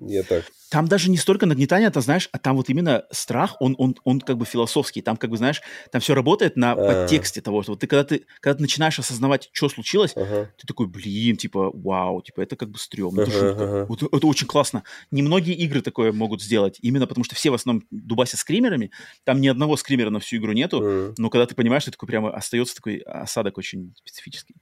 [0.00, 0.44] я так.
[0.70, 4.20] Там даже не столько нагнетание, ты знаешь, а там вот именно страх, он, он, он
[4.20, 5.02] как бы философский.
[5.02, 6.76] Там как бы, знаешь, там все работает на А.
[6.76, 10.48] подтексте того, что вот ты когда, ты когда ты начинаешь осознавать, что случилось, Ага.
[10.58, 13.86] ты такой, блин, типа, вау, типа, это как бы стрёмно, это ага.
[13.86, 14.82] Вот это очень классно.
[15.10, 18.90] Немногие игры такое могут сделать, именно потому что все в основном дубасят скримерами,
[19.24, 21.14] там ни одного скримера на всю игру нету, М.
[21.18, 22.30] но когда ты понимаешь, что такой прямо
[22.62, 24.56] остается такой осадок очень специфический.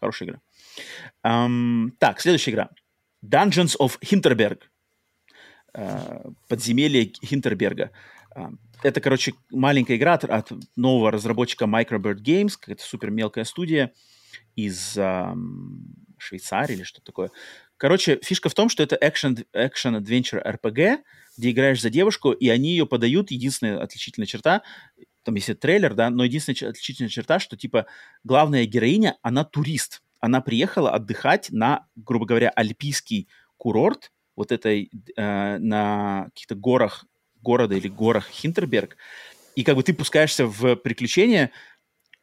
[0.00, 0.40] Хорошая игра.
[1.22, 2.70] Ам, так, следующая игра.
[3.24, 4.60] Dungeons of Hinterberg.
[5.74, 7.90] Э, Подземелье Хинтерберга.
[8.82, 13.92] Это, короче, маленькая игра от, от нового разработчика Microbird Games, какая-то супер мелкая студия
[14.56, 17.30] из эм, Швейцарии или что-то такое.
[17.76, 20.98] Короче, фишка в том, что это action, action adventure RPG,
[21.36, 23.30] где играешь за девушку, и они ее подают.
[23.30, 24.62] Единственная отличительная черта,
[25.22, 27.86] там есть трейлер, да, но единственная отличительная черта, что, типа,
[28.24, 30.02] главная героиня, она турист.
[30.20, 37.04] Она приехала отдыхать на, грубо говоря, альпийский курорт, вот этой, э, на каких-то горах
[37.40, 38.96] города или горах Хинтерберг,
[39.54, 41.50] и как бы ты пускаешься в приключения,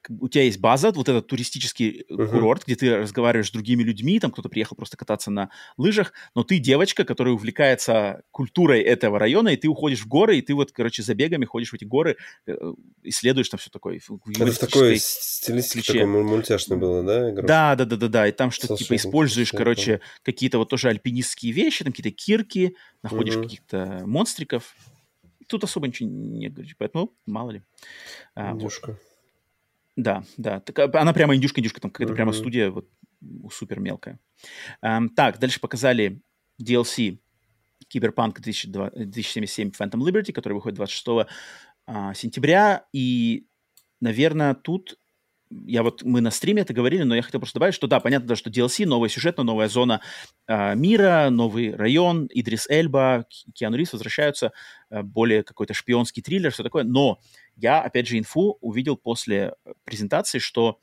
[0.07, 2.30] у тебя есть база, вот этот туристический uh-huh.
[2.30, 6.43] курорт, где ты разговариваешь с другими людьми, там кто-то приехал просто кататься на лыжах, но
[6.43, 10.71] ты девочка, которая увлекается культурой этого района, и ты уходишь в горы, и ты вот,
[10.71, 12.17] короче, забегами ходишь в эти горы,
[12.47, 12.55] э,
[13.03, 13.97] исследуешь там все такое.
[13.97, 17.31] Это в такой стилистике такой мультяшный было, да?
[17.31, 17.47] Игра?
[17.47, 21.51] Да, да, да, да, да, и там что-то типа используешь, короче, какие-то вот тоже альпинистские
[21.51, 23.43] вещи, там какие-то кирки, находишь uh-huh.
[23.43, 24.76] каких-то монстриков,
[25.47, 27.63] тут особо ничего не говорить, поэтому мало ли.
[28.35, 28.91] А, Индюшка.
[28.91, 29.09] Вот.
[29.99, 30.61] Да, да.
[30.61, 32.15] Так, а, она прямо индюшка-индюшка, там какая-то uh-huh.
[32.15, 32.88] прямо студия вот
[33.51, 34.17] супер мелкая.
[34.81, 36.21] Um, так, дальше показали
[36.61, 37.19] DLC
[37.89, 41.27] Киберпанк 2077 Phantom Liberty, который выходит 26 uh,
[41.85, 42.85] а, сентября.
[42.93, 43.45] И,
[43.99, 44.97] наверное, тут
[45.49, 48.35] я вот, мы на стриме это говорили, но я хотел просто добавить, что да, понятно,
[48.35, 50.01] что DLC, новая сюжетная, новая зона
[50.47, 54.51] э, мира, новый район, Идрис Эльба, Киану Ривз возвращаются,
[54.89, 56.84] э, более какой-то шпионский триллер, все такое.
[56.84, 57.19] Но
[57.55, 59.55] я, опять же, инфу увидел после
[59.85, 60.80] презентации, что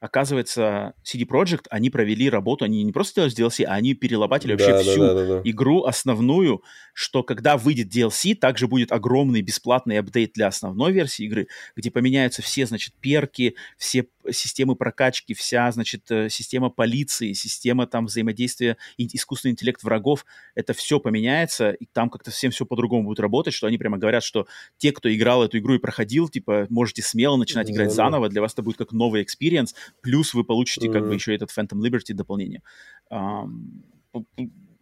[0.00, 4.72] оказывается, CD Projekt, они провели работу, они не просто сделали DLC, а они перелопатили вообще
[4.72, 6.62] да, всю да, да, да, игру основную,
[6.92, 12.42] что когда выйдет DLC, также будет огромный бесплатный апдейт для основной версии игры, где поменяются
[12.42, 19.52] все, значит, перки, все системы прокачки, вся, значит, э, система полиции, система там взаимодействия, искусственный
[19.52, 20.24] интеллект врагов,
[20.54, 24.22] это все поменяется, и там как-то всем все по-другому будет работать, что они прямо говорят,
[24.22, 24.46] что
[24.76, 28.52] те, кто играл эту игру и проходил, типа, можете смело начинать играть заново, для вас
[28.52, 30.92] это будет как новый experience, плюс вы получите mm-hmm.
[30.92, 32.62] как бы еще этот Phantom Liberty дополнение.
[33.10, 33.82] Эм,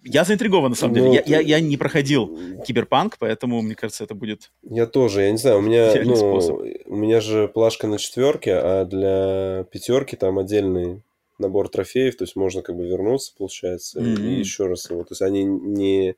[0.06, 1.12] я заинтригован, на самом деле.
[1.12, 4.50] Я, я, я не проходил киберпанк, поэтому, мне кажется, это будет...
[4.62, 6.60] Я тоже, я не знаю, у меня, ну, способ.
[6.86, 11.02] у меня же плашка на четверке, а для пятерки там отдельный
[11.38, 14.26] набор трофеев, то есть можно как бы вернуться, получается, mm-hmm.
[14.26, 15.02] и еще раз его.
[15.02, 16.14] То есть они не...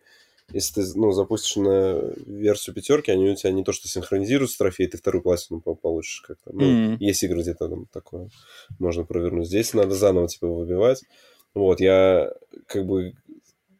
[0.50, 4.86] Если ты ну, запустишь на версию пятерки, они у тебя не то что синхронизируются трофеи,
[4.86, 6.52] ты вторую пластину получишь как-то.
[6.54, 6.96] Ну, mm-hmm.
[7.00, 8.30] есть игры где-то там такое
[8.78, 9.46] можно провернуть.
[9.46, 11.02] Здесь надо заново типа выбивать.
[11.54, 12.32] Вот, я
[12.66, 13.14] как бы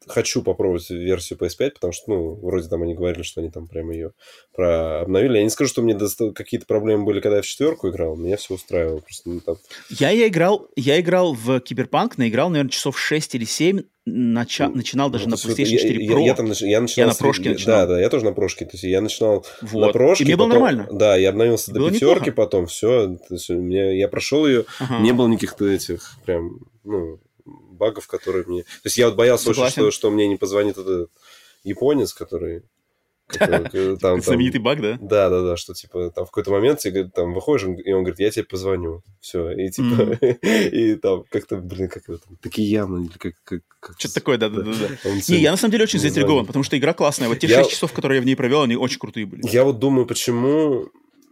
[0.09, 3.93] хочу попробовать версию PS5, потому что, ну, вроде там они говорили, что они там прямо
[3.93, 4.12] ее
[4.55, 5.39] про обновили.
[5.39, 5.97] Я не скажу, что мне
[6.35, 8.98] какие-то проблемы были, когда я в четверку играл, меня все устраивало.
[8.98, 9.56] Просто, ну, там...
[9.90, 14.68] я, я, играл, я играл в Киберпанк, наиграл, наверное, часов 6 или 7, нача...
[14.68, 16.20] ну, начинал даже ну, на PlayStation 4 я, Pro.
[16.20, 17.76] Я, я, там, я, начинал я на прошке начинал.
[17.80, 18.64] Да, да, я тоже на прошке.
[18.64, 19.86] То есть я начинал вот.
[19.86, 20.24] на прошке.
[20.24, 20.89] И мне потом, было нормально.
[20.90, 22.32] Да, я обновился было до пятерки, неплохо.
[22.32, 23.18] потом все.
[23.28, 24.98] То есть, меня, я прошел ее, ага.
[25.01, 27.20] не было никаких этих прям, ну,
[27.78, 28.62] багов, которые мне...
[28.62, 29.82] То есть я вот боялся Согласен.
[29.82, 31.10] очень, что, что мне не позвонит этот
[31.64, 32.62] японец, который
[34.00, 34.98] там, Знаменитый баг, да?
[35.00, 38.20] Да, да, да, что типа там в какой-то момент ты там выходишь, и он говорит,
[38.20, 39.02] я тебе позвоню.
[39.20, 39.50] Все.
[39.50, 43.34] И типа, и там как-то, блин, как это, такие явно, или как...
[43.44, 43.62] как,
[43.98, 44.72] Что-то такое, да, да, да.
[44.72, 45.10] да.
[45.28, 47.28] Не, я на самом деле очень заинтригован, потому что игра классная.
[47.28, 49.42] Вот те 6 часов, которые я в ней провел, они очень крутые были.
[49.46, 50.88] Я вот думаю, почему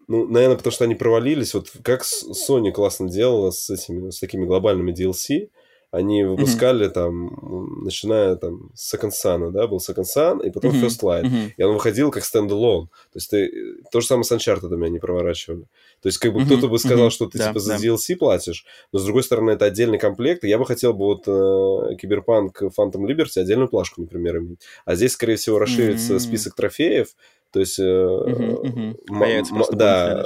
[0.09, 1.55] ну, наверное, потому что они провалились.
[1.55, 5.48] Вот как Sony классно делала с этими, с такими глобальными DLC,
[5.91, 6.91] они выпускали mm-hmm.
[6.91, 10.83] там, начиная там с Second Sun, да, был Second Sun, и потом mm-hmm.
[10.83, 11.25] First Light.
[11.25, 11.53] Mm-hmm.
[11.57, 12.87] И он выходил как стендалон.
[12.87, 13.51] То есть ты...
[13.91, 15.63] То же самое с Uncharted они проворачивали.
[16.03, 16.47] То есть как бы mm-hmm.
[16.47, 17.11] кто-то бы сказал, mm-hmm.
[17.11, 17.85] что ты да, типа за да.
[17.85, 21.23] DLC платишь, но с другой стороны это отдельный комплект, и я бы хотел бы вот
[21.27, 24.61] э, Киберпанк Phantom Liberty отдельную плашку, например, иметь.
[24.85, 26.21] А здесь, скорее всего, расширится mm-hmm.
[26.21, 27.09] список трофеев,
[27.52, 29.77] то есть, uh-huh, uh-huh.
[29.77, 30.24] да,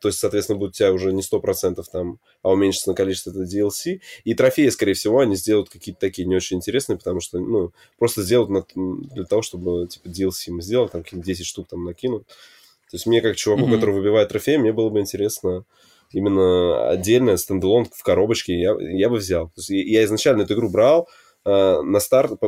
[0.00, 3.42] то есть, соответственно, будет у тебя уже не 100% там, а уменьшится на количество это
[3.42, 4.00] DLC.
[4.24, 8.22] И трофеи, скорее всего, они сделают какие-то такие не очень интересные, потому что, ну, просто
[8.22, 12.26] сделают на, для того, чтобы, типа, DLC мы сделали, там, какие-нибудь 10 штук там накинут.
[12.26, 13.74] То есть, мне, как чуваку, uh-huh.
[13.74, 15.64] который выбивает трофеи, мне было бы интересно
[16.10, 19.46] именно отдельно, стендалон в коробочке, я, я бы взял.
[19.48, 21.08] То есть, я изначально эту игру брал,
[21.44, 22.40] э, на старт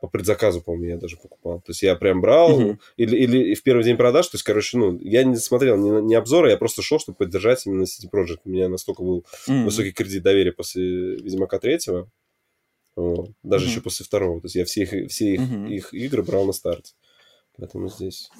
[0.00, 1.60] по предзаказу, по-моему, я даже покупал.
[1.60, 2.78] То есть я прям брал, uh-huh.
[2.96, 6.14] или, или в первый день продаж, то есть, короче, ну, я не смотрел ни, ни
[6.14, 8.40] обзоры, я просто шел, чтобы поддержать именно CD Projekt.
[8.44, 9.64] У меня настолько был uh-huh.
[9.64, 12.10] высокий кредит доверия после Ведьмака третьего,
[12.96, 13.70] вот, даже uh-huh.
[13.70, 14.40] еще после второго.
[14.40, 15.68] То есть я все их, все их, uh-huh.
[15.68, 16.94] их игры брал на старте.
[17.56, 18.30] Поэтому здесь...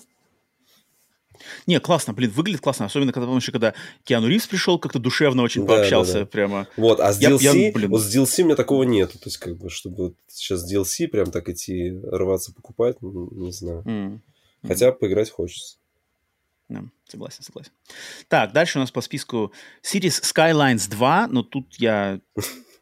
[1.67, 5.67] Не, классно, блин, выглядит классно, особенно когда, помнишь, когда Киану Ривз пришел, как-то душевно очень
[5.67, 6.27] да, пообщался, да, да.
[6.27, 6.69] прямо.
[6.77, 7.91] Вот, а с DLC, я, я, блин...
[7.91, 11.09] вот с DLC у меня такого нет, то есть как бы, чтобы вот сейчас DLC
[11.09, 13.83] прям так идти, рваться, покупать, не знаю.
[13.87, 14.21] Mm.
[14.67, 15.79] Хотя поиграть хочется.
[16.69, 17.73] Да, согласен, согласен.
[18.29, 19.53] Так, дальше у нас по списку
[19.83, 22.21] Cities Skylines 2, но тут я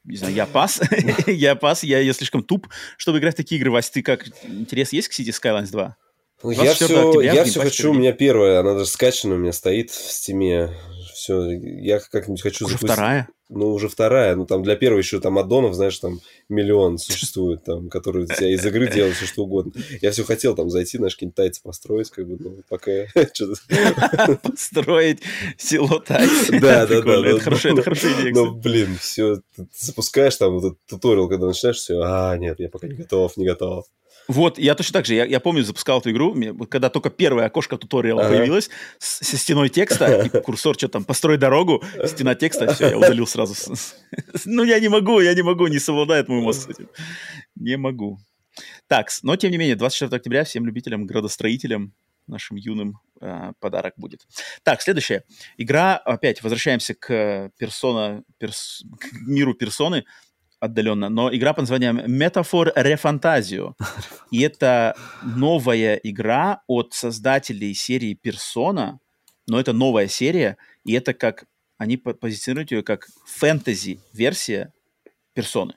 [0.05, 0.81] не знаю, я пас,
[1.27, 3.71] я пас, я, я слишком туп, чтобы играть в такие игры.
[3.71, 5.97] Вась, ты как, интерес есть к Cities Skylines 2?
[6.43, 9.91] Ну, я все, я все хочу, у меня первая, она даже скачана у меня стоит
[9.91, 10.71] в стиме.
[11.13, 12.93] Все, я как-нибудь хочу Уже запустить.
[12.93, 13.29] вторая?
[13.49, 14.37] Ну, уже вторая.
[14.37, 18.65] Ну, там для первой еще там аддонов, знаешь, там миллион существует, там, которые тебя из
[18.65, 19.73] игры делают все что угодно.
[20.01, 23.07] Я все хотел там зайти, знаешь, какие-нибудь тайцы построить, как бы, ну, пока
[24.43, 25.21] Построить
[25.57, 26.61] село тайцы.
[26.61, 27.27] Да, да, да.
[27.27, 28.35] Это хорошая идея.
[28.35, 29.41] Ну, блин, все,
[29.77, 33.87] запускаешь там этот туториал, когда начинаешь, все, а, нет, я пока не готов, не готов.
[34.29, 36.37] Вот, я точно так же, я, я помню, запускал эту игру,
[36.69, 38.37] когда только первое окошко туториала ага.
[38.37, 42.99] появилось, с, со стеной текста, и курсор что там, построй дорогу, стена текста, все, я
[42.99, 43.55] удалил сразу.
[44.45, 46.91] Ну, я не могу, я не могу, не совладает мой мозг с этим.
[47.57, 48.19] Не могу.
[48.87, 51.95] Так, но тем не менее, 24 октября всем любителям, градостроителям,
[52.27, 54.27] нашим юным э, подарок будет.
[54.63, 55.25] Так, следующая.
[55.57, 60.05] Игра, опять возвращаемся к персона, перс, к миру персоны
[60.61, 63.75] отдаленно, но игра под названием Metaphor Refantasio.
[64.31, 68.99] И это новая игра от создателей серии Persona,
[69.47, 71.45] но это новая серия, и это как
[71.79, 74.73] они позиционируют ее как фэнтези-версия
[75.33, 75.75] персоны.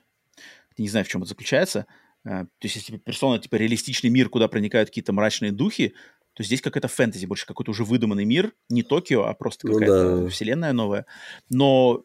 [0.76, 1.86] Не знаю, в чем это заключается.
[2.24, 5.94] Э, то есть, если персона, типа, реалистичный мир, куда проникают какие-то мрачные духи,
[6.34, 10.24] то здесь какая-то фэнтези, больше какой-то уже выдуманный мир, не Токио, а просто какая-то ну,
[10.24, 10.28] да.
[10.30, 11.06] вселенная новая.
[11.50, 12.04] Но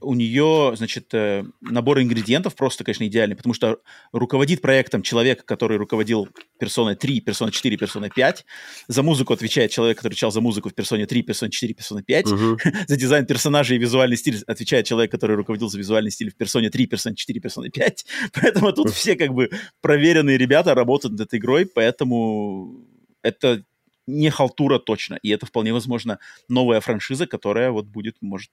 [0.00, 3.78] у нее, значит, э, набор ингредиентов просто, конечно, идеальный, потому что
[4.12, 6.28] руководит проектом человек, который руководил
[6.58, 8.44] персоной 3, персона 4, персона 5.
[8.88, 12.26] За музыку отвечает человек, который отвечал за музыку в персоне 3, персоне 4, персоне 5.
[12.26, 12.58] Угу.
[12.88, 16.70] за дизайн персонажей и визуальный стиль отвечает человек, который руководил за визуальный стиль в персоне
[16.70, 18.06] 3, персоне 4, персоне 5.
[18.40, 22.91] Поэтому тут все как бы проверенные ребята работают над этой игрой, поэтому
[23.22, 23.64] это
[24.06, 26.18] не халтура точно, и это вполне возможно
[26.48, 28.50] новая франшиза, которая вот будет, может,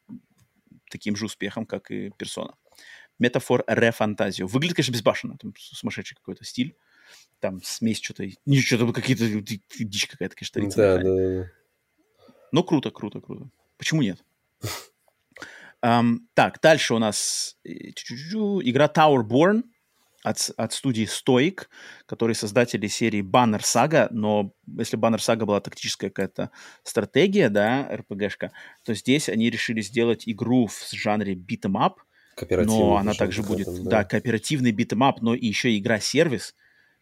[0.90, 2.56] таким же успехом, как и персона.
[3.20, 4.48] Метафор Рефантазио.
[4.48, 5.38] Выглядит, конечно, безбашенно.
[5.38, 6.76] Там сумасшедший какой-то стиль.
[7.40, 8.26] Там смесь что-то...
[8.46, 9.26] Не, что-то какие-то...
[9.80, 11.52] Дичь какая-то, конечно, да, да, да.
[12.52, 13.50] Но круто, круто, круто.
[13.78, 14.24] Почему нет?
[15.82, 19.64] Um, так, дальше у нас э, игра Tower Born
[20.24, 21.68] от, от студии Stoic,
[22.06, 26.52] которые создатели серии Banner Saga, но если Banner Saga была тактическая какая-то
[26.84, 28.52] стратегия, да, РПГшка,
[28.84, 31.94] то здесь они решили сделать игру в жанре beat'em up,
[32.66, 33.90] но она также будет, да.
[33.90, 36.56] да, кооперативный beat'em up, но и еще игра-сервис,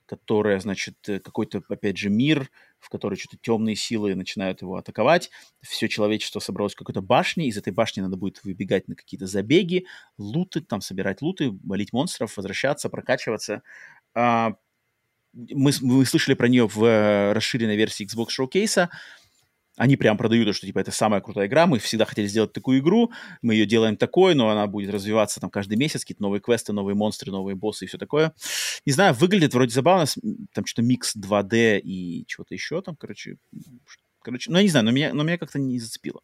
[0.06, 2.50] которая, значит, э, какой-то, опять же, мир,
[2.80, 5.30] в который что-то темные силы начинают его атаковать.
[5.62, 9.86] Все человечество собралось в какой-то башне, из этой башни надо будет выбегать на какие-то забеги,
[10.18, 13.64] луты, там собирать луты, валить монстров, возвращаться, прокачиваться.
[14.14, 14.54] А,
[15.34, 18.90] мы, мы слышали про нее в э, расширенной версии Xbox Showcase
[19.78, 23.12] они прям продают, что типа это самая крутая игра, мы всегда хотели сделать такую игру,
[23.42, 26.96] мы ее делаем такой, но она будет развиваться там каждый месяц, какие-то новые квесты, новые
[26.96, 28.34] монстры, новые боссы и все такое.
[28.86, 30.06] Не знаю, выглядит вроде забавно,
[30.54, 33.38] там что-то микс 2D и чего-то еще там, короче,
[34.22, 36.22] короче, ну я не знаю, но меня, но меня как-то не зацепило.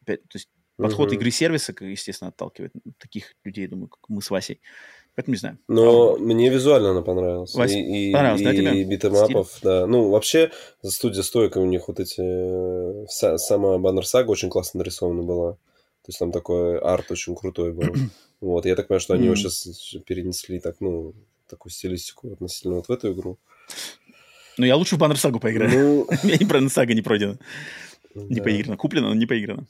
[0.00, 1.16] Опять, то есть подход uh-huh.
[1.16, 4.62] игры-сервиса, естественно, отталкивает таких людей, думаю, как мы с Васей.
[5.18, 5.58] Поэтому не знаю.
[5.66, 7.52] Но а, мне визуально она понравилась.
[7.52, 8.80] Вась, и, понравилась, и, да, тебе?
[8.80, 9.84] И битэмапов, да.
[9.84, 10.52] Ну, вообще,
[10.84, 13.04] студия Стойка у них вот эти...
[13.08, 15.54] Вся, сама Баннер Сага очень классно нарисована была.
[15.54, 17.92] То есть там такой арт очень крутой был.
[18.40, 19.66] Вот, я так понимаю, что они его сейчас
[20.06, 21.14] перенесли так, ну,
[21.50, 23.38] такую стилистику относительно вот в эту игру.
[24.56, 25.72] Ну, я лучше в Баннер Сагу поиграю.
[25.72, 26.06] Ну...
[26.22, 27.40] Я не Баннер Сага не пройдена.
[28.14, 28.76] Не поиграна.
[28.76, 29.66] Куплена, но не поиграна.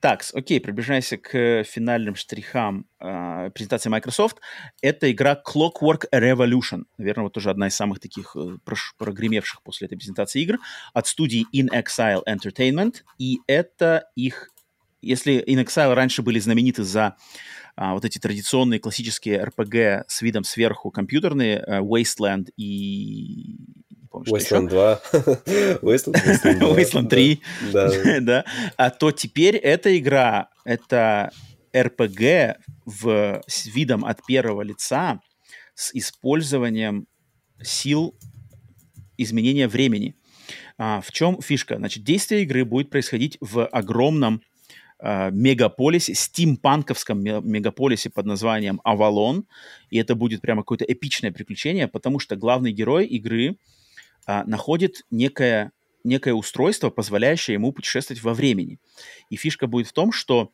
[0.00, 4.38] Так, окей, приближаясь к финальным штрихам э, презентации Microsoft.
[4.82, 6.84] Это игра Clockwork Revolution.
[6.98, 8.58] Наверное, вот тоже одна из самых таких э,
[8.98, 10.58] прогремевших после этой презентации игр
[10.92, 12.96] от студии In Exile Entertainment.
[13.18, 14.50] И это их...
[15.00, 17.16] Если In Exile раньше были знамениты за
[17.76, 23.83] а, вот эти традиционные классические RPG с видом сверху компьютерные, э, Wasteland и
[24.14, 25.00] помню, Wasteland 2.
[25.82, 27.42] Wasteland, Wasteland 3.
[27.72, 28.20] Да.
[28.20, 28.44] да.
[28.76, 31.32] А то теперь эта игра, это
[31.72, 35.20] RPG в, с видом от первого лица
[35.74, 37.06] с использованием
[37.62, 38.14] сил
[39.16, 40.14] изменения времени.
[40.78, 41.76] А, в чем фишка?
[41.76, 44.42] Значит, действие игры будет происходить в огромном
[44.98, 49.46] а, мегаполисе, стимпанковском мегаполисе под названием Авалон.
[49.90, 53.56] И это будет прямо какое-то эпичное приключение, потому что главный герой игры
[54.26, 55.72] а, находит некое,
[56.02, 58.78] некое устройство, позволяющее ему путешествовать во времени.
[59.30, 60.52] И фишка будет в том, что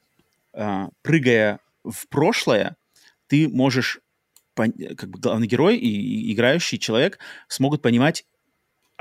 [0.53, 2.77] а, прыгая в прошлое,
[3.27, 4.01] ты можешь,
[4.55, 7.19] как бы главный герой и, и играющий человек
[7.49, 8.25] смогут понимать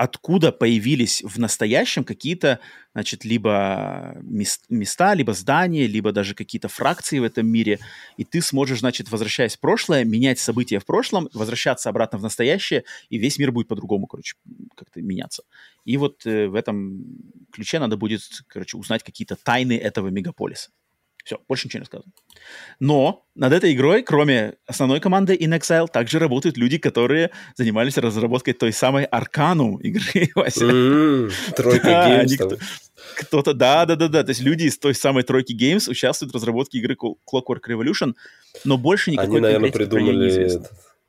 [0.00, 2.58] откуда появились в настоящем какие-то,
[2.94, 7.78] значит, либо места, либо здания, либо даже какие-то фракции в этом мире,
[8.16, 12.84] и ты сможешь, значит, возвращаясь в прошлое, менять события в прошлом, возвращаться обратно в настоящее,
[13.10, 14.36] и весь мир будет по-другому, короче,
[14.74, 15.42] как-то меняться.
[15.84, 17.04] И вот э, в этом
[17.52, 20.70] ключе надо будет, короче, узнать какие-то тайны этого мегаполиса.
[21.24, 22.12] Все, больше ничего не сказано.
[22.78, 28.54] Но над этой игрой, кроме основной команды In Exile, также работают люди, которые занимались разработкой
[28.54, 30.28] той самой Аркану игры.
[31.56, 32.60] Тройка Games.
[33.16, 34.24] Кто-то, да, да, да, да.
[34.24, 38.14] То есть люди из той самой тройки Games участвуют в разработке игры Clockwork Revolution,
[38.64, 40.60] но больше никакой Они, наверное, придумали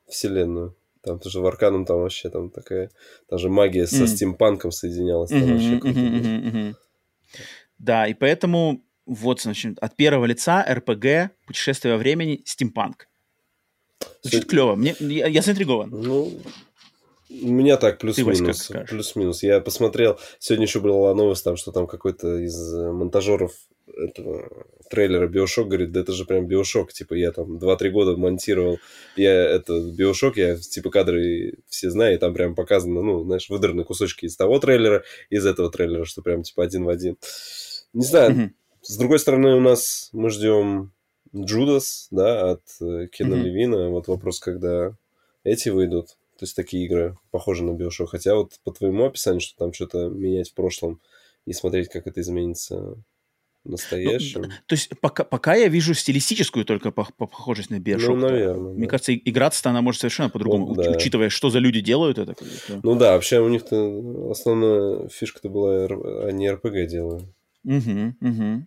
[0.07, 0.75] вселенную.
[1.03, 2.91] Там тоже в Арканом там вообще там такая,
[3.29, 5.31] даже магия со стимпанком соединялась.
[5.31, 6.75] Там вообще
[7.81, 13.09] да, и поэтому вот, значит, от первого лица РПГ, путешествие во времени, стимпанк.
[14.21, 14.75] Звучит клево.
[14.75, 15.89] Мне, я, я заинтригован.
[15.89, 16.31] Ну,
[17.29, 18.71] у меня так плюс-минус.
[18.87, 19.43] Плюс-минус.
[19.43, 23.51] Я посмотрел, сегодня еще была новость, там, что там какой-то из монтажеров
[23.87, 28.79] этого трейлера Биошок говорит, да это же прям Биошок, типа я там 2-3 года монтировал,
[29.17, 33.83] я это Биошок, я типа кадры все знаю, и там прям показано, ну, знаешь, выдраны
[33.83, 37.17] кусочки из того трейлера, из этого трейлера, что прям типа один в один.
[37.93, 38.53] Не знаю.
[38.91, 40.91] С другой стороны, у нас мы ждем
[41.33, 43.41] Джудас, да, от э, Кена mm-hmm.
[43.41, 43.89] Левина.
[43.89, 44.93] Вот вопрос, когда
[45.45, 46.17] эти выйдут.
[46.37, 48.09] То есть такие игры похожи на Биошок.
[48.09, 50.99] Хотя вот по твоему описанию, что там что-то менять в прошлом
[51.45, 52.97] и смотреть, как это изменится
[53.63, 54.41] настоящем.
[54.41, 58.09] Ну, то есть пока, пока я вижу стилистическую только по, по похожесть на Биошок.
[58.09, 58.73] Ну, наверное.
[58.73, 58.89] Мне да.
[58.89, 60.91] кажется, играться-то она может совершенно по-другому, вот, да.
[60.91, 62.35] учитывая, что за люди делают это.
[62.83, 65.85] Ну да, вообще у них-то основная фишка-то была,
[66.25, 67.23] они РПГ делают.
[67.63, 68.65] Угу, угу.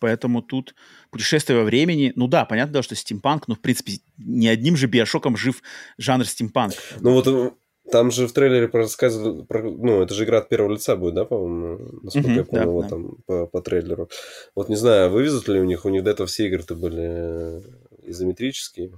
[0.00, 0.74] Поэтому тут
[1.10, 5.36] путешествие во времени, ну да, понятно, что стимпанк, но в принципе не одним же биошоком
[5.36, 5.62] жив
[5.98, 6.74] жанр стимпанк.
[7.00, 7.50] Ну вот э,
[7.90, 11.24] там же в трейлере рассказывали, про, ну это же игра от первого лица будет, да,
[11.24, 12.88] по-моему, насколько mm-hmm, я помню, да, вот да.
[12.88, 14.08] там по, по трейлеру.
[14.54, 17.60] Вот не знаю, вывезут ли у них, у них до этого все игры-то были э,
[18.04, 18.92] изометрические.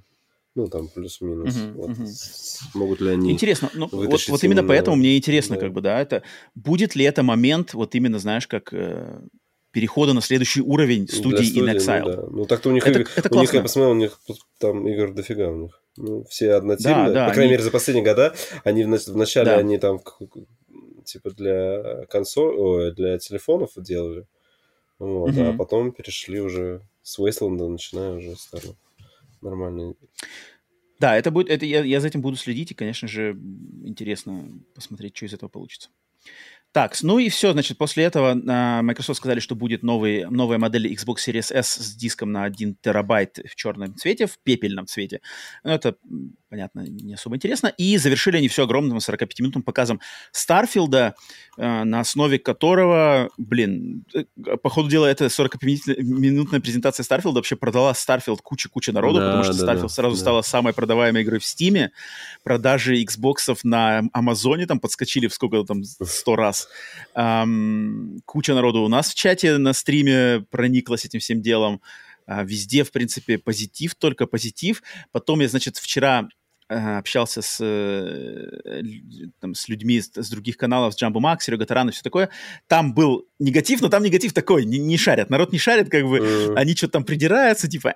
[0.54, 1.54] Ну, там плюс-минус.
[1.54, 1.90] Uh-huh, вот.
[1.90, 2.68] uh-huh.
[2.72, 5.60] Могут ли они Интересно, ну, вот, вот именно поэтому мне интересно, да.
[5.60, 6.22] как бы, да, это
[6.54, 9.20] будет ли это момент, вот именно, знаешь, как э,
[9.76, 12.00] перехода на следующий уровень студии, студии In Exile.
[12.00, 12.28] Ну, да.
[12.30, 14.18] ну так-то у них, это, игр, это у них, я посмотрел, у них
[14.56, 15.82] там игр дофига у них.
[15.98, 17.08] Ну, все однотипные.
[17.08, 17.50] Да, да, по крайней они...
[17.50, 19.58] мере, за последние года они в, в начале да.
[19.58, 20.00] они там
[21.04, 24.26] типа для консоль, для телефонов делали.
[24.98, 25.42] Вот, угу.
[25.42, 28.76] А потом перешли уже с Wasteland, начиная уже стало
[29.42, 29.92] нормально.
[31.00, 33.38] Да, это будет, это я, я за этим буду следить, и, конечно же,
[33.84, 35.90] интересно посмотреть, что из этого получится.
[36.76, 40.92] Так, ну и все, значит, после этого uh, Microsoft сказали, что будет новый, новая модель
[40.92, 45.22] Xbox Series S с диском на 1 терабайт в черном цвете, в пепельном цвете.
[45.64, 45.96] Ну, это
[46.48, 47.68] понятно, не особо интересно.
[47.76, 50.00] И завершили они все огромным 45-минутным показом
[50.32, 51.14] Starfield а,
[51.56, 54.24] э, на основе которого, блин, э,
[54.62, 59.44] по ходу дела, эта 45-минутная презентация Starfield а вообще продала Starfield куча-куча народу, да, потому
[59.44, 60.20] что да, Starfield да, сразу да.
[60.20, 61.92] стала самой продаваемой игрой в Steam е.
[62.44, 66.65] Продажи Xbox на Амазоне там подскочили в сколько там, сто раз.
[67.14, 71.80] Эм, куча народу у нас в чате на стриме прониклась этим всем делом.
[72.26, 74.82] А, везде, в принципе, позитив, только позитив.
[75.12, 76.28] Потом я, значит, вчера
[76.68, 78.82] общался с, э,
[79.40, 82.28] там, с людьми с, с других каналов, с Джамбо Макс, Серега Таран и все такое.
[82.66, 85.30] Там был негатив, но там негатив такой, не, не шарят.
[85.30, 86.54] Народ не шарит, как бы, mm.
[86.56, 87.94] они что-то там придираются, типа,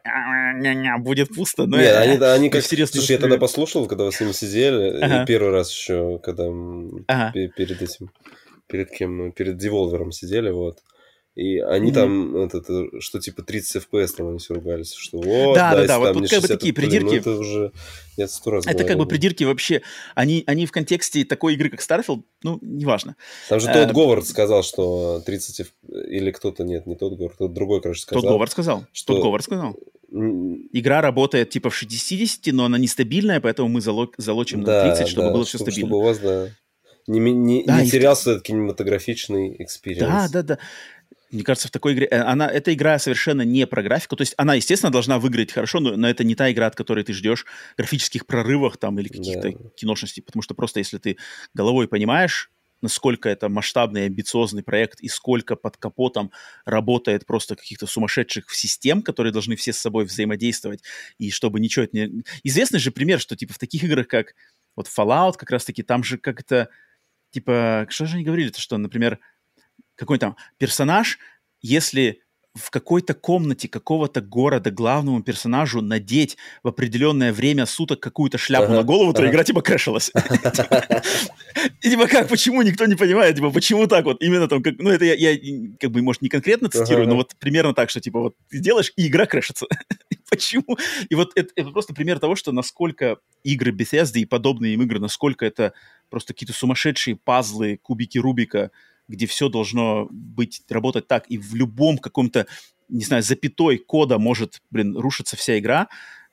[0.98, 1.66] будет пусто.
[1.66, 2.62] Но Нет, они, они как...
[2.62, 5.26] Слушай, я тогда послушал, когда вы с ними сидели, ага.
[5.26, 6.44] первый раз еще, когда
[7.08, 7.32] ага.
[7.32, 8.12] перед этим,
[8.70, 10.78] перед кем, перед Деволвером сидели, вот.
[11.36, 11.94] И они mm-hmm.
[11.94, 15.98] там, этот, что типа 30 FPS там они все ругались, что вот, да, да, да,
[16.00, 17.06] вот, вот как бы такие придирки.
[17.06, 17.72] Ну, это уже
[18.16, 18.88] я сто раз Это говорил.
[18.88, 19.80] как бы придирки вообще,
[20.16, 23.14] они, они в контексте такой игры, как Starfield, ну, неважно.
[23.48, 25.72] Там же а, тот Говард сказал, что 30
[26.08, 28.22] или кто-то, нет, не тот Говард, тот другой, короче, сказал.
[28.22, 29.14] Тот Говард сказал, что...
[29.14, 29.76] тот Говард сказал.
[30.72, 34.10] Игра работает типа в 60, но она нестабильная, поэтому мы зало...
[34.18, 35.88] залочим да, на 30, чтобы да, было все чтобы, стабильно.
[35.88, 36.48] Чтобы у вас, да,
[37.18, 38.32] не, не, да, не терялся и...
[38.34, 40.10] этот кинематографичный experience.
[40.10, 40.58] Да, да, да.
[41.30, 42.06] Мне кажется, в такой игре...
[42.10, 44.16] Э, она, эта игра совершенно не про графику.
[44.16, 47.04] То есть она, естественно, должна выглядеть хорошо, но, но это не та игра, от которой
[47.04, 49.58] ты ждешь графических прорывов там или каких-то да.
[49.76, 50.22] киношностей.
[50.22, 51.16] Потому что просто если ты
[51.54, 52.50] головой понимаешь,
[52.82, 56.32] насколько это масштабный, амбициозный проект и сколько под капотом
[56.64, 60.82] работает просто каких-то сумасшедших систем, которые должны все с собой взаимодействовать,
[61.18, 61.86] и чтобы ничего...
[61.92, 62.24] Не...
[62.42, 64.34] Известный же пример, что типа в таких играх, как
[64.74, 66.68] вот Fallout, как раз-таки там же как-то...
[67.30, 69.18] Типа, что же они говорили-то, что, например,
[69.94, 71.18] какой там персонаж,
[71.60, 72.22] если
[72.54, 78.74] в какой-то комнате какого-то города главному персонажу надеть в определенное время суток какую-то шляпу ага,
[78.74, 79.30] на голову, то ага.
[79.30, 80.10] игра типа крэшилась.
[81.82, 84.90] И типа как, почему никто не понимает, типа почему так вот, именно там, как, ну
[84.90, 85.38] это я, я
[85.78, 88.92] как бы, может, не конкретно цитирую, но вот примерно так, что типа вот ты делаешь,
[88.96, 89.66] и игра крэшится.
[90.30, 90.78] почему?
[91.08, 94.98] И вот это, это просто пример того, что насколько игры Bethesda и подобные им игры,
[94.98, 95.74] насколько это
[96.08, 98.70] просто какие-то сумасшедшие пазлы, кубики Рубика,
[99.10, 102.46] где все должно быть, работать так, и в любом каком-то,
[102.88, 105.88] не знаю, запятой кода может, блин, рушиться вся игра.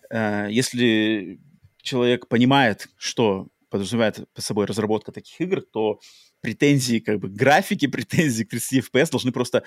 [0.09, 1.39] Э, если
[1.81, 5.99] человек понимает, что подразумевает по собой разработка таких игр, то
[6.41, 9.63] претензии, как бы графики, претензии к 30 FPS должны просто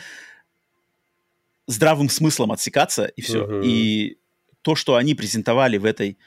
[1.66, 3.44] здравым смыслом отсекаться, и все.
[3.44, 3.62] Uh-huh.
[3.64, 4.18] И
[4.62, 6.18] то, что они презентовали в этой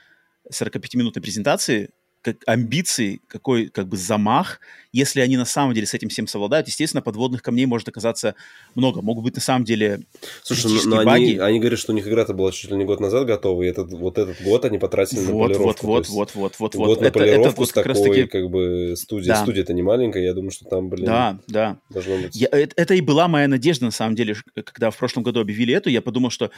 [0.52, 1.92] 45-минутной презентации,
[2.24, 4.60] как амбиции, какой как бы замах,
[4.94, 6.68] если они на самом деле с этим всем совладают.
[6.68, 8.36] Естественно, подводных камней может оказаться
[8.76, 9.02] много.
[9.02, 10.04] Могут быть на самом деле
[10.44, 11.24] Слушай, но, ну, но баги.
[11.24, 13.68] Они, они говорят, что у них игра-то была чуть ли не год назад готова, и
[13.68, 15.88] этот, вот этот год они потратили вот, на полировку.
[15.88, 16.88] Вот, вот, вот, вот, вот.
[16.88, 18.28] Год на это, полировку это вот с такой, таки...
[18.28, 19.34] как бы, студия.
[19.34, 19.42] Да.
[19.42, 21.80] Студия-то не маленькая, я думаю, что там, блин, да, да.
[21.90, 22.36] должно быть.
[22.36, 25.74] Я, это, это и была моя надежда, на самом деле, когда в прошлом году объявили
[25.74, 26.52] эту, я подумал, что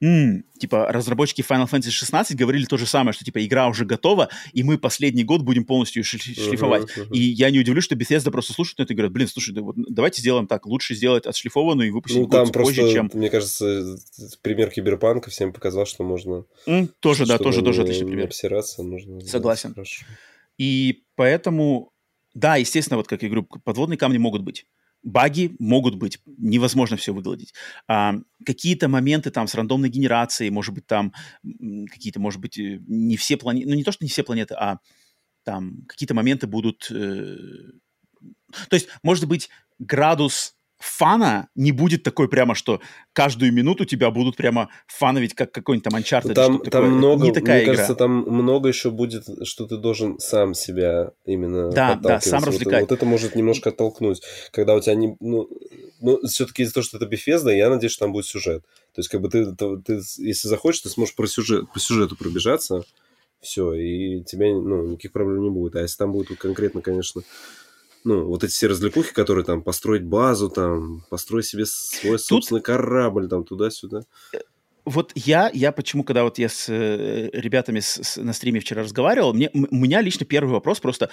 [0.00, 4.30] м-м, типа разработчики Final Fantasy 16 говорили то же самое, что типа игра уже готова,
[4.54, 6.84] и мы последний год будем полностью шлифовать.
[6.84, 7.12] Uh-huh, uh-huh.
[7.12, 9.76] И я не удивлюсь, что Bethesda просто слушают это и говорят, блин, слушай, да вот
[9.76, 13.10] давайте сделаем так, лучше сделать отшлифованную и выпустить ну, там просто, позже, чем...
[13.12, 13.96] мне кажется,
[14.40, 16.44] пример Киберпанка всем показал, что можно...
[16.66, 18.26] Mm, тоже, да, тоже, тоже отличный пример.
[18.26, 19.20] Обсираться нужно.
[19.20, 19.74] Согласен.
[20.58, 21.92] И поэтому,
[22.34, 24.66] да, естественно, вот как я говорю, подводные камни могут быть
[25.02, 27.52] баги могут быть, невозможно все выгладить.
[27.88, 31.12] А, какие-то моменты там с рандомной генерацией, может быть, там
[31.90, 34.78] какие-то, может быть, э, не все планеты, ну не то, что не все планеты, а
[35.44, 36.90] там какие-то моменты будут...
[36.90, 37.36] Э,
[38.68, 42.80] то есть, может быть, градус фана не будет такой прямо, что
[43.12, 46.34] каждую минуту тебя будут прямо фановить, как какой-нибудь там Uncharted.
[46.34, 46.88] Там, там такое.
[46.88, 47.74] много, не такая мне игра.
[47.74, 52.80] кажется, там много еще будет, что ты должен сам себя именно Да, да, сам развлекать.
[52.80, 55.16] Вот, вот это может немножко оттолкнуть, когда у тебя не...
[55.20, 55.48] Ну,
[56.00, 58.64] ну все-таки из-за того, что это Bethesda, я надеюсь, что там будет сюжет.
[58.94, 62.16] То есть, как бы ты, ты, ты если захочешь, ты сможешь по, сюжет, по сюжету
[62.16, 62.82] пробежаться,
[63.42, 65.76] все, и тебе, ну, никаких проблем не будет.
[65.76, 67.22] А если там будет конкретно, конечно,
[68.04, 72.24] ну, вот эти все развлекухи, которые там построить базу, там, построить себе свой Тут...
[72.24, 74.04] собственный корабль, там, туда-сюда.
[74.84, 78.82] Вот я, я почему, когда вот я с э, ребятами с, с, на стриме вчера
[78.82, 81.08] разговаривал, мне, у меня лично первый вопрос просто,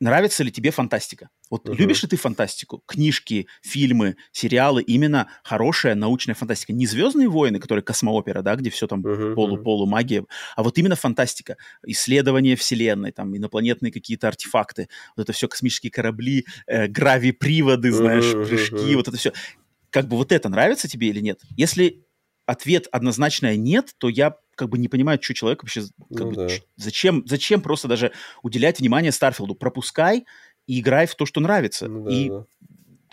[0.00, 1.30] нравится ли тебе фантастика?
[1.50, 1.76] Вот uh-huh.
[1.76, 2.82] любишь ли ты фантастику?
[2.86, 6.72] Книжки, фильмы, сериалы, именно хорошая научная фантастика.
[6.72, 10.24] Не «Звездные войны», которые космоопера, да, где все там полу-полу магия,
[10.56, 11.56] а вот именно фантастика.
[11.84, 18.46] Исследование вселенной, там инопланетные какие-то артефакты, вот это все космические корабли, э, гравиприводы, знаешь, uh-huh,
[18.46, 18.96] прыжки, uh-huh.
[18.96, 19.32] вот это все.
[19.90, 21.40] Как бы вот это нравится тебе или нет?
[21.56, 22.04] Если
[22.44, 25.82] ответ однозначно нет, то я как бы не понимаю, что человек вообще...
[25.82, 26.48] Как ну, бы, да.
[26.76, 28.10] зачем, зачем просто даже
[28.42, 29.54] уделять внимание Старфилду?
[29.54, 30.24] Пропускай
[30.66, 31.86] и играй в то, что нравится.
[31.86, 32.44] Ну, да, и да.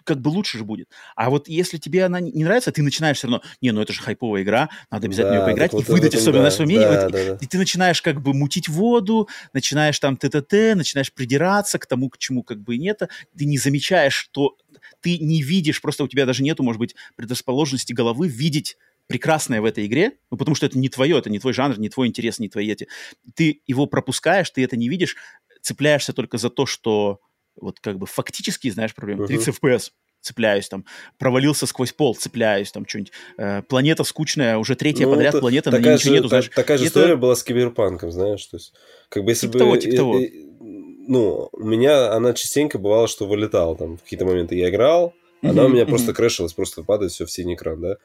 [0.03, 0.89] как бы лучше же будет.
[1.15, 4.01] А вот если тебе она не нравится, ты начинаешь все равно, не, ну это же
[4.01, 6.87] хайповая игра, надо обязательно да, ее поиграть и вот выдать особенно да, свое мнение.
[6.87, 7.37] Да, вот, да, да.
[7.41, 12.17] И ты начинаешь как бы мутить воду, начинаешь там ТТТ, начинаешь придираться к тому, к
[12.17, 13.01] чему как бы нет.
[13.37, 14.57] Ты не замечаешь, что
[15.01, 19.65] ты не видишь, просто у тебя даже нету, может быть, предрасположенности головы видеть прекрасное в
[19.65, 22.39] этой игре, ну, потому что это не твое, это не твой жанр, не твой интерес,
[22.39, 22.87] не твои эти.
[23.35, 25.15] Ты его пропускаешь, ты это не видишь,
[25.61, 27.19] цепляешься только за то, что
[27.55, 29.27] вот как бы фактически, знаешь, проблема.
[29.27, 29.91] 30 FPS
[30.23, 30.85] цепляюсь, там,
[31.19, 33.11] провалился сквозь пол, цепляюсь, там, что-нибудь.
[33.37, 36.49] Э, планета скучная, уже третья ну, подряд планета, на ней ничего нету, знаешь.
[36.55, 36.99] Такая же это...
[36.99, 38.73] история была с киберпанком, знаешь, то есть,
[39.09, 39.59] как бы если типа бы...
[39.59, 40.19] Того, типа того.
[40.61, 45.65] ну, у меня она частенько бывала, что вылетала, там, в какие-то моменты я играл, она
[45.65, 47.97] у меня просто крэшилась, просто падает все в синий экран, да?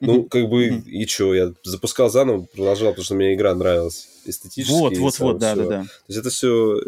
[0.00, 4.72] Ну, как бы, и что, я запускал заново, продолжал, потому что мне игра нравилась эстетически.
[4.72, 5.82] Вот, вот, вот, да, да, да.
[5.82, 6.80] То есть это все...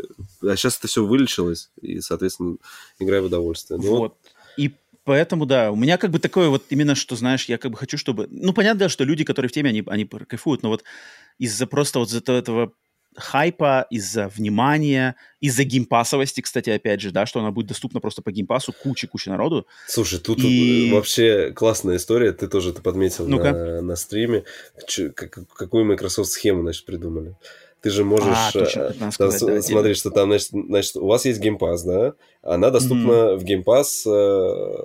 [0.43, 2.57] А сейчас это все вылечилось, и, соответственно,
[2.99, 3.79] играю в удовольствие.
[3.83, 4.17] Ну, вот.
[4.57, 4.73] И
[5.05, 7.99] поэтому, да, у меня как бы такое вот именно, что, знаешь, я как бы хочу,
[7.99, 8.27] чтобы...
[8.31, 10.85] Ну, понятно, что люди, которые в теме, они, они кайфуют, но вот
[11.39, 12.73] из-за просто вот из-за этого
[13.17, 18.31] хайпа, из-за внимания, из-за геймпасовости, кстати, опять же, да, что она будет доступна просто по
[18.31, 19.67] Game Pass у куче-куче народу.
[19.87, 20.91] Слушай, тут и...
[20.93, 24.45] вообще классная история, ты тоже это подметил ну на, на стриме,
[24.87, 27.37] Ч- какую Microsoft схему, значит, придумали.
[27.83, 28.27] Ты же можешь...
[28.29, 31.85] А, точно, там, сказать, да, смотри, что там, значит, значит, у вас есть Game Pass,
[31.85, 32.15] да?
[32.43, 33.37] Она доступна mm-hmm.
[33.37, 34.07] в Game Pass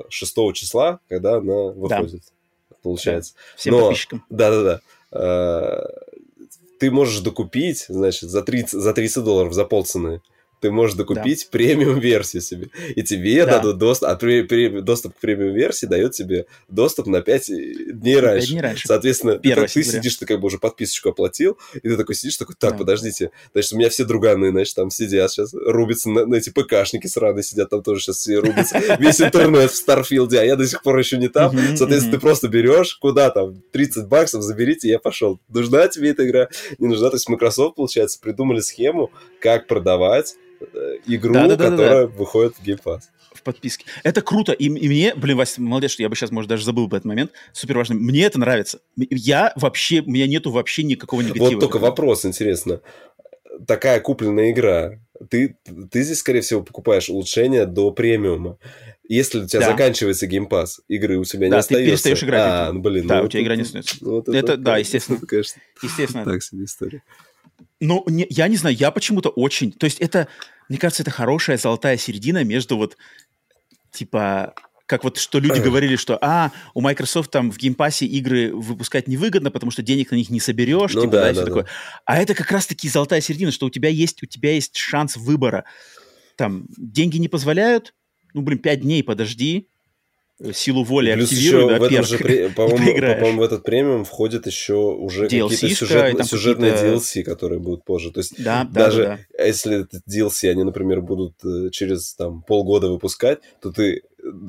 [0.09, 2.21] 6 числа, когда она выходит,
[2.69, 2.75] да.
[2.83, 3.33] получается.
[3.33, 3.57] Да.
[3.57, 3.81] Всем Но...
[3.81, 4.25] подписчикам.
[4.29, 4.81] Да-да-да
[6.81, 10.23] ты можешь докупить, значит, за 30, за 30 долларов за полцены
[10.61, 11.57] ты можешь докупить да.
[11.57, 12.69] премиум-версию себе.
[12.95, 13.57] И тебе да.
[13.57, 17.51] дадут доступ, а при, при, доступ к премиум-версии дает тебе доступ на 5
[17.99, 18.47] дней раньше.
[18.47, 18.87] 5 дней раньше.
[18.87, 22.55] Соответственно, ты, ты сидишь, ты как бы уже подписочку оплатил, и ты такой сидишь, такой,
[22.57, 22.77] так, да.
[22.77, 27.07] подождите, значит, у меня все друганы, значит, там сидят сейчас, рубятся на, на эти ПКшники
[27.07, 30.67] сраные сидят, там тоже сейчас все рубятся, весь интернет в Starfield е, а я до
[30.67, 31.57] сих пор еще не там.
[31.75, 35.39] Соответственно, ты просто берешь, куда там, 30 баксов заберите, я пошел.
[35.49, 36.49] Нужна тебе эта игра?
[36.77, 37.09] Не нужна.
[37.09, 39.11] То есть Microsoft, получается, придумали схему,
[39.41, 42.17] как продавать э, игру, да, да, да, которая да, да.
[42.17, 43.01] выходит в Game Pass
[43.33, 43.85] в подписке.
[44.03, 44.51] Это круто.
[44.51, 47.05] И, и мне, блин, Вася, молодец, что я бы сейчас, может, даже забыл бы этот
[47.05, 47.31] момент.
[47.53, 47.95] Супер важно.
[47.95, 48.79] Мне это нравится.
[48.95, 51.45] Я вообще, у меня нету вообще никакого негатива.
[51.45, 52.81] Вот только вопрос, интересно.
[53.67, 54.99] Такая купленная игра.
[55.29, 55.57] Ты,
[55.91, 58.57] ты здесь, скорее всего, покупаешь улучшение до премиума.
[59.07, 59.71] Если у тебя да.
[59.71, 61.73] заканчивается геймпас, игры у тебя да, не остается.
[61.73, 62.41] Да, ты перестаешь играть.
[62.43, 63.07] А, ну, блин.
[63.07, 63.97] Да, ну, у тебя игра не остается.
[64.01, 65.17] Ну, вот это, это, да, естественно.
[65.17, 66.25] Это, конечно, естественно.
[66.25, 67.03] Так себе история.
[67.81, 69.71] Ну, не, я не знаю, я почему-то очень...
[69.71, 70.27] То есть это,
[70.69, 72.95] мне кажется, это хорошая золотая середина между вот,
[73.91, 74.53] типа,
[74.85, 78.53] как вот что люди говорили, что а, у Microsoft там в Game Pass е игры
[78.53, 81.65] выпускать невыгодно, потому что денег на них не соберешь, ну, типа, да, да, да, такое.
[82.05, 85.65] А это как раз-таки золотая середина, что у тебя есть, у тебя есть шанс выбора.
[86.35, 87.95] Там деньги не позволяют,
[88.33, 89.69] ну, блин, пять дней подожди,
[90.53, 94.47] силу воли Плюс активируй, еще да, в этом же, по-моему, по в этот премиум входит
[94.47, 98.11] еще уже какие-то сюжет, сюжетные DLC, которые будут позже.
[98.11, 99.45] То есть да, даже да, да.
[99.45, 104.01] если этот DLC они, например, будут э, через там полгода выпускать, то ты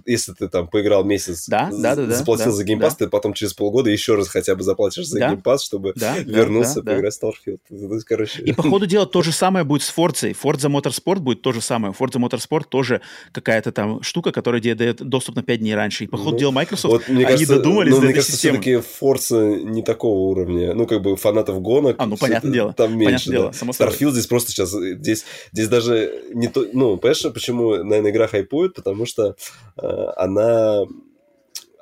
[0.07, 3.05] если ты там поиграл месяц, да, да, да, заплатил да, за Game Pass, да.
[3.05, 5.28] ты потом через полгода еще раз хотя бы заплатишь за да.
[5.31, 7.28] Game Pass, чтобы да, вернуться да, поиграть да.
[7.28, 7.61] в Starfield.
[7.70, 8.43] Это, короче...
[8.43, 10.35] И по ходу дела то же самое будет с Forza.
[10.35, 11.94] Forza Motorsport будет то же самое.
[11.99, 13.01] Forza Motorsport тоже
[13.33, 16.05] какая-то там штука, которая дает доступ на 5 дней раньше.
[16.05, 18.36] И по ходу ну, дела Microsoft, вот, мне они кажется, додумались ну, до мне кажется,
[18.36, 20.75] все-таки Forza не такого уровня.
[20.75, 21.97] Ну, как бы фанатов гонок.
[21.99, 22.73] А, ну, понятное дело.
[22.73, 23.05] Там меньше.
[23.05, 23.39] Понятное да.
[23.39, 24.70] дело, само Starfield здесь просто сейчас...
[24.73, 26.67] Здесь, здесь даже не то...
[26.73, 28.75] Ну, понимаешь, почему, наверное, игра хайпует?
[28.75, 29.36] Потому что
[29.76, 30.84] она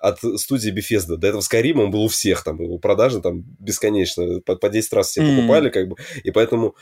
[0.00, 1.16] от студии Bethesda.
[1.16, 4.92] До этого Skyrim он был у всех, там, его продажи там бесконечно, по, по 10
[4.94, 5.36] раз все mm.
[5.36, 6.74] покупали, как бы, и поэтому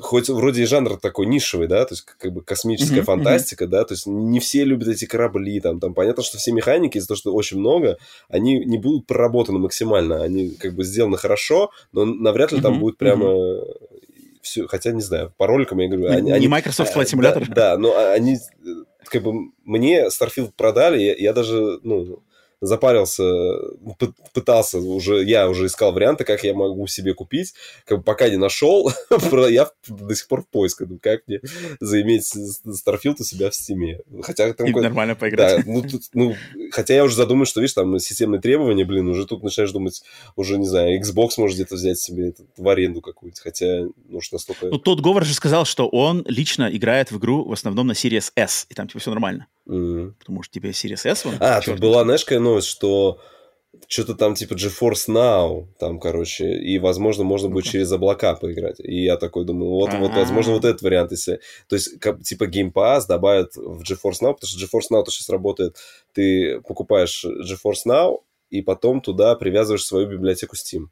[0.00, 3.68] хоть вроде и жанр такой нишевый, да, то есть как бы космическая mm-hmm, фантастика, mm-hmm.
[3.68, 7.08] да, то есть не все любят эти корабли, там, там понятно, что все механики из-за
[7.08, 12.04] того, что очень много, они не будут проработаны максимально, они как бы сделаны хорошо, но
[12.04, 13.93] навряд ли mm-hmm, там будет прямо mm-hmm.
[14.44, 17.44] Все, хотя не знаю, по роликам я говорю, они, не они, Microsoft Flight Simulator.
[17.48, 18.38] Да, да, но они
[19.06, 19.32] как бы
[19.64, 22.22] мне Starfield продали, я, я даже, ну,
[22.64, 23.24] запарился,
[24.32, 28.36] пытался уже, я уже искал варианты, как я могу себе купить, как бы пока не
[28.36, 28.90] нашел,
[29.50, 31.40] я до сих пор в поиске, ну, как мне
[31.80, 34.00] заиметь Starfield у себя в стиме.
[34.22, 34.66] Хотя там...
[34.66, 35.64] И нормально поиграть.
[35.64, 36.34] Да, ну, тут, ну,
[36.70, 40.02] хотя я уже задумаю, что, видишь, там системные требования, блин, уже тут начинаешь думать,
[40.36, 44.66] уже, не знаю, Xbox может где-то взять себе в аренду какую-то, хотя, ну, что настолько...
[44.66, 48.32] Ну, тот Говор же сказал, что он лично играет в игру в основном на Series
[48.36, 49.46] S, и там, типа, все нормально.
[49.68, 50.12] Mm.
[50.18, 51.24] Потому что тебе Series S...
[51.24, 53.20] Вон, а, тут была, знаешь, какая новость, что
[53.88, 58.80] что-то там типа GeForce Now, там, короче, и, возможно, можно будет через облака поиграть.
[58.80, 61.40] И я такой думаю, вот, вот возможно, вот этот вариант, если...
[61.68, 65.10] То есть, как, типа, Game Pass добавят в GeForce Now, потому что GeForce Now то
[65.10, 65.76] сейчас работает,
[66.12, 68.18] ты покупаешь GeForce Now,
[68.50, 70.86] и потом туда привязываешь свою библиотеку Steam.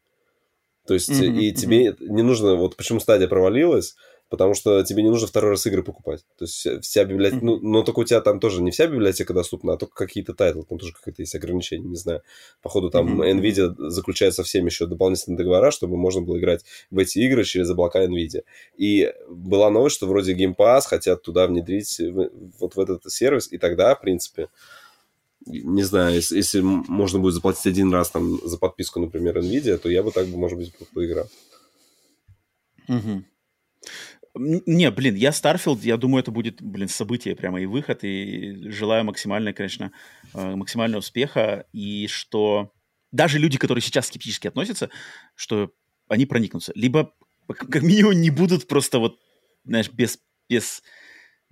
[0.87, 2.09] То есть, mm-hmm, и тебе mm-hmm.
[2.09, 2.57] не нужно...
[2.57, 3.95] Вот почему Stadia провалилась,
[4.33, 6.25] потому что тебе не нужно второй раз игры покупать.
[6.39, 7.45] То есть вся библиотека...
[7.45, 7.59] Mm-hmm.
[7.61, 10.54] Ну, но только у тебя там тоже не вся библиотека доступна, а только какие-то title
[10.54, 10.63] ы.
[10.63, 12.23] Там тоже какие-то есть ограничения, не знаю.
[12.63, 13.41] Походу, там mm-hmm.
[13.43, 17.69] NVIDIA заключает со всеми еще дополнительные договора, чтобы можно было играть в эти игры через
[17.69, 18.41] облака NVIDIA.
[18.79, 22.01] И была новость, что вроде Game Pass хотят туда внедрить
[22.59, 24.49] вот в этот сервис, и тогда, в принципе,
[25.45, 29.91] не знаю, если, если можно будет заплатить один раз там за подписку, например, NVIDIA, то
[29.91, 31.29] я бы так бы, может быть, поиграл.
[32.89, 33.25] Угу.
[34.35, 39.05] Не, блин, я Starfield, я думаю, это будет, блин, событие прямо и выход, и желаю
[39.05, 39.93] максимально, конечно,
[40.33, 42.73] э, максимального успеха, и что
[43.11, 44.89] даже люди, которые сейчас скептически относятся,
[45.35, 45.73] что
[46.09, 46.73] они проникнутся.
[46.75, 47.13] Либо,
[47.47, 49.21] как минимум, не будут просто вот,
[49.65, 50.83] знаешь, без, без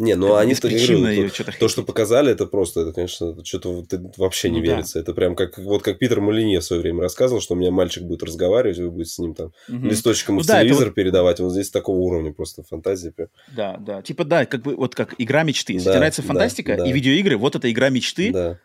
[0.00, 3.84] не, ну они говорю, то, то, что показали, это просто, это, конечно, что-то
[4.16, 4.94] вообще не ну, верится.
[4.94, 5.00] Да.
[5.02, 8.04] Это прям как вот как Питер Мулине в свое время рассказывал, что у меня мальчик
[8.04, 9.86] будет разговаривать, вы будете с ним там угу.
[9.86, 10.94] листочком ну, в да, телевизор вот...
[10.94, 11.38] передавать.
[11.40, 13.10] Вот здесь такого уровня просто фантазии.
[13.10, 13.28] Прям.
[13.54, 14.00] Да, да.
[14.00, 15.74] Типа, да, как бы вот как игра мечты.
[15.74, 16.88] Если да, тебе нравится фантастика да, да.
[16.88, 18.32] и видеоигры, вот это игра мечты.
[18.32, 18.58] Да.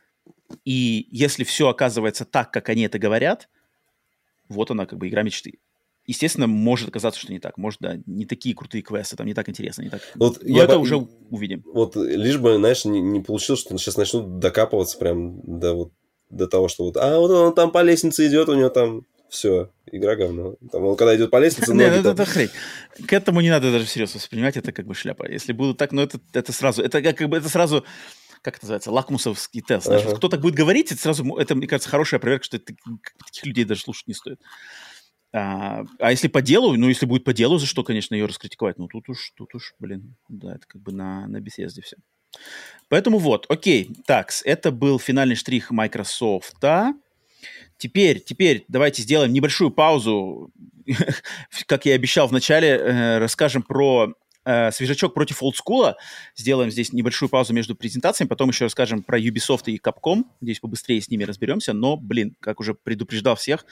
[0.64, 3.50] И если все оказывается так, как они это говорят,
[4.48, 5.60] вот она как бы игра мечты
[6.06, 7.58] естественно, может оказаться, что не так.
[7.58, 10.01] Может, да, не такие крутые квесты, там не так интересно, не так.
[10.16, 10.98] Вот Но я это бы, уже
[11.30, 11.64] увидим.
[11.74, 15.92] Вот лишь бы, знаешь, не, не получилось, что сейчас начнут докапываться прям до вот
[16.30, 19.69] до того, что вот, а вот он там по лестнице идет, у него там все,
[19.92, 20.56] игра говно.
[20.72, 21.90] Там, он когда идет по лестнице, ноги...
[21.90, 22.50] Нет, ну, это хрень.
[23.08, 25.30] К этому не надо даже всерьез воспринимать, это как бы шляпа.
[25.30, 27.85] Если будут так, ну это, это сразу, это как бы, это сразу
[28.42, 29.88] как это называется, лакмусовский тест.
[29.88, 30.17] Знаешь, ага.
[30.17, 32.75] кто так будет говорить, это сразу, это, мне кажется, хорошая проверка, что это,
[33.25, 34.40] таких людей даже слушать не стоит.
[35.38, 38.78] А, а если по делу, ну, если будет по делу, за что, конечно, ее раскритиковать?
[38.78, 41.98] Ну, тут уж, тут уж, блин, да, это как бы на, на беседе все.
[42.88, 46.56] Поэтому вот, окей, так, это был финальный штрих Microsoft.
[47.78, 50.52] Теперь, теперь давайте сделаем небольшую паузу.
[51.68, 54.14] как я и обещал в начале, э, расскажем про
[54.45, 55.98] э, свежачок против олдскула.
[56.35, 60.24] Сделаем здесь небольшую паузу между презентациями, потом еще расскажем про Ubisoft и Capcom.
[60.41, 63.65] Здесь побыстрее с ними разберемся, но, блин, как уже предупреждал всех,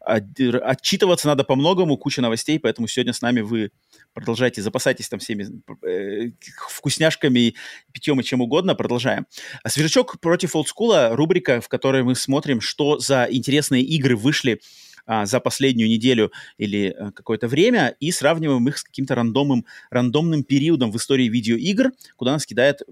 [0.00, 3.70] отчитываться надо по многому, куча новостей, поэтому сегодня с нами вы
[4.14, 5.48] продолжайте, запасайтесь там всеми
[5.86, 6.30] э,
[6.68, 7.54] вкусняшками,
[7.92, 9.26] питьем и чем угодно, продолжаем.
[9.66, 14.60] «Свежачок против олдскула»— рубрика, в которой мы смотрим, что за интересные игры вышли
[15.08, 20.44] а, за последнюю неделю или а, какое-то время и сравниваем их с каким-то рандомным, рандомным
[20.44, 22.82] периодом в истории видеоигр, куда нас кидает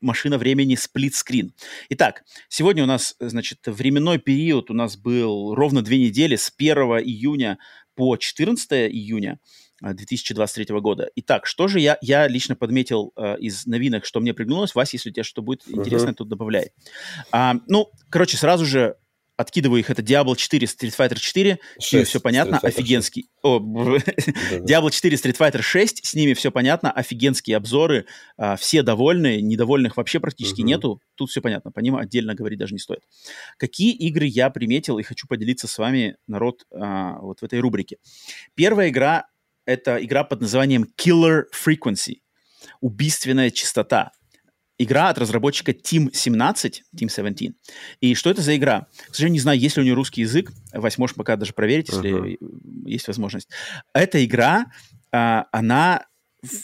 [0.00, 1.54] машина времени сплит-скрин.
[1.90, 6.76] Итак, сегодня у нас, значит, временной период у нас был ровно две недели с 1
[7.04, 7.58] июня
[7.94, 9.38] по 14 июня
[9.80, 11.08] 2023 года.
[11.14, 14.74] Итак, что же я, я лично подметил э, из новинок, что мне приглянулось.
[14.74, 16.14] Вася, если тебе что будет интересно, uh-huh.
[16.14, 16.72] тут добавляй.
[17.30, 18.96] А, ну, короче, сразу же
[19.38, 23.30] откидываю их, это Diablo 4, Street Fighter 4, 6, с ними все понятно, офигенский.
[23.42, 29.40] О, Diablo 4, Street Fighter 6, с ними все понятно, офигенские обзоры, а, все довольны,
[29.40, 30.68] недовольных вообще практически угу.
[30.68, 33.02] нету, тут все понятно, по ним отдельно говорить даже не стоит.
[33.58, 37.98] Какие игры я приметил и хочу поделиться с вами, народ, а, вот в этой рубрике.
[38.56, 39.28] Первая игра—
[39.64, 42.16] это игра под названием Killer Frequency,
[42.80, 44.10] убийственная частота
[44.78, 47.52] игра от разработчика Team 17, Team 17.
[48.00, 48.86] И что это за игра?
[49.10, 50.52] К сожалению, не знаю, есть ли у нее русский язык.
[50.72, 52.38] Вась, можешь пока даже проверить, если uh-huh.
[52.86, 53.48] есть возможность.
[53.92, 54.66] Эта игра,
[55.12, 56.06] а, она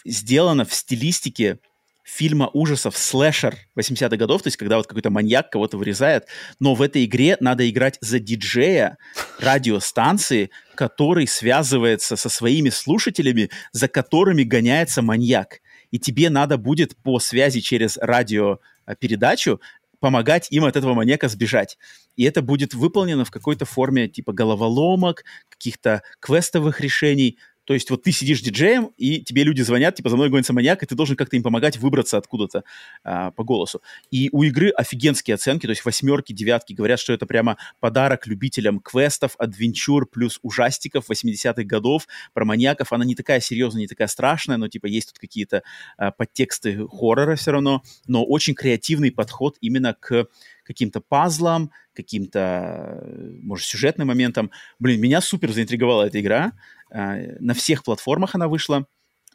[0.04, 1.58] сделана в стилистике
[2.04, 6.26] фильма ужасов слэшер 80-х годов, то есть когда вот какой-то маньяк кого-то вырезает,
[6.60, 8.98] но в этой игре надо играть за диджея
[9.40, 15.60] радиостанции, который связывается со своими слушателями, за которыми гоняется маньяк
[15.94, 19.60] и тебе надо будет по связи через радиопередачу
[20.00, 21.78] помогать им от этого маньяка сбежать.
[22.16, 27.38] И это будет выполнено в какой-то форме типа головоломок, каких-то квестовых решений.
[27.64, 30.82] То есть вот ты сидишь диджеем, и тебе люди звонят, типа, за мной гонится маньяк,
[30.82, 32.64] и ты должен как-то им помогать выбраться откуда-то
[33.02, 33.82] а, по голосу.
[34.10, 36.72] И у игры офигенские оценки, то есть восьмерки, девятки.
[36.72, 42.06] Говорят, что это прямо подарок любителям квестов, адвенчур плюс ужастиков 80-х годов.
[42.32, 45.62] Про маньяков она не такая серьезная, не такая страшная, но типа есть тут какие-то
[45.96, 50.26] а, подтексты хоррора все равно, но очень креативный подход именно к
[50.64, 53.06] каким-то пазлам, каким-то,
[53.42, 54.50] может, сюжетным моментам.
[54.78, 56.52] Блин, меня супер заинтриговала эта игра.
[56.94, 58.86] А, на всех платформах она вышла.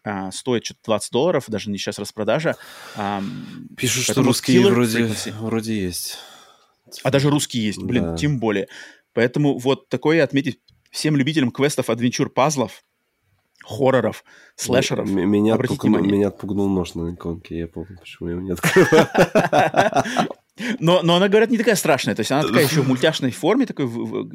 [0.03, 2.55] А, стоит что-то 20 долларов, даже не сейчас распродажа.
[2.95, 3.21] А,
[3.75, 6.17] Пишут, что русские вроде, вроде есть.
[7.03, 8.15] А даже русские есть, блин, да.
[8.15, 8.69] тем более.
[9.13, 12.83] Поэтому вот такое отметить всем любителям квестов, адвенчур, пазлов,
[13.61, 14.23] хорроров,
[14.55, 15.09] слэшеров.
[15.09, 19.07] Меня, отпугнул, меня отпугнул нож на иконке, я помню, почему я его не открываю.
[20.79, 22.15] Но, но она, говорят, не такая страшная.
[22.15, 23.87] То есть она такая еще в мультяшной форме такой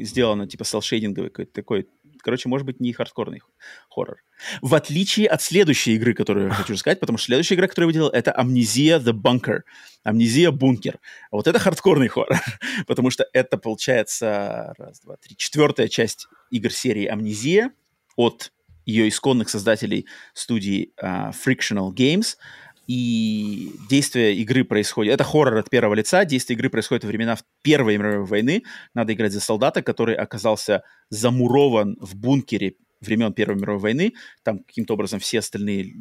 [0.05, 1.89] сделана, типа селшейдинговый какой-то такой.
[2.21, 3.43] Короче, может быть, не хардкорный
[3.91, 4.19] хоррор.
[4.63, 8.01] В отличие от следующей игры, которую я хочу сказать, потому что следующая игра, которую я
[8.01, 9.61] выделил, это Amnesia The Bunker.
[10.05, 11.01] Амнезия Бункер.
[11.31, 12.39] А вот это хардкорный хоррор,
[12.87, 17.73] потому что это, получается, раз, два, три, четвертая часть игр серии Амнезия
[18.17, 18.53] от
[18.85, 22.37] ее исконных создателей студии uh, Frictional Games–
[22.87, 25.15] и действие игры происходит...
[25.15, 26.25] Это хоррор от первого лица.
[26.25, 28.65] Действие игры происходит во времена Первой мировой войны.
[28.95, 34.15] Надо играть за солдата, который оказался замурован в бункере времен Первой мировой войны.
[34.43, 35.95] Там каким-то образом все остальные,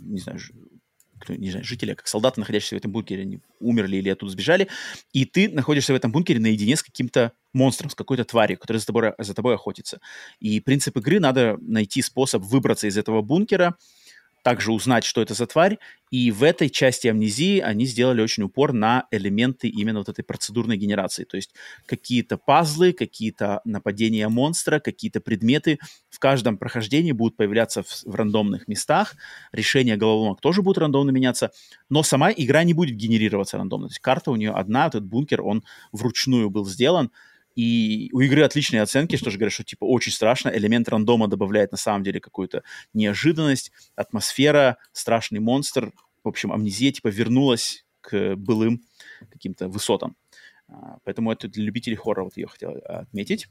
[0.00, 0.40] не знаю,
[1.28, 4.68] не знаю, жители, как солдаты, находящиеся в этом бункере, они умерли или оттуда сбежали,
[5.12, 8.86] и ты находишься в этом бункере наедине с каким-то монстром, с какой-то тварью, которая за
[8.86, 10.00] тобой, за тобой охотится.
[10.40, 13.76] И принцип игры надо найти способ выбраться из этого бункера,
[14.46, 15.76] также узнать, что это за тварь.
[16.12, 20.76] И в этой части амнезии они сделали очень упор на элементы именно вот этой процедурной
[20.76, 21.24] генерации.
[21.24, 21.52] То есть
[21.84, 28.68] какие-то пазлы, какие-то нападения монстра, какие-то предметы в каждом прохождении будут появляться в, в рандомных
[28.68, 29.16] местах.
[29.50, 31.50] Решения головоломок тоже будут рандомно меняться.
[31.90, 33.88] Но сама игра не будет генерироваться рандомно.
[33.88, 37.10] То есть карта у нее одна, этот бункер, он вручную был сделан.
[37.56, 40.50] И у игры отличные оценки, что же говорят, что типа очень страшно.
[40.50, 42.62] Элемент рандома добавляет на самом деле какую-то
[42.92, 45.92] неожиданность, атмосфера, страшный монстр.
[46.22, 48.82] В общем, амнезия типа вернулась к былым
[49.30, 50.16] каким-то высотам.
[50.68, 53.48] А, поэтому это для любителей хоррора вот ее хотел отметить.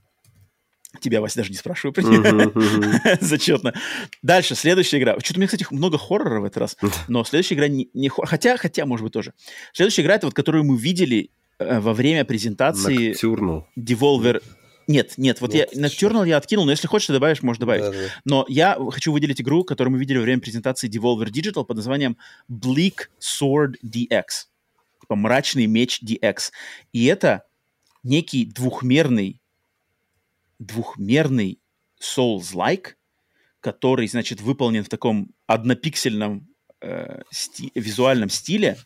[1.02, 3.18] Тебя, Вася, даже не спрашиваю про нее.
[3.22, 3.74] Зачетно.
[4.22, 5.20] Дальше, следующая игра.
[5.20, 6.78] Что-то у меня, кстати, много хоррора в этот раз.
[7.08, 8.30] Но следующая игра не, не хоррор.
[8.30, 9.34] Хотя, хотя, может быть, тоже.
[9.74, 13.68] Следующая игра, это вот, которую мы видели во время презентации Ноктюрнал.
[13.78, 14.42] Devolver...
[14.88, 17.84] Нет, нет, вот Нет, я Nocturnal я откинул, но если хочешь, ты добавишь, можешь добавить.
[17.84, 17.98] Да, да.
[18.24, 22.18] Но я хочу выделить игру, которую мы видели во время презентации Devolver Digital под названием
[22.52, 24.26] Bleak Sword DX.
[25.02, 26.52] Типа мрачный меч DX.
[26.94, 27.46] И это
[28.04, 29.42] некий двухмерный,
[30.60, 31.60] двухмерный
[32.00, 32.94] Souls-like,
[33.60, 36.48] который, значит, выполнен в таком однопиксельном
[36.82, 38.78] э, сти- визуальном стиле,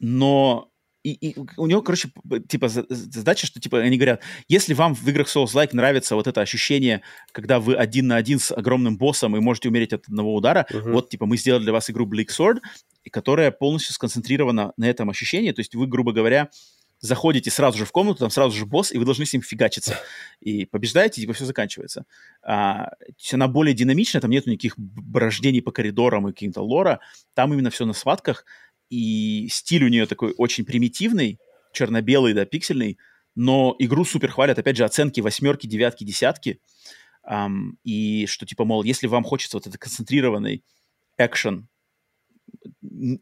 [0.00, 0.70] но
[1.10, 2.10] и, и у него, короче,
[2.48, 6.40] типа за- задача, что типа они говорят, если вам в играх Souls-like нравится вот это
[6.40, 7.02] ощущение,
[7.32, 10.92] когда вы один на один с огромным боссом и можете умереть от одного удара, Мгм.
[10.92, 12.60] вот типа мы сделали для вас игру Bleak Sword,
[13.04, 16.50] и которая полностью сконцентрирована на этом ощущении, то есть вы, грубо говоря,
[16.98, 19.98] заходите сразу же в комнату, там сразу же босс, и вы должны с ним фигачиться.
[20.40, 22.04] И побеждаете, типа все заканчивается.
[22.42, 22.88] А,
[23.32, 27.00] она более динамичная, там нет никаких брождений по коридорам и каким-то лора.
[27.34, 28.44] Там именно все на схватках.
[28.88, 31.38] И стиль у нее такой очень примитивный,
[31.72, 32.98] черно-белый, да, пиксельный,
[33.34, 34.58] но игру супер хвалят.
[34.58, 36.60] Опять же, оценки восьмерки, девятки, десятки.
[37.22, 40.64] Ам, и что, типа, мол, если вам хочется вот этот концентрированный
[41.18, 41.68] экшен,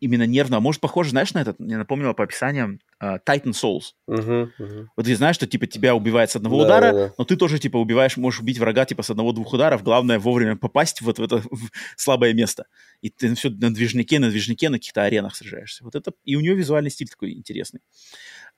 [0.00, 3.94] именно нервно, может, похоже, знаешь, на этот, мне напомнило по описаниям, а, Titan Souls.
[4.06, 4.90] Мгм, мгм.
[4.96, 7.14] Вот ты знаешь, что, типа, тебя убивает с одного Да, удара, да, да.
[7.18, 9.82] но ты тоже, типа, убиваешь, можешь убить врага, типа, с одного-двух ударов.
[9.82, 12.66] Главное вовремя попасть вот в это в слабое место.
[13.02, 15.84] И ты все на движнике, на движнике, на каких-то аренах сражаешься.
[15.84, 16.12] Вот это...
[16.24, 17.80] И у нее визуальный стиль такой интересный.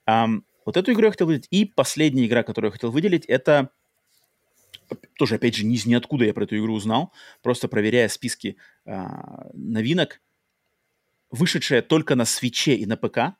[0.05, 1.47] Ам, вот эту игру я хотел выделить.
[1.49, 3.71] И последняя игра, которую я хотел выделить, это
[5.17, 9.49] тоже, опять же, ни из ниоткуда я про эту игру узнал, просто проверяя списки а,
[9.53, 10.21] новинок,
[11.31, 13.35] вышедшая только на свече и на ПК,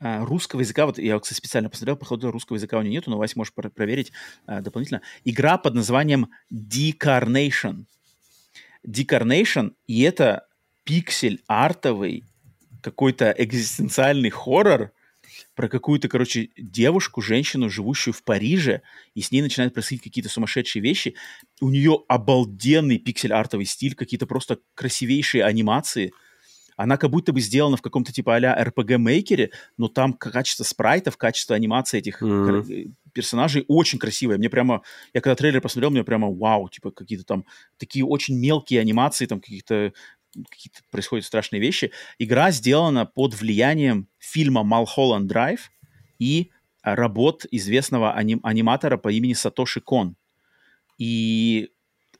[0.00, 3.18] а, русского языка, вот я, кстати, специально посмотрел, походу русского языка у нее нету, но
[3.18, 4.12] Вась можешь про- проверить
[4.46, 5.02] а, дополнительно.
[5.24, 7.84] Игра под названием Decarnation.
[8.86, 10.46] Decarnation, и это
[10.84, 12.24] пиксель-артовый
[12.82, 14.92] какой-то экзистенциальный хоррор
[15.54, 18.82] про какую-то, короче, девушку, женщину, живущую в Париже,
[19.14, 21.14] и с ней начинают происходить какие-то сумасшедшие вещи.
[21.60, 26.12] У нее обалденный пиксель-артовый стиль, какие-то просто красивейшие анимации.
[26.76, 31.54] Она как будто бы сделана в каком-то типа а-ля RPG-мейкере, но там качество спрайтов, качество
[31.54, 34.38] анимации этих э, персонажей очень красивое.
[34.38, 37.44] Мне прямо, я когда трейлер посмотрел, мне прямо вау, типа какие-то там
[37.78, 39.92] такие очень мелкие анимации, там каких-то
[40.50, 41.92] какие-то происходят страшные вещи.
[42.18, 45.70] Игра сделана под влиянием фильма Малхолланд Драйв
[46.18, 46.50] и
[46.82, 50.16] работ известного аним- аниматора по имени Сатоши Кон.
[50.98, 51.70] И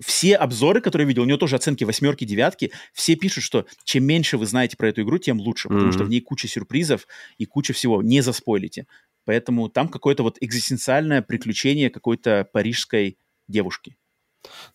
[0.01, 4.05] все обзоры, которые я видел, у него тоже оценки восьмерки, девятки, все пишут, что чем
[4.05, 6.09] меньше вы знаете про эту игру, тем лучше, потому что Мгм.
[6.09, 7.07] в ней куча сюрпризов
[7.39, 8.03] и куча всего.
[8.03, 8.87] Не заспойлите.
[9.25, 13.17] Поэтому там какое-то вот экзистенциальное приключение какой-то парижской
[13.49, 13.97] девушки.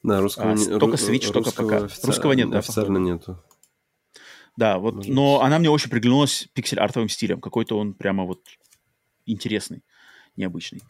[0.02, 1.86] Да, русского А, не- только Switch, только русского пока.
[1.86, 3.44] офици- Русского нет, да, Официально нету.
[4.58, 7.40] Да, вот, Может но она мне очень приглянулась пиксель-артовым стилем.
[7.40, 8.42] Какой-то он прямо вот
[9.26, 9.84] интересный,
[10.36, 10.82] необычный.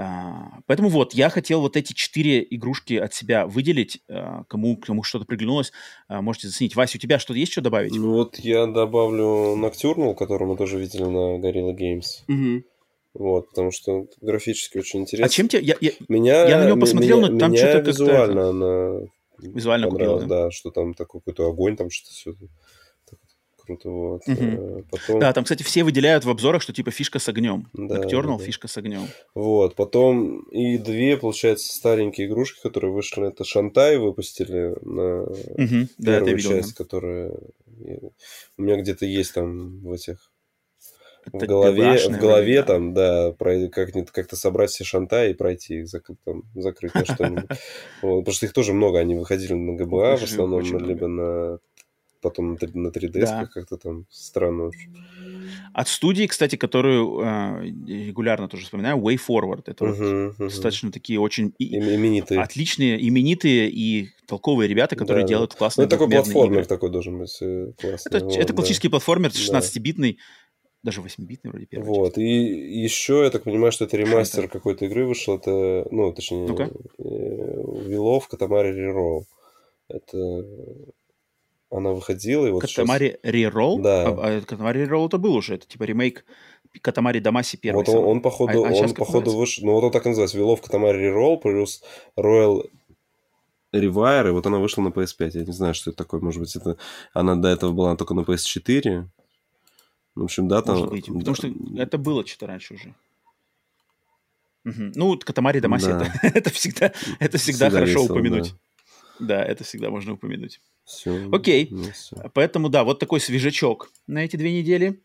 [0.00, 4.00] А, поэтому вот, я хотел вот эти четыре игрушки от себя выделить.
[4.08, 5.72] А, кому, кому что-то приглянулось,
[6.06, 6.76] а, можете заценить.
[6.76, 7.92] Вася, у тебя что-то есть что добавить?
[7.96, 12.22] Ну вот я добавлю Nocturnal, который мы тоже видели на Gorilla Games.
[12.28, 12.64] Мгм.
[13.14, 15.26] Вот, потому что графически очень интересно.
[15.26, 15.62] А чем тебе...
[15.62, 19.00] Я, я- Меня, Я на него посмотрел, меня- но там меня что-то как-то визуально она
[19.38, 20.50] Визуально купила, да?
[20.52, 22.34] что там такой какой-то огонь, там что-то все
[23.68, 24.22] круто, вот.
[24.26, 27.68] Э, Потом, Да, там, кстати, все выделяют в обзорах, что типа фишка с огнем.
[27.74, 28.44] Да, Nocturnal, да, да.
[28.44, 29.02] фишка с огнем.
[29.34, 35.26] вот, потом и две, получается, старенькие игрушки, которые вышли, это Шантай выпустили на.
[35.98, 36.50] Да, я первую видел.
[36.50, 36.56] да.
[36.56, 37.32] часть, которая
[37.84, 37.98] я-
[38.56, 40.30] у меня где-то есть там в этих
[41.30, 42.66] в голове, в голове да.
[42.66, 47.04] там, да, пройти- как-нибудь как-то собрать все шанта и пройти их, зак- там, закрыть на
[47.04, 47.44] что-нибудь.
[48.02, 51.58] Вот, потому что их тоже много, они выходили на ГБА в основном, либо на
[52.20, 53.46] потом на 3- на 3DS, Да.
[53.52, 54.70] как-то там странно.
[55.72, 59.62] От студии, кстати, которую а, регулярно тоже вспоминаю, Way Forward.
[59.66, 60.48] Это вот Мгм, мгм.
[60.48, 62.40] достаточно такие очень и- Им- Именитые.
[62.40, 65.28] отличные, именитые и толковые ребята, которые Да, да.
[65.28, 66.64] делают Ну, классные это такой платформер игры.
[66.68, 68.10] такой должен быть э, классный.
[68.16, 68.54] Это, вот, это да.
[68.54, 69.38] классический платформер, Да.
[69.38, 70.18] 16-битный,
[70.82, 71.86] даже 8-битный вроде первый.
[71.86, 72.22] Вот, и
[72.82, 76.64] еще я так понимаю, что это ремастер какой-то игры вышел, это, ну, точнее, Ну-ка.
[76.98, 79.24] э, Вилов Катамари Рерол.
[79.88, 80.44] Это
[81.70, 83.78] она выходила, и вот сейчас- Катамари Реролл?
[83.78, 84.08] Да.
[84.08, 86.24] А, а Катамари Реролл это был уже, это типа ремейк
[86.80, 87.84] Катамари Дамаси первый.
[87.84, 90.36] Вот он, он, походу, А- а он, походу вышел, ну вот он так и называется,
[90.36, 91.82] Вилов Катамари Рерол плюс
[92.18, 92.68] Royal
[93.72, 95.30] Rewire, и вот она вышла на PS5.
[95.34, 96.20] Я не знаю, что это такое.
[96.20, 96.78] Может быть, это
[97.12, 99.06] она до этого была только на PS4.
[100.14, 100.72] В общем, дата...
[100.72, 102.94] Может быть, потому да, что это было что-то раньше уже.
[104.64, 104.92] Угу.
[104.94, 106.12] Ну, Катамари Дамаси, Да.
[106.22, 108.50] это, это всегда, это всегда, Всегда хорошо весело, упомянуть.
[108.52, 108.58] Да.
[109.20, 110.60] Это всегда можно упомянуть.
[110.84, 111.28] Все.
[111.32, 111.68] Окей.
[111.70, 112.16] Ну, всё.
[112.34, 115.02] Поэтому, да, вот такой свежачок на эти две недели.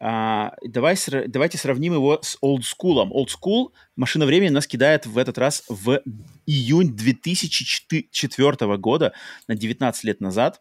[0.00, 0.96] А, давай,
[1.28, 3.08] давайте сравним его с Old School.
[3.10, 6.02] Old School машина времени нас кидает в этот раз в
[6.46, 9.12] июнь 2004 года,
[9.48, 10.60] на 19 лет назад.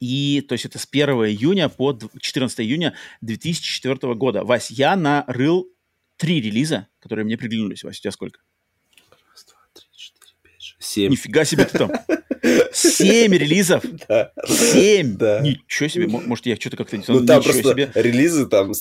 [0.00, 4.44] И, то есть, это с 1 июня по дв- 14 июня 2004 года.
[4.44, 5.68] Вась, я нарыл
[6.16, 7.84] три релиза, которые мне приглянулись.
[7.84, 8.40] Вась, у тебя сколько?
[10.92, 11.10] 7.
[11.10, 11.90] Нифига себе ты там.
[12.90, 13.82] Семь релизов.
[14.08, 14.32] Да.
[14.46, 15.16] Семь.
[15.16, 15.40] Да.
[15.40, 16.06] Ничего себе.
[16.06, 16.96] Может, я что-то как-то...
[16.96, 17.90] Ну, там ничего просто себе.
[17.94, 18.72] релизы, там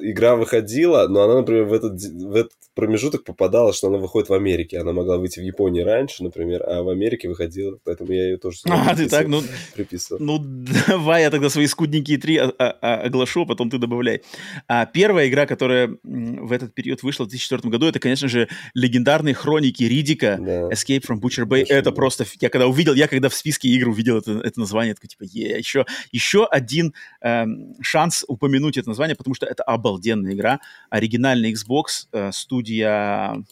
[0.00, 4.34] игра выходила, но она, например, в этот, в этот промежуток попадала, что она выходит в
[4.34, 4.78] Америке.
[4.78, 8.58] Она могла выйти в Японии раньше, например, а в Америке выходила, поэтому я ее тоже
[8.68, 9.42] А, ты так, ну,
[9.74, 10.20] приписывал.
[10.22, 10.38] ну
[10.86, 14.22] давай я тогда свои скудненькие три оглашу, а потом ты добавляй.
[14.66, 19.34] А, первая игра, которая в этот период вышла в 2004 году, это, конечно же, легендарные
[19.34, 20.68] хроники Ридика Да.
[20.70, 21.62] Escape from Butcher Bay.
[21.62, 22.24] Butcher это просто...
[22.40, 25.58] Я когда увидел, я когда в списке игр увидел это, это название, такой, типа, е,
[25.58, 30.60] еще, еще один эм, шанс упомянуть это название, потому что это обалденная игра.
[30.90, 33.42] Оригинальный Xbox, э, студия...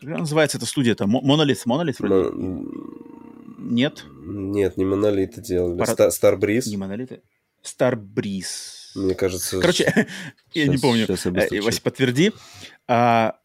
[0.00, 0.92] Как же называется эта студия?
[0.92, 1.64] Это Monolith?
[1.66, 2.30] Monolith вроде?
[2.30, 2.66] Мо-
[3.58, 4.04] Нет?
[4.22, 5.82] Нет, не Монолиты делали.
[5.84, 7.20] Ста- Starbreeze, Не Monolith.
[7.62, 8.92] Starbreeze.
[8.94, 9.60] мне кажется...
[9.60, 10.06] Короче,
[10.54, 11.06] я не помню.
[11.06, 12.32] щас я Э, Вась, подтверди.
[12.86, 13.36] А,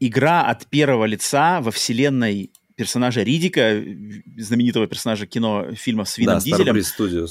[0.00, 3.82] игра от первого лица во вселенной персонажа Ридика,
[4.36, 6.76] знаменитого персонажа кино фильмов с Вином да, Дизелем.
[6.76, 7.30] Starbreeze Studios.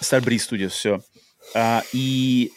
[0.00, 1.00] Starbreeze Studios, все.
[1.92, 2.52] и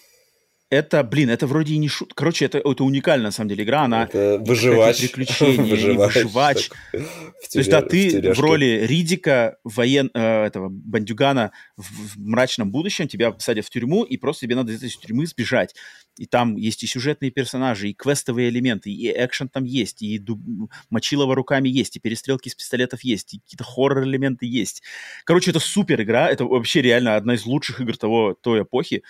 [0.69, 2.13] это, блин, это вроде и не шут.
[2.13, 3.83] Короче, это, это уникальная, на самом деле, игра.
[3.83, 4.99] Она Это выживач.
[4.99, 6.13] приключения выживач.
[6.13, 10.11] такой, в То есть, да, ты в роли Ридика, воен...
[10.13, 14.73] э, этого бандюгана в, в мрачном будущем, тебя посадят в тюрьму, и просто тебе надо
[14.73, 15.73] из этой тюрьмы сбежать.
[16.17, 20.69] И там есть и сюжетные персонажи, и квестовые элементы, и экшен там есть, и дуб-
[20.89, 24.81] мочилово руками есть, и перестрелки из пистолетов есть, и какие-то хоррор-элементы есть.
[25.25, 29.03] Короче, это супер игра, это вообще реально одна из лучших игр того, той эпохи.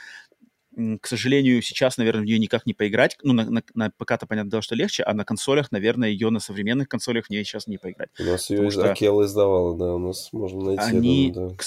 [1.02, 3.18] К сожалению, сейчас, наверное, в нее никак не поиграть.
[3.24, 6.40] Ну, на, на, на ПК-то, понятное дело, что легче, а на консолях, наверное, ее на
[6.40, 8.10] современных консолях в нее сейчас не поиграть.
[8.20, 10.84] У нас ее что Акела издавала, да, у нас можно найти.
[10.84, 11.56] Они, думаю, да.
[11.56, 11.64] к,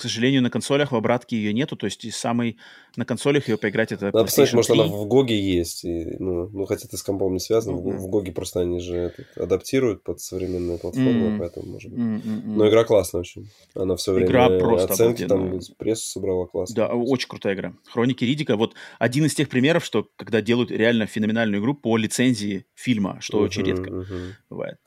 [0.00, 2.56] к сожалению, на консолях в обратке ее нету, то есть и самый
[2.96, 4.92] на консолях ее поиграть это Надо PlayStation может, она 3.
[4.92, 5.84] в Гоге есть.
[5.84, 7.76] и, ну, ну, хотя ты с компом не связан.
[7.76, 7.98] в Го- Мгм.
[7.98, 11.38] В GOG е просто они же этот, адаптируют под современные платформы, Мгм.
[11.38, 12.00] поэтому, может быть.
[12.00, 12.56] М.
[12.56, 13.50] Но игра классная очень.
[13.74, 16.74] Она все время Игра просто оценки там прессу собрала классно.
[16.74, 17.74] Да, очень крутая игра.
[17.92, 18.56] Хроники Риддика.
[18.56, 23.38] Вот один из тех примеров, что когда делают реально феноменальную игру по лицензии фильма, что
[23.40, 24.34] очень Мгм, редко мгм.
[24.48, 24.78] бывает.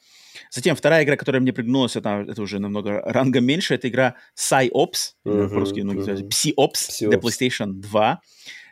[0.53, 5.13] Затем вторая игра, которая мне приглянулась, это, это уже намного рангом меньше, это игра PsyOps,
[5.25, 6.09] Мгм, по-русски многие мгм.
[6.11, 7.17] называют Psyops для.
[7.17, 8.21] PlayStation 2.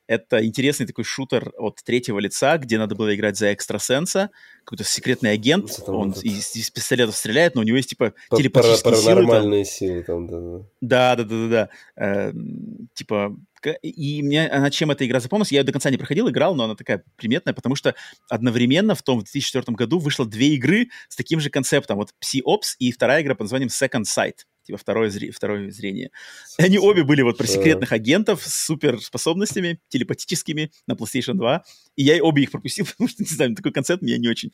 [0.06, 4.30] Это интересный такой шутер от третьего лица, где надо было играть за экстрасенса,
[4.64, 8.14] какой-то секретный агент, там он этот- из, из пистолетов стреляет, но у него есть типа
[8.30, 9.06] Па- телепатические силы.
[9.16, 10.66] Паранормальные силы там, да, да.
[10.82, 11.69] Да, да, да, да, да.
[12.06, 13.35] Эм, типа,
[13.69, 16.65] и мне она чем эта игра запомнилась, я ее до конца не проходил, играл, но
[16.65, 17.95] она такая приметная, потому что
[18.30, 21.98] одновременно в том в 2004 году вышло две игры с таким же концептом.
[21.98, 24.45] Вот Psy-Ops и вторая игра под названием Second Sight.
[24.64, 26.11] Типа второе, зре- второе зрение.
[26.59, 31.64] И они обе были вот про секретных агентов с суперспособностями, телепатическими на PlayStation 2.
[31.95, 34.51] И я обе их пропустил, потому что, не знаю, такой концепт меня не очень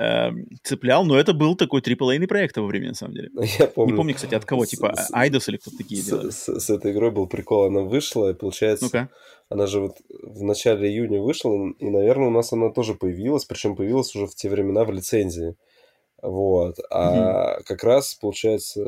[0.00, 1.04] эм, цеплял.
[1.04, 3.30] Но это был такой AAA проект того времени, на самом деле.
[3.58, 3.92] Я помню.
[3.92, 6.30] Не помню, кстати, от кого, с- типа с- Айдос или кто-то такие С, делали.
[6.30, 9.08] с- с этой игрой был прикол, она вышла, и получается, Ну-ка.
[9.48, 13.76] она же вот в начале июня вышла, и, наверное, у нас она тоже появилась, причем
[13.76, 15.54] появилась уже в те времена в лицензии.
[16.22, 16.76] Вот.
[16.90, 18.84] А как раз, получается,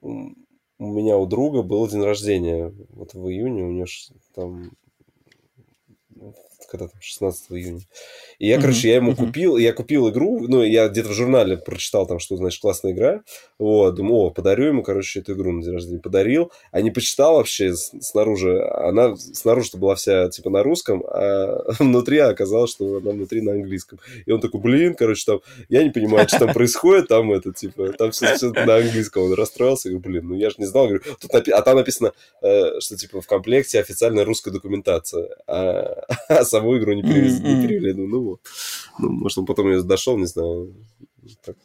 [0.00, 3.86] у меня у друга был день рождения вот в июне, у него
[4.34, 4.83] там ну,
[6.74, 7.80] когда там, 16 июня.
[8.38, 12.06] И я, короче, я ему купил, я купил игру, ну, я где-то в журнале прочитал
[12.06, 13.22] там, что, значит, классная игра,
[13.58, 16.00] вот, думаю, о, подарю ему, короче, эту игру на день рождения.
[16.00, 22.18] Подарил, а не почитал вообще снаружи, она снаружи-то была вся, типа, на русском, а внутри
[22.18, 24.00] оказалось, что она внутри на английском.
[24.26, 27.92] И он такой, блин, короче, там, я не понимаю, что там происходит, там это, типа,
[27.92, 29.22] там все, на английском.
[29.22, 32.12] Он расстроился, говорю, блин, ну я же не знал, говорю, тут напи- а там написано,
[32.42, 37.54] э, что, типа, в комплекте официальная русская документация, а, а саму игру не перевез- не
[37.54, 37.62] Мгм.
[37.66, 37.92] перевели.
[37.92, 38.40] Ну, ну вот.
[38.98, 40.74] Ну, может, он потом ее дошел, не знаю.
[41.44, 41.56] Так,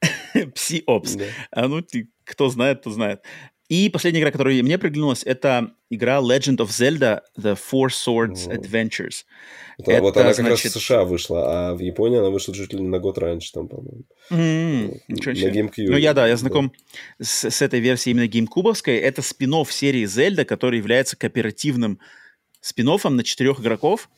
[0.34, 1.18] Psy-Ops.
[1.18, 1.24] да.
[1.50, 3.20] А ну, ты- кто знает, то знает.
[3.68, 8.54] И последняя игра, которая мне приглянулась, это игра Legend of Zelda The Four Swords О.
[8.54, 9.24] Adventures.
[9.78, 12.54] Это- вот Это, она как значит- раз в США вышла, а в Японии она вышла
[12.54, 14.02] чуть ли не на год раньше, там, по-моему.
[14.30, 15.50] М, Вот, Ничего на.
[15.58, 15.86] GameCube.
[15.90, 16.72] Ну, я, да, я знаком
[17.20, 18.96] с, с этой версией именно геймкубовской.
[18.98, 21.98] Это спин серии Zelda, который является кооперативным
[22.62, 24.08] спин на четырех игроков.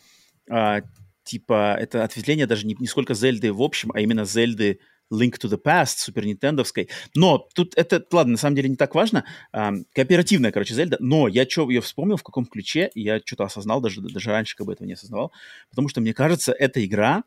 [0.48, 0.82] А,
[1.24, 4.78] типа, это ответвление даже не, не сколько Зельды в общем, а именно Зельды
[5.12, 6.88] Link to the Past, Супер Нинтендовской.
[7.14, 9.24] Но тут это, ладно, на самом деле не так важно.
[9.52, 10.98] А, кооперативная, короче, Зельда.
[11.00, 14.66] Но я что, ее вспомнил, в каком ключе, я что-то осознал, даже, даже раньше как
[14.66, 15.32] бы этого не осознавал.
[15.70, 17.24] Потому что, мне кажется, эта игра,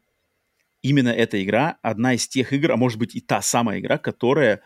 [0.82, 4.62] именно эта игра, одна из тех игр, а может быть и та самая игра, которая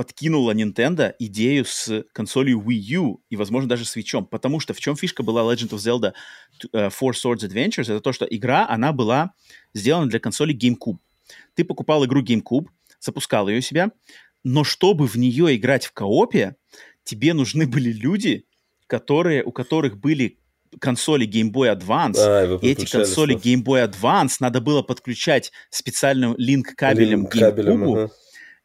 [0.00, 4.26] подкинула Nintendo идею с консолью Wii U и, возможно, даже с Switch.
[4.30, 6.14] Потому что в чем фишка была Legend of Zelda
[6.72, 7.82] uh, Four Swords Adventures?
[7.82, 9.32] Это то, что игра, она была
[9.74, 10.96] сделана для консоли GameCube.
[11.54, 13.90] Ты покупал игру GameCube, запускал ее у себя,
[14.42, 16.56] но чтобы в нее играть в коопе,
[17.04, 18.46] тебе нужны были люди,
[18.86, 20.38] которые, у которых были
[20.78, 23.44] консоли Game Boy Advance, а, и эти консоли слов.
[23.44, 28.12] Game Boy Advance надо было подключать специальным линк кабелем к GameCube, ага.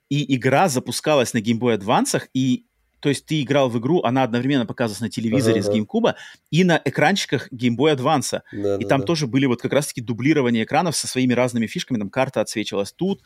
[0.09, 2.65] И игра запускалась на Game Boy Advance, и
[2.99, 6.15] то есть ты играл в игру, она одновременно показывалась на телевизоре ага, с GameCube
[6.49, 8.41] и на экранчиках Game Boy Advance.
[8.51, 9.05] Да, и да, там да.
[9.05, 13.21] тоже были вот как раз-таки дублирование экранов со своими разными фишками, там карта отсвечивалась тут.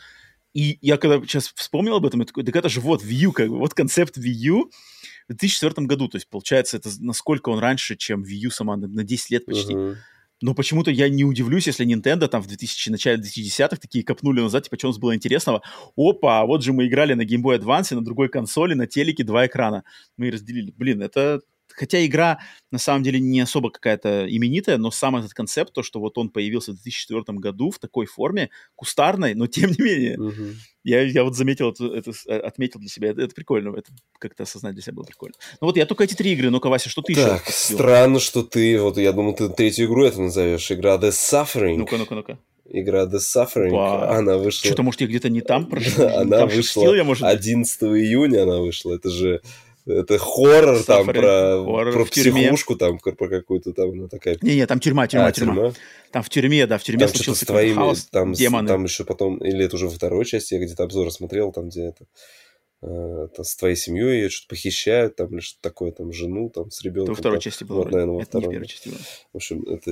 [0.53, 3.49] И я когда сейчас вспомнил об этом, я такой, так это же вот U, как
[3.49, 4.69] бы, вот концепт U
[5.27, 6.07] в 2004 году.
[6.09, 9.73] То есть, получается, это насколько он раньше, чем U сама, на 10 лет почти.
[9.73, 9.95] Uh-huh.
[10.41, 14.63] Но почему-то я не удивлюсь, если Nintendo там в 2000, начале 2010-х такие копнули назад,
[14.63, 15.61] типа, что у нас было интересного.
[15.97, 19.47] Опа, вот же мы играли на Game Boy Advance, на другой консоли, на телеке два
[19.47, 19.83] экрана.
[20.17, 20.73] Мы разделили.
[20.77, 21.41] Блин, это
[21.79, 22.39] хотя игра
[22.71, 26.29] на самом деле не особо какая-то именитая, но сам этот концепт, то, что вот он
[26.29, 30.53] появился в 2004 году в такой форме, кустарной, но тем не менее, uh-huh.
[30.83, 34.43] я, я вот заметил, это, это, э, отметил для себя, это, это прикольно, это как-то
[34.43, 35.35] осознать для себя было прикольно.
[35.61, 37.53] Ну вот я только эти три игры, ну-ка, Вася, что ты так, еще?
[37.75, 41.77] странно, что ты, вот я думал, ты третью игру это назовешь, игра The Suffering.
[41.77, 42.39] Ну-ка, ну-ка, ну-ка
[42.71, 44.15] игра The Suffering, Ба.
[44.15, 44.67] она вышла...
[44.67, 46.07] Что-то, может, я где-то не там прошел?
[46.07, 48.93] Она вышла 11 июня, она вышла.
[48.93, 49.41] Это же
[49.89, 54.37] это хоррор там про, хоррор про психушку, там про какую-то там, ну такая...
[54.41, 55.55] Не-не, там тюрьма, тюрьма, а, тюрьма.
[55.55, 55.73] тюрьма.
[56.11, 58.67] Там в тюрьме, да, в тюрьме там случился твоими, хаос, там, демоны.
[58.67, 61.87] Там еще потом, или это уже во второй части, я где-то обзор смотрел, там где
[61.87, 62.05] это,
[62.81, 66.81] это с твоей семьей ее что-то похищают, там, или что-то такое, там, жену, там, с
[66.83, 67.03] ребенком.
[67.03, 67.77] Это во второй там, части было.
[67.77, 68.43] Вот, наверное, во это второй.
[68.43, 68.99] не в первой части было.
[69.33, 69.91] В общем, это...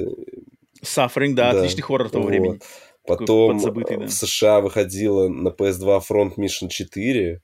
[0.84, 1.59] Suffering, да, да.
[1.59, 2.30] отличный хоррор того вот.
[2.30, 2.59] времени.
[3.08, 4.06] Потом да.
[4.06, 7.42] в США выходила на PS2 Front Mission 4,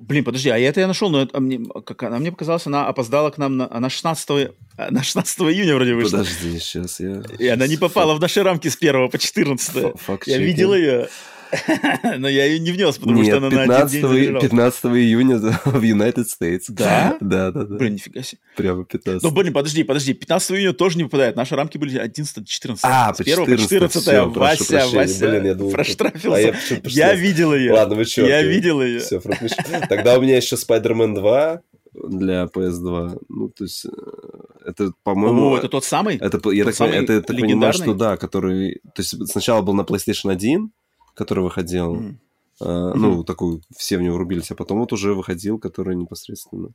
[0.00, 2.86] Блин, подожди, а это я нашел, но это, а мне, как, она мне показалось, она
[2.86, 4.50] опоздала к нам на, она 16,
[4.90, 6.18] на 16 июня вроде вышла.
[6.18, 7.22] Подожди, сейчас я...
[7.38, 8.18] И она не попала Фак...
[8.18, 9.94] в наши рамки с 1 по 14.
[10.26, 11.08] Я видел ее.
[12.18, 15.38] Но я ее не внес, потому Нет, что она 15, на один день 15 июня
[15.38, 16.64] в United States.
[16.68, 17.16] Да?
[17.20, 17.76] Да, да, да.
[17.76, 18.40] Блин, нифига себе.
[18.56, 19.22] Прямо 15.
[19.22, 20.14] Ну, блин, подожди, подожди.
[20.14, 21.36] 15 июня тоже не выпадает.
[21.36, 22.78] Наши рамки были 11-14.
[22.82, 24.02] А, по 1 по 14.
[24.02, 26.54] Все, Вася, Вася блин, я думал, проштрафился.
[26.70, 27.72] А я, я видел ее.
[27.72, 28.26] Ладно, вы что?
[28.26, 29.00] Я видел ее.
[29.00, 29.20] Все,
[29.88, 31.62] Тогда у меня еще Spider-Man 2
[31.94, 33.22] для PS2.
[33.28, 33.88] Ну, то есть, э,
[34.64, 35.52] это, по-моему...
[35.52, 36.16] О, это тот самый?
[36.16, 38.80] Это, я тот так, самый это, так понимаю, что да, который...
[38.94, 40.70] То есть, сначала был на PlayStation 1,
[41.18, 41.96] который выходил.
[41.96, 42.16] Mm.
[42.60, 43.24] Uh, ну, mm-hmm.
[43.24, 46.70] такую, все в него врубились, а потом вот уже выходил, который непосредственно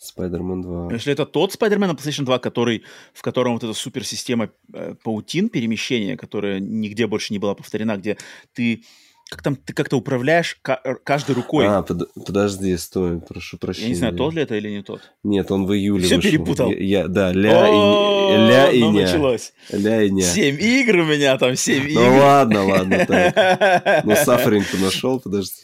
[0.00, 0.92] Spider-Man 2.
[0.92, 5.48] Если это тот Spider-Man на PlayStation 2, который, в котором вот эта суперсистема э, паутин
[5.50, 8.16] перемещения, которая нигде больше не была повторена, где
[8.54, 8.84] ты
[9.30, 11.66] как там ты как-то управляешь каждой рукой.
[11.66, 13.88] А, под, подожди, стой, прошу прощения.
[13.88, 15.00] Я не знаю, тот ли это или не тот.
[15.22, 16.30] Нет, он в июле Все вышел.
[16.30, 16.70] перепутал.
[16.70, 19.02] Я, я, да, ля и ля и ну, ня.
[19.02, 19.52] началось.
[19.70, 20.24] Ля и ня.
[20.24, 22.00] Семь игр у меня там, семь игр.
[22.00, 24.04] Ну ладно, ладно, так.
[24.04, 25.62] Ну, Сафринг ты нашел, подожди.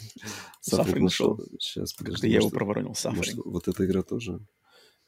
[0.61, 1.39] Сафринг нашел.
[1.59, 2.29] Сейчас, подожди.
[2.29, 3.45] Я его проворонил, Сафринг.
[3.45, 4.41] Вот эта игра тоже.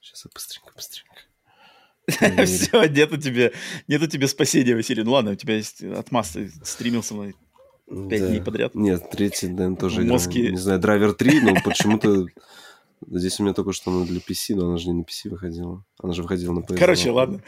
[0.00, 1.12] Сейчас я быстренько, быстренько.
[2.46, 3.52] Все, нету тебе,
[3.86, 5.04] нету тебе спасения, Василий.
[5.04, 7.32] Ну ладно, у тебя есть отмаз, ты стримился на
[8.08, 8.28] Пять да.
[8.28, 8.74] дней подряд?
[8.74, 10.40] Нет, третий, наверное, тоже Мозги...
[10.40, 10.52] играл.
[10.52, 12.26] Не знаю, Драйвер 3, но почему-то...
[13.10, 15.84] Здесь у меня только что она для PC, но она же не на PC выходила.
[16.00, 16.76] Она же выходила на PS.
[16.76, 17.42] Короче, ладно.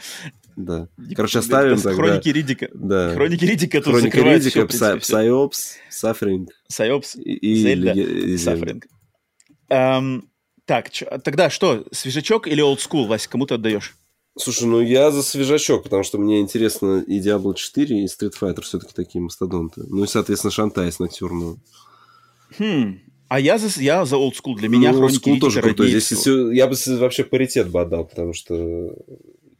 [0.55, 0.89] Да.
[1.15, 1.93] Короче, оставим тогда.
[1.93, 2.69] Хроники Ридика.
[2.73, 3.13] Да.
[3.13, 6.47] Хроники Ридика тут Хроники Ридика, Psyops, Suffering.
[6.71, 8.83] Psyops, и Зельда, Suffering.
[9.69, 10.29] Эм,
[10.65, 10.89] так,
[11.23, 13.95] тогда что, свежачок или school, Вася, кому ты отдаешь?
[14.37, 18.61] Слушай, ну я за свежачок, потому что мне интересно и Diablo 4, и Street Fighter
[18.61, 19.83] все-таки такие мастодонты.
[19.87, 21.57] Ну и, соответственно, Шантай с натюрную.
[22.59, 22.99] Хм,
[23.29, 24.55] а я за, я за old school.
[24.55, 25.89] Для меня ну, хроники school тоже крутой.
[25.89, 28.93] Здесь все, я бы вообще паритет бы отдал, потому что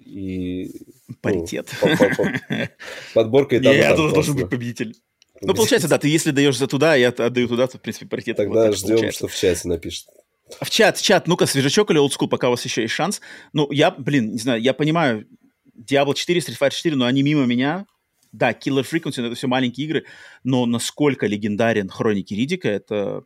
[0.06, 0.72] и...
[1.08, 1.70] Ну, паритет.
[1.82, 2.70] Ну, по, по, по,
[3.14, 4.96] подборка и там, Я должен быть победитель.
[5.42, 8.38] Ну, получается, да, ты если даешь за туда, я отдаю туда, то, в принципе, паритет.
[8.38, 10.08] Тогда вот ждем, что в чате напишет.
[10.62, 13.20] В чат, чат, ну-ка, свежачок или олдскул, пока у вас еще есть шанс.
[13.54, 15.28] Ну, я, блин, не знаю, я понимаю,
[15.76, 17.86] Diablo 4, Street Fighter 4, но они мимо меня.
[18.32, 20.06] Да, Killer Frequency, это все маленькие игры,
[20.44, 23.24] но насколько легендарен Хроники Ридика, это...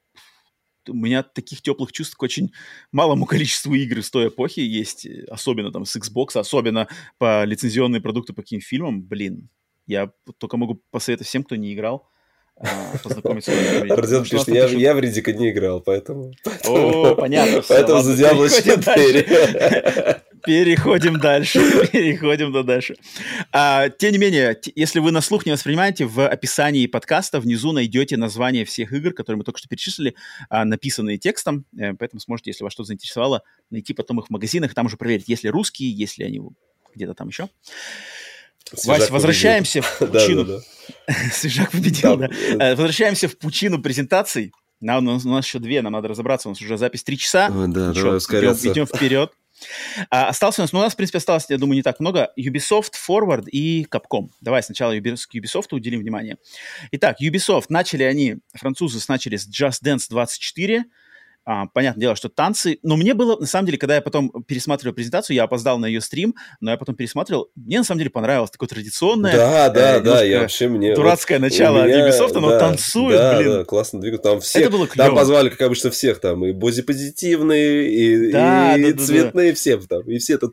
[0.88, 2.52] у меня таких теплых чувств к очень
[2.92, 8.34] малому количеству игр из той эпохи есть, особенно там с Xbox, особенно по лицензионные продукты
[8.34, 9.50] по каким фильмам, блин,
[9.88, 12.08] я только могу посоветовать всем, кто не играл,
[13.04, 16.34] познакомиться с Родион пишет, я, я в Ридика не играл, поэтому...
[16.66, 17.64] О, понятно.
[17.68, 20.24] Поэтому за Diablo 4.
[20.46, 21.60] Переходим дальше.
[21.92, 22.96] Переходим до дальше.
[23.52, 28.18] А, тем не менее, если вы на слух не воспринимаете, в описании подкаста внизу найдете
[28.18, 30.16] название всех игр, которые мы только что перечислили,
[30.50, 31.66] а, написанные текстом.
[31.78, 35.28] Э, поэтому сможете, если вас что-то заинтересовало, найти потом их в магазинах, там уже проверить,
[35.28, 36.42] есть ли русские, есть ли они
[36.96, 37.50] где-то там еще.
[38.74, 40.46] Свежак Вась, возвращаемся в пучину.
[40.46, 40.64] Да, да,
[41.08, 41.14] да.
[41.32, 42.28] Свежак победил, да.
[42.28, 42.72] да.
[42.72, 44.52] Э, возвращаемся в пучину презентаций.
[44.82, 46.48] Нам, у, нас, еще две, нам надо разобраться.
[46.48, 47.50] У нас уже запись три часа.
[47.50, 48.64] Да, давай ускоряться.
[48.64, 49.32] Идем, идем вперед.
[50.10, 52.32] А, остался у нас, ну, у нас, в принципе, осталось, я думаю, не так много.
[52.38, 54.30] Ubisoft, Forward и Capcom.
[54.42, 56.38] Давай сначала Ubisoft уделим внимание.
[56.92, 60.86] Итак, Ubisoft, начали они, французы начали с Just Dance 24,
[61.52, 62.78] а, понятное дело, что танцы.
[62.84, 66.00] Но мне было, на самом деле, когда я потом пересматривал презентацию, я опоздал на ее
[66.00, 69.36] стрим, но я потом пересматривал, мне на самом деле понравилось такое традиционное.
[69.36, 70.94] Да, да, э, да, я вообще мне...
[70.94, 73.52] Дурацкое вот начало меня, от Ubisoft, оно да, танцует, да, блин.
[73.52, 74.22] Да, классно двигают.
[74.22, 75.08] Там все, Это было клево.
[75.08, 79.50] Там позвали, как обычно, всех там, и бози-позитивные, и, да, и, да, и да, цветные,
[79.50, 79.56] да.
[79.56, 80.52] все там, и все, это,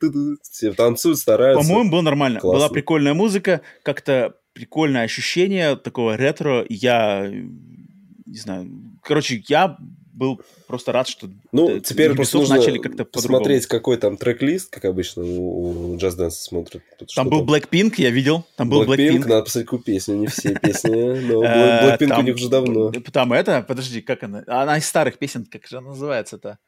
[0.51, 1.69] все танцуют, стараются.
[1.69, 2.41] По-моему, было нормально.
[2.41, 2.59] Классно.
[2.59, 6.65] Была прикольная музыка, как-то прикольное ощущение такого ретро.
[6.71, 8.71] Я не знаю,
[9.03, 9.77] короче, я
[10.17, 14.87] был просто рад, что ну, теперь просто нужно начали как-то посмотреть, какой там трек-лист, как
[14.87, 16.83] обычно у Just Dance смотрят.
[17.15, 18.45] Там был Blackpink, я видел.
[18.57, 18.97] Там был Blackpink.
[18.97, 22.91] Blackpink, надо посмотреть какую песню, не все песни, но э, Blackpink у них уже давно.
[23.13, 24.43] Там это, подожди, как она?
[24.47, 26.59] Она из старых песен, как же она называется-то?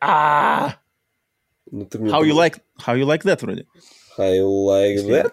[0.00, 0.76] А!
[1.70, 3.66] Ну, how you like, how you like that вроде.
[4.16, 5.32] How you like that?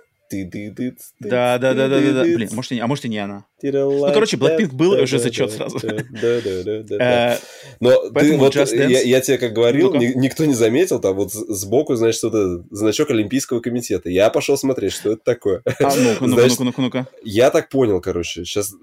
[1.19, 2.23] Да, да, да, да, да, да.
[2.23, 3.45] Блин, может, а может и не она.
[3.61, 5.79] Ну, короче, Blackpink был уже зачет сразу.
[5.79, 7.39] Да, да, да, да.
[7.79, 12.65] Но ты вот, я тебе как говорил, никто не заметил, там вот сбоку, значит, этот
[12.71, 14.09] значок Олимпийского комитета.
[14.09, 15.61] Я пошел смотреть, что это такое.
[15.65, 17.07] А, ну-ка, ну-ка, ну-ка, ну-ка.
[17.23, 18.73] Я так понял, короче, сейчас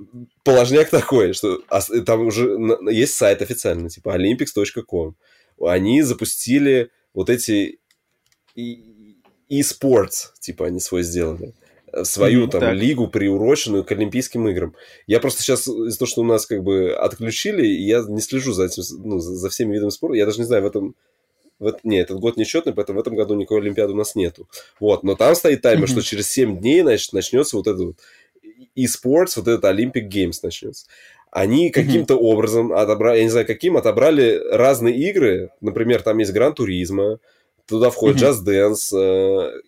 [0.45, 1.63] положняк такой, что
[2.05, 2.59] там уже
[2.91, 5.15] есть сайт официальный, типа olympics.com.
[5.61, 7.79] Они запустили вот эти
[9.49, 11.55] e-sports, типа они свой сделали
[12.03, 12.75] свою mm, там так.
[12.75, 14.75] лигу, приуроченную к Олимпийским играм.
[15.07, 18.65] Я просто сейчас из-за того, что у нас как бы отключили, я не слежу за
[18.65, 20.17] этим, ну, за всеми видами спорта.
[20.17, 20.95] Я даже не знаю, в этом
[21.59, 24.49] в, не, этот год нечетный, поэтому в этом году никакой Олимпиады у нас нету.
[24.79, 27.97] Вот, но там стоит таймер, что через 7 дней, значит, начнется вот этот вот
[28.75, 30.87] e-sports, вот этот Olympic Games начнется.
[31.31, 35.51] Они каким-то образом отобрали, я не знаю каким, отобрали разные игры.
[35.61, 37.21] Например, там есть Гран Туризма,
[37.67, 38.23] Туда входит.
[38.23, 39.61] Just Dance, э,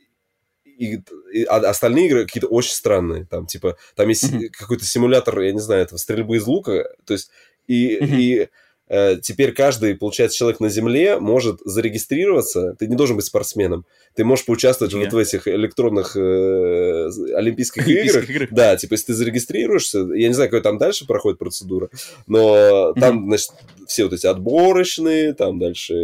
[0.78, 1.00] и,
[1.32, 3.26] и а остальные игры какие-то очень странные.
[3.26, 4.48] Там, типа, там есть mm-hmm.
[4.50, 6.88] какой-то симулятор, я не знаю, этого стрельбы из лука.
[7.04, 7.30] То есть,
[7.66, 8.16] и, mm-hmm.
[8.16, 8.48] и
[8.88, 12.76] э, теперь каждый, получается, человек на Земле может зарегистрироваться.
[12.78, 13.86] Ты не должен быть спортсменом.
[14.14, 15.00] Ты можешь поучаствовать yeah.
[15.00, 18.30] вот в этих электронных э, олимпийских играх.
[18.30, 18.48] играх.
[18.52, 21.90] Да, типа, если ты зарегистрируешься, я не знаю, какая там дальше проходит процедура,
[22.28, 23.28] но там, mm-hmm.
[23.28, 23.50] значит,
[23.88, 25.94] все вот эти отборочные, там дальше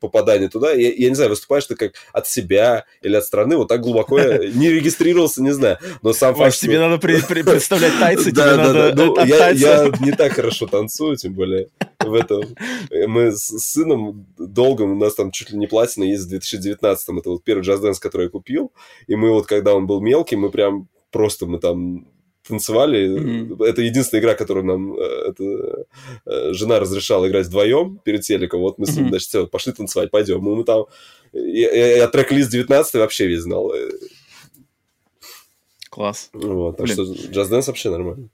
[0.00, 0.72] попадание туда.
[0.72, 4.18] Я, я не знаю, выступаешь ты как от себя или от страны, вот так глубоко
[4.18, 5.78] я не регистрировался, не знаю.
[6.02, 6.66] Но сам факт, что...
[6.66, 9.52] тебе надо представлять танцы, тебе надо ну, Я
[10.00, 11.68] не так хорошо танцую, тем более
[12.00, 12.42] в этом.
[12.90, 17.30] Мы с сыном долго, у нас там чуть ли не платина есть в 2019 это
[17.30, 18.72] вот первый Just Dance, который я купил,
[19.06, 22.06] и мы вот, когда он был мелкий, мы прям просто мы там
[22.48, 23.08] танцевали.
[23.08, 23.64] Mm-hmm.
[23.64, 25.86] Это единственная игра, которую нам э, это,
[26.26, 28.60] э, жена разрешала играть вдвоем перед телеком.
[28.60, 29.08] Вот мы с ним, mm-hmm.
[29.10, 30.40] значит, все, пошли танцевать, пойдем.
[30.40, 30.86] Мы, мы там...
[31.32, 33.72] Я, я, я трек-лист 19 вообще весь знал.
[35.90, 36.30] Класс.
[36.32, 36.94] Вот, так Блин.
[36.94, 38.28] что Just Dance вообще нормально.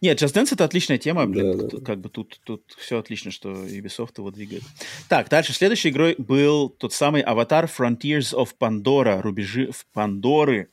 [0.00, 1.84] Нет, Just Dance это отличная тема, блин, да, да.
[1.84, 4.62] как бы тут, тут все отлично, что Ubisoft его двигает.
[5.08, 10.70] Так, дальше, следующей игрой был тот самый Avatar Frontiers of Pandora, Рубежи в Пандоры.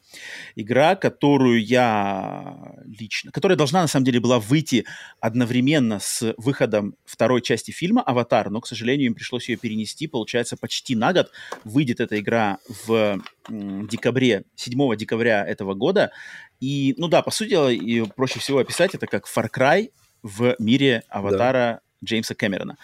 [0.55, 4.85] Игра, которую я лично, которая должна на самом деле была выйти
[5.19, 10.57] одновременно с выходом второй части фильма «Аватар», но, к сожалению, им пришлось ее перенести, получается,
[10.57, 11.31] почти на год.
[11.63, 16.11] Выйдет эта игра в декабре, 7 декабря этого года.
[16.59, 19.91] И, ну да, по сути дела, и проще всего описать это как Far Cry
[20.23, 22.05] в мире аватара да.
[22.05, 22.77] Джеймса Кэмерона.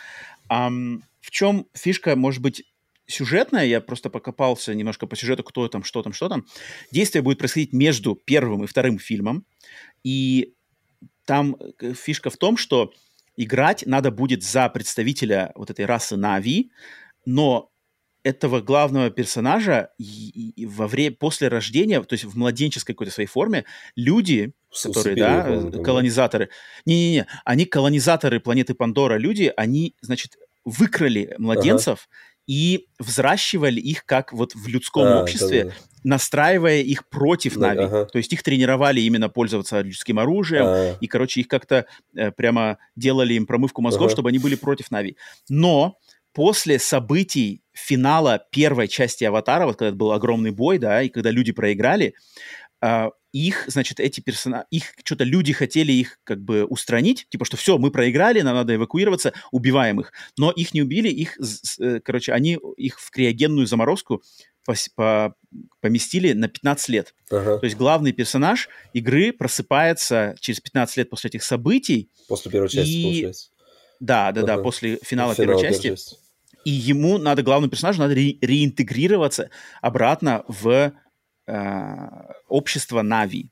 [0.50, 2.64] А, в чем фишка, может быть,
[3.08, 6.46] сюжетная, я просто покопался немножко по сюжету, кто там, что там, что там.
[6.92, 9.46] Действие будет происходить между первым и вторым фильмом,
[10.04, 10.54] и
[11.26, 12.94] там э, фишка в том, что
[13.38, 16.72] играть надо будет за представителя вот этой расы Нави,
[17.26, 17.71] но
[18.24, 23.28] этого главного персонажа и, и во время, после рождения, то есть в младенческой какой-то своей
[23.28, 26.50] форме, люди которые, да, колонизаторы.
[26.86, 32.44] Не-не-не, они колонизаторы планеты Пандора, люди, они, значит, выкрали младенцев ага.
[32.48, 35.76] и взращивали их как вот в людском а, обществе, да, да.
[36.04, 37.84] настраивая их против да, Нави.
[37.84, 38.06] Ага.
[38.06, 40.98] То есть их тренировали именно пользоваться людским оружием, а.
[41.02, 41.86] и, короче, их как-то
[42.16, 44.14] э, прямо делали им промывку мозгов, ага.
[44.14, 45.18] чтобы они были против Нави.
[45.50, 45.98] Но
[46.34, 51.52] после событий финала первой части «Аватара», вот когда был огромный бой, да, и когда люди
[51.52, 52.16] проиграли,
[52.82, 57.56] э, их, значит, эти персонажи, их что-то люди хотели их как бы устранить, типа, что
[57.56, 60.12] все, мы проиграли, нам надо эвакуироваться, убиваем их.
[60.38, 61.38] Но их не убили, их,
[61.80, 64.22] э, короче, они их в криогенную заморозку
[64.66, 65.36] по, по,
[65.80, 67.16] поместили на 15 лет.
[67.30, 67.58] Ага.
[67.58, 72.10] То есть главный персонаж игры просыпается через 15 лет после этих событий.
[72.28, 73.04] После первой части, и...
[73.04, 73.50] получается.
[74.00, 74.58] Да, да, ага.
[74.58, 75.88] да, после финала, финала первой части.
[75.88, 76.18] части.
[76.66, 79.50] И ему надо, главному персонажу, надо ре- реинтегрироваться
[79.82, 80.94] обратно в
[81.48, 81.94] э,
[82.48, 83.52] общество Нави.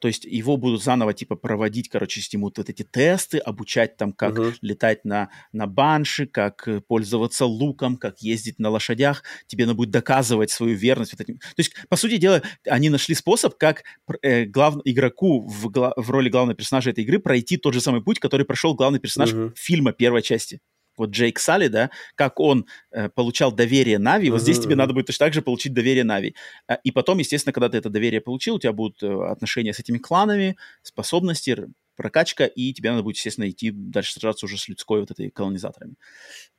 [0.00, 4.34] То есть его будут заново типа проводить, короче, ему вот эти тесты, обучать там, как
[4.34, 4.54] uh-huh.
[4.60, 9.22] летать на, на банши, как э, пользоваться луком, как ездить на лошадях.
[9.46, 11.12] Тебе надо будет доказывать свою верность.
[11.12, 11.38] Вот этим.
[11.38, 13.84] То есть, по сути дела, они нашли способ, как
[14.22, 14.76] э, глав...
[14.84, 15.94] игроку в, гла...
[15.96, 19.32] в роли главного персонажа этой игры пройти тот же самый путь, который прошел главный персонаж
[19.32, 19.52] uh-huh.
[19.56, 20.60] фильма первой части
[20.96, 25.06] вот Джейк Салли, да, как он э, получал доверие Нави, вот здесь тебе надо будет
[25.06, 26.34] точно так же получить доверие Нави.
[26.68, 29.80] Э, и потом, естественно, когда ты это доверие получил, у тебя будут э, отношения с
[29.80, 31.66] этими кланами, способности,
[31.96, 35.94] прокачка, и тебе надо будет, естественно, идти дальше сражаться уже с людской вот этой колонизаторами.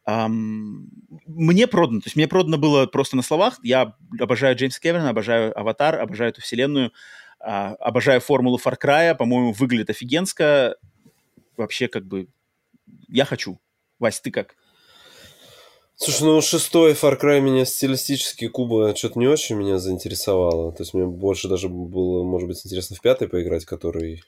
[0.09, 0.87] Um,
[1.25, 3.59] мне продано, то есть мне продано было просто на словах.
[3.63, 6.91] Я обожаю Джеймса Кевина, обожаю Аватар, обожаю эту вселенную,
[7.45, 10.75] uh, обожаю формулу Far Cry, по-моему, выглядит офигенско.
[11.55, 12.27] Вообще, как бы,
[13.07, 13.59] я хочу.
[13.99, 14.55] Вась, ты как?
[15.95, 20.71] Слушай, ну шестой Far Cry меня стилистически Куба что-то не очень меня заинтересовало.
[20.71, 24.23] То есть мне больше даже было, может быть, интересно в пятый поиграть, который,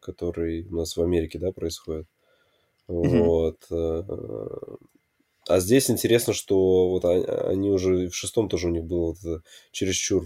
[0.00, 2.06] который у нас в Америке, да, происходит.
[2.88, 3.24] Mm-hmm.
[3.24, 3.58] Вот.
[3.70, 4.02] Э,
[5.48, 9.42] а здесь интересно, что вот они уже в шестом тоже у них было вот это
[9.70, 10.24] чересчур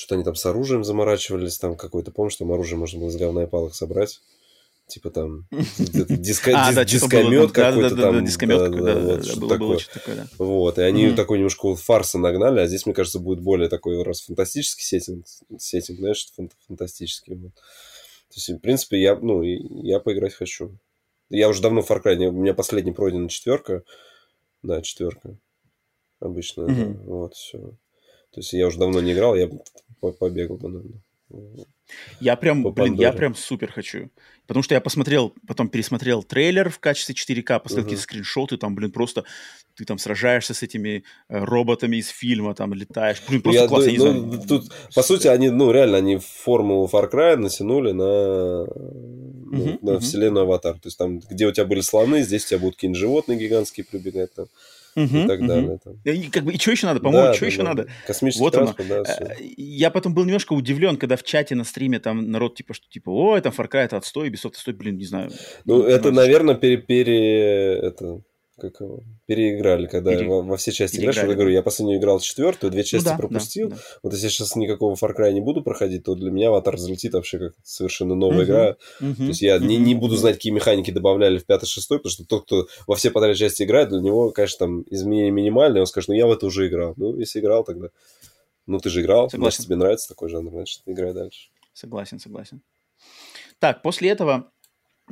[0.00, 3.42] что-то они там с оружием заморачивались, там какой-то, помнишь, там оружие можно было с говна
[3.42, 4.20] и палок собрать
[4.90, 8.24] типа там а, да, дискомет какой-то да, там.
[8.24, 9.78] Дискомет, вот, что такое.
[9.92, 10.26] такое да.
[10.38, 11.14] Вот, и они mm-hmm.
[11.14, 15.26] такой немножко фарса нагнали, а здесь, мне кажется, будет более такой раз фантастический сеттинг,
[15.58, 17.36] сеттинг знаешь, фан- фантастический.
[17.36, 17.54] Вот.
[17.54, 20.78] То есть, в принципе, я, ну, я поиграть хочу.
[21.30, 23.84] Я уже давно в Far Cry, у меня последний пройдена четверка.
[24.62, 25.38] Да, четверка.
[26.18, 26.94] Обычно, mm-hmm.
[26.94, 27.58] да, вот, все.
[27.58, 29.50] То есть, я уже давно не играл, я
[30.00, 31.02] побегал бы, наверное.
[32.20, 33.02] Я прям, блин, Пандоре.
[33.02, 34.10] я прям супер хочу.
[34.46, 37.82] Потому что я посмотрел, потом пересмотрел трейлер в качестве 4К, посмотрел uh-huh.
[37.82, 39.24] какие-то скриншоты, там, блин, просто
[39.76, 43.22] ты там сражаешься с этими э, роботами из фильма, там, летаешь.
[43.28, 44.42] Блин, просто я, класс, я не ну, знаю.
[44.48, 49.90] Тут, по сути, они, ну, реально, они формулу Far Cry натянули на, ну, uh-huh, на
[49.90, 50.00] uh-huh.
[50.00, 50.74] вселенную Аватар.
[50.74, 53.86] То есть там, где у тебя были слоны, здесь у тебя будут какие-нибудь животные гигантские
[53.86, 54.46] прибегать там
[54.94, 55.78] и так далее.
[55.82, 55.94] Там.
[56.04, 57.00] И, как бы, и что еще надо?
[57.00, 57.64] По-моему, да, что да, еще да.
[57.64, 57.88] надо?
[58.06, 59.24] Космический вот транспорт, да, все.
[59.24, 62.88] Э, я потом был немножко удивлен, когда в чате на стриме там народ типа, что
[62.88, 65.30] типа, ой, там Far Cry это отстой, Ubisoft отстой, блин, не знаю.
[65.64, 68.22] Ну, это, наверное, пере, пере, это,
[68.60, 70.28] как его, переиграли, когда Пере...
[70.28, 71.16] во, во все части играешь.
[71.16, 73.68] Я говорю, я последнюю играл четвертую, две части ну, да, пропустил.
[73.70, 73.82] Да, да.
[74.02, 77.14] Вот если я сейчас никакого Far Cry не буду проходить, то для меня аватар взлетит
[77.14, 78.44] вообще как совершенно новая uh-huh.
[78.44, 78.76] игра.
[79.00, 79.16] Uh-huh.
[79.16, 79.66] То есть я uh-huh.
[79.66, 82.94] не, не буду знать, какие механики добавляли в пятый, шестой, потому что тот, кто во
[82.94, 86.32] все подряд части играет, для него, конечно, там изменения минимальные, он скажет, ну я в
[86.32, 86.94] это уже играл.
[86.96, 87.88] Ну, если играл, тогда...
[88.66, 89.56] Ну, ты же играл, согласен.
[89.56, 91.48] значит, тебе нравится такой жанр, значит, играй дальше.
[91.72, 92.62] Согласен, согласен.
[93.58, 94.52] Так, после этого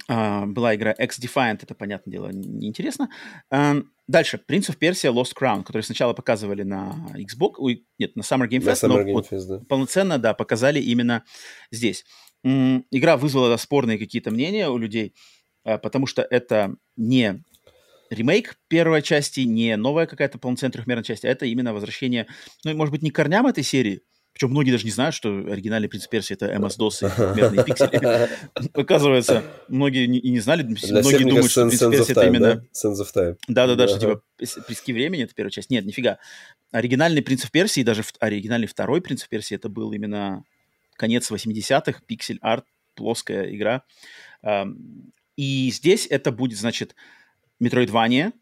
[0.07, 3.11] была игра X-Defiant, это, понятное дело, неинтересно.
[3.53, 8.23] Uh, дальше, Prince of Persia Lost Crown, который сначала показывали на Xbox, ой, нет, на
[8.23, 9.61] Summer Game Fest, Summer но Game Fest, да.
[9.69, 11.25] полноценно, да, показали именно
[11.71, 12.05] здесь.
[12.45, 15.15] Игра вызвала спорные какие-то мнения у людей,
[15.67, 17.43] uh, потому что это не
[18.11, 22.27] ремейк первой части, не новая какая-то полноценная трехмерная часть, а это именно возвращение,
[22.65, 24.03] ну, может быть, не корням этой серии,
[24.39, 28.29] причем многие даже не знают, что оригинальный принцип Персии это MS-DOS и трехмерные пиксели.
[28.73, 32.65] Оказывается, многие и не знали, многие думают, что принцип Персии это именно...
[32.73, 33.37] Sense of Time.
[33.49, 34.23] Да-да-да, что типа
[34.69, 35.71] пески времени, это первая часть.
[35.71, 36.21] Нет, нифига.
[36.71, 40.45] Оригинальный принцип Персии, даже оригинальный второй принцип Персии, это был именно
[40.95, 43.83] конец 80-х, пиксель-арт, плоская игра.
[45.35, 46.95] И здесь это будет, значит,
[47.61, 48.33] Metroidvania,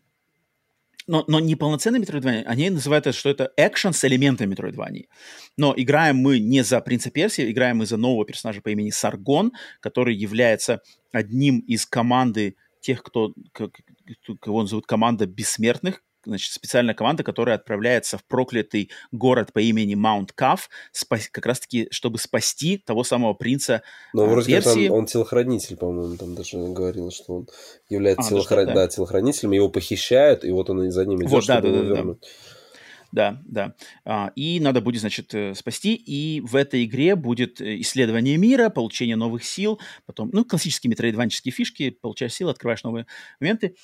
[1.07, 5.07] но, но не полноценный Metroidvania, они называют это, что это экшен с элементами Metroidvania.
[5.57, 9.53] Но играем мы не за Принца Персия, играем мы за нового персонажа по имени Саргон,
[9.81, 17.23] который является одним из команды тех, кто, кого он зовут, команда бессмертных, значит, специальная команда,
[17.23, 23.05] которая отправляется в проклятый город по имени Маунт Каф, спас, как раз-таки, чтобы спасти того
[23.05, 23.83] самого принца
[24.13, 24.65] Но а, вроде Персии.
[24.65, 27.49] как там он телохранитель, по-моему, там даже говорил, что он
[27.89, 28.67] является а, телохран...
[28.67, 28.81] да, да.
[28.83, 31.95] да, телохранителем, его похищают, и вот он за ним идет, вот, чтобы да, его да,
[31.95, 32.21] вернуть.
[32.21, 32.29] Да.
[33.13, 33.75] Да, да.
[34.05, 35.95] А, и надо будет, значит, э, спасти.
[35.95, 41.53] И в этой игре будет э, исследование мира, получение новых сил, потом, ну, классические метроидванческие
[41.53, 43.07] фишки, получаешь силы, открываешь новые
[43.41, 43.77] моменты.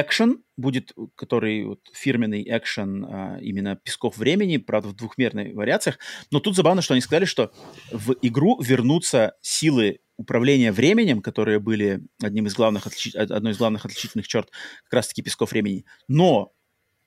[0.00, 5.98] Экшен будет, который вот, фирменный экшен а, именно Песков времени, правда, в двухмерной вариациях.
[6.30, 7.52] Но тут забавно, что они сказали, что
[7.90, 13.14] в игру вернутся силы управления временем, которые были одним из главных отлич...
[13.14, 14.50] одной из главных отличительных черт
[14.84, 15.84] как раз-таки Песков времени.
[16.08, 16.52] Но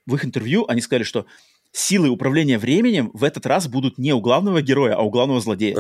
[0.06, 1.25] в их интервью они сказали, что
[1.72, 5.75] силы управления временем в этот раз будут не у главного героя, а у главного злодея.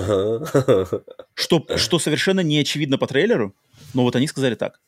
[1.33, 3.55] Что, что совершенно не очевидно по трейлеру,
[3.93, 4.79] но вот они сказали так.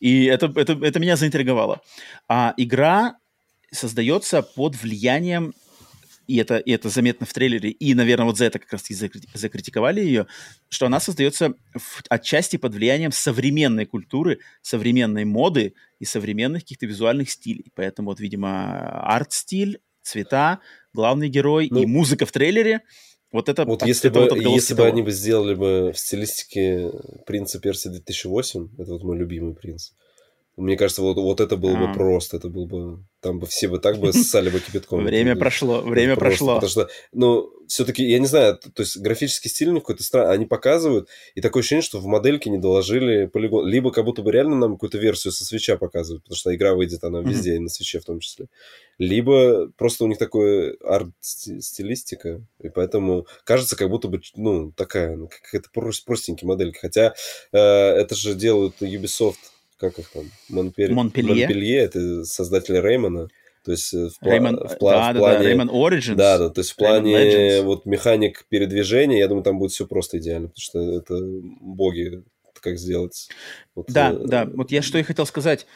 [0.00, 1.80] И это, это, это меня заинтриговало.
[2.28, 3.16] А игра
[3.70, 5.54] создается под влиянием
[6.26, 8.94] и это, и это заметно в трейлере, и, наверное, вот за это как раз и
[8.94, 10.26] закритиковали ее,
[10.68, 17.30] что она создается в, отчасти под влиянием современной культуры, современной моды и современных каких-то визуальных
[17.30, 17.70] стилей.
[17.74, 20.60] Поэтому вот, видимо, арт-стиль, цвета,
[20.92, 22.82] главный герой ну, и музыка в трейлере
[23.32, 26.90] вот это вот если бы вот если бы они бы сделали бы в стилистике
[27.26, 29.90] принца Перси 2008, это вот мой любимый принц,
[30.56, 31.86] мне кажется, вот, вот это было а.
[31.86, 35.04] бы просто, это был бы, там бы все бы так бы ссали бы кипятком.
[35.04, 36.54] Время прошло, время прошло.
[36.54, 40.46] Потому что, ну, все-таки, я не знаю, то есть графический стиль у какой-то странный, они
[40.46, 43.66] показывают, и такое ощущение, что в модельке не доложили полигон.
[43.66, 47.04] Либо как будто бы реально нам какую-то версию со свеча показывают, потому что игра выйдет,
[47.04, 48.46] она везде, и на свече в том числе.
[48.98, 55.28] Либо просто у них такой арт-стилистика, и поэтому кажется, как будто бы, ну, такая, ну,
[55.28, 55.68] какая-то
[56.06, 56.78] простенькая моделька.
[56.80, 57.14] Хотя
[57.52, 59.36] э, это же делают Ubisoft
[59.78, 60.92] как их там, Монпель...
[60.92, 61.46] Монпелье.
[61.46, 63.28] Монпелье, это создатели Реймона.
[63.64, 64.36] То есть э, в, пла...
[64.36, 64.92] Rayman, в, пла...
[64.92, 65.38] да, в плане...
[65.38, 66.14] Да, Rayman Origins.
[66.14, 70.18] Да, да, то есть в плане вот механик передвижения, я думаю, там будет все просто
[70.18, 71.18] идеально, потому что это
[71.60, 72.22] боги
[72.60, 73.28] как сделать.
[73.74, 74.24] Вот, да, э...
[74.24, 75.66] да, вот я что и хотел сказать.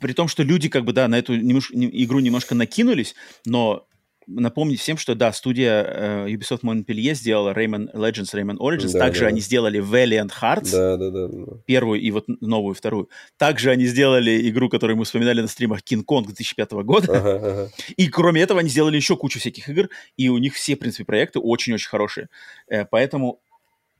[0.00, 1.70] При том, что люди как бы, да, на эту немнож...
[1.72, 3.86] игру немножко накинулись, но
[4.26, 8.92] напомнить всем, что да, студия э, Ubisoft Montpellier сделала Rayman Legends, Rayman Origins.
[8.92, 9.26] Да, Также да.
[9.28, 10.70] они сделали Valiant Hearts.
[10.72, 11.52] Да, да, да, да.
[11.66, 13.08] Первую и вот новую, вторую.
[13.36, 17.18] Также они сделали игру, которую мы вспоминали на стримах, King Kong 2005 года.
[17.18, 17.70] Ага, ага.
[17.96, 21.04] И кроме этого они сделали еще кучу всяких игр, и у них все, в принципе,
[21.04, 22.28] проекты очень-очень хорошие.
[22.68, 23.40] Э, поэтому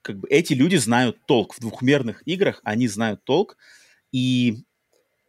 [0.03, 1.55] как бы эти люди знают толк.
[1.55, 3.57] В двухмерных играх они знают толк.
[4.13, 4.65] И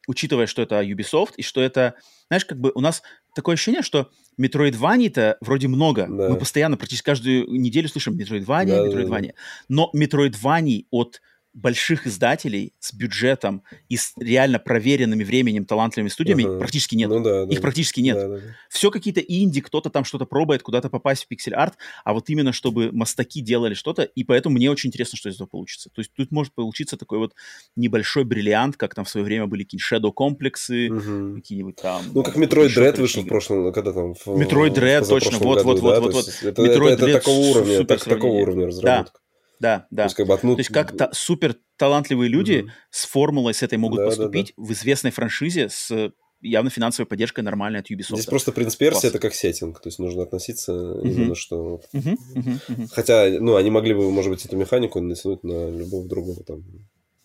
[0.07, 1.95] учитывая, что это Ubisoft, и что это,
[2.27, 3.01] знаешь, как бы у нас
[3.35, 4.09] такое ощущение, что
[4.41, 6.07] Метроидваний-то вроде много.
[6.09, 6.29] Да.
[6.29, 9.33] Мы постоянно, практически каждую неделю слышим Метроидвания, да, Метроидвания.
[9.33, 9.75] Да, да.
[9.75, 11.21] Но Метроидваний от
[11.53, 16.59] больших издателей с бюджетом и с реально проверенными временем, талантливыми студиями uh-huh.
[16.59, 17.09] практически нет.
[17.09, 17.61] Ну, да, Их да.
[17.61, 18.15] практически нет.
[18.15, 18.43] Да, да, да.
[18.69, 22.91] Все какие-то инди, кто-то там что-то пробует, куда-то попасть в пиксель-арт, а вот именно чтобы
[22.91, 25.89] мастаки делали что-то, и поэтому мне очень интересно, что из этого получится.
[25.93, 27.33] То есть тут может получиться такой вот
[27.75, 31.35] небольшой бриллиант, как там в свое время были какие-нибудь Shadow комплексы, uh-huh.
[31.35, 32.03] какие-нибудь там...
[32.13, 34.13] Ну, как Metroid Dread вышел в прошлом, когда там...
[34.25, 35.99] Metroid Dread, точно, вот-вот-вот.
[35.99, 36.27] вот, вот, вот.
[36.43, 39.13] Это, это, это такого уровня, так, такого уровня разработка.
[39.13, 39.21] Да.
[39.61, 40.03] Да, да.
[40.03, 40.55] То есть, как, бы отну...
[40.55, 42.71] То есть как та- супер талантливые люди угу.
[42.89, 44.67] с формулой с этой могут да, поступить да, да.
[44.67, 48.15] в известной франшизе с явно финансовой поддержкой нормальной от Ubisoft.
[48.15, 51.03] Здесь просто «Принц Перси» это как сеттинг, то есть нужно относиться uh-huh.
[51.03, 51.81] именно что...
[51.93, 52.17] Uh-huh.
[52.33, 52.87] Uh-huh.
[52.91, 56.63] Хотя, ну, они могли бы, может быть, эту механику натянуть на любого другого там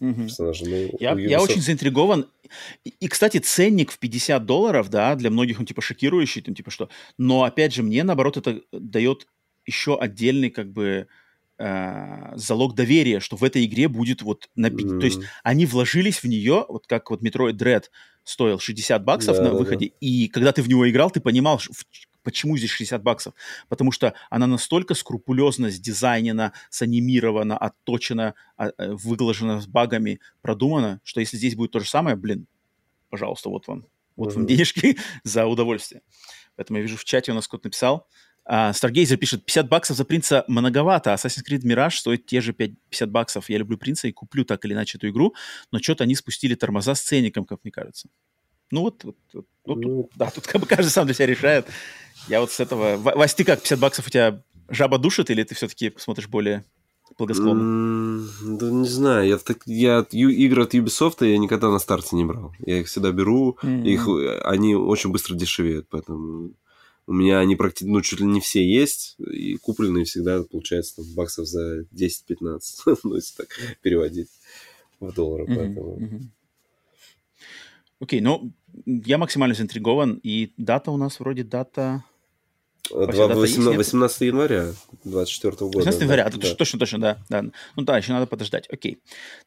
[0.02, 0.24] uh-huh.
[0.24, 0.68] персонажа.
[0.68, 1.28] Но я, Ubisoft...
[1.28, 2.26] я очень заинтригован.
[2.84, 6.70] И, и, кстати, ценник в 50 долларов, да, для многих он типа шокирующий, там, типа
[6.70, 6.90] что...
[7.16, 9.26] Но, опять же, мне, наоборот, это дает
[9.64, 11.08] еще отдельный, как бы,
[11.58, 15.00] э, залог доверия, что в этой игре будет вот на mm-hmm.
[15.00, 17.84] То есть они вложились в нее, вот как вот Metroid Dread
[18.24, 19.96] стоил 60 баксов да, на выходе, да.
[20.00, 21.60] и когда ты в него играл, ты понимал,
[22.26, 23.34] почему здесь 60 баксов.
[23.68, 31.20] Потому что она настолько скрупулезно сдизайнена, санимирована, отточена, а, э, выглажена с багами, продумана, что
[31.20, 32.48] если здесь будет то же самое, блин,
[33.10, 33.86] пожалуйста, вот вам.
[34.16, 34.34] Вот mm-hmm.
[34.34, 36.02] вам денежки за удовольствие.
[36.56, 38.08] Поэтому я вижу в чате у нас кто-то написал,
[38.48, 42.70] а, Stargazer пишет, 50 баксов за принца многовато, Assassin's Creed Mirage стоит те же 5,
[42.90, 43.50] 50 баксов.
[43.50, 45.34] Я люблю принца и куплю так или иначе эту игру,
[45.72, 48.08] но что-то они спустили тормоза с ценником, как мне кажется.
[48.70, 51.26] Ну вот, вот, вот, вот ну, тут, да, тут как бы каждый сам для себя
[51.26, 51.66] решает.
[52.28, 52.96] Я вот с этого...
[52.96, 56.64] Вась, ты как, 50 баксов у тебя жаба душит, или ты все-таки смотришь более
[57.18, 58.22] благосклонно?
[58.22, 62.24] Mm, да не знаю, я, так, я игры от Ubisoft я никогда на старте не
[62.24, 62.52] брал.
[62.64, 63.88] Я их всегда беру, mm-hmm.
[63.88, 66.52] их, они очень быстро дешевеют, поэтому
[67.06, 71.06] у меня они практически, ну, чуть ли не все есть, и купленные всегда, получается, там,
[71.14, 72.60] баксов за 10-15,
[73.04, 73.48] ну, если так
[73.80, 74.28] переводить
[75.00, 76.00] в доллары, поэтому...
[77.98, 78.52] Окей, ну,
[78.84, 82.04] я максимально заинтригован, и дата у нас вроде дата...
[82.90, 85.78] 18, 18 января 24 года.
[85.78, 87.42] 18 января, да, точно, точно, точно, да, да.
[87.74, 88.68] Ну да, еще надо подождать.
[88.70, 88.98] Окей.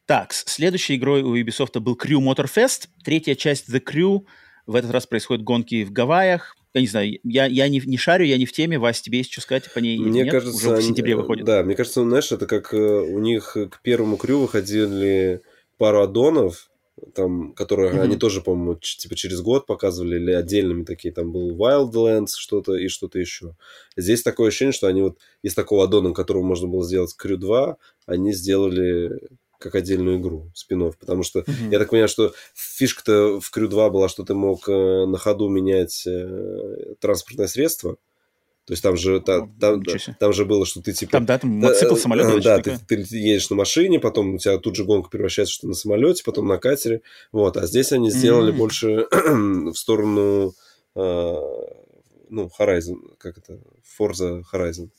[0.04, 2.88] Так, следующей игрой у Ubisoft был Crew Motorfest.
[3.02, 4.26] Третья часть The Crew.
[4.66, 6.54] В этот раз происходят гонки в Гавайях.
[6.72, 8.78] Я не знаю, я, я не, не шарю, я не в теме.
[8.78, 10.30] Вась, тебе есть что сказать по ней Мне нет?
[10.30, 11.44] кажется, Уже в сентябре выходит.
[11.44, 15.42] Да, мне кажется, знаешь, это как э, у них к первому крю выходили
[15.78, 16.70] пару аддонов,
[17.14, 18.02] там, которые mm-hmm.
[18.02, 22.88] они тоже, по-моему, типа через год показывали, или отдельными такие, там был Wildlands что-то и
[22.88, 23.56] что-то еще.
[23.96, 27.76] Здесь такое ощущение, что они вот из такого аддона, которого можно было сделать Crew 2,
[28.06, 29.18] они сделали
[29.60, 31.70] как отдельную игру, спинов, потому что mm-hmm.
[31.70, 35.48] я так понимаю, что фишка-то в Crew 2 была, что ты мог э, на ходу
[35.48, 37.96] менять э, транспортное средство,
[38.66, 39.82] то есть там же, та, там,
[40.18, 41.12] там же было, что ты типа...
[41.12, 42.42] Там, да, там мотоцикл, самолет.
[42.42, 45.74] Да, ты, ты едешь на машине, потом у тебя тут же гонка превращается, что на
[45.74, 47.02] самолете, потом на катере.
[47.32, 48.56] Вот, а здесь они сделали mm-hmm.
[48.56, 50.54] больше в сторону,
[50.94, 51.34] э,
[52.28, 53.58] ну, Horizon, как это,
[53.98, 54.90] Forza Horizon.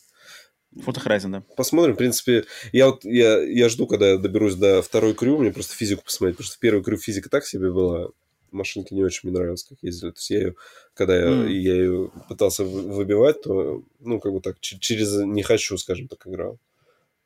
[0.75, 1.43] Forza Horizon, да.
[1.55, 5.51] Посмотрим, в принципе, я вот, я, я жду, когда я доберусь до второй крю, мне
[5.51, 8.09] просто физику посмотреть, потому что первый крю физика так себе была,
[8.51, 10.11] машинки не очень мне нравилось, как ездили.
[10.11, 10.55] То есть я ее,
[10.93, 11.49] когда mm.
[11.49, 16.25] я, я ее пытался выбивать, то, ну, как бы так, через не хочу, скажем так,
[16.27, 16.57] играл.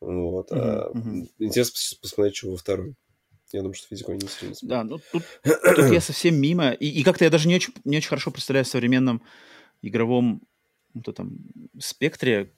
[0.01, 0.51] Вот.
[0.51, 0.59] Mm-hmm.
[0.59, 1.27] А mm-hmm.
[1.39, 2.95] интересно посмотреть, что во второй.
[3.51, 6.71] Я думаю, что физику они не сильно Да, ну тут, тут я совсем мимо.
[6.71, 9.21] И, и как-то я даже не очень, не очень хорошо представляю в современном
[9.81, 10.41] игровом
[10.95, 11.37] вот этом
[11.79, 12.51] спектре,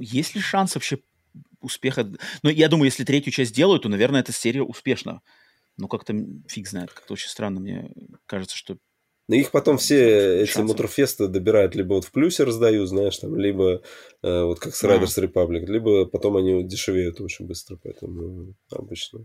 [0.00, 0.98] есть ли шанс вообще
[1.60, 2.10] успеха?
[2.42, 5.22] Ну, я думаю, если третью часть делают, то, наверное, эта серия успешна.
[5.76, 6.14] Но как-то
[6.48, 7.92] фиг знает, как-то очень странно мне
[8.26, 8.76] кажется, что
[9.28, 13.80] но их потом все эти моторфесты добирают, либо вот в плюсе раздают, знаешь, там, либо
[14.22, 15.20] э, вот как с Riders а.
[15.24, 19.24] Republic, либо потом они дешевеют очень быстро, поэтому обычно.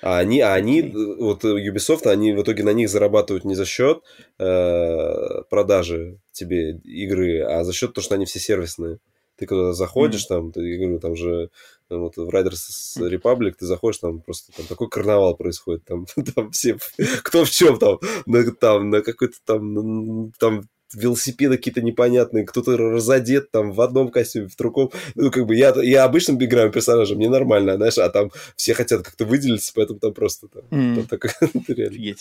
[0.00, 4.02] А они, а они, вот Ubisoft, они в итоге на них зарабатывают не за счет
[4.38, 8.98] э, продажи тебе игры, а за счет того, что они все сервисные.
[9.36, 10.28] Ты когда заходишь, mm-hmm.
[10.28, 11.50] там, ты, я говорю, там же
[11.88, 16.76] вот в Riders Republic ты заходишь, там просто там такой карнавал происходит, там, там все,
[17.22, 20.62] кто в чем там, на, там, на какой-то там, там
[20.94, 24.90] велосипеды какие-то непонятные, кто-то разодет там в одном костюме, в другом.
[25.14, 29.02] Ну, как бы я, я обычным играю персонажем, мне нормально, знаешь, а там все хотят
[29.02, 30.94] как-то выделиться, поэтому там просто там, mm.
[30.96, 31.30] там такой
[31.68, 32.16] реально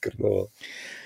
[0.00, 0.50] карнавал.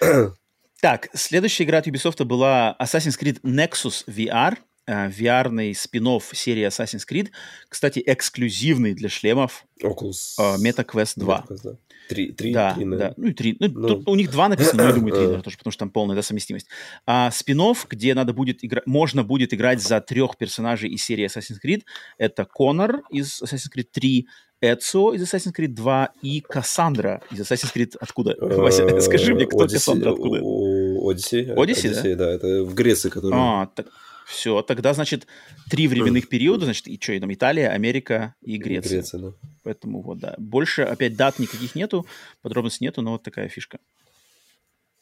[0.80, 4.56] Так, следующая игра от Ubisoft была Assassin's Creed Nexus VR–
[4.90, 7.30] VR-ный спин серии Assassin's Creed,
[7.68, 10.36] кстати, эксклюзивный для шлемов Oculus.
[10.38, 11.44] Uh, MetaQuest 2.
[11.48, 11.76] MetaQuest, да.
[12.10, 13.14] Три, три, да, три, да.
[13.16, 13.56] Ну и три.
[13.60, 15.78] Ну, ну, тут у них два написано, но я думаю, три, наверное, тоже, потому что
[15.78, 16.66] там полная да, совместимость.
[17.06, 21.58] А спин где надо будет играть, можно будет играть за трех персонажей из серии Assassin's
[21.64, 21.82] Creed.
[22.18, 24.26] Это Конор из Assassin's Creed 3,
[24.60, 28.34] Эцио из Assassin's Creed 2 и Кассандра из Assassin's Creed откуда?
[28.40, 30.38] Вася, скажи мне, кто Кассандра откуда?
[30.38, 31.54] Одиссей.
[31.54, 32.26] Одиссей, да?
[32.26, 33.34] да, это в Греции, который...
[33.36, 33.86] А, так,
[34.30, 35.26] все, тогда, значит,
[35.68, 39.00] три временных периода, значит, и что, и там Италия, Америка и Греция.
[39.00, 39.32] Греция, да.
[39.64, 40.34] Поэтому вот, да.
[40.38, 42.06] Больше, опять, дат никаких нету,
[42.40, 43.78] подробностей нету, но вот такая фишка.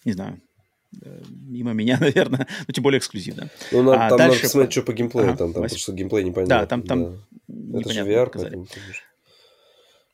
[0.05, 0.41] Не знаю.
[1.29, 3.51] Мимо меня, наверное, но тем более эксклюзивно.
[3.71, 4.37] Ну, на, а там дальше...
[4.37, 6.61] надо посмотреть, что по геймплею ага, там, там потому что геймплей непонятно.
[6.61, 7.81] Да, там, там да.
[7.81, 8.67] Это же VR, поэтому...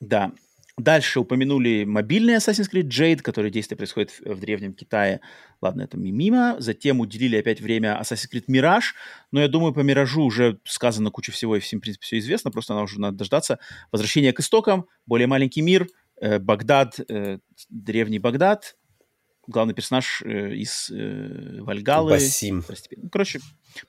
[0.00, 0.32] Да.
[0.76, 5.20] Дальше упомянули мобильный Assassin's Creed Jade, который действие происходит в, в древнем Китае.
[5.60, 6.56] Ладно, это мимо.
[6.58, 8.92] Затем уделили опять время Assassin's Creed Mirage.
[9.30, 12.50] Но я думаю, по Миражу уже сказано куча всего, и всем, в принципе, все известно.
[12.50, 13.60] Просто она уже надо дождаться.
[13.92, 15.86] Возвращение к истокам, более маленький мир,
[16.20, 17.38] э, Багдад, э,
[17.68, 18.76] древний Багдад,
[19.46, 22.10] главный персонаж э, из э, Вальгалы.
[22.10, 22.62] Басим.
[22.62, 23.38] Прости, ну, короче,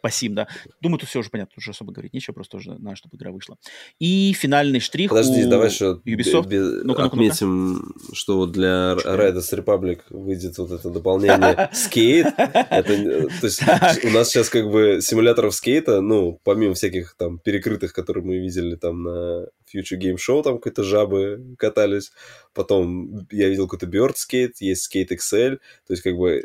[0.02, 0.48] Пасим, да.
[0.82, 3.58] Думаю, тут все уже понятно, уже особо говорить нечего, просто уже надо, чтобы игра вышла.
[4.00, 6.48] И финальный штрих Подожди, у давай еще Ubisoft.
[6.48, 12.28] Б- ну отметим, ну что вот для Riders Republic выйдет вот это дополнение скейт.
[12.38, 13.62] Это, то есть
[14.04, 18.76] у нас сейчас как бы симуляторов скейта, ну, помимо всяких там перекрытых, которые мы видели
[18.76, 22.12] там на Future Game Show, там какой-то жабы катались.
[22.54, 25.58] Потом я видел какой-то Bird Skate, есть Skate XL.
[25.88, 26.44] То есть как бы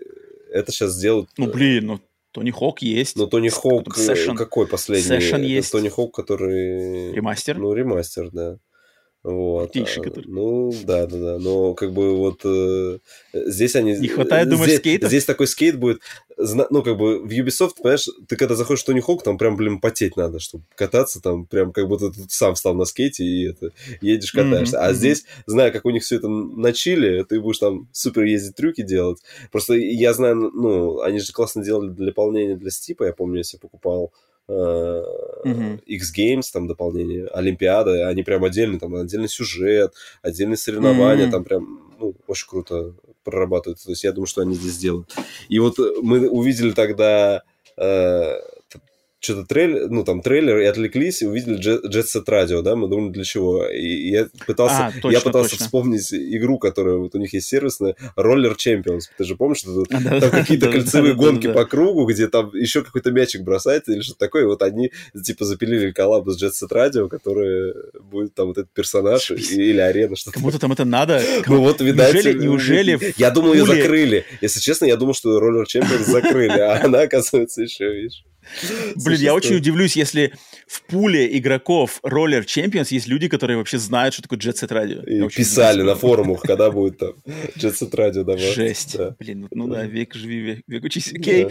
[0.53, 1.31] это сейчас сделают...
[1.37, 2.01] Ну, блин, ну
[2.33, 3.17] Тони Хок есть.
[3.17, 4.37] Ну, Тони Хок Session.
[4.37, 5.17] какой последний?
[5.17, 5.73] Session есть.
[5.73, 7.13] Тони Хок, который...
[7.13, 7.59] Ремастер?
[7.59, 8.59] Ну, ремастер, да.
[9.23, 9.69] Вот.
[9.69, 10.25] Птичий, который...
[10.27, 11.39] Ну, да, да, да.
[11.39, 12.99] Но как бы вот э,
[13.35, 13.95] здесь они...
[13.97, 15.09] Не хватает, думаешь, здесь, скейта?
[15.09, 16.01] Здесь такой скейт будет...
[16.39, 19.79] Ну, как бы в Ubisoft, понимаешь, ты когда заходишь в Тони Хок, там прям, блин,
[19.79, 23.73] потеть надо, чтобы кататься, там прям как будто ты сам встал на скейте и это,
[24.01, 24.77] едешь, катаешься.
[24.77, 24.81] Mm-hmm.
[24.81, 24.95] А mm-hmm.
[24.95, 28.81] здесь, зная, как у них все это на чили, ты будешь там супер ездить, трюки
[28.81, 29.19] делать.
[29.53, 33.59] Просто я знаю, ну, они же классно делали для дополнения для Стипа, я помню, если
[33.59, 34.15] покупал
[34.51, 35.83] mm-hmm.
[35.87, 41.31] X-Games, там дополнение, Олимпиада, они прям отдельный, там отдельный сюжет, отдельные соревнования, mm-hmm.
[41.31, 43.87] там прям, ну, очень круто прорабатывается.
[43.87, 45.15] То есть я думаю, что они здесь делают.
[45.49, 47.43] И вот мы увидели тогда
[47.77, 48.35] э,
[49.21, 53.13] что-то трейлер, ну, там, трейлер, и отвлеклись, и увидели Jet Set Radio, да, мы думали,
[53.13, 53.67] для чего.
[53.69, 55.67] И я пытался, а, точно, я пытался точно.
[55.67, 59.03] вспомнить игру, которая вот у них есть сервисная, Roller Champions.
[59.19, 62.83] Ты же помнишь, что тут, а, там какие-то кольцевые гонки по кругу, где там еще
[62.83, 64.91] какой-то мячик бросается или что-то такое, и вот они,
[65.23, 70.17] типа, запилили коллаб с Jet Set Radio, который будет там вот этот персонаж или арена,
[70.17, 70.39] что-то.
[70.39, 71.23] Кому-то там это надо?
[71.47, 72.15] Ну вот, видать...
[72.15, 72.39] Неужели?
[72.39, 74.25] неужели я думал, ее закрыли.
[74.41, 78.25] Если честно, я думал, что Roller Champions закрыли, а она, оказывается, еще, видишь.
[78.97, 80.33] Блин, я очень удивлюсь, если
[80.67, 85.05] в пуле игроков Roller Champions есть люди, которые вообще знают, что такое Jet Set Radio.
[85.05, 87.15] И писали на форумах, когда будет там
[87.57, 88.55] Jet Set Radio давать.
[88.55, 88.97] Жесть.
[89.19, 91.13] Блин, ну да, век живи, век, учись.
[91.13, 91.49] Окей,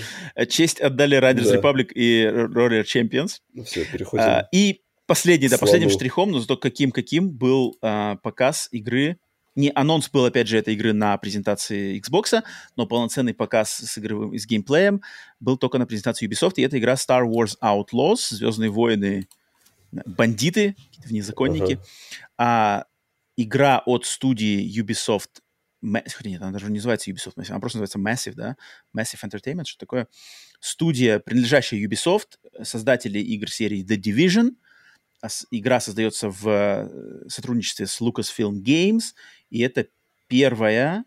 [0.49, 3.39] честь отдали Riders Republic и Roller Champions.
[3.53, 4.23] Ну все, переходим.
[4.23, 9.17] А, и последний, да, последним штрихом, но зато каким-каким был а, показ игры
[9.55, 12.43] не анонс был, опять же, этой игры на презентации Xbox,
[12.75, 15.01] но полноценный показ с игровым, с геймплеем
[15.39, 19.27] был только на презентации Ubisoft, и это игра Star Wars Outlaws, Звездные войны,
[19.91, 21.73] бандиты, внезаконники.
[21.73, 22.25] Uh-huh.
[22.37, 22.85] А
[23.37, 25.41] игра от студии Ubisoft
[25.81, 28.57] хотя нет, она даже не называется Ubisoft она просто называется Massive, да,
[28.95, 30.07] Massive Entertainment, что такое.
[30.59, 34.51] Студия, принадлежащая Ubisoft, создатели игр серии The Division.
[35.51, 39.13] Игра создается в э, сотрудничестве с Lucasfilm Games,
[39.49, 39.87] и это
[40.27, 41.03] первая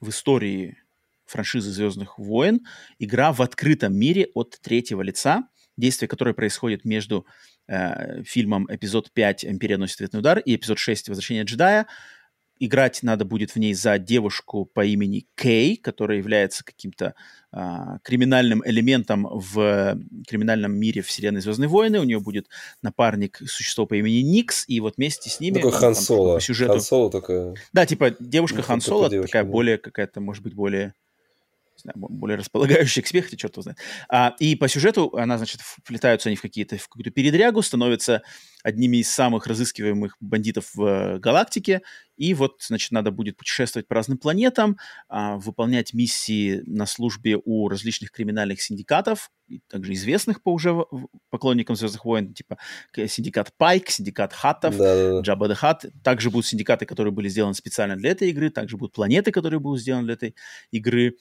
[0.00, 0.78] в истории
[1.26, 2.66] франшизы Звездных войн
[2.98, 7.26] игра в открытом мире от третьего лица, действие которое происходит между
[7.68, 11.86] э, фильмом эпизод 5 «Империя носит ответный удар» и эпизод 6 «Возвращение джедая»,
[12.60, 17.14] играть надо будет в ней за девушку по имени Кей, которая является каким-то
[17.50, 19.98] а, криминальным элементом в
[20.28, 21.98] криминальном мире вселенной Звездные войны.
[21.98, 22.48] У нее будет
[22.82, 25.54] напарник существо по имени Никс, и вот вместе с ними...
[25.56, 26.34] Такой Хан Соло.
[26.34, 26.74] По сюжету...
[26.74, 27.54] Хан Соло такая...
[27.72, 29.50] Да, типа девушка ну, Хан Соло, такая да.
[29.50, 30.94] более какая-то, может быть, более
[31.80, 33.78] знаю, более располагающий к смеху, черт его знает.
[34.08, 38.22] А, и по сюжету она, значит, вплетаются они в, какие-то, в какую-то передрягу, становятся
[38.62, 41.82] одними из самых разыскиваемых бандитов в э, галактике,
[42.20, 44.76] и вот, значит, надо будет путешествовать по разным планетам,
[45.08, 49.30] а, выполнять миссии на службе у различных криминальных синдикатов,
[49.68, 50.84] также известных по уже
[51.30, 52.58] поклонникам Звездных войн, типа
[52.94, 54.74] синдикат Пайк, синдикат Хаттов,
[55.22, 55.86] Джабба де Хат.
[56.04, 59.80] Также будут синдикаты, которые были сделаны специально для этой игры, также будут планеты, которые будут
[59.80, 60.34] сделаны для этой
[60.70, 61.16] игры.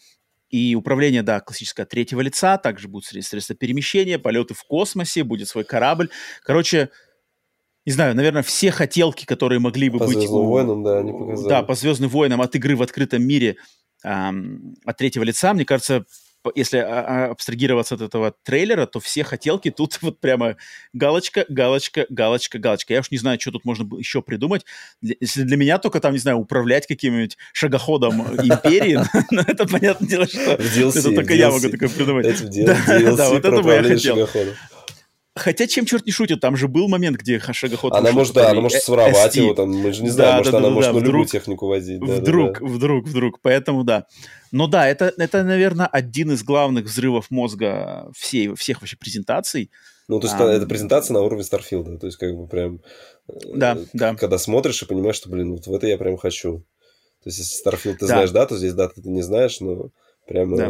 [0.49, 5.63] И управление, да, классическое третьего лица, также будут средства перемещения, полеты в космосе, будет свой
[5.63, 6.09] корабль.
[6.43, 6.89] Короче,
[7.85, 10.15] не знаю, наверное, все хотелки, которые могли бы по быть...
[10.15, 11.49] По Звездным войнам, да, они показали.
[11.49, 13.57] Да, по Звездным войнам от игры в открытом мире
[14.03, 16.05] эм, от третьего лица, мне кажется,
[16.55, 20.55] если а, а, абстрагироваться от этого трейлера, то все хотелки тут вот прямо
[20.93, 22.93] галочка, галочка, галочка, галочка.
[22.93, 24.65] Я уж не знаю, что тут можно еще придумать.
[25.01, 28.99] Если для меня только там, не знаю, управлять каким-нибудь шагоходом империи,
[29.31, 30.39] ну, это понятное дело, что
[30.99, 32.25] это только я могу такое придумать.
[32.65, 34.29] Да, вот это бы я хотел.
[35.39, 37.93] Хотя, чем черт не шутит, там же был момент, где шагоход...
[37.93, 40.93] Она может, да, она может своровать его, там, мы же не знаем, может, она может
[40.93, 42.01] на любую технику возить.
[42.01, 44.05] Вдруг, вдруг, вдруг, поэтому да.
[44.51, 49.71] Но да, это, это, наверное, один из главных взрывов мозга всей, всех вообще презентаций.
[50.07, 52.81] Ну, то есть а, это презентация на уровне Starfield а, то есть как бы прям...
[53.27, 54.15] Да, э, да.
[54.15, 56.59] Когда смотришь и понимаешь, что, блин, вот в это я прям хочу.
[57.23, 58.13] То есть если Starfield ты да.
[58.13, 59.91] знаешь дату, здесь дату ты не знаешь, но
[60.27, 60.55] прям...
[60.55, 60.69] Да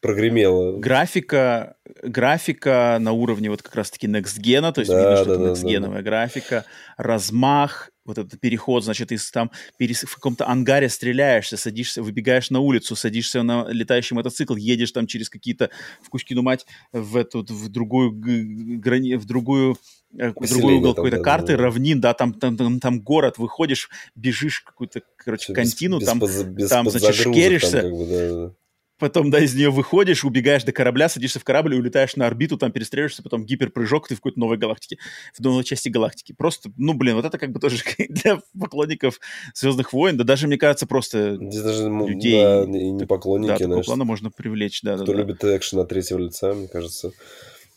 [0.00, 0.78] прогремело.
[0.78, 5.34] Графика, графика на уровне вот как раз-таки Next Gen, то есть да, видно, что да,
[5.34, 6.02] это Next Gen да, да.
[6.02, 6.64] графика,
[6.96, 10.02] размах, вот этот переход, значит, из там перес...
[10.02, 15.28] в каком-то ангаре стреляешься, садишься, выбегаешь на улицу, садишься на летающий мотоцикл, едешь там через
[15.28, 15.70] какие-то
[16.02, 19.76] в Кучкину мать в эту в другую грани, в другую
[20.16, 23.38] э, в другой угол какой-то да, карты, да, равнин, да, там, там, там, там город,
[23.38, 27.98] выходишь, бежишь какую-то, короче, без, контину, без, там, без, без там, значит, шкеришься, там, как
[27.98, 28.54] бы, да, да
[28.98, 32.56] потом, да, из нее выходишь, убегаешь до корабля, садишься в корабль и улетаешь на орбиту,
[32.56, 34.98] там перестреливаешься, потом гиперпрыжок, ты в какой-то новой галактике,
[35.34, 36.32] в новой части галактики.
[36.32, 39.20] Просто, ну, блин, вот это как бы тоже для поклонников
[39.54, 42.42] Звездных войн, да даже, мне кажется, просто Здесь даже людей...
[42.42, 43.86] Да, и не поклонники, да, знаешь.
[43.86, 44.96] плана можно привлечь, да.
[44.96, 45.56] Кто да, любит да.
[45.56, 47.12] экшен от третьего лица, мне кажется,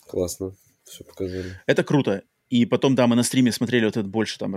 [0.08, 0.54] классно
[0.90, 1.60] все показали.
[1.66, 2.24] Это круто.
[2.50, 4.56] И потом, да, мы на стриме смотрели вот это больше там,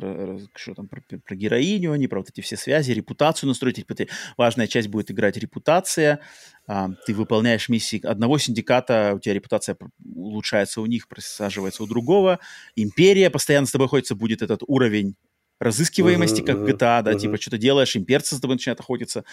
[0.54, 3.76] что там про, про героиню, они про вот эти все связи, репутацию настроить.
[3.76, 6.20] Типа, ты, важная часть будет играть репутация.
[6.66, 9.76] А, ты выполняешь миссии одного синдиката, у тебя репутация
[10.14, 12.38] улучшается у них, присаживается у другого.
[12.76, 15.16] Империя постоянно с тобой охотится, будет этот уровень
[15.60, 17.18] разыскиваемости, uh-huh, как в GTA, да, uh-huh.
[17.18, 19.24] типа что-то делаешь, имперцы с тобой начинают охотиться.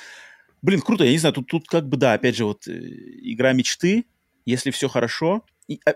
[0.62, 3.54] Блин, круто, я не знаю, тут, тут как бы, да, опять же, вот э, игра
[3.54, 4.06] мечты,
[4.46, 5.44] если все хорошо,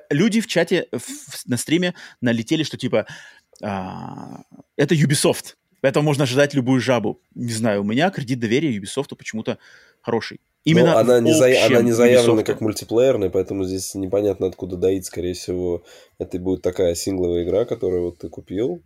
[0.09, 3.05] люди в чате в, на стриме налетели, что типа
[3.61, 4.43] а,
[4.75, 5.55] это Ubisoft.
[5.81, 7.21] Поэтому можно ожидать любую жабу.
[7.35, 9.57] Не знаю, у меня кредит доверия Ubisoft почему-то
[10.01, 10.39] хороший.
[10.63, 11.45] Именно она не, за...
[11.65, 12.45] она не заявлена Ubisoft.
[12.45, 15.05] как мультиплеерная, поэтому здесь непонятно, откуда доить.
[15.05, 15.83] Скорее всего,
[16.19, 18.81] это будет такая сингловая игра, которую вот ты купил,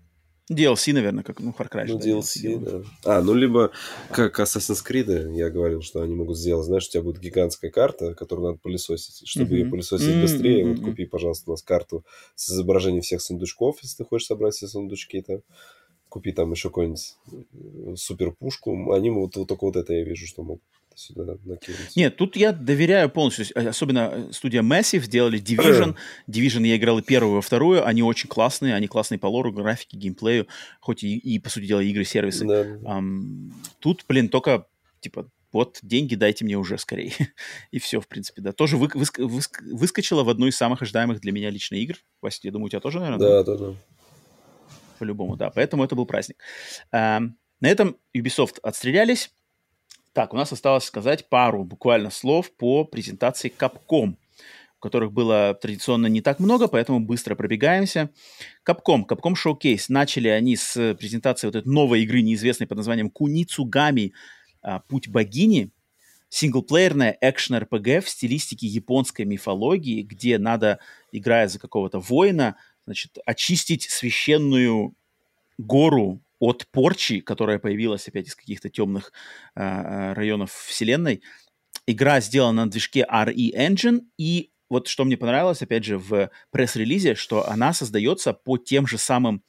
[0.51, 1.85] DLC, наверное, как, ну, Far Cry.
[1.87, 3.17] Ну, DLC, да.
[3.17, 3.71] А, ну, либо
[4.11, 6.65] как Assassin's Creed, я говорил, что они могут сделать.
[6.65, 9.27] Знаешь, у тебя будет гигантская карта, которую надо пылесосить.
[9.27, 9.59] Чтобы mm-hmm.
[9.59, 10.21] ее пылесосить mm-hmm.
[10.21, 10.75] быстрее, mm-hmm.
[10.75, 14.67] вот купи, пожалуйста, у нас карту с изображением всех сундучков, если ты хочешь собрать все
[14.67, 15.41] сундучки там.
[16.09, 18.93] Купи там еще какую-нибудь э, супер пушку.
[18.93, 20.63] Они вот, вот только вот это я вижу, что могут
[20.97, 21.95] сюда накинуть.
[21.95, 23.45] Нет, тут я доверяю полностью.
[23.55, 25.95] Особенно э, студия Massive сделали Division.
[26.27, 27.85] Division я играл и первую, и вторую.
[27.85, 28.75] Они очень классные.
[28.75, 30.47] Они классные по лору, графике, геймплею.
[30.79, 32.45] Хоть и, и по сути дела, игры-сервисы.
[32.45, 32.63] Да.
[32.99, 34.67] Um, тут, блин, только,
[34.99, 37.13] типа, вот деньги дайте мне уже скорее.
[37.71, 38.51] и все, в принципе, да.
[38.51, 41.95] Тоже вы, выск, выск, выскочила в одну из самых ожидаемых для меня лично игр.
[42.21, 43.19] Вася, я думаю, у тебя тоже, наверное?
[43.19, 43.75] Да, да, да.
[44.97, 45.51] По-любому, да.
[45.51, 46.37] Поэтому это был праздник.
[46.91, 49.31] Um, на этом Ubisoft отстрелялись.
[50.17, 54.15] Так, у нас осталось сказать пару буквально слов по презентации Capcom,
[54.79, 58.09] которых было традиционно не так много, поэтому быстро пробегаемся.
[58.67, 59.85] Capcom, Capcom Showcase.
[59.89, 64.13] Начали они с презентации вот этой новой игры, неизвестной под названием Куницугами
[64.87, 65.69] «Путь богини»,
[66.29, 70.79] синглплеерная экшен-РПГ в стилистике японской мифологии, где надо,
[71.11, 72.55] играя за какого-то воина,
[72.85, 74.95] значит, очистить священную
[75.59, 79.11] гору от порчи, которая появилась опять из каких-то темных
[79.55, 81.23] э, районов вселенной.
[81.85, 87.15] Игра сделана на движке RE Engine, и вот что мне понравилось, опять же, в пресс-релизе,
[87.15, 89.43] что она создается по тем же самым,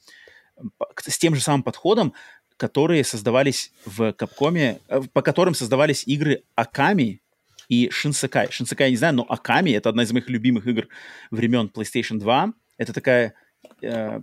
[1.05, 2.13] с тем же самым подходом,
[2.57, 7.21] которые создавались в Капкоме, э, по которым создавались игры Аками
[7.69, 8.51] и Шинсекай.
[8.51, 10.87] Шинсекай я не знаю, но Аками— это одна из моих любимых игр
[11.31, 12.53] времен PlayStation 2.
[12.77, 13.33] Это такая
[13.81, 14.21] э,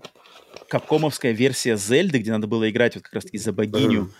[0.68, 4.12] капкомовская версия Зельды, где надо было играть вот как раз-таки за богиню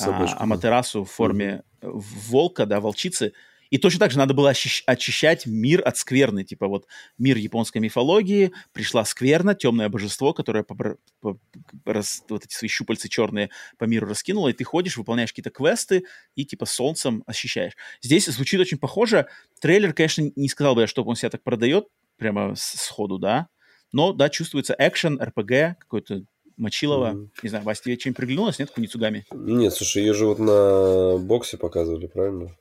[0.00, 2.02] а, Аматерасу в форме mm-hmm.
[2.28, 3.32] волка, да, волчицы.
[3.72, 6.44] И точно так же надо было очищать мир от скверны.
[6.44, 6.86] Типа вот
[7.16, 10.98] мир японской мифологии, пришла скверна, темное божество, которое побр...
[11.20, 11.38] по...
[11.86, 12.22] раз...
[12.28, 16.44] вот эти свои щупальцы черные по миру раскинуло, и ты ходишь, выполняешь какие-то квесты и
[16.44, 17.72] типа солнцем освещаешь.
[18.02, 19.26] Здесь звучит очень похоже.
[19.58, 21.86] Трейлер, конечно, не сказал бы я, что он себя так продает
[22.18, 23.48] прямо сходу, да,
[23.92, 26.24] но, да, чувствуется экшен, РПГ, какой-то
[26.56, 27.12] Мочилова.
[27.12, 27.28] Mm-hmm.
[27.42, 29.24] Не знаю, Вася, тебе чем приглянулось, нет, Куницугами?
[29.32, 32.56] Нет, слушай, ее же вот на боксе показывали, правильно?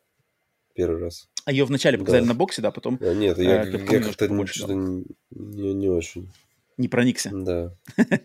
[0.73, 1.27] Первый раз.
[1.45, 2.29] А ее вначале показали да.
[2.29, 2.97] на боксе, да, потом...
[3.01, 6.31] А, нет, я, э, я как-то что-то не, не, не очень.
[6.77, 7.29] Не проникся?
[7.33, 7.75] Да.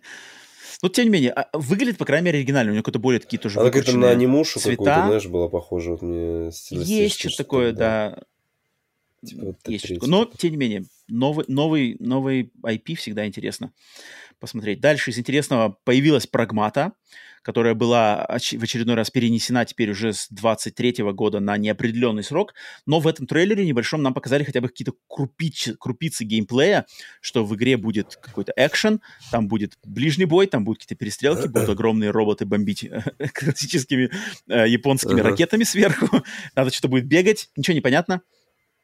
[0.82, 2.70] Но, тем не менее, а, выглядит, по крайней мере, оригинально.
[2.70, 5.92] У нее какое-то более такие тоже Она какая-то на анимушу какую-то, знаешь, была похожа.
[5.92, 8.22] Вот мне Есть что-то такое, да.
[9.26, 13.72] Типа, Есть что Но, тем не менее, новый, новый, новый IP всегда интересно
[14.40, 14.80] посмотреть.
[14.80, 16.92] Дальше из интересного появилась Прагмата,
[17.46, 22.54] которая была в очередной раз перенесена теперь уже с 23 года на неопределенный срок,
[22.86, 26.86] но в этом трейлере небольшом нам показали хотя бы какие-то крупицы, крупицы геймплея,
[27.20, 31.68] что в игре будет какой-то экшен, там будет ближний бой, там будут какие-то перестрелки, будут
[31.68, 33.00] огромные роботы бомбить э,
[33.32, 34.10] классическими
[34.48, 36.24] э, японскими ракетами сверху,
[36.56, 38.22] надо что-то будет бегать, ничего не понятно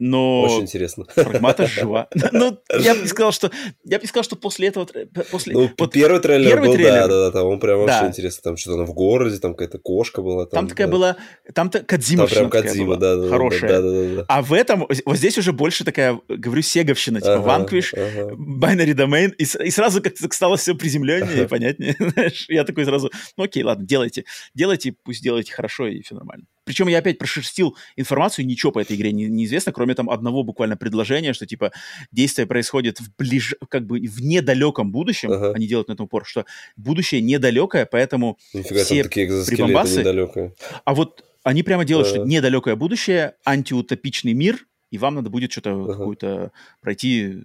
[0.04, 0.42] но...
[0.42, 1.04] Очень интересно.
[1.14, 2.08] Прагмата жива.
[2.32, 3.52] Ну, я бы не сказал, что...
[3.84, 4.88] Я бы не сказал, что после этого...
[5.30, 5.52] После...
[5.52, 7.84] Ну, вот первый трейлер первый был, трейлер, да, да, да, там он прям да.
[7.84, 8.40] вообще интересно.
[8.42, 10.46] Там что-то в городе, там какая-то кошка была.
[10.46, 10.92] Там, там такая да.
[10.92, 11.16] была...
[11.54, 13.28] Там-то Кадзима Там прям Кадзима, да, да.
[13.28, 13.70] Хорошая.
[13.70, 14.24] Да, да, да, да.
[14.26, 14.88] А в этом...
[15.04, 18.34] Вот здесь уже больше такая, говорю, сеговщина, типа ага, Vanquish, ага.
[18.34, 21.96] Binary Domain, и, и сразу как-то стало все приземленнее и понятнее.
[22.48, 24.24] Я такой сразу, ну окей, ладно, делайте.
[24.54, 26.46] Делайте, пусть делайте хорошо, и все нормально.
[26.64, 30.76] Причем я опять прошерстил информацию, ничего по этой игре не, неизвестно, кроме там одного буквально
[30.76, 31.72] предложения, что типа
[32.12, 33.54] действие происходит в ближ...
[33.68, 35.52] как бы в недалеком будущем, ага.
[35.52, 36.44] они делают на этом упор, что
[36.76, 40.00] будущее недалекое, поэтому Нифига, все такие прибамбасы...
[40.00, 40.54] недалекое.
[40.84, 42.16] А вот они прямо делают, ага.
[42.16, 45.92] что недалекое будущее, антиутопичный мир, и вам надо будет что-то ага.
[45.92, 47.42] какую-то пройти,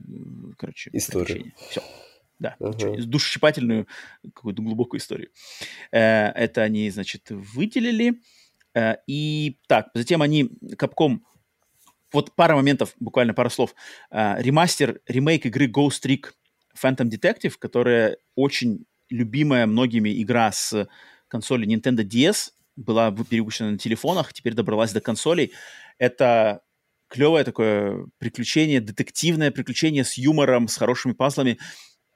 [0.58, 1.54] короче, историю.
[1.70, 1.82] Все.
[2.40, 3.02] Да, uh-huh.
[3.02, 3.88] душесчипательную
[4.22, 5.30] какую-то глубокую историю.
[5.92, 8.22] Э, это они, значит, выделили.
[8.76, 11.20] Э, и так, затем они, Capcom,
[12.14, 13.76] вот пара моментов, буквально пара слов.
[14.12, 16.32] Э, ремастер, ремейк игры Ghost Trick
[16.82, 20.88] Phantom Detective, которая очень любимая многими игра с
[21.28, 25.52] консоли Nintendo DS, была перепущена на телефонах, теперь добралась до консолей.
[25.98, 26.62] Это
[27.10, 31.58] клевое такое приключение, детективное приключение с юмором, с хорошими пазлами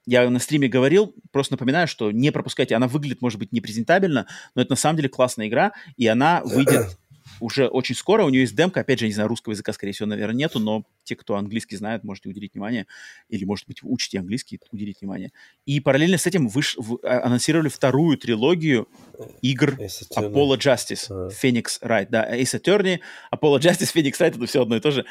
[0.06, 4.62] я на стриме говорил, просто напоминаю, что не пропускайте, она выглядит, может быть, непрезентабельно, но
[4.62, 6.98] это на самом деле классная игра, и она выйдет
[7.40, 10.08] уже очень скоро, у нее есть демка, опять же, не знаю, русского языка, скорее всего,
[10.08, 12.88] наверное, нету, но те, кто английский знает, можете уделить внимание,
[13.30, 15.32] или, может быть, учите английский, уделить внимание.
[15.66, 16.76] И параллельно с этим выш...
[16.78, 17.00] в...
[17.04, 18.88] А, анонсировали вторую трилогию
[19.42, 19.78] игр
[20.16, 21.30] Apollo Justice, а.
[21.30, 23.00] Phoenix Wright, да, Ace Attorney,
[23.34, 25.06] Apollo Justice, Phoenix Wright, это все одно и то же.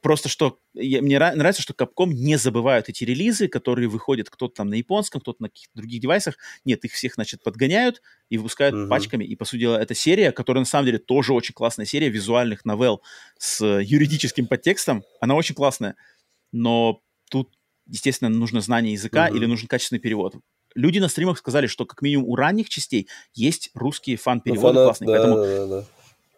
[0.00, 4.68] Просто что, я, мне нравится, что Capcom не забывают эти релизы, которые выходят кто-то там
[4.68, 6.36] на японском, кто-то на каких-то других девайсах.
[6.64, 8.02] Нет, их всех, значит, подгоняют
[8.32, 8.88] и выпускают угу.
[8.88, 9.24] пачками.
[9.24, 12.64] И, по сути дела, эта серия, которая на самом деле тоже очень классная серия визуальных
[12.64, 13.02] новелл
[13.38, 15.96] с юридическим подтекстом, она очень классная.
[16.50, 17.50] Но тут
[17.86, 19.36] естественно, нужно знание языка mm-hmm.
[19.36, 20.36] или нужен качественный перевод
[20.74, 25.08] люди на стримах сказали, что как минимум у ранних частей есть русские фан-переводы ну, классные.
[25.08, 25.36] Да, поэтому...
[25.36, 25.84] да, да.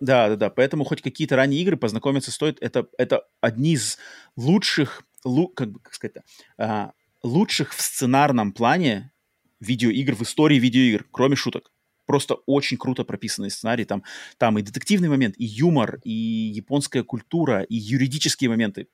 [0.00, 0.50] Да, да, да.
[0.50, 2.60] Поэтому хоть какие-то ранние игры познакомиться стоит.
[2.60, 3.96] Это, это одни из
[4.34, 6.16] лучших, лу, как бы как сказать,
[6.58, 6.90] а,
[7.22, 9.12] лучших в сценарном плане
[9.60, 11.70] видеоигр в истории видеоигр, кроме шуток.
[12.06, 13.84] Просто очень круто прописанный сценарий.
[13.84, 14.02] Там,
[14.38, 18.88] там и детективный момент, и юмор, и японская культура, и юридические моменты.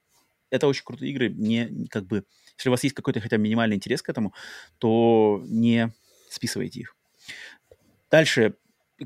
[0.50, 1.30] Это очень крутые игры.
[1.30, 2.24] Не, как бы,
[2.56, 4.34] если у вас есть какой-то хотя бы минимальный интерес к этому,
[4.78, 5.92] то не
[6.28, 6.96] списывайте их.
[8.10, 8.54] Дальше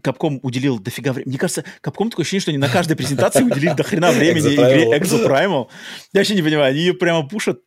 [0.02, 1.30] Капком уделил дофига времени.
[1.30, 4.98] Мне кажется, Капком такое ощущение, что они на каждой презентации уделили до хрена времени игре
[4.98, 5.68] Exo Primal.
[6.12, 7.60] Я вообще не понимаю, они ее прямо пушат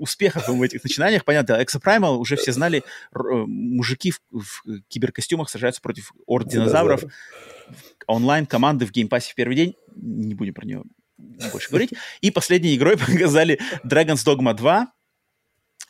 [0.00, 1.24] успехов в этих начинаниях.
[1.24, 7.04] Понятно, Primal уже все знали, э, мужики в, в киберкостюмах сражаются против орд динозавров.
[8.06, 9.74] Онлайн команды в Game Pass е в первый день.
[9.94, 10.82] Не будем про нее
[11.52, 11.92] больше говорить.
[12.20, 14.92] И последней игрой показали Dragon's Dogma 2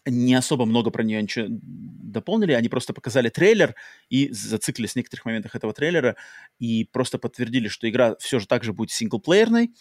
[0.06, 3.74] не особо много про нее ничего дополнили, они просто показали трейлер
[4.08, 6.16] и зациклились в некоторых моментах этого трейлера
[6.58, 9.72] и просто подтвердили, что игра все же также будет синглплеерной,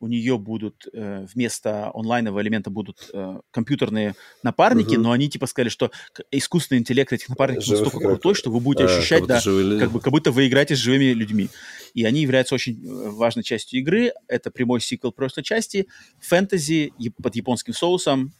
[0.00, 5.02] у нее будут э, вместо онлайнового элемента будут э, компьютерные напарники, угу.
[5.02, 5.90] но они типа сказали, что
[6.30, 8.12] искусственный интеллект этих напарников Живых настолько игрок.
[8.20, 11.12] крутой, что вы будете а, ощущать, да, как, бы, как будто вы играете с живыми
[11.12, 11.48] людьми.
[11.94, 14.12] И они являются очень э, важной частью игры.
[14.28, 15.88] Это прямой сиквел прошлой части,
[16.20, 18.32] фэнтези под японским соусом,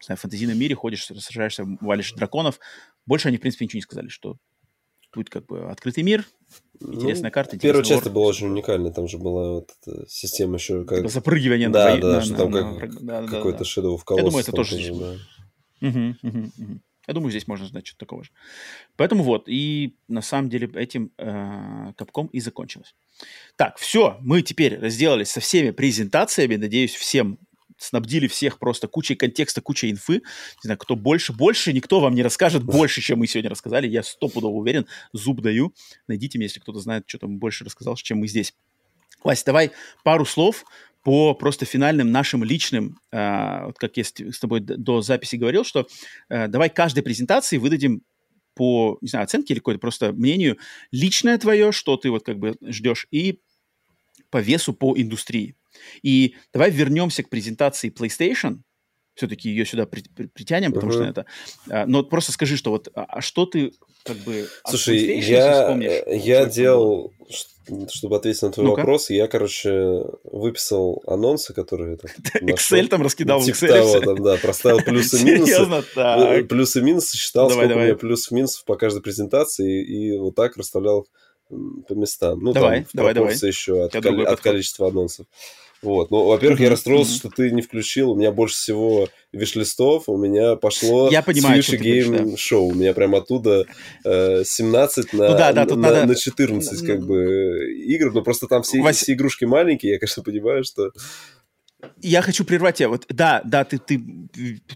[0.00, 2.58] в фэнтезийном мире ходишь, сражаешься, валишь драконов.
[3.06, 4.36] Больше они, в принципе, ничего не сказали, что
[5.16, 6.24] будет как бы открытый мир,
[6.78, 7.58] интересная ну, карта.
[7.58, 9.70] Первая часть была очень уникальная, там же была вот
[10.08, 10.98] система еще как...
[10.98, 12.00] Типа запрыгивание да, на...
[12.00, 14.16] Да, да, что на, там на, как да, какой-то да, Shadow of Colossus.
[14.18, 14.76] Я думаю, это тоже...
[14.76, 14.94] тоже
[15.80, 15.88] да.
[15.88, 16.80] угу, угу, угу.
[17.08, 18.30] Я думаю, здесь можно знать что-то такого же.
[18.96, 22.94] Поэтому вот, и на самом деле этим э, капком и закончилось.
[23.54, 26.56] Так, все, мы теперь разделались со всеми презентациями.
[26.56, 27.38] Надеюсь, всем
[27.76, 30.14] снабдили всех просто кучей контекста, кучей инфы.
[30.14, 30.22] Не
[30.62, 33.86] знаю, кто больше, больше никто вам не расскажет больше, чем мы сегодня рассказали.
[33.86, 35.74] Я стопудово уверен, зуб даю.
[36.08, 38.54] Найдите меня, если кто-то знает, что там больше рассказал, чем мы здесь.
[39.22, 39.72] Вася, давай
[40.04, 40.64] пару слов
[41.02, 45.64] по просто финальным нашим личным, э, вот как я с, с тобой до записи говорил,
[45.64, 45.86] что
[46.28, 48.02] э, давай каждой презентации выдадим
[48.54, 50.58] по, не знаю, оценке или какое-то просто мнению
[50.90, 53.40] личное твое, что ты вот как бы ждешь, и
[54.30, 55.54] по весу по индустрии.
[56.02, 58.58] И давай вернемся к презентации PlayStation.
[59.14, 60.96] Все-таки ее сюда при, при, притянем, потому uh-huh.
[60.96, 61.26] что это...
[61.70, 63.72] А, но просто скажи, что вот, а, а что ты
[64.04, 64.46] как бы...
[64.68, 65.74] Слушай, я,
[66.06, 67.14] я делал,
[67.88, 71.96] чтобы ответить на твой ну вопрос, я, короче, выписал анонсы, которые...
[71.96, 72.10] Там,
[72.42, 73.68] Excel там раскидал типа в Excel.
[73.68, 75.46] Того, там, да, проставил плюсы-минусы.
[75.52, 75.82] Серьезно?
[75.94, 76.48] Так.
[76.48, 77.84] Плюсы-минусы, считал, давай, сколько давай.
[77.84, 81.06] у меня плюсов-минусов по каждой презентации, и, вот так расставлял
[81.48, 82.40] по местам.
[82.40, 83.34] Ну, давай, там, давай, давай.
[83.34, 85.26] еще от, от количества анонсов.
[85.82, 86.10] Вот.
[86.10, 88.12] Ну, во-первых, я расстроился, что ты не включил.
[88.12, 92.34] У меня больше всего виш-листов, у меня пошло я понимаю, Game да.
[92.34, 92.60] Show.
[92.60, 93.66] У меня прям оттуда
[94.04, 96.06] э, 17 на, ну, да, да, на, надо...
[96.06, 98.12] на 14 как бы игр.
[98.12, 98.96] Но просто там все, Вась...
[98.96, 99.92] все игрушки маленькие.
[99.92, 100.92] Я, конечно, понимаю, что...
[102.00, 102.88] Я хочу прервать тебя.
[102.88, 104.00] Вот, да, да, ты, ты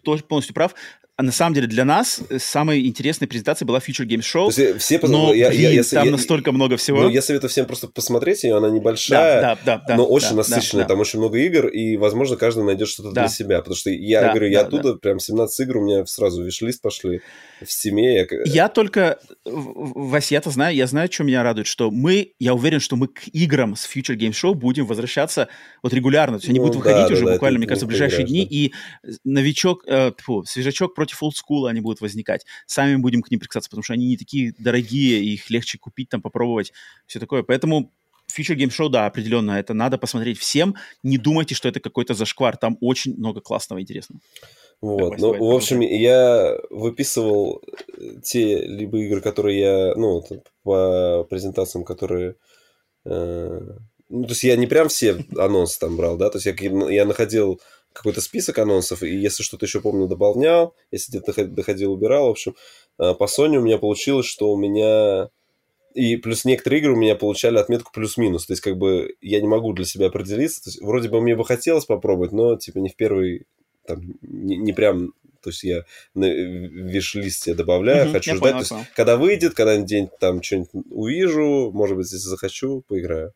[0.02, 0.74] тоже полностью прав.
[1.20, 4.46] А на самом деле для нас э, самой интересной презентацией была Future Games Show.
[4.46, 7.02] Есть, все но я, блин, я, я, там я, настолько много всего.
[7.02, 10.30] Ну, я советую всем просто посмотреть ее, она небольшая, да, да, да, но да, очень
[10.30, 10.84] да, насыщенная.
[10.84, 11.02] Да, там да.
[11.02, 13.20] очень много игр, и, возможно, каждый найдет что-то да.
[13.20, 13.58] для себя.
[13.58, 14.98] Потому что я да, говорю, я да, оттуда да.
[14.98, 17.20] прям 17 игр, у меня сразу виш-лист пошли
[17.62, 18.16] в стиме.
[18.16, 18.26] Я...
[18.46, 22.96] я только, Вася, я-то знаю, я знаю, что меня радует, что мы, я уверен, что
[22.96, 25.48] мы к играм с Future Game Show будем возвращаться
[25.82, 26.38] вот регулярно.
[26.38, 28.48] То есть они ну, будут выходить да, уже да, буквально, мне кажется, в ближайшие играешь,
[28.48, 29.08] дни, да.
[29.10, 32.46] и новичок, э, фу, свежачок против олдскула они будут возникать.
[32.66, 36.22] Сами будем к ним прикасаться, потому что они не такие дорогие, их легче купить, там,
[36.22, 36.72] попробовать,
[37.06, 37.42] все такое.
[37.42, 37.92] Поэтому
[38.30, 40.74] Future Game Show, да, определенно, это надо посмотреть всем.
[41.02, 42.56] Не думайте, что это какой-то зашквар.
[42.56, 44.20] Там очень много классного и интересного.
[44.80, 47.62] Вот, ну, в общем, я выписывал
[47.98, 50.24] э, те либо игры, которые я, ну,
[50.62, 52.36] по презентациям, которые...
[53.04, 53.60] Э,
[54.08, 56.54] ну, то есть я не прям все анонсы там брал, да, то есть я,
[56.90, 57.60] я находил
[57.92, 62.54] какой-то список анонсов, и если что-то еще помню, дополнял, если где-то доходил, убирал, в общем,
[62.98, 65.28] э, по Sony у меня получилось, что у меня...
[65.92, 68.46] И плюс некоторые игры у меня получали отметку плюс-минус.
[68.46, 70.62] То есть, как бы, я не могу для себя определиться.
[70.62, 73.46] То есть, вроде бы мне бы хотелось попробовать, но, типа, не в первый
[73.86, 75.12] там не, не прям
[75.42, 78.52] то есть я на виш-листе добавляю, mm-hmm, хочу ждать.
[78.52, 83.32] Понял, то есть, когда выйдет, когда день там что-нибудь увижу, может быть, если захочу, поиграю.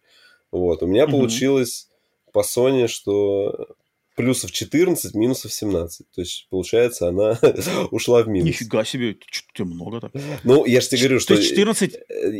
[0.51, 0.83] Вот.
[0.83, 1.11] У меня mm-hmm.
[1.11, 1.89] получилось
[2.33, 3.75] по Sony, что
[4.15, 6.07] плюсов 14, минусов 17.
[6.11, 7.39] То есть, получается, она
[7.91, 8.49] ушла в минус.
[8.49, 10.13] Нифига себе, что много так.
[10.45, 11.41] Ну, я же тебе говорю, что...
[11.41, 11.93] 14,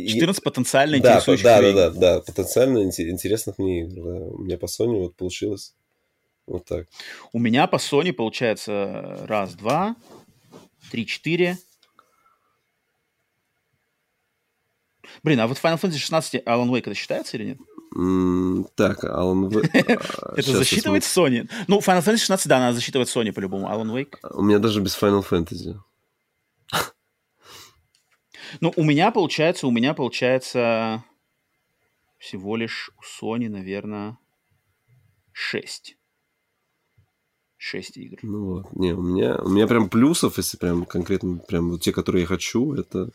[0.07, 3.95] 14 потенциально да, интересующих да, да, да, да, потенциально интересных мне игр.
[3.95, 4.25] Да.
[4.25, 5.73] У меня по Sony вот получилось
[6.47, 6.87] вот так.
[7.33, 9.95] У меня по Sony получается раз, два,
[10.91, 11.57] три, четыре.
[15.23, 17.57] Блин, а вот Final Fantasy 16 Alan Wake это считается или нет?
[18.75, 19.69] Так, Alan Wake...
[20.21, 21.49] А, это засчитывает Sony?
[21.67, 23.67] Ну, Final Fantasy 16, да, надо засчитывать Sony по-любому.
[23.67, 24.17] Alan Wake?
[24.31, 25.77] У меня даже без Final Fantasy.
[28.61, 31.03] Ну, у меня получается, у меня получается
[32.17, 34.17] всего лишь у Sony, наверное,
[35.33, 35.97] 6.
[37.57, 38.17] 6 игр.
[38.21, 41.91] Ну вот, не, у меня, у меня прям плюсов, если прям конкретно, прям вот те,
[41.91, 43.09] которые я хочу, это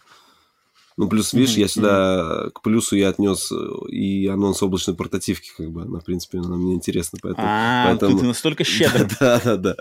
[1.01, 1.61] ну, плюс, видишь, mm-hmm.
[1.61, 6.05] я сюда к плюсу я отнес э, и анонс облачной портативки, как бы, она, в
[6.05, 7.47] принципе, она мне интересна, поэтому...
[7.49, 8.19] А, поэтому...
[8.19, 9.09] ты настолько щедр.
[9.19, 9.77] Да, да, да.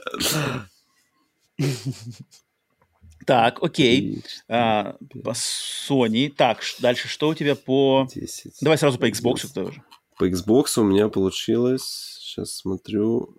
[3.26, 4.24] Так, окей.
[4.48, 6.32] А, по Sony.
[6.32, 8.08] Так, дальше что у тебя по...
[8.16, 8.54] 10.
[8.62, 9.84] Давай сразу по Xbox тоже.
[10.18, 12.18] По Xbox у меня получилось...
[12.22, 13.36] Сейчас смотрю...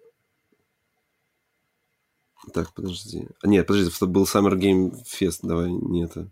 [2.52, 3.26] Так, подожди.
[3.42, 5.38] А, нет, подожди, это был Summer Game Fest.
[5.44, 6.30] Давай, не это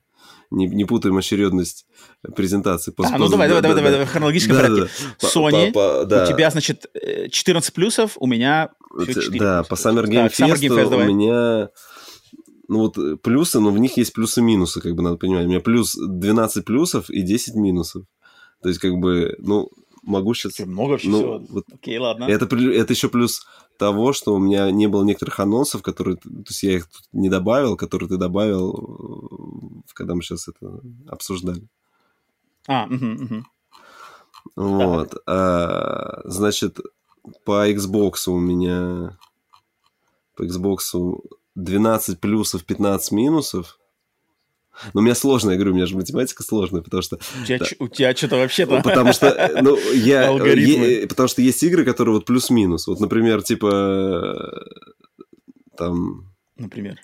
[0.50, 1.86] не, не путаем очередность
[2.34, 2.90] презентации.
[2.90, 4.90] Пост, а, ну давай, давай, давай, давай, давай, хронологическом да, порядке.
[5.20, 6.24] Да, Sony, по, по, да.
[6.24, 6.86] у тебя, значит,
[7.30, 8.70] 14 плюсов, у меня
[9.02, 11.68] все 4 Да, по Summer Game, так, Fest, Summer Game Fest у меня
[12.68, 15.46] ну вот э, плюсы, но в них есть плюсы-минусы, как бы надо понимать.
[15.46, 18.04] У меня плюс 12 плюсов и 10 минусов.
[18.62, 19.70] То есть, как бы, ну,
[20.08, 20.58] могу сейчас...
[20.60, 21.38] Много вообще ну, всего.
[21.48, 22.24] Вот, Окей, ладно.
[22.24, 23.46] Это, это еще плюс
[23.76, 26.16] того, что у меня не было некоторых анонсов, которые...
[26.16, 30.80] То есть я их тут не добавил, которые ты добавил, э, когда мы сейчас это
[31.06, 31.68] обсуждали.
[32.66, 33.44] А, угу, угу.
[34.56, 35.22] Вот.
[35.26, 36.78] А, значит,
[37.44, 39.18] по Xbox у меня...
[40.34, 40.78] По Xbox
[41.54, 43.77] 12 плюсов, 15 минусов.
[44.94, 47.18] Но у меня сложно, я говорю, у меня же математика сложная, потому что...
[47.40, 48.80] У тебя, да, у тебя что-то вообще-то...
[48.82, 50.30] Потому что, ну, я...
[50.30, 52.86] Е, потому что есть игры, которые вот плюс-минус.
[52.86, 54.64] Вот, например, типа...
[55.76, 56.32] Там...
[56.56, 56.98] Например?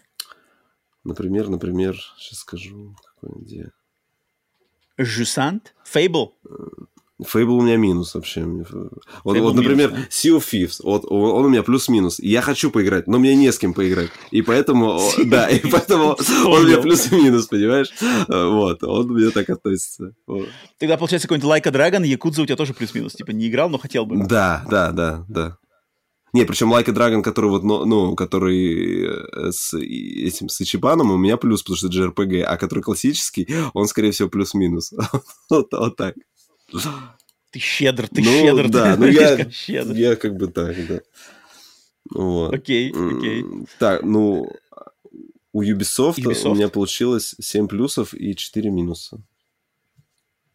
[1.04, 3.70] Например, например, сейчас скажу, какой где...
[4.96, 5.74] Жусант?
[5.84, 6.34] Фейбл?
[7.23, 8.44] Фейбл у меня минус вообще.
[8.44, 10.09] Вот, вот например, минус, да?
[10.10, 12.18] Sea of Thieves, вот, он у меня плюс-минус.
[12.18, 14.10] Я хочу поиграть, но мне не с кем поиграть.
[14.33, 17.93] И поэтому, да, и поэтому он у меня плюс-минус, понимаешь?
[18.28, 20.12] Вот, он у меня так относится.
[20.78, 23.12] Тогда, получается, какой-нибудь a Dragon, Якудза у тебя тоже плюс-минус.
[23.15, 24.26] Типа не играл, но хотел бы.
[24.26, 25.59] Да, да, да, да.
[26.34, 31.12] Не, причем Like a Dragon, который вот, ну, ну который э, с этим, с Ичибаном,
[31.12, 34.93] у меня плюс, потому что это JRPG, а который классический, он, скорее всего, плюс-минус.
[35.51, 36.17] вот, вот так.
[37.50, 38.68] Ты щедр, ты ну, щедр.
[38.68, 39.94] Да, ну я, щедр.
[39.94, 41.00] я как бы так, да.
[42.10, 42.52] Вот.
[42.52, 43.44] Окей, окей.
[43.78, 44.50] Так, ну,
[45.52, 46.50] у Ubisoft, Ubisoft.
[46.50, 49.20] у меня получилось 7 плюсов и 4 минуса.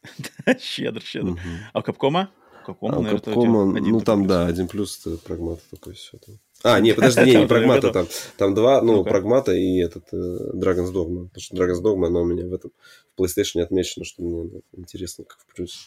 [0.59, 1.29] щедр, щедр.
[1.31, 1.39] Угу.
[1.71, 2.31] А у Капкома?
[2.65, 6.35] Капкома, а у наверное, Капкома, ну там, да, один плюс это прагмат такой все там.
[6.63, 8.07] А, нет, подожди, не, не прагмата там.
[8.37, 11.29] Там два, ну, прагмата и этот э, Dragon's Dogma.
[11.29, 12.71] Потому что Dragon's Dogma, она у меня в этом
[13.15, 15.79] в PlayStation отмечено, что мне интересно, как в плюсе.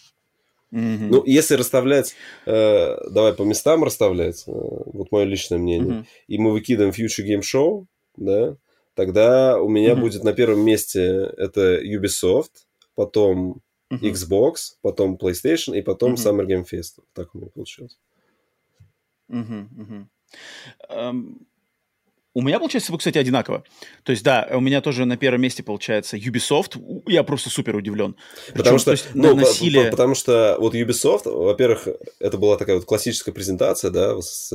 [0.73, 1.09] Mm-hmm.
[1.10, 2.15] Ну, если расставлять,
[2.47, 6.07] э, давай по местам расставлять, э, вот мое личное мнение, mm-hmm.
[6.28, 7.84] и мы выкидываем Future Game Show,
[8.17, 8.57] да,
[8.94, 10.01] тогда у меня mm-hmm.
[10.01, 13.60] будет на первом месте это Ubisoft, потом
[13.92, 14.12] mm-hmm.
[14.12, 16.17] Xbox, потом PlayStation и потом mm-hmm.
[16.17, 17.02] Summer Game Fest.
[17.12, 17.99] Так у меня получилось.
[19.31, 19.68] Mm-hmm.
[19.76, 20.07] Mm-hmm.
[20.91, 21.47] Um...
[22.34, 23.64] У меня получается, кстати, одинаково.
[24.04, 26.80] То есть, да, у меня тоже на первом месте получается Ubisoft.
[27.06, 28.16] Я просто супер удивлен.
[28.46, 29.90] Причем, потому что, есть, ну, насилие...
[29.90, 31.88] потому что вот Ubisoft, во-первых,
[32.20, 34.50] это была такая вот классическая презентация, да, с,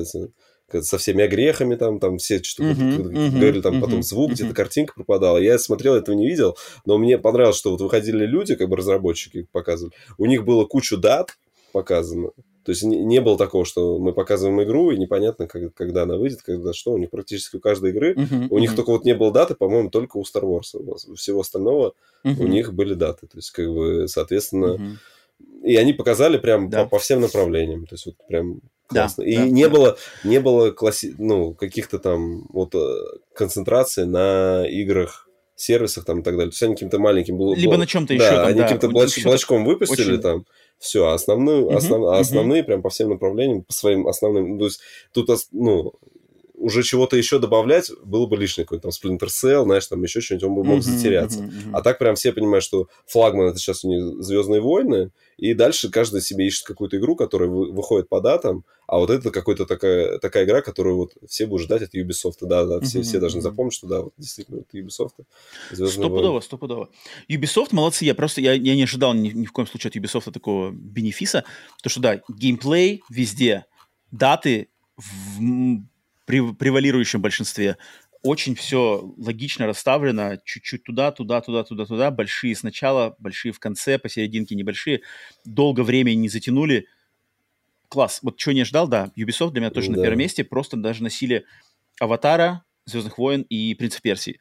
[0.81, 4.33] со всеми огрехами там, там все что uh-huh, uh-huh, говорили, там uh-huh, потом звук, uh-huh.
[4.33, 5.37] где-то картинка пропадала.
[5.37, 9.47] Я смотрел, этого не видел, но мне понравилось, что вот выходили люди, как бы разработчики
[9.51, 11.37] показывали, у них было кучу дат
[11.71, 12.31] показано,
[12.67, 16.17] то есть не, не было такого, что мы показываем игру, и непонятно, как, когда она
[16.17, 16.91] выйдет, когда что.
[16.91, 18.75] У них практически у каждой игры, uh-huh, у них uh-huh.
[18.75, 20.75] только вот не было даты, по-моему, только у Star Wars.
[20.75, 21.93] У всего остального
[22.25, 22.35] uh-huh.
[22.37, 23.25] у них были даты.
[23.27, 24.75] То есть, как бы, соответственно...
[24.75, 24.95] Uh-huh.
[25.63, 26.83] И они показали прям да.
[26.83, 27.85] по, по всем направлениям.
[27.85, 29.23] То есть, вот прям классно.
[29.23, 29.69] Да, и да, не да.
[29.69, 31.15] было, не было класси...
[31.17, 32.95] ну, каких-то там вот э,
[33.33, 36.49] концентрации на играх сервисах там и так далее.
[36.49, 37.39] То есть они каким-то маленьким...
[37.55, 38.35] Либо на чем-то да, еще.
[38.35, 39.23] Там, они да, каким-то блоч...
[39.23, 40.21] блочком выпустили очень...
[40.21, 40.45] там,
[40.79, 42.19] все, а uh-huh, основ, uh-huh.
[42.19, 44.79] основные прям по всем направлениям, по своим основным, то есть
[45.11, 45.93] тут, ну,
[46.57, 48.65] уже чего-то еще добавлять было бы лишнее.
[48.65, 51.49] Какой-то там Splinter Cell, знаешь, там еще что-нибудь, он бы мог затеряться.
[51.71, 55.89] А так прям все понимают, что флагман это сейчас у них Звездные войны, и дальше
[55.89, 60.45] каждый себе ищет какую-то игру, которая выходит по датам, а вот это какая-то такая, такая
[60.45, 62.37] игра, которую вот все будут ждать от Ubisoft.
[62.41, 65.11] Да, да, все, все должны запомнить, что да, вот действительно, это Ubisoft.
[65.71, 66.89] Стопудово, стопудово.
[67.29, 70.31] Ubisoft молодцы, я просто, я, я не ожидал ни, ни в коем случае от Ubisoft
[70.31, 71.43] такого бенефиса,
[71.83, 73.65] то что да, геймплей везде,
[74.11, 75.41] даты в
[76.27, 77.77] превалирующем большинстве
[78.23, 83.97] очень все логично расставлено, чуть-чуть туда, туда, туда, туда, туда, большие сначала, большие в конце,
[83.97, 85.01] посерединке небольшие,
[85.45, 86.87] долго времени не затянули.
[87.89, 88.19] Класс.
[88.21, 89.97] Вот чего не ждал, да, Ubisoft для меня тоже да.
[89.97, 91.45] на первом месте, просто даже носили
[91.99, 94.39] Аватара, Звездных войн и Принц Персии.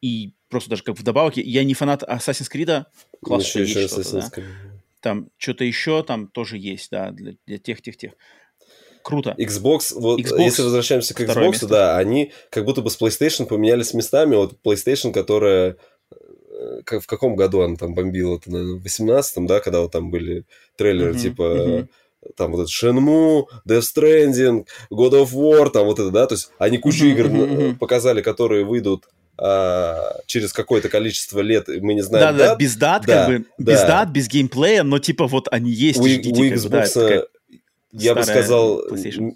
[0.00, 2.84] И просто даже как вдобавок, я не фанат Assassin's Creed,
[3.22, 4.32] класс, еще, еще Creed.
[4.34, 4.42] Да?
[5.00, 8.12] Там что-то еще там тоже есть, да, для, для тех, тех, тех
[9.02, 9.34] круто.
[9.38, 11.66] Xbox, вот Xbox, если возвращаемся к Xbox, место.
[11.66, 14.36] да, они как будто бы с PlayStation поменялись местами.
[14.36, 15.76] Вот PlayStation, которая
[16.10, 18.36] э, в каком году она там бомбила?
[18.36, 20.44] Это, наверное, в 18-м, да, когда вот там были
[20.76, 21.42] трейлеры, mm-hmm, типа...
[21.42, 21.88] Mm-hmm
[22.36, 26.50] там вот этот Shenmue, Death Stranding, God of War, там вот это, да, то есть
[26.58, 27.76] они кучу игр mm-hmm.
[27.78, 29.06] показали, которые выйдут
[29.42, 33.46] а, через какое-то количество лет, мы не знаем Да, да, без дат, да, как бы,
[33.56, 33.72] да.
[33.72, 37.08] без дат, без геймплея, но типа вот они есть, у, ждите, у Xbox, как бы,
[37.08, 37.24] да,
[37.92, 38.82] я бы сказал,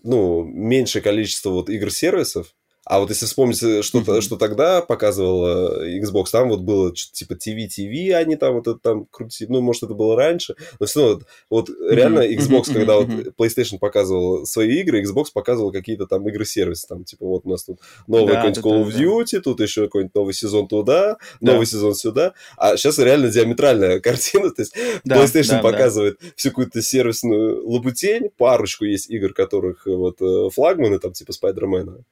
[0.03, 2.55] ну, меньшее количество вот игр-сервисов,
[2.85, 4.21] а вот если вспомнить, э, что, mm-hmm.
[4.21, 9.07] что тогда показывал Xbox, там вот было типа TV, TV, они там вот это там
[9.07, 11.95] крутили, ну, может, это было раньше, но все равно вот mm-hmm.
[11.95, 12.75] реально Xbox, mm-hmm.
[12.75, 17.51] когда вот PlayStation показывал свои игры, Xbox показывал какие-то там игры-сервисы, там, типа, вот у
[17.51, 19.41] нас тут новый да, какой-нибудь Call of Duty, да.
[19.41, 21.53] тут еще какой-нибудь новый сезон туда, да.
[21.53, 26.29] новый сезон сюда, а сейчас реально диаметральная картина, то есть да, PlayStation да, показывает да.
[26.37, 32.05] всю какую-то сервисную лабутень, парочку есть игр, которых вот э, флагманы, там, типа Спайдермена,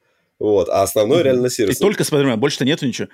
[0.43, 0.69] вот.
[0.69, 1.23] А основной mm-hmm.
[1.23, 1.77] реально сервис.
[1.77, 3.07] И только Спайдермен, больше-то нету ничего.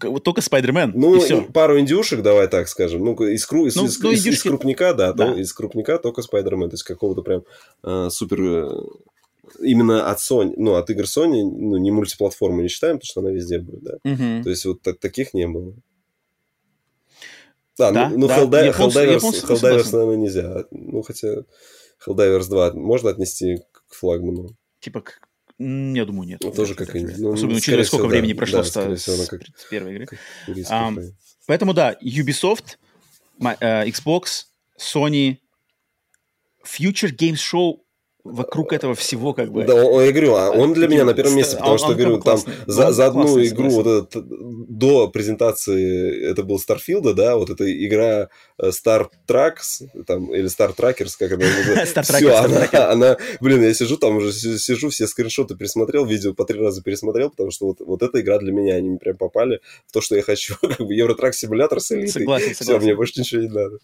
[0.00, 0.92] Вот только Спайдермен.
[0.94, 3.04] Ну, и пару индюшек, давай так скажем.
[3.04, 3.62] Ну, из, кру...
[3.62, 5.32] ну, из, ну, из, из крупника, да, да.
[5.32, 6.70] То, из крупника только Спайдермен.
[6.70, 7.42] То есть какого-то прям
[7.82, 8.68] э, супер...
[9.60, 13.30] Именно от Sony, ну, от игр Sony, ну, не мультиплатформу не считаем, потому что она
[13.30, 13.92] везде будет, да.
[14.04, 14.42] Угу.
[14.42, 15.72] То есть вот так, таких не было.
[17.78, 18.38] Да, да ну, ну да.
[18.40, 20.64] Helldiv- японцы, Helldivers, японцы Helldivers, наверное, нельзя.
[20.72, 21.28] Ну, хотя
[22.04, 24.50] Helldivers 2 можно отнести к флагману.
[24.80, 25.20] Типа к
[25.58, 26.40] я думаю, нет.
[26.42, 29.28] Ну, тоже как ну, Особенно учитывая, сколько всего, времени да, прошло да, с, всего, с,
[29.28, 29.42] как...
[29.56, 30.06] с первой игры.
[30.48, 31.12] Um,
[31.46, 32.76] поэтому, да, Ubisoft,
[33.40, 34.44] uh, Xbox,
[34.78, 35.38] Sony,
[36.64, 37.78] Future Games Show
[38.32, 39.64] вокруг этого всего как бы.
[39.64, 42.38] Да, он, я говорю, а он для меня на первом месте, потому что, говорю, там
[42.66, 44.24] за, за одну игру вот этот,
[44.68, 50.74] до презентации это был Starfield, да, вот эта игра э, Star Tracks, там, или Star
[50.76, 52.02] Trackers, как она называется.
[52.02, 56.60] Все, она, она, блин, я сижу там уже, сижу, все скриншоты пересмотрел, видео по три
[56.60, 60.00] раза пересмотрел, потому что вот, вот эта игра для меня, они прям попали в то,
[60.00, 62.08] что я хочу, как бы Евротрак симулятор с элитой.
[62.08, 62.64] Согласен, согласен.
[62.64, 63.78] Все, мне больше ничего не надо.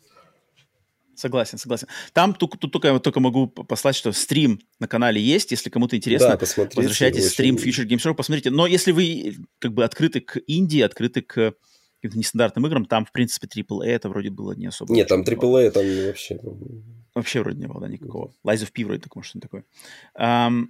[1.14, 1.88] Согласен, согласен.
[2.12, 5.50] Там тут, тут только, только могу послать, что стрим на канале есть.
[5.50, 8.50] Если кому-то интересно, да, возвращайтесь в стрим Future Games Show, посмотрите.
[8.50, 11.54] Но если вы как бы открыты к Индии, открыты к
[12.02, 14.92] каким-то нестандартным играм, там, в принципе, AAA это вроде было не особо.
[14.92, 16.38] Нет, там AAA там вообще...
[17.14, 18.32] Вообще вроде не было, да, никакого.
[18.44, 19.64] Lies of P вроде такого, что-то такое.
[20.18, 20.68] Um,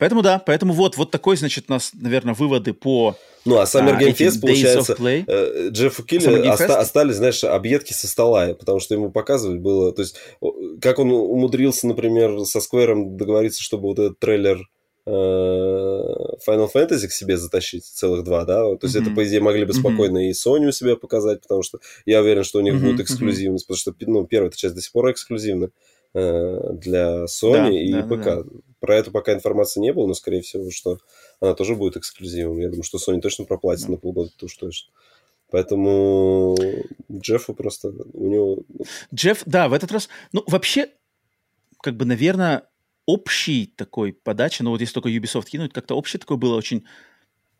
[0.00, 4.00] Поэтому да, поэтому вот, вот такой, значит, у нас, наверное, выводы по Ну, а Summer
[4.00, 9.10] Game Fest, получается, э, Джеффу Килли оста- остались, знаешь, объедки со стола, потому что ему
[9.10, 10.16] показывали было, то есть,
[10.80, 14.66] как он умудрился, например, со Сквером договориться, чтобы вот этот трейлер
[15.04, 19.02] э, Final Fantasy к себе затащить, целых два, да, то есть mm-hmm.
[19.02, 20.30] это, по идее, могли бы спокойно mm-hmm.
[20.30, 22.90] и Sony у себя показать, потому что я уверен, что у них mm-hmm.
[22.90, 25.68] будет эксклюзивность, потому что, ну, первая часть до сих пор эксклюзивна
[26.14, 28.24] э, для Sony да, и да, ПК.
[28.24, 28.44] Да.
[28.80, 30.98] Про это пока информации не было, но, скорее всего, что
[31.40, 32.58] она тоже будет эксклюзивом.
[32.58, 33.92] Я думаю, что Sony точно проплатит да.
[33.92, 34.90] на полгода, то уж точно.
[35.50, 36.56] Поэтому
[37.10, 38.62] Джеффу просто у него...
[39.14, 40.08] Джефф, да, в этот раз...
[40.32, 40.90] Ну, вообще,
[41.82, 42.68] как бы, наверное,
[43.06, 46.84] общий такой подача, ну вот если только Ubisoft кинуть, как-то общий такой было очень,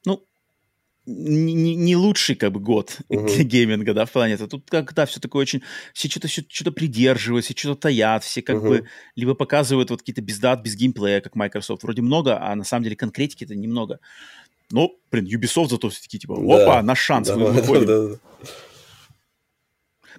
[0.06, 0.24] ну,
[1.06, 3.42] не, не лучший как бы год uh-huh.
[3.42, 4.46] гейминга, да, в плане это.
[4.46, 5.62] Тут как, да, все такое очень...
[5.94, 8.68] Все что-то что придерживаются, что-то таят, все как uh-huh.
[8.68, 11.82] бы либо показывают вот какие-то без дат, без геймплея, как Microsoft.
[11.82, 13.98] Вроде много, а на самом деле конкретики-то немного.
[14.70, 16.82] Но, блин, Ubisoft зато все-таки типа, опа, да.
[16.82, 17.86] наш шанс, да, мы выходим.
[17.86, 18.48] Да, да, да.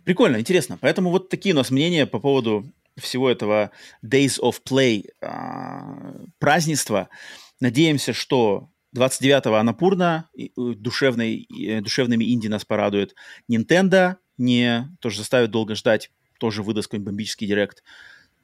[0.03, 0.77] Прикольно, интересно.
[0.81, 2.65] Поэтому вот такие у нас мнения по поводу
[2.97, 3.71] всего этого
[4.03, 7.09] Days of Play а, празднества.
[7.59, 11.47] Надеемся, что 29-го Анапурна, душевной,
[11.81, 13.15] душевными инди нас порадует.
[13.49, 17.83] Nintendo не тоже заставит долго ждать, тоже выдаст какой-нибудь бомбический директ.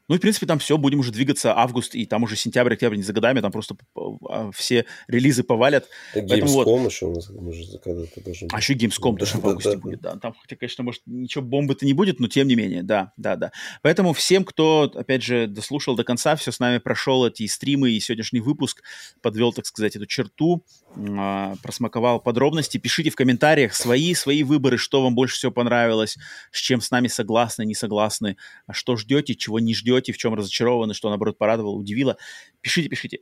[0.07, 2.95] Ну и, в принципе, там все, будем уже двигаться август, и там уже сентябрь, октябрь,
[2.95, 3.75] не за годами, там просто
[4.29, 5.87] а, все релизы повалят.
[6.15, 6.91] Gamescom вот...
[6.91, 10.15] еще у нас может, когда-то должен А еще Gamescom тоже в августе да, будет, да.
[10.17, 13.51] Там, хотя, конечно, может, ничего бомбы-то не будет, но тем не менее, да, да, да.
[13.81, 17.99] Поэтому всем, кто, опять же, дослушал до конца, все с нами прошел эти стримы и
[17.99, 18.83] сегодняшний выпуск,
[19.21, 20.63] подвел, так сказать, эту черту,
[20.95, 26.17] а, просмаковал подробности, пишите в комментариях свои, свои выборы, что вам больше всего понравилось,
[26.51, 28.37] с чем с нами согласны, не согласны,
[28.67, 32.17] а что ждете, чего не ждете, ждете, в чем разочарованы, что, наоборот, порадовало, удивило.
[32.61, 33.19] Пишите, пишите.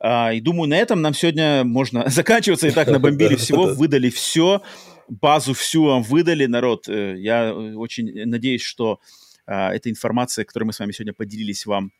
[0.00, 2.68] А, и думаю, на этом нам сегодня можно заканчиваться.
[2.68, 4.62] И так набомбили всего, выдали все,
[5.08, 6.88] базу всю вам выдали, народ.
[6.88, 9.00] Э, я очень надеюсь, что
[9.46, 11.92] а, эта информация, которой мы с вами сегодня поделились, вам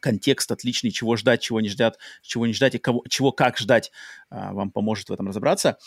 [0.00, 3.90] контекст отличный, чего ждать, чего не ждать, чего не ждать и кого, чего как ждать,
[4.30, 5.78] а, вам поможет в этом разобраться.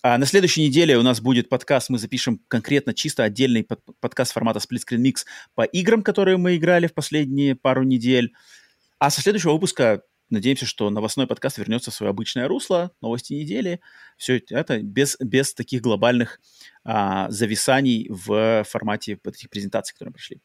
[0.00, 4.32] А на следующей неделе у нас будет подкаст, мы запишем конкретно чисто отдельный под, подкаст
[4.32, 5.24] формата Split Screen Mix
[5.56, 8.32] по играм, которые мы играли в последние пару недель.
[9.00, 13.80] А со следующего выпуска надеемся, что новостной подкаст вернется в свое обычное русло, новости недели.
[14.16, 16.40] Все это без, без таких глобальных
[16.84, 20.40] а, зависаний в формате этих презентаций, которые пришли.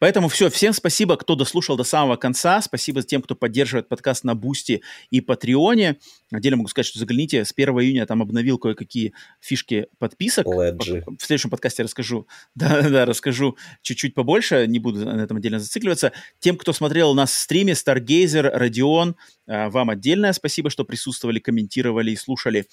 [0.00, 2.62] Поэтому все, всем спасибо, кто дослушал до самого конца.
[2.62, 5.98] Спасибо тем, кто поддерживает подкаст на Boosty и Patreon е.
[6.32, 7.44] Отдельно могу сказать, что загляните.
[7.44, 10.46] С 1 июня там обновил кое-какие фишки подписок.
[10.46, 11.04] Ledgy.
[11.18, 12.26] В следующем подкасте расскажу.
[12.54, 14.66] Да-да, расскажу чуть-чуть побольше.
[14.66, 16.12] Не буду на этом отдельно зацикливаться.
[16.38, 21.40] Тем, кто смотрел у нас в стриме, Stargazer, Родион, а, вам отдельное спасибо, что присутствовали,
[21.40, 22.66] комментировали и слушали.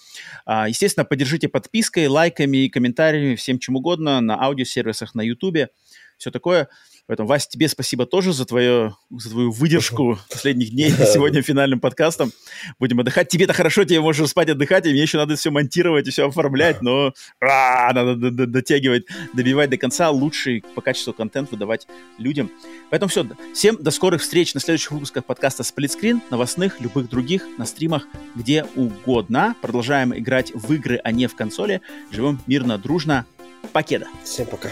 [0.46, 5.70] А, естественно, поддержите подпиской, лайками комментариями, всем чем угодно на аудиосервисах, на YouTube.
[6.18, 6.70] Все такое.
[7.08, 12.32] Поэтому, Вася, тебе спасибо тоже за, твое, за твою выдержку последних дней сегодня финальным подкастом.
[12.80, 13.30] Будем отдыхать.
[13.30, 16.82] Тебе-то хорошо, тебе можешь спать, отдыхать, и мне еще надо все монтировать и все оформлять,
[16.82, 21.88] но а, надо дотягивать, добивать до конца, лучший по качеству контент выдавать
[22.18, 22.52] людям.
[22.90, 23.26] Поэтому все.
[23.53, 28.06] Всем до скорых встреч на следующих выпусках подкаста Screen, новостных, любых других, на стримах,
[28.36, 29.56] где угодно.
[29.61, 31.82] Продолжаем играть в игры, а не в консоли.
[32.11, 33.26] Живем мирно, дружно.
[33.72, 34.08] Покеда.
[34.24, 34.69] Всем пока.